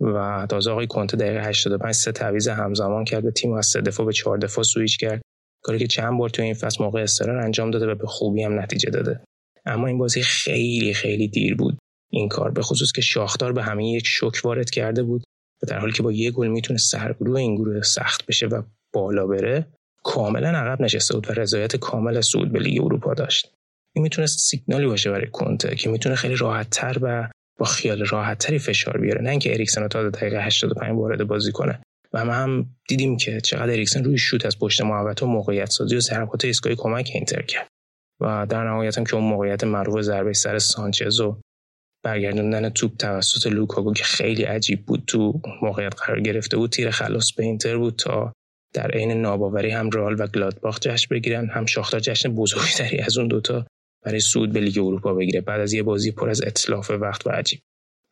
و 0.00 0.46
تازه 0.50 0.70
آقای 0.70 0.86
کنته 0.86 1.16
دقیقه 1.16 1.48
85 1.48 1.94
سه 1.94 2.12
تعویض 2.12 2.48
همزمان 2.48 3.04
کرد 3.04 3.24
و 3.24 3.30
تیم 3.30 3.52
از 3.52 3.66
سه 3.66 3.80
دفاع 3.80 4.06
به 4.06 4.12
چهار 4.12 4.38
دفاع 4.38 4.64
سویچ 4.64 4.98
کرد. 4.98 5.22
کاری 5.62 5.78
که 5.78 5.86
چند 5.86 6.18
بار 6.18 6.28
تو 6.28 6.42
این 6.42 6.54
فصل 6.54 6.84
موقع 6.84 7.02
اضطرار 7.02 7.38
انجام 7.38 7.70
داده 7.70 7.86
و 7.86 7.94
به 7.94 8.06
خوبی 8.06 8.42
هم 8.42 8.60
نتیجه 8.60 8.90
داده. 8.90 9.20
اما 9.66 9.86
این 9.86 9.98
بازی 9.98 10.22
خیلی 10.22 10.94
خیلی 10.94 11.28
دیر 11.28 11.56
بود. 11.56 11.78
این 12.10 12.28
کار 12.28 12.50
به 12.50 12.62
خصوص 12.62 12.92
که 12.92 13.00
شاختار 13.00 13.52
به 13.52 13.62
همه 13.62 13.90
یک 13.90 14.06
شوک 14.06 14.40
وارد 14.44 14.70
کرده 14.70 15.02
بود 15.02 15.24
و 15.62 15.66
در 15.66 15.78
حالی 15.78 15.92
که 15.92 16.02
با 16.02 16.12
یه 16.12 16.30
گل 16.30 16.46
می‌تونه 16.46 16.78
سرگروه 16.78 17.40
این 17.40 17.54
گروه 17.54 17.82
سخت 17.82 18.26
بشه 18.26 18.46
و 18.46 18.62
بالا 18.92 19.26
بره 19.26 19.66
کاملا 20.04 20.48
عقب 20.48 20.82
نشسته 20.82 21.14
بود 21.14 21.30
و 21.30 21.32
رضایت 21.32 21.76
کامل 21.76 22.20
صعود 22.20 22.52
به 22.52 22.58
لیگ 22.58 22.84
اروپا 22.84 23.14
داشت. 23.14 23.52
این 23.94 24.02
می‌تونه 24.02 24.26
سیگنالی 24.26 24.86
باشه 24.86 25.10
برای 25.10 25.30
کنته 25.30 25.76
که 25.76 25.90
می‌تونه 25.90 26.14
خیلی 26.14 26.36
راحتتر 26.36 26.98
و 27.02 27.28
با 27.58 27.66
خیال 27.66 28.06
راحتتری 28.06 28.58
فشار 28.58 28.98
بیاره 28.98 29.20
نه 29.20 29.30
اینکه 29.30 29.52
اریکسن 29.52 29.88
تا 29.88 30.10
دقیقه 30.10 30.36
85 30.36 30.98
وارد 30.98 31.24
بازی 31.24 31.52
کنه. 31.52 31.80
و 32.12 32.24
ما 32.24 32.32
هم 32.32 32.66
دیدیم 32.88 33.16
که 33.16 33.40
چقدر 33.40 33.72
اریکسن 33.72 34.04
روی 34.04 34.18
شوت 34.18 34.46
از 34.46 34.58
پشت 34.58 34.80
محوطه 34.80 35.26
و 35.26 35.28
موقعیت 35.28 35.70
سازی 35.70 35.96
و 35.96 36.00
ضربات 36.00 36.44
ایستگاهی 36.44 36.76
کمک 36.78 37.10
اینتر 37.14 37.42
کرد. 37.42 37.68
و 38.20 38.46
در 38.46 38.64
نهایت 38.64 38.98
هم 38.98 39.04
که 39.04 39.14
اون 39.14 39.24
موقعیت 39.24 39.64
معروف 39.64 40.00
ضربه 40.00 40.32
سر 40.32 40.58
سانچز 40.58 41.20
و 41.20 41.40
برگردوندن 42.04 42.68
توپ 42.68 42.96
توسط 42.96 43.46
لوکاکو 43.46 43.92
که 43.92 44.04
خیلی 44.04 44.42
عجیب 44.42 44.86
بود 44.86 45.04
تو 45.06 45.40
موقعیت 45.62 45.94
قرار 46.00 46.20
گرفته 46.20 46.56
بود 46.56 46.70
تیر 46.70 46.90
خلاص 46.90 47.32
به 47.32 47.44
اینتر 47.44 47.76
بود 47.76 47.96
تا 47.96 48.32
در 48.74 48.90
عین 48.90 49.12
ناباوری 49.12 49.70
هم 49.70 49.90
رئال 49.90 50.20
و 50.20 50.26
گلادباخ 50.26 50.80
جشن 50.80 51.06
بگیرن 51.10 51.48
هم 51.48 51.66
شاختار 51.66 52.00
جشن 52.00 52.34
بزرگتری 52.34 52.98
از 52.98 53.18
اون 53.18 53.28
دوتا 53.28 53.66
برای 54.04 54.20
صعود 54.20 54.52
به 54.52 54.60
لیگ 54.60 54.78
اروپا 54.78 55.14
بگیره. 55.14 55.40
بعد 55.40 55.60
از 55.60 55.72
یه 55.72 55.82
بازی 55.82 56.12
پر 56.12 56.30
از 56.30 56.42
اتلاف 56.42 56.90
وقت 56.90 57.26
و 57.26 57.30
عجیب. 57.30 57.60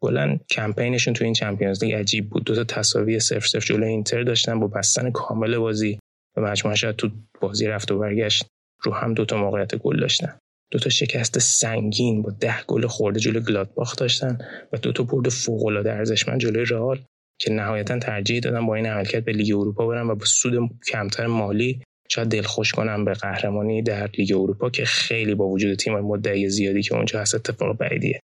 کلا 0.05 0.39
کمپینشون 0.51 1.14
تو 1.14 1.24
این 1.24 1.32
Champions 1.32 1.84
League 1.84 1.94
عجیب 1.94 2.31
بود. 2.31 2.44
دو 2.44 2.55
تا 2.55 2.64
تساوی 2.64 3.20
0 3.20 3.40
0 3.40 3.60
جلوی 3.60 3.89
اینتر 3.89 4.22
داشتن 4.22 4.60
با 4.60 4.66
بستن 4.66 5.10
کامل 5.10 5.59
بازی 5.59 5.98
و 6.36 6.40
مجموعه 6.40 6.76
شاید 6.76 6.97
تو 6.97 7.10
بازی 7.40 7.66
رفت 7.66 7.93
و 7.93 7.98
برگشت 7.98 8.47
رو 8.82 8.93
هم 8.93 9.14
دوتا 9.14 9.36
موقعیت 9.36 9.74
گل 9.74 10.01
داشتن. 10.01 10.39
دوتا 10.70 10.90
شکست 10.90 11.39
سنگین 11.39 12.22
با 12.22 12.31
ده 12.40 12.62
گل 12.66 12.86
خورده 12.86 13.20
جلوی 13.20 13.44
گلادباخ 13.44 13.97
داشتن 13.97 14.39
و 14.72 14.76
دوتا 14.76 15.02
برد 15.02 15.28
فوق 15.28 15.66
العاده 15.66 15.93
ارزشمند 15.93 16.40
جلوی 16.40 16.64
رئال 16.64 17.01
که 17.39 17.52
نهایتا 17.52 17.98
ترجیح 17.98 18.40
دادن 18.40 18.66
با 18.66 18.74
این 18.74 18.86
عملکرد 18.86 19.24
به 19.24 19.32
لیگ 19.32 19.56
اروپا 19.56 19.86
برن 19.86 20.10
و 20.10 20.14
با 20.14 20.24
سود 20.24 20.70
کمتر 20.93 21.26
مالی 21.26 21.82
شاید 22.09 22.28
دلخوش 22.28 22.72
کنم 22.72 23.05
به 23.05 23.12
قهرمانی 23.12 23.82
در 23.82 24.10
لیگ 24.18 24.32
اروپا 24.32 24.70
که 24.70 24.85
خیلی 24.85 25.35
با 25.35 25.48
وجود 25.48 25.74
تیم 25.74 26.01
مدعی 26.01 26.48
زیادی 26.48 26.82
که 26.82 26.94
اونجا 26.94 27.20
هست 27.20 27.35
اتفاق 27.35 27.76
بعیدیه 27.76 28.20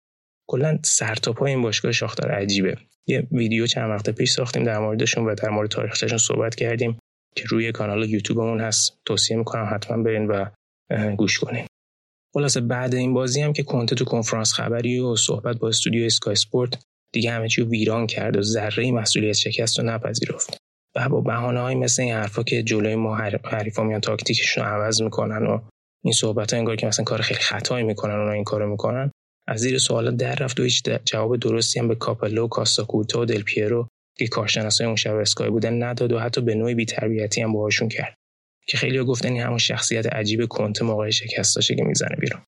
کلا 0.48 0.78
سرتاپای 0.84 1.52
این 1.52 1.62
باشگاه 1.62 1.92
شاختار 1.92 2.30
عجیبه. 2.32 2.76
یه 3.06 3.26
ویدیو 3.32 3.66
چند 3.66 3.90
وقت 3.90 4.10
پیش 4.10 4.30
ساختیم 4.30 4.64
در 4.64 4.78
موردشون 4.78 5.24
و 5.24 5.34
در 5.34 5.48
مورد 5.48 5.70
تاریخچه‌شون 5.70 6.18
صحبت 6.18 6.54
کردیم 6.54 6.98
که 7.36 7.44
روی 7.48 7.72
کانال 7.72 8.10
یوتیوبمون 8.10 8.60
هست. 8.60 8.98
توصیه 9.04 9.36
می‌کنم 9.36 9.68
حتما 9.74 10.02
برین 10.02 10.26
و 10.26 10.46
گوش 11.16 11.38
کنین. 11.38 11.66
خلاصه 12.34 12.60
بعد 12.60 12.94
این 12.94 13.14
بازی 13.14 13.40
هم 13.40 13.52
که 13.52 13.62
کنته 13.62 13.94
تو 13.94 14.04
کنفرانس 14.04 14.52
خبری 14.52 14.98
و 14.98 15.16
صحبت 15.16 15.56
با 15.56 15.68
استودیو 15.68 16.06
Sky 16.06 16.34
Sport 16.34 16.82
دیگه 17.12 17.30
همه 17.30 17.48
چی 17.48 17.62
ویران 17.62 18.06
کرد 18.06 18.36
و 18.36 18.42
ذره 18.42 18.92
مسئولیت 18.92 19.32
شکست 19.32 19.78
رو 19.78 19.84
نپذیرفت. 19.84 20.56
و 20.96 21.08
با 21.08 21.20
بهانه 21.20 21.60
های 21.60 21.74
مثل 21.74 22.02
این 22.02 22.14
حرفا 22.14 22.42
که 22.42 22.62
جلوی 22.62 22.94
ما 22.94 23.16
حریفا 23.44 23.82
میان 23.82 24.00
تاکتیکشون 24.00 24.64
عوض 24.64 25.02
می‌کنن 25.02 25.46
و 25.46 25.60
این 26.04 26.12
صحبت 26.12 26.52
ها 26.52 26.58
انگار 26.58 26.76
که 26.76 26.86
مثلا 26.86 27.04
کار 27.04 27.20
خیلی 27.20 27.40
خطایی 27.40 27.84
می‌کنن 27.84 28.14
اونا 28.14 28.32
این 28.32 28.44
کارو 28.44 28.70
می‌کنن 28.70 29.10
از 29.48 29.60
زیر 29.60 29.78
سوالات 29.78 30.16
در 30.16 30.34
رفت 30.34 30.60
و 30.60 30.62
هیچ 30.62 30.82
جواب 31.04 31.36
درستی 31.36 31.80
هم 31.80 31.88
به 31.88 31.94
کاپلو 31.94 32.44
و 32.44 32.48
کاستاکورتا 32.48 33.20
و 33.20 33.24
دل 33.24 33.42
پیرو 33.42 33.88
که 34.18 34.26
کارشناسای 34.26 34.86
اون 34.86 34.96
شب 34.96 35.14
اسکای 35.14 35.50
بودن 35.50 35.82
نداد 35.82 36.12
و 36.12 36.18
حتی 36.18 36.40
به 36.40 36.54
نوعی 36.54 36.74
بی‌تربیتی 36.74 37.40
هم 37.40 37.52
باهاشون 37.52 37.88
کرد. 37.88 38.14
که 38.68 38.76
خیلی 38.76 39.04
گفتن 39.04 39.32
این 39.32 39.42
همون 39.42 39.58
شخصیت 39.58 40.06
عجیب 40.06 40.46
کنته 40.46 40.84
موقع 40.84 41.10
شکستاشه 41.10 41.74
که 41.74 41.84
می‌زنه 41.84 42.16
بیرون. 42.20 42.42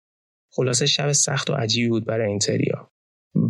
خلاصه 0.53 0.87
شب 0.87 1.13
سخت 1.13 1.51
و 1.51 1.55
عجیبی 1.55 1.89
بود 1.89 2.05
برای 2.05 2.29
اینتریا. 2.29 2.91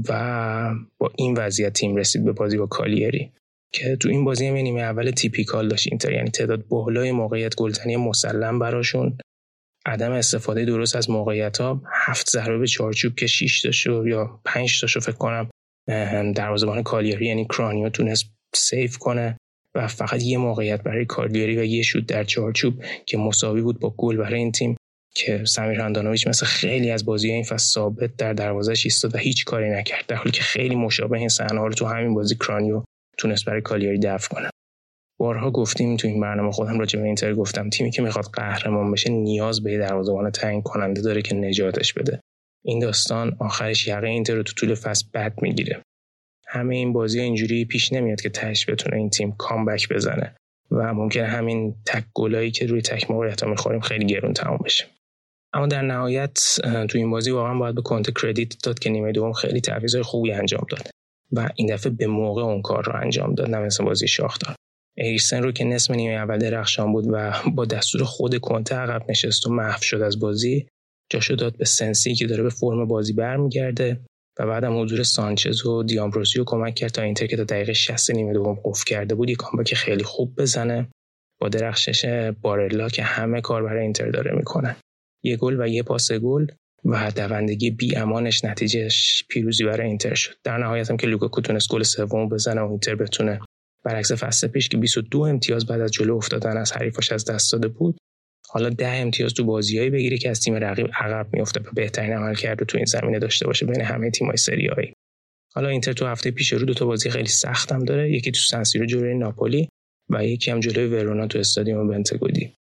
و 0.08 0.74
با 0.98 1.12
این 1.16 1.34
وضعیت 1.38 1.72
تیم 1.72 1.96
رسید 1.96 2.24
به 2.24 2.32
بازی 2.32 2.56
با 2.56 2.66
کالیری 2.66 3.32
که 3.72 3.96
تو 3.96 4.08
این 4.08 4.24
بازی 4.24 4.46
هم 4.46 4.54
نیمه 4.54 4.80
اول 4.80 5.10
تیپیکال 5.10 5.68
داشت 5.68 5.86
اینتر. 5.90 6.12
یعنی 6.12 6.30
تعداد 6.30 6.68
بالای 6.68 7.12
موقعیت 7.12 7.54
گلزنی 7.54 7.96
مسلم 7.96 8.58
براشون. 8.58 9.18
عدم 9.88 10.12
استفاده 10.12 10.64
درست 10.64 10.96
از 10.96 11.10
موقعیت 11.10 11.60
ها 11.60 11.82
هفت 11.92 12.30
ضربه 12.30 12.58
به 12.58 12.66
چارچوب 12.66 13.14
که 13.14 13.26
6 13.26 13.62
تاشو 13.62 14.08
یا 14.08 14.40
5 14.44 14.80
تاشو 14.80 15.00
فکر 15.00 15.12
کنم 15.12 15.50
دروازه‌بان 16.32 16.82
کالیری 16.82 17.26
یعنی 17.26 17.44
کرانیو 17.44 17.88
تونست 17.88 18.32
سیف 18.54 18.98
کنه 18.98 19.36
و 19.74 19.86
فقط 19.86 20.22
یه 20.22 20.38
موقعیت 20.38 20.82
برای 20.82 21.04
کالیری 21.04 21.58
و 21.58 21.64
یه 21.64 21.82
شوت 21.82 22.06
در 22.06 22.24
چارچوب 22.24 22.84
که 23.06 23.18
مساوی 23.18 23.62
بود 23.62 23.80
با 23.80 23.94
گل 23.96 24.16
برای 24.16 24.38
این 24.38 24.52
تیم 24.52 24.76
که 25.14 25.44
سمیر 25.44 25.80
هندانویچ 25.80 26.26
مثل 26.26 26.46
خیلی 26.46 26.90
از 26.90 27.04
بازی 27.04 27.30
این 27.30 27.44
فصل 27.44 27.72
ثابت 27.74 28.16
در 28.16 28.32
دروازهش 28.32 28.86
ایستاد 28.86 29.14
و 29.14 29.18
هیچ 29.18 29.44
کاری 29.44 29.70
نکرد 29.70 30.06
در 30.06 30.16
حالی 30.16 30.30
که 30.30 30.42
خیلی 30.42 30.74
مشابه 30.74 31.18
این 31.18 31.28
صحنه 31.28 31.60
رو 31.60 31.72
تو 31.72 31.86
همین 31.86 32.14
بازی 32.14 32.34
کرانیو 32.34 32.82
تونست 33.18 33.44
برای 33.44 33.60
کالیاری 33.60 33.98
دفع 33.98 34.28
کنه. 34.28 34.50
بارها 35.20 35.50
گفتیم 35.50 35.96
تو 35.96 36.08
این 36.08 36.20
برنامه 36.20 36.52
خودم 36.52 36.78
راجع 36.78 37.00
به 37.00 37.06
اینتر 37.06 37.34
گفتم 37.34 37.70
تیمی 37.70 37.90
که 37.90 38.02
می‌خواد 38.02 38.24
قهرمان 38.32 38.92
بشه 38.92 39.10
نیاز 39.10 39.62
به 39.62 39.78
دروازه‌بان 39.78 40.30
تعیین 40.30 40.62
کننده 40.62 41.00
داره 41.00 41.22
که 41.22 41.34
نجاتش 41.34 41.92
بده. 41.92 42.20
این 42.64 42.78
داستان 42.78 43.36
آخرش 43.40 43.88
یقه 43.88 44.08
اینتر 44.08 44.34
رو 44.34 44.42
تو 44.42 44.52
طول 44.52 44.74
فصل 44.74 45.06
بد 45.14 45.42
می‌گیره. 45.42 45.82
همه 46.48 46.76
این 46.76 46.92
بازی 46.92 47.20
اینجوری 47.20 47.64
پیش 47.64 47.92
نمیاد 47.92 48.20
که 48.20 48.30
تش 48.30 48.70
بتونه 48.70 48.96
این 48.96 49.10
تیم 49.10 49.32
کامبک 49.38 49.88
بزنه 49.88 50.34
و 50.70 50.94
ممکنه 50.94 51.26
همین 51.26 51.74
تک 51.86 52.04
گلایی 52.14 52.50
که 52.50 52.66
روی 52.66 52.82
تک 52.82 53.10
موقعیت 53.10 53.44
می‌خوریم 53.44 53.80
خیلی 53.80 54.06
گرون 54.06 54.32
تمام 54.32 54.58
بشه. 54.64 54.86
اما 55.52 55.66
در 55.66 55.82
نهایت 55.82 56.38
تو 56.88 56.98
این 56.98 57.10
بازی 57.10 57.30
واقعا 57.30 57.58
باید 57.58 57.74
به 57.74 57.82
کنت 57.82 58.22
کردیت 58.22 58.54
داد 58.64 58.78
که 58.78 58.90
نیمه 58.90 59.12
دوم 59.12 59.32
خیلی 59.32 59.60
تعویضای 59.60 60.02
خوبی 60.02 60.32
انجام 60.32 60.66
داد 60.70 60.90
و 61.32 61.48
این 61.56 61.74
دفعه 61.74 61.92
به 61.92 62.06
موقع 62.06 62.42
اون 62.42 62.62
کار 62.62 62.84
رو 62.84 62.96
انجام 62.96 63.34
داد 63.34 63.50
نه 63.50 63.58
مثل 63.58 63.84
بازی 63.84 64.08
شاختار 64.08 64.54
ایرسن 65.00 65.42
رو 65.42 65.52
که 65.52 65.64
نصف 65.64 65.90
نیمه 65.90 66.14
اول 66.14 66.38
درخشان 66.38 66.92
بود 66.92 67.04
و 67.12 67.32
با 67.54 67.64
دستور 67.64 68.04
خود 68.04 68.38
کنته 68.38 68.74
عقب 68.74 69.10
نشست 69.10 69.46
و 69.46 69.50
محو 69.52 69.82
شد 69.82 70.02
از 70.02 70.18
بازی 70.18 70.66
جاشو 71.10 71.34
داد 71.34 71.56
به 71.56 71.64
سنسی 71.64 72.14
که 72.14 72.26
داره 72.26 72.42
به 72.42 72.50
فرم 72.50 72.84
بازی 72.84 73.12
برمیگرده 73.12 74.00
و 74.38 74.46
بعدم 74.46 74.80
حضور 74.80 75.02
سانچز 75.02 75.66
و 75.66 75.82
دیامبروزیو 75.82 76.44
کمک 76.46 76.74
کرد 76.74 76.90
تا 76.90 77.02
اینتر 77.02 77.26
که 77.26 77.36
تا 77.36 77.44
دقیقه 77.44 77.72
60 77.72 78.10
نیمه 78.10 78.32
دوم 78.32 78.60
قفل 78.64 78.84
کرده 78.84 79.14
بود 79.14 79.30
یک 79.30 79.36
comeback 79.36 79.74
خیلی 79.74 80.04
خوب 80.04 80.34
بزنه 80.40 80.88
با 81.40 81.48
درخشش 81.48 82.32
بارلا 82.42 82.88
که 82.88 83.02
همه 83.02 83.40
کار 83.40 83.62
برای 83.62 83.82
اینتر 83.82 84.10
داره 84.10 84.36
می‌کنه. 84.36 84.76
یه 85.24 85.36
گل 85.36 85.60
و 85.60 85.68
یه 85.68 85.82
پاس 85.82 86.12
گل 86.12 86.46
و 86.84 87.10
دوندگی 87.10 87.70
بی 87.70 87.96
امانش 87.96 88.44
نتیجهش 88.44 89.24
پیروزی 89.28 89.64
برای 89.64 89.86
اینتر 89.86 90.14
شد. 90.14 90.34
در 90.44 90.58
نهایت 90.58 90.90
هم 90.90 90.96
که 90.96 91.06
لوکاکو 91.06 91.40
تونست 91.40 91.68
گل 91.68 91.82
سوم 91.82 92.28
بزنه 92.28 92.60
و 92.60 92.70
اینتر 92.70 92.94
بتونه 92.94 93.40
برعکس 93.88 94.12
فصل 94.12 94.48
پیش 94.48 94.68
که 94.68 94.76
22 94.76 95.20
امتیاز 95.20 95.66
بعد 95.66 95.80
از 95.80 95.90
جلو 95.92 96.16
افتادن 96.16 96.56
از 96.56 96.72
حریفاش 96.72 97.12
از 97.12 97.24
دست 97.24 97.52
داده 97.52 97.68
بود 97.68 97.98
حالا 98.48 98.68
ده 98.68 98.88
امتیاز 98.88 99.34
تو 99.34 99.44
بازیایی 99.44 99.90
بگیره 99.90 100.18
که 100.18 100.30
از 100.30 100.40
تیم 100.40 100.54
رقیب 100.54 100.86
عقب 101.00 101.26
میفته 101.32 101.60
و 101.60 101.64
بهترین 101.74 102.12
عملکرد 102.12 102.34
رو 102.34 102.64
تو 102.64 102.78
این 102.78 102.84
زمینه 102.84 103.18
داشته 103.18 103.46
باشه 103.46 103.66
بین 103.66 103.80
همه 103.80 104.10
تیم‌های 104.10 104.36
سری 104.36 104.68
آی 104.68 104.92
حالا 105.54 105.68
اینتر 105.68 105.92
تو 105.92 106.06
هفته 106.06 106.30
پیش 106.30 106.52
رو 106.52 106.64
دو 106.64 106.74
تا 106.74 106.86
بازی 106.86 107.10
خیلی 107.10 107.28
سخت 107.28 107.72
هم 107.72 107.84
داره 107.84 108.12
یکی 108.12 108.30
تو 108.30 108.40
سن 108.40 108.55
سیرو 108.55 108.86
جلوی 108.86 109.14
ناپولی 109.14 109.68
و 110.10 110.24
یکی 110.24 110.50
هم 110.50 110.60
جلوی 110.60 110.86
ورونا 110.86 111.26
تو 111.26 111.38
استادیوم 111.38 111.88
بنتگودی. 111.88 112.54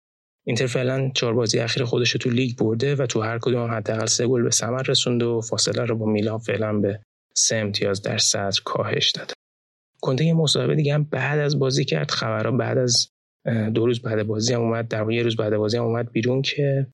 اینتر 0.46 0.66
فعلا 0.66 1.10
چهار 1.14 1.34
بازی 1.34 1.58
اخیر 1.58 1.84
خودش 1.84 2.12
تو 2.12 2.30
لیگ 2.30 2.56
برده 2.56 2.94
و 2.94 3.06
تو 3.06 3.20
هر 3.20 3.38
کدوم 3.38 3.70
حداقل 3.70 4.06
سه 4.06 4.26
گل 4.26 4.42
به 4.42 4.50
ثمر 4.50 4.82
رسونده 4.82 5.24
و 5.24 5.40
فاصله 5.40 5.84
رو 5.84 5.96
با 5.96 6.06
میلان 6.06 6.38
فعلا 6.38 6.72
به 6.72 7.00
سه 7.36 7.56
امتیاز 7.56 8.02
در 8.02 8.18
صدر 8.18 8.60
کاهش 8.64 9.10
داده. 9.10 9.34
کنته 10.07 10.25
یه 10.25 10.35
مصاحبه 10.35 10.75
دیگه 10.75 10.94
هم 10.94 11.05
بعد 11.05 11.39
از 11.39 11.59
بازی 11.59 11.85
کرد. 11.85 12.10
خبرها 12.10 12.57
بعد 12.57 12.78
از 12.78 13.09
دو 13.75 13.86
روز 13.86 14.02
بعد 14.02 14.23
بازی 14.23 14.55
هم 14.55 14.60
اومد. 14.60 14.89
در 14.89 15.10
یه 15.10 15.23
روز 15.23 15.36
بعد 15.36 15.57
بازی 15.57 15.76
هم 15.76 15.85
اومد 15.85 16.12
بیرون 16.12 16.43
که 16.43 16.86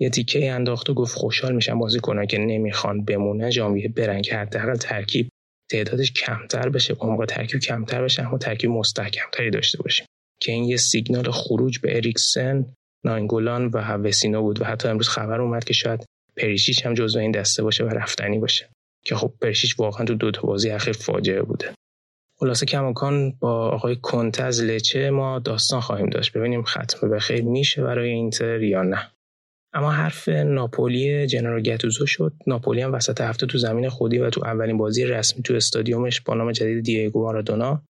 یه 0.00 0.10
تیکه 0.10 0.52
انداخت 0.52 0.90
و 0.90 0.94
گفت 0.94 1.14
خوشحال 1.14 1.54
میشم 1.54 1.78
بازی 1.78 2.00
کنن 2.00 2.26
که 2.26 2.38
نمی‌خوان 2.38 3.04
بمونه. 3.04 3.50
ژانویه 3.50 3.88
برن 3.88 4.22
که 4.22 4.36
حداقل 4.36 4.74
ترکیب 4.74 5.28
تعدادش 5.70 6.12
کمتر 6.12 6.68
بشه. 6.68 6.94
عمق 6.94 7.24
ترکیب 7.24 7.60
کمتر 7.60 8.04
بشه 8.04 8.26
اما 8.26 8.38
ترکیب 8.38 8.70
مستحکمتری 8.70 9.50
داشته 9.50 9.78
باشیم. 9.82 10.06
که 10.42 10.52
این 10.52 10.64
یه 10.64 10.76
سیگنال 10.76 11.30
خروج 11.30 11.78
به 11.78 11.96
اریکسن 11.96 12.66
ناینگولان 13.04 13.70
و 13.74 13.78
هوسینو 13.78 14.42
بود 14.42 14.60
و 14.60 14.64
حتی 14.64 14.88
امروز 14.88 15.08
خبر 15.08 15.40
اومد 15.40 15.64
که 15.64 15.72
شاید 15.72 16.04
پریشیچ 16.36 16.86
هم 16.86 16.94
جزو 16.94 17.18
این 17.18 17.30
دسته 17.30 17.62
باشه 17.62 17.84
و 17.84 17.88
رفتنی 17.88 18.38
باشه. 18.38 18.68
که 19.04 19.14
خب 19.14 19.32
پریشیچ 19.40 19.78
واقعا 19.78 20.06
تو 20.06 20.14
دو 20.14 20.30
تا 20.30 20.42
بازی 20.42 20.70
اخیر 20.70 20.92
فاجعه 20.92 21.42
بوده. 21.42 21.74
خلاصه 22.40 22.66
کماکان 22.66 23.30
با 23.40 23.68
آقای 23.68 23.96
کنته 23.96 24.42
از 24.42 24.62
لچه 24.62 25.10
ما 25.10 25.38
داستان 25.38 25.80
خواهیم 25.80 26.10
داشت. 26.10 26.32
ببینیم 26.32 26.62
ختمه 26.62 27.10
به 27.10 27.18
خیر 27.18 27.42
میشه 27.44 27.82
برای 27.82 28.10
اینتر 28.10 28.62
یا 28.62 28.82
نه. 28.82 29.10
اما 29.72 29.90
حرف 29.90 30.28
ناپولی 30.28 31.26
جنرال 31.26 31.62
گتوزو 31.62 32.06
شد. 32.06 32.32
ناپولی 32.46 32.82
هم 32.82 32.92
وسط 32.92 33.20
هفته 33.20 33.46
تو 33.46 33.58
زمین 33.58 33.88
خودی 33.88 34.18
و 34.18 34.30
تو 34.30 34.44
اولین 34.44 34.76
بازی 34.76 35.04
رسمی 35.04 35.42
تو 35.42 35.54
استادیومش 35.54 36.20
با 36.20 36.34
نام 36.34 36.52
جدید 36.52 36.84
دیگو 36.84 37.22
مارادونا 37.22 37.82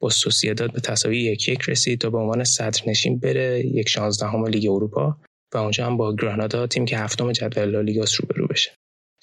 با 0.00 0.08
سوسیداد 0.08 0.72
به 0.72 0.80
تساوی 0.80 1.18
یک 1.18 1.48
یک 1.48 1.68
رسید 1.68 2.00
تا 2.00 2.10
به 2.10 2.18
عنوان 2.18 2.44
صدرنشین 2.44 3.18
بره 3.18 3.66
یک 3.66 3.88
شانزدهم 3.88 4.46
لیگ 4.46 4.70
اروپا 4.70 5.16
و 5.54 5.58
اونجا 5.58 5.86
هم 5.86 5.96
با 5.96 6.16
گرانادا 6.16 6.66
تیم 6.66 6.84
که 6.84 6.98
هفتم 6.98 7.32
جدول 7.32 7.70
لالیگاس 7.70 8.20
روبرو 8.20 8.46
بشه. 8.46 8.76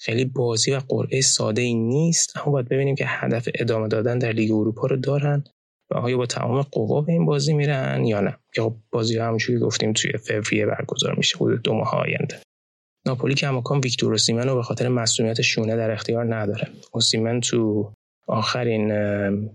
خیلی 0.04 0.24
بازی 0.24 0.72
و 0.72 0.80
قرعه 0.88 1.20
ساده 1.20 1.62
ای 1.62 1.74
نیست 1.74 2.36
اما 2.36 2.52
باید 2.52 2.68
ببینیم 2.68 2.94
که 2.94 3.04
هدف 3.08 3.48
ادامه 3.54 3.88
دادن 3.88 4.18
در 4.18 4.32
لیگ 4.32 4.52
اروپا 4.52 4.86
رو 4.86 4.96
دارن 4.96 5.44
و 5.90 5.96
آیا 5.96 6.16
با 6.16 6.26
تمام 6.26 6.62
قوا 6.62 7.00
به 7.00 7.12
این 7.12 7.26
بازی 7.26 7.52
میرن 7.52 8.04
یا 8.04 8.20
نه. 8.20 8.38
که 8.54 8.62
خب 8.62 8.76
بازی 8.90 9.18
ها 9.18 9.26
همونجوری 9.26 9.58
گفتیم 9.58 9.92
توی 9.92 10.12
فوریه 10.12 10.66
برگزار 10.66 11.14
میشه 11.16 11.36
حدود 11.36 11.62
دو 11.62 11.74
ماه 11.74 11.94
آینده. 11.94 12.40
ناپولی 13.06 13.34
که 13.34 13.46
کماکان 13.46 13.80
ویکتور 13.80 14.12
اوسیمن 14.12 14.48
رو 14.48 14.54
به 14.54 14.62
خاطر 14.62 14.88
مسئولیت 14.88 15.40
شونه 15.40 15.76
در 15.76 15.90
اختیار 15.90 16.34
نداره. 16.34 16.68
اوسیمن 16.92 17.40
تو 17.40 17.92
آخرین 18.28 18.88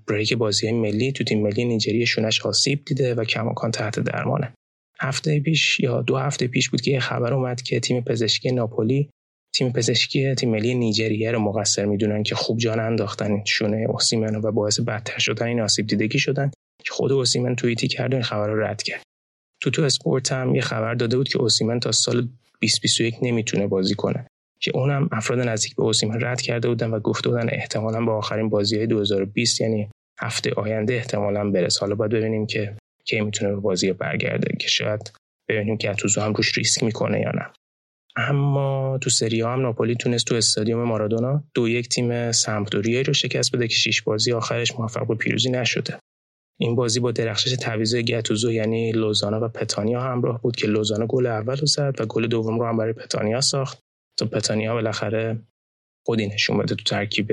بریک 0.08 0.34
بازی 0.34 0.72
ملی 0.72 1.12
تو 1.12 1.24
تیم 1.24 1.42
ملی 1.42 1.66
نیجریه 1.66 2.06
شونش 2.06 2.46
آسیب 2.46 2.86
دیده 2.86 3.16
و 3.16 3.24
کماکان 3.24 3.72
تحت 3.72 4.00
درمانه. 4.00 4.54
هفته 5.00 5.40
پیش 5.40 5.80
یا 5.80 6.02
دو 6.02 6.18
هفته 6.18 6.48
پیش 6.48 6.70
بود 6.70 6.82
که 6.82 6.92
یه 6.92 7.00
خبر 7.00 7.34
اومد 7.34 7.62
که 7.62 7.80
تیم 7.80 8.02
پزشکی 8.02 8.52
ناپولی 8.52 9.10
تیم 9.58 9.72
پزشکی 9.72 10.36
تیم 10.36 10.50
ملی 10.50 10.76
نیجریه 10.76 11.32
رو 11.32 11.40
مقصر 11.40 11.86
می‌دونن 11.86 12.24
که 12.24 12.36
خوب 12.36 12.58
جان 12.58 12.80
انداختن 12.80 13.44
شونه 13.46 13.86
اوسیمن 13.90 14.36
و 14.36 14.52
باعث 14.52 14.80
بدتر 14.80 15.20
شدن 15.20 15.48
این 15.48 15.62
آسیب 15.62 15.88
دیدگی 15.88 16.20
شدن 16.20 16.52
که 16.84 16.92
خود 16.92 17.12
اوسیمن 17.12 17.56
توییتی 17.56 17.88
کرد 17.88 18.14
و 18.14 18.16
این 18.16 18.24
خبر 18.24 18.48
رو 18.48 18.64
رد 18.64 18.84
کرد. 18.84 19.02
تو 19.62 19.70
تو 19.70 19.84
اسپورت 19.84 20.32
هم 20.32 20.56
یه 20.56 20.62
خبر 20.62 20.94
داده 20.94 21.18
بود 21.18 21.30
که 21.30 21.40
اوسیمن 21.40 21.80
تا 21.80 21.92
سال 21.92 22.22
2021 22.22 23.16
نمی‌تونه 23.22 23.68
بازی 23.68 23.96
کنه. 23.96 24.28
که 24.60 24.72
اونم 24.76 25.10
افراد 25.12 25.40
نزدیک 25.40 25.76
به 25.76 25.84
اوسیمن 25.84 26.24
رد 26.24 26.42
کرده 26.42 26.68
بودن 26.68 26.90
و 26.90 27.00
گفته 27.00 27.30
بودن 27.30 27.50
احتمالا 27.52 28.06
با 28.06 28.18
آخرین 28.18 28.50
بازی 28.50 28.78
های 28.78 28.88
2020 28.88 29.62
یعنی 29.62 29.90
هفته 30.20 30.52
آینده 30.58 30.94
احتمالا 30.94 31.52
برس 31.52 31.78
حالا 31.78 31.96
باید 31.96 32.12
ببینیم 32.12 32.46
که 32.46 32.78
که 33.06 33.22
می‌تونه 33.22 33.52
به 33.52 33.60
بازی 33.60 33.94
برگرده 33.94 34.58
که 34.60 34.68
شاید 34.68 35.12
ببینیم 35.50 35.78
که 35.78 35.90
اتوزو 35.90 36.22
هم 36.22 36.34
روش 36.34 36.58
ریسک 36.58 36.84
می‌کنه 36.84 37.20
یا 37.20 37.32
نه. 37.32 37.52
اما 38.18 38.98
تو 39.02 39.10
سری 39.10 39.42
هم 39.42 39.62
ناپولی 39.62 39.96
تونست 39.96 40.26
تو 40.26 40.36
استادیوم 40.36 40.84
مارادونا 40.84 41.44
دو 41.54 41.68
یک 41.68 41.90
تیم 41.90 42.32
سمپدوریایی 42.32 43.04
رو 43.04 43.14
شکست 43.14 43.56
بده 43.56 43.68
که 43.68 43.76
شیش 43.76 44.02
بازی 44.02 44.34
آخرش 44.34 44.80
موفق 44.80 45.08
به 45.08 45.16
پیروزی 45.16 45.50
نشده. 45.50 46.00
این 46.60 46.76
بازی 46.76 47.00
با 47.00 47.12
درخشش 47.12 47.52
تعویض 47.52 47.96
گتوزو 47.96 48.52
یعنی 48.52 48.92
لوزانا 48.92 49.46
و 49.46 49.48
پتانیا 49.48 50.02
همراه 50.02 50.42
بود 50.42 50.56
که 50.56 50.68
لوزانا 50.68 51.06
گل 51.06 51.26
اول 51.26 51.58
رو 51.58 51.66
زد 51.66 51.96
و 52.00 52.06
گل 52.06 52.28
دوم 52.28 52.60
رو 52.60 52.66
هم 52.66 52.78
برای 52.78 52.94
پتانیا 52.94 53.42
ساخت. 53.42 53.80
تا 54.20 54.26
پتانیا 54.26 54.74
بالاخره 54.74 55.40
خودی 56.06 56.28
نشون 56.28 56.58
بده 56.58 56.76
تو 56.76 56.84
ترکیب 56.84 57.32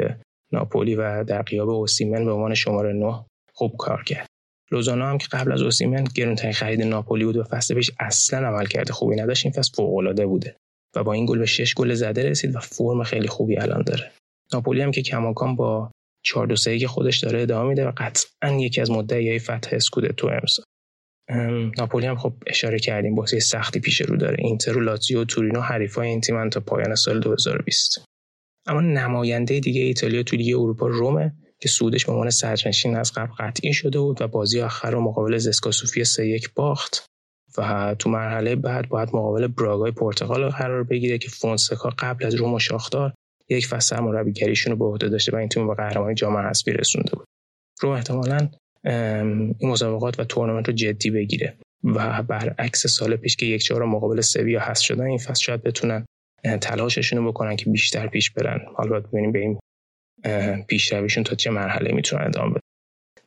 ناپولی 0.53 0.95
و 0.95 1.25
در 1.25 1.43
قیاب 1.43 1.69
اوسیمن 1.69 2.25
به 2.25 2.33
عنوان 2.33 2.55
شماره 2.55 2.93
9 2.93 3.25
خوب 3.53 3.77
کار 3.79 4.03
کرد. 4.03 4.27
لوزانا 4.71 5.07
هم 5.07 5.19
که 5.19 5.27
قبل 5.33 5.53
از 5.53 5.63
اوسیمن 5.63 6.05
گرونترین 6.15 6.53
خرید 6.53 6.83
ناپولی 6.83 7.25
بود 7.25 7.37
و 7.37 7.45
فصل 7.45 7.75
پیش 7.75 7.91
اصلا 8.01 8.49
عمل 8.49 8.67
کرده 8.67 8.93
خوبی 8.93 9.17
نداشت 9.17 9.47
این 9.47 9.53
فصل 9.53 9.73
فوق 9.75 10.23
بوده. 10.25 10.57
و 10.97 11.05
با 11.05 11.13
این 11.13 11.27
گل 11.27 11.39
به 11.39 11.47
6 11.47 11.75
گل 11.75 11.95
زده 11.95 12.31
رسید 12.31 12.57
و 12.57 12.61
فرم 12.61 13.03
خیلی 13.03 13.29
خوبی 13.29 13.59
الان 13.59 13.83
داره. 13.83 14.13
ناپولی 14.53 14.83
هم 14.83 14.91
که 14.91 15.03
کماکان 15.03 15.57
با 15.57 15.91
4 16.25 16.47
2 16.47 16.57
که 16.79 16.89
خودش 16.89 17.19
داره 17.19 17.43
ادامه 17.43 17.69
میده 17.69 17.87
و 17.87 17.93
قطعا 17.97 18.53
یکی 18.53 18.81
از 18.81 18.91
مدعیای 18.91 19.39
فتح 19.39 19.71
اسکودتو 19.73 20.27
امسال. 20.27 20.65
ناپولی 21.79 22.07
هم 22.07 22.17
خب 22.17 22.33
اشاره 22.47 22.79
کردیم 22.79 23.15
بازی 23.15 23.41
سختی 23.41 23.81
پیش 23.81 24.01
رو 24.01 24.17
داره. 24.17 24.37
اینتر 24.39 24.79
و 24.79 24.81
لاتزیو 24.81 25.21
و 25.21 25.25
تورینو 25.25 25.61
حریفای 25.61 26.09
این 26.09 26.21
تیمن 26.21 26.51
تا 26.51 26.61
پایان 26.61 26.95
سال 26.95 27.21
2020 27.21 28.05
اما 28.67 28.81
نماینده 28.81 29.61
دیگه 29.61 29.81
ایتالیا 29.81 30.23
تو 30.23 30.37
لیگ 30.37 30.57
اروپا 30.57 30.87
رومه 30.87 31.33
که 31.61 31.69
سودش 31.69 32.07
به 32.07 32.13
عنوان 32.13 32.31
صدرنشین 32.31 32.97
از 32.97 33.13
قبل 33.13 33.33
قطعی 33.39 33.73
شده 33.73 33.99
بود 33.99 34.23
و 34.23 34.29
بازی 34.29 34.61
آخر 34.61 34.91
رو 34.91 35.01
مقابل 35.01 35.39
زسکا 35.39 35.71
سوفیا 35.71 36.05
3 36.05 36.27
1 36.27 36.55
باخت. 36.55 37.07
و 37.59 37.95
تو 37.99 38.11
مرحله 38.11 38.57
بعد 38.57 38.89
باید 38.89 39.09
مقابل 39.09 39.47
براگای 39.47 39.91
پرتغال 39.91 40.49
قرار 40.49 40.85
بگیره 40.85 41.19
که 41.19 41.29
فونسکا 41.29 41.93
قبل 41.99 42.27
از 42.27 42.35
روم 42.35 42.55
و 42.55 42.59
شاختار 42.59 43.15
یک 43.49 43.67
فصل 43.67 44.01
مربیگریشون 44.01 44.73
رو 44.73 44.79
به 44.79 44.85
عهده 44.85 45.09
داشته 45.09 45.33
و 45.33 45.37
این 45.37 45.49
تیم 45.49 45.67
به 45.67 45.75
قهرمانی 45.75 46.15
جام 46.15 46.37
حذفی 46.37 46.73
رسونده 46.73 47.11
بود. 47.13 47.27
رو 47.81 47.89
احتمالا 47.89 48.49
این 48.85 49.71
مسابقات 49.71 50.21
و 50.21 50.25
تورنمنت 50.25 50.69
رو 50.69 50.75
جدی 50.75 51.11
بگیره 51.11 51.57
و 51.85 52.23
برعکس 52.23 52.87
سال 52.87 53.17
پیش 53.17 53.37
که 53.37 53.47
یک 53.47 53.63
چهار 53.63 53.85
مقابل 53.85 54.21
سویا 54.21 54.61
هست 54.61 54.83
شدن 54.83 55.05
این 55.05 55.19
فصل 55.19 55.43
شاید 55.43 55.63
بتونن 55.63 56.05
تلاششون 56.61 57.19
رو 57.19 57.33
بکنن 57.33 57.57
که 57.57 57.71
بیشتر 57.71 58.07
پیش 58.07 58.31
برن. 58.31 58.61
حالا 58.75 58.91
باید 58.91 59.09
ببینیم 59.09 59.33
به 59.33 59.39
این 59.39 59.59
پیشرویشون 60.69 61.25
تا 61.25 61.35
چه 61.35 61.51
مرحله 61.51 61.93
می‌تونن 61.93 62.27
ادامه 62.27 62.51
بدن 62.51 62.61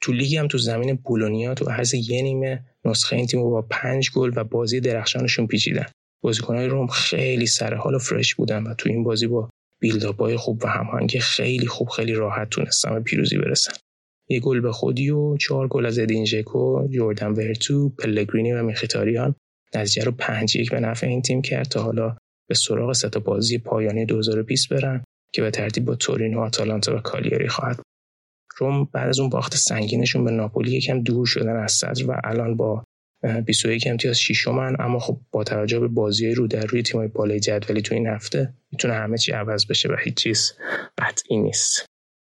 تو 0.07 0.13
لیگ 0.13 0.35
هم 0.35 0.47
تو 0.47 0.57
زمین 0.57 0.95
بولونیا 0.95 1.53
تو 1.53 1.69
عرض 1.69 1.93
یه 1.93 2.21
نیمه 2.21 2.65
نسخه 2.85 3.15
این 3.15 3.27
تیم 3.27 3.41
با 3.41 3.61
پنج 3.61 4.11
گل 4.11 4.31
و 4.35 4.43
بازی 4.43 4.79
درخشانشون 4.79 5.47
پیچیدن. 5.47 5.85
بازیکنهای 6.21 6.67
روم 6.67 6.87
خیلی 6.87 7.45
سر 7.45 7.73
حال 7.73 7.95
و 7.95 7.99
فرش 7.99 8.35
بودن 8.35 8.63
و 8.63 8.73
تو 8.73 8.89
این 8.89 9.03
بازی 9.03 9.27
با 9.27 9.49
بیلداپای 9.81 10.37
خوب 10.37 10.63
و 10.63 10.67
هماهنگی 10.67 11.19
خیلی 11.19 11.67
خوب 11.67 11.89
خیلی 11.89 12.13
راحت 12.13 12.49
تونستن 12.49 12.93
به 12.93 12.99
پیروزی 12.99 13.37
برسن. 13.37 13.73
یه 14.29 14.39
گل 14.39 14.59
به 14.59 14.71
خودی 14.71 15.09
و 15.09 15.37
چهار 15.37 15.67
گل 15.67 15.85
از 15.85 15.99
ادین 15.99 16.25
ژکو، 16.25 16.87
جردن 16.87 17.31
ورتو، 17.31 17.89
پلگرینی 17.89 18.51
و 18.51 18.63
میخیتاریان 18.63 19.35
نتیجه 19.75 20.03
رو 20.03 20.11
پنج 20.11 20.55
یک 20.55 20.71
به 20.71 20.79
نفع 20.79 21.07
این 21.07 21.21
تیم 21.21 21.41
کرد 21.41 21.67
تا 21.67 21.81
حالا 21.81 22.17
به 22.49 22.55
سراغ 22.55 22.93
ستا 22.93 23.19
بازی 23.19 23.57
پایانی 23.57 24.05
2020 24.05 24.69
برن 24.69 25.03
که 25.33 25.41
به 25.41 25.51
ترتیب 25.51 25.85
با 25.85 25.95
تورینو، 25.95 26.39
آتالانتا 26.39 26.95
و 26.95 26.99
کالیاری 26.99 27.47
خواهد 27.47 27.86
روم 28.57 28.85
بعد 28.93 29.09
از 29.09 29.19
اون 29.19 29.29
باخت 29.29 29.55
سنگینشون 29.55 30.25
به 30.25 30.31
ناپولی 30.31 30.71
یکم 30.71 31.03
دور 31.03 31.25
شدن 31.25 31.55
از 31.63 31.71
صدر 31.71 32.09
و 32.09 32.21
الان 32.23 32.57
با 32.57 32.83
21 33.45 33.87
امتیاز 33.87 34.19
ششمن 34.19 34.75
اما 34.79 34.99
خب 34.99 35.19
با 35.31 35.43
توجه 35.43 35.79
به 35.79 35.87
بازی 35.87 36.33
رو 36.33 36.47
در 36.47 36.65
روی 36.65 36.83
تیمای 36.83 37.07
بالای 37.07 37.39
جدولی 37.39 37.81
تو 37.81 37.95
این 37.95 38.07
هفته 38.07 38.53
می‌تونه 38.71 38.93
همه 38.93 39.17
چی 39.17 39.31
عوض 39.31 39.65
بشه 39.65 39.89
و 39.89 39.95
هیچ 40.03 40.13
چیز 40.13 40.53
قطعی 40.97 41.37
نیست. 41.37 41.85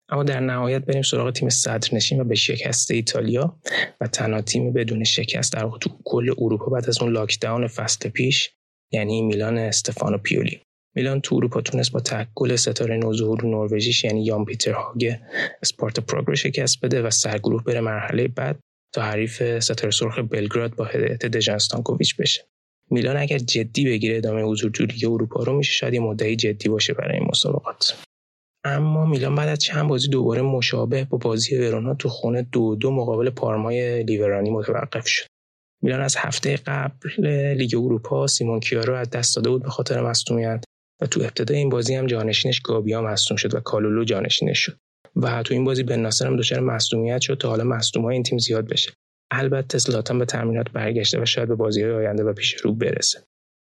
اما 0.10 0.24
در 0.24 0.40
نهایت 0.40 0.86
بریم 0.86 1.02
سراغ 1.02 1.32
تیم 1.32 1.50
صدرنشین 1.50 2.22
و 2.22 2.24
به 2.24 2.36
شکست 2.36 2.92
ایتالیا 2.92 3.60
و 4.02 4.08
تنها 4.08 4.42
تیم 4.42 4.74
بدون 4.74 5.04
شکست 5.04 5.54
در 5.54 5.70
تو 5.82 5.90
کل 6.06 6.34
اروپا 6.38 6.66
بعد 6.66 6.90
از 6.90 7.02
اون 7.02 7.12
لاکداون 7.12 7.68
فصل 7.68 8.10
پیش 8.10 8.52
یعنی 8.92 9.22
میلان 9.22 9.58
استفانو 9.58 10.18
پیولی. 10.18 10.62
میلان 10.98 11.22
تو 11.22 11.36
اروپا 11.36 11.62
تونست 11.62 11.92
با 11.92 12.02
گل 12.36 12.56
ستاره 12.56 12.98
نوظهور 12.98 13.46
نروژیش 13.46 14.04
یعنی 14.04 14.26
یان 14.26 14.46
پیتر 14.46 14.72
هاگه 14.72 15.22
اسپارت 15.62 16.00
پراگ 16.00 16.26
رو 16.28 16.36
شکست 16.36 16.86
بده 16.86 17.02
و 17.02 17.10
سرگروه 17.10 17.64
بره 17.64 17.82
مرحله 17.82 18.28
بعد 18.28 18.60
تا 18.94 19.02
حریف 19.02 19.60
ستاره 19.60 19.92
سرخ 19.92 20.20
بلگراد 20.20 20.76
با 20.76 20.86
هدایت 20.86 21.26
دژانستانکوویچ 21.26 22.16
بشه. 22.16 22.46
میلان 22.92 23.18
اگر 23.18 23.38
جدی 23.38 23.86
بگیره 23.86 24.18
ادامه 24.18 24.42
حضور 24.42 24.72
تو 24.72 24.86
لیگ 24.86 25.06
اروپا 25.12 25.44
رو 25.44 25.58
میشه 25.58 25.72
شاید 25.72 25.94
یه 25.94 26.00
مدعی 26.00 26.36
جدی 26.36 26.70
باشه 26.70 26.94
برای 26.94 27.18
این 27.18 27.28
مسابقات. 27.32 28.04
اما 28.64 29.06
میلان 29.06 29.36
بعد 29.36 29.50
از 29.50 29.60
چند 29.60 29.88
بازی 29.88 30.08
دوباره 30.08 30.42
مشابه 30.42 31.04
با 31.04 31.18
بازی 31.18 31.58
ورونا 31.58 31.94
تو 31.94 32.10
خونه 32.10 32.42
دو 32.42 32.76
دو 32.76 32.92
مقابل 32.92 33.30
پارمای 33.30 34.04
لیورانی 34.04 34.50
متوقف 34.50 35.08
شد. 35.08 35.28
میلان 35.84 36.02
از 36.02 36.16
هفته 36.18 36.58
قبل 36.66 37.28
لیگ 37.58 37.76
اروپا 37.76 38.28
سیمون 38.28 38.60
کیارو 38.60 38.96
از 38.96 39.10
دست 39.10 39.36
داده 39.36 39.50
بود 39.50 39.64
به 39.64 39.70
خاطر 39.70 40.02
مصدومیت 40.02 40.67
و 41.02 41.06
تو 41.06 41.22
ابتدای 41.22 41.58
این 41.58 41.70
بازی 41.70 41.96
هم 41.96 42.08
جانشینش 42.08 42.62
گابیا 42.62 43.02
مصدوم 43.02 43.38
شد 43.38 43.56
و 43.56 43.60
کالولو 43.60 44.04
جانشینش 44.04 44.60
شد. 44.60 44.78
و 45.16 45.44
تو 45.44 45.54
این 45.54 45.64
بازی 45.64 45.84
بن 45.84 46.00
ناصر 46.00 46.28
هم 46.28 46.38
دچار 46.38 46.60
مصدومیت 46.60 47.22
شد 47.22 47.38
تا 47.38 47.50
حالا 47.50 47.64
مصدومای 47.64 48.14
این 48.14 48.24
تیم 48.24 48.38
زیاد 48.38 48.68
بشه. 48.68 48.92
البته 49.32 49.78
زلاتان 49.78 50.20
به 50.20 50.26
تمرینات 50.26 50.72
برگشته 50.72 51.22
و 51.22 51.26
شاید 51.26 51.48
به 51.48 51.56
بازی 51.56 51.84
های 51.84 51.92
آینده 51.92 52.24
و 52.24 52.34
پیش 52.34 52.54
رو 52.54 52.74
برسه. 52.74 53.24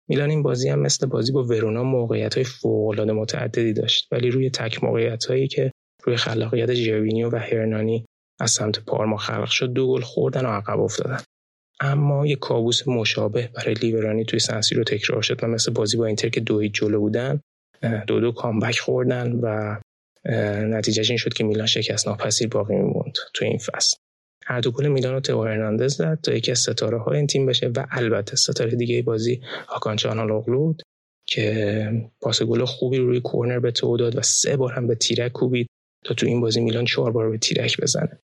میلان 0.09 0.31
این 0.31 0.43
بازی 0.43 0.69
هم 0.69 0.79
مثل 0.79 1.07
بازی 1.07 1.33
با 1.33 1.43
ورونا 1.43 1.83
موقعیت 1.83 2.35
های 2.35 2.45
فوق 2.45 3.01
متعددی 3.01 3.73
داشت 3.73 4.09
ولی 4.13 4.31
روی 4.31 4.51
تک 4.51 4.85
موقعیت 4.85 5.25
هایی 5.25 5.49
که 5.49 5.73
روی 6.05 6.17
خلاقیت 6.17 6.75
جروینیو 6.75 7.31
و 7.31 7.37
هرنانی 7.37 8.05
از 8.41 8.51
سمت 8.51 8.79
پارما 8.79 9.17
خلق 9.17 9.51
شد 9.51 9.73
دو 9.73 9.87
گل 9.87 10.01
خوردن 10.01 10.47
و 10.47 10.49
عقب 10.49 10.81
افتادن. 10.81 11.21
اما 11.81 12.27
یک 12.27 12.39
کابوس 12.39 12.89
مشابه 12.89 13.51
برای 13.55 13.75
لیورانی 13.75 14.25
توی 14.25 14.39
سنسی 14.39 14.75
رو 14.75 14.85
تکرار 14.85 15.23
شد 15.23 15.45
و 15.45 15.47
مثل 15.47 15.73
بازی 15.73 15.97
با 15.97 16.07
اینتر 16.07 16.29
که 16.29 16.41
دو 16.41 16.69
جلو 16.69 17.01
بودن 17.01 17.41
دو 18.07 18.21
دو 18.21 18.33
کامبک 18.33 18.79
خوردن 18.79 19.33
و 19.33 19.77
نتیجهش 20.65 21.11
این 21.11 21.19
شد 21.19 21.33
که 21.33 21.45
میلان 21.45 21.67
شکست 21.67 22.09
ناپذیر 22.09 22.49
باقی 22.49 22.75
میموند 22.75 23.15
تو 23.35 23.45
این 23.45 23.59
فصل. 23.59 23.97
هر 24.45 24.61
دو 24.61 24.71
گل 24.71 24.89
میلان 24.89 25.15
رو 25.15 25.21
تو 25.21 25.45
هرناندز 25.45 25.95
زد 25.95 26.19
تا 26.23 26.33
یکی 26.33 26.51
از 26.51 26.59
ستاره 26.59 26.99
های 26.99 27.17
این 27.17 27.27
تیم 27.27 27.47
بشه 27.47 27.71
و 27.77 27.87
البته 27.91 28.37
ستاره 28.37 28.71
دیگه 28.71 29.03
بازی 29.03 29.41
هاکان 29.69 29.97
چانالوغلو 29.97 30.75
که 31.27 31.89
پاس 32.21 32.43
گل 32.43 32.65
خوبی 32.65 32.99
روی 32.99 33.21
کورنر 33.21 33.59
به 33.59 33.71
تو 33.71 33.97
داد 33.97 34.17
و 34.17 34.23
سه 34.23 34.57
بار 34.57 34.73
هم 34.73 34.87
به 34.87 34.95
تیرک 34.95 35.33
کوبید 35.33 35.67
تا 36.05 36.15
تو 36.15 36.27
این 36.27 36.41
بازی 36.41 36.61
میلان 36.61 36.85
چهار 36.85 37.13
بار 37.13 37.31
به 37.31 37.39
تیرک 37.39 37.81
بزنه. 37.81 38.21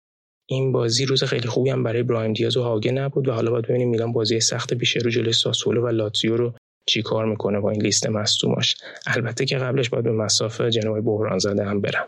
این 0.51 0.73
بازی 0.73 1.05
روز 1.05 1.25
خیلی 1.25 1.49
خوبی 1.49 1.71
هم 1.71 1.83
برای 1.83 2.03
برایم 2.03 2.33
دیاز 2.33 2.57
و 2.57 2.63
هاگه 2.63 2.93
نبود 2.93 3.29
و 3.29 3.33
حالا 3.33 3.51
باید 3.51 3.65
ببینیم 3.65 3.89
میلان 3.89 4.13
بازی 4.13 4.41
سخت 4.41 4.75
پیش 4.75 4.97
رو 4.97 5.11
جلوی 5.11 5.33
ساسولو 5.33 5.83
و 5.83 5.89
لاتزیو 5.89 6.37
رو 6.37 6.55
چی 6.87 7.03
کار 7.03 7.27
می‌کنه 7.27 7.61
با 7.61 7.71
این 7.71 7.83
لیست 7.83 8.07
مصدوماش. 8.07 8.77
البته 9.07 9.45
که 9.45 9.59
قبلش 9.59 9.89
باید 9.89 10.05
به 10.05 10.13
مسافه 10.13 10.71
جنوب 10.71 11.01
بحران 11.01 11.39
زده 11.39 11.65
هم 11.65 11.81
برم. 11.81 12.07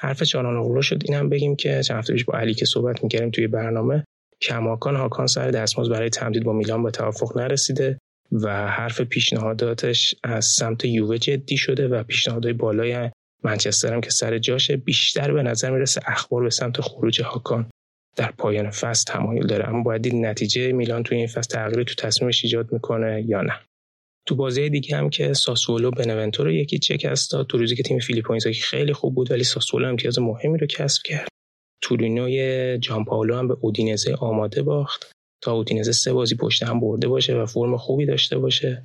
حرف 0.00 0.22
چانان 0.22 0.80
شد 0.80 1.02
اینم 1.04 1.28
بگیم 1.28 1.56
که 1.56 1.82
چند 1.82 1.98
هفته 1.98 2.16
با 2.26 2.38
علی 2.38 2.54
که 2.54 2.64
صحبت 2.64 3.02
می‌کردیم 3.02 3.30
توی 3.30 3.46
برنامه 3.46 4.04
کماکان 4.42 4.96
هاکان 4.96 5.26
سر 5.26 5.50
دستمزد 5.50 5.90
برای 5.90 6.10
تمدید 6.10 6.44
با 6.44 6.52
میلان 6.52 6.82
به 6.82 6.90
توافق 6.90 7.38
نرسیده 7.38 7.98
و 8.32 8.68
حرف 8.68 9.00
پیشنهاداتش 9.00 10.14
از 10.24 10.44
سمت 10.44 10.84
یووه 10.84 11.18
جدی 11.18 11.56
شده 11.56 11.88
و 11.88 12.02
پیشنهادهای 12.02 12.52
بالای 12.52 13.10
منچستر 13.44 13.94
هم 13.94 14.00
که 14.00 14.10
سر 14.10 14.38
جاشه 14.38 14.76
بیشتر 14.76 15.32
به 15.32 15.42
نظر 15.42 15.70
می‌رسه 15.70 16.00
اخبار 16.06 16.42
به 16.42 16.50
سمت 16.50 16.80
خروج 16.80 17.22
هاکان. 17.22 17.70
در 18.16 18.32
پایان 18.38 18.70
فصل 18.70 19.12
تمایل 19.12 19.46
داره 19.46 19.68
اما 19.68 19.82
باید 19.82 20.02
دید 20.02 20.14
نتیجه 20.14 20.72
میلان 20.72 21.02
توی 21.02 21.18
این 21.18 21.26
فصل 21.26 21.48
تغییری 21.48 21.84
تو 21.84 21.94
تصمیمش 21.94 22.44
ایجاد 22.44 22.72
می‌کنه 22.72 23.24
یا 23.26 23.42
نه. 23.42 23.60
تو 24.26 24.34
بازی 24.34 24.70
دیگه 24.70 24.96
هم 24.96 25.10
که 25.10 25.32
ساسولو 25.32 25.90
بنونتو 25.90 26.44
رو 26.44 26.52
یکی 26.52 26.78
چک 26.78 27.16
داد 27.32 27.46
تو 27.46 27.58
روزی 27.58 27.76
که 27.76 27.82
تیم 27.82 27.98
فیلیپو 27.98 28.38
که 28.38 28.52
خیلی 28.52 28.92
خوب 28.92 29.14
بود 29.14 29.30
ولی 29.30 29.44
ساسولو 29.44 29.88
امتیاز 29.88 30.18
مهمی 30.18 30.58
رو 30.58 30.66
کسب 30.66 31.02
کرد. 31.02 31.28
تورینوی 31.82 32.78
جان 32.78 33.04
پاولو 33.04 33.36
هم 33.36 33.48
به 33.48 33.56
اودینزه 33.60 34.14
آماده 34.14 34.62
باخت. 34.62 35.12
تا 35.42 35.52
اودینزه 35.52 35.92
سه 35.92 36.12
بازی 36.12 36.36
پشت 36.36 36.62
هم 36.62 36.80
برده 36.80 37.08
باشه 37.08 37.34
و 37.34 37.46
فرم 37.46 37.76
خوبی 37.76 38.06
داشته 38.06 38.38
باشه 38.38 38.84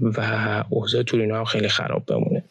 و 0.00 0.64
اوضاع 0.70 1.02
تورینو 1.02 1.34
هم 1.36 1.44
خیلی 1.44 1.68
خراب 1.68 2.06
بمونه. 2.06 2.45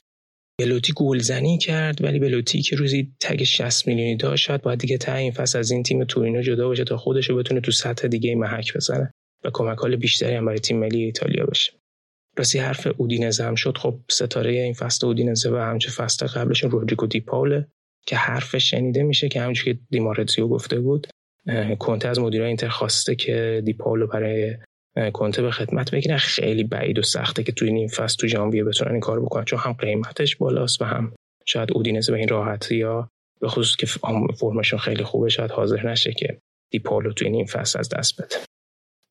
بلوتی 0.59 0.93
گلزنی 0.95 1.57
کرد 1.57 2.03
ولی 2.03 2.19
بلوتی 2.19 2.61
که 2.61 2.75
روزی 2.75 3.15
تگ 3.19 3.43
60 3.43 3.87
میلیونی 3.87 4.15
داشت 4.15 4.45
شاید 4.45 4.61
باید 4.61 4.79
دیگه 4.79 4.97
تا 4.97 5.13
این 5.13 5.31
فصل 5.31 5.59
از 5.59 5.71
این 5.71 5.83
تیم 5.83 6.03
تورینو 6.03 6.41
جدا 6.41 6.67
باشه 6.67 6.83
تا 6.83 6.97
خودش 6.97 7.29
رو 7.29 7.35
بتونه 7.35 7.61
تو 7.61 7.71
سطح 7.71 8.07
دیگه 8.07 8.35
محک 8.35 8.73
بزنه 8.75 9.11
و 9.43 9.49
کمک 9.53 9.77
بیشتری 9.99 10.35
هم 10.35 10.45
برای 10.45 10.59
تیم 10.59 10.79
ملی 10.79 11.03
ایتالیا 11.03 11.45
بشه. 11.45 11.73
راستی 12.37 12.59
حرف 12.59 12.87
اودینزه 12.97 13.43
هم 13.43 13.55
شد. 13.55 13.77
خب 13.77 13.99
ستاره 14.09 14.51
این 14.51 14.73
فصل 14.73 15.07
اودینزه 15.07 15.51
و 15.51 15.55
همچه 15.55 15.91
فصل 15.91 16.27
قبلشون 16.27 16.71
رودریگو 16.71 17.07
دی 17.07 17.19
پاوله 17.19 17.67
که 18.07 18.15
حرف 18.15 18.57
شنیده 18.57 19.03
میشه 19.03 19.29
که 19.29 19.41
همونجوری 19.41 19.73
که 19.73 19.79
دیمارتزیو 19.89 20.47
گفته 20.47 20.79
بود 20.79 21.07
کنته 21.79 22.07
از 22.07 22.19
مدیرای 22.19 22.47
اینتر 22.47 22.67
خواسته 22.67 23.15
که 23.15 23.61
دیپاولو 23.65 24.07
برای 24.07 24.57
کنته 25.13 25.41
به 25.41 25.51
خدمت 25.51 25.91
بگیرن. 25.91 26.17
خیلی 26.17 26.63
بعید 26.63 26.99
و 26.99 27.01
سخته 27.01 27.43
که 27.43 27.51
توی 27.51 27.71
نیم 27.71 27.87
فصل 27.87 28.17
تو 28.17 28.27
ژانویه 28.27 28.63
بتونن 28.63 28.91
این 28.91 28.99
کار 28.99 29.21
بکنن. 29.21 29.45
چون 29.45 29.59
هم 29.59 29.73
قیمتش 29.73 30.35
بالاست 30.35 30.81
و 30.81 30.85
هم 30.85 31.13
شاید 31.45 31.71
اودینزه 31.73 32.11
به 32.11 32.17
این 32.17 32.27
راحتی 32.27 32.75
یا 32.75 33.09
به 33.41 33.47
خصوص 33.47 33.75
که 33.75 33.85
فرمشون 34.35 34.79
خیلی 34.79 35.03
خوبه 35.03 35.29
شاید 35.29 35.51
حاضر 35.51 35.89
نشه 35.89 36.13
که 36.13 36.37
دیپاولو 36.71 37.13
توی 37.13 37.29
نیم 37.29 37.45
فصل 37.45 37.79
از 37.79 37.89
دست 37.89 38.21
بده. 38.21 38.35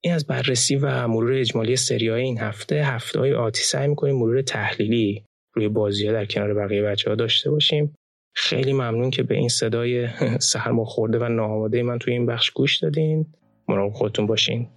این 0.05 0.15
از 0.15 0.27
بررسی 0.27 0.77
و 0.77 1.09
مرور 1.09 1.33
اجمالی 1.33 1.77
سری 1.77 2.09
های 2.09 2.23
این 2.23 2.39
هفته. 2.39 2.85
هفته 2.85 3.19
های 3.19 3.35
آتی 3.35 3.63
سعی 3.63 3.89
می‌کنیم 3.89 4.17
مرور 4.17 4.43
تحلیلی 4.43 5.25
روی 5.55 5.69
بازی 5.69 6.07
ها 6.07 6.13
در 6.13 6.25
کنار 6.27 6.55
بقیه 6.55 6.83
بچه 6.83 7.11
ها 7.11 7.17
داشته 7.17 7.51
باشیم. 7.51 7.95
خیلی 8.37 8.73
ممنون 8.73 9.11
که 9.11 9.23
به 9.23 9.35
این 9.35 9.49
صدای 9.49 10.09
سرما 10.53 10.85
خورده 10.85 11.19
و 11.19 11.29
ناآماده 11.29 11.83
من 11.83 11.99
توی 11.99 12.13
این 12.13 12.27
بخش 12.27 12.51
گوش 12.51 12.79
دادین. 12.79 13.27
مراقب 13.69 13.93
خودتون 13.93 14.27
باشین. 14.27 14.69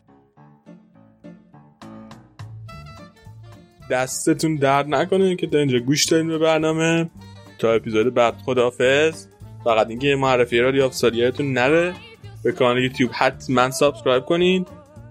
دستتون 3.90 4.56
درد 4.56 4.88
نکنه 4.88 5.36
که 5.36 5.48
تا 5.48 5.58
اینجا 5.58 5.80
گوش 5.80 6.06
دارین 6.06 6.28
به 6.28 6.38
برنامه. 6.38 7.10
تا 7.60 7.72
اپیزود 7.72 8.14
بعد 8.14 8.38
خداحافظ. 8.46 9.26
فقط 9.64 9.90
اینکه 9.90 10.16
معرفی 10.16 10.60
رادیو 10.60 10.84
افسالیتون 10.84 11.54
نره. 11.54 11.94
به 12.44 12.52
کانال 12.52 12.84
یوتیوب 12.84 13.12
حتما 13.14 13.72
سابسکرایب 13.72 14.26
کنین. 14.26 14.66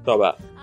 تا 0.07 0.19
بعد. 0.19 0.56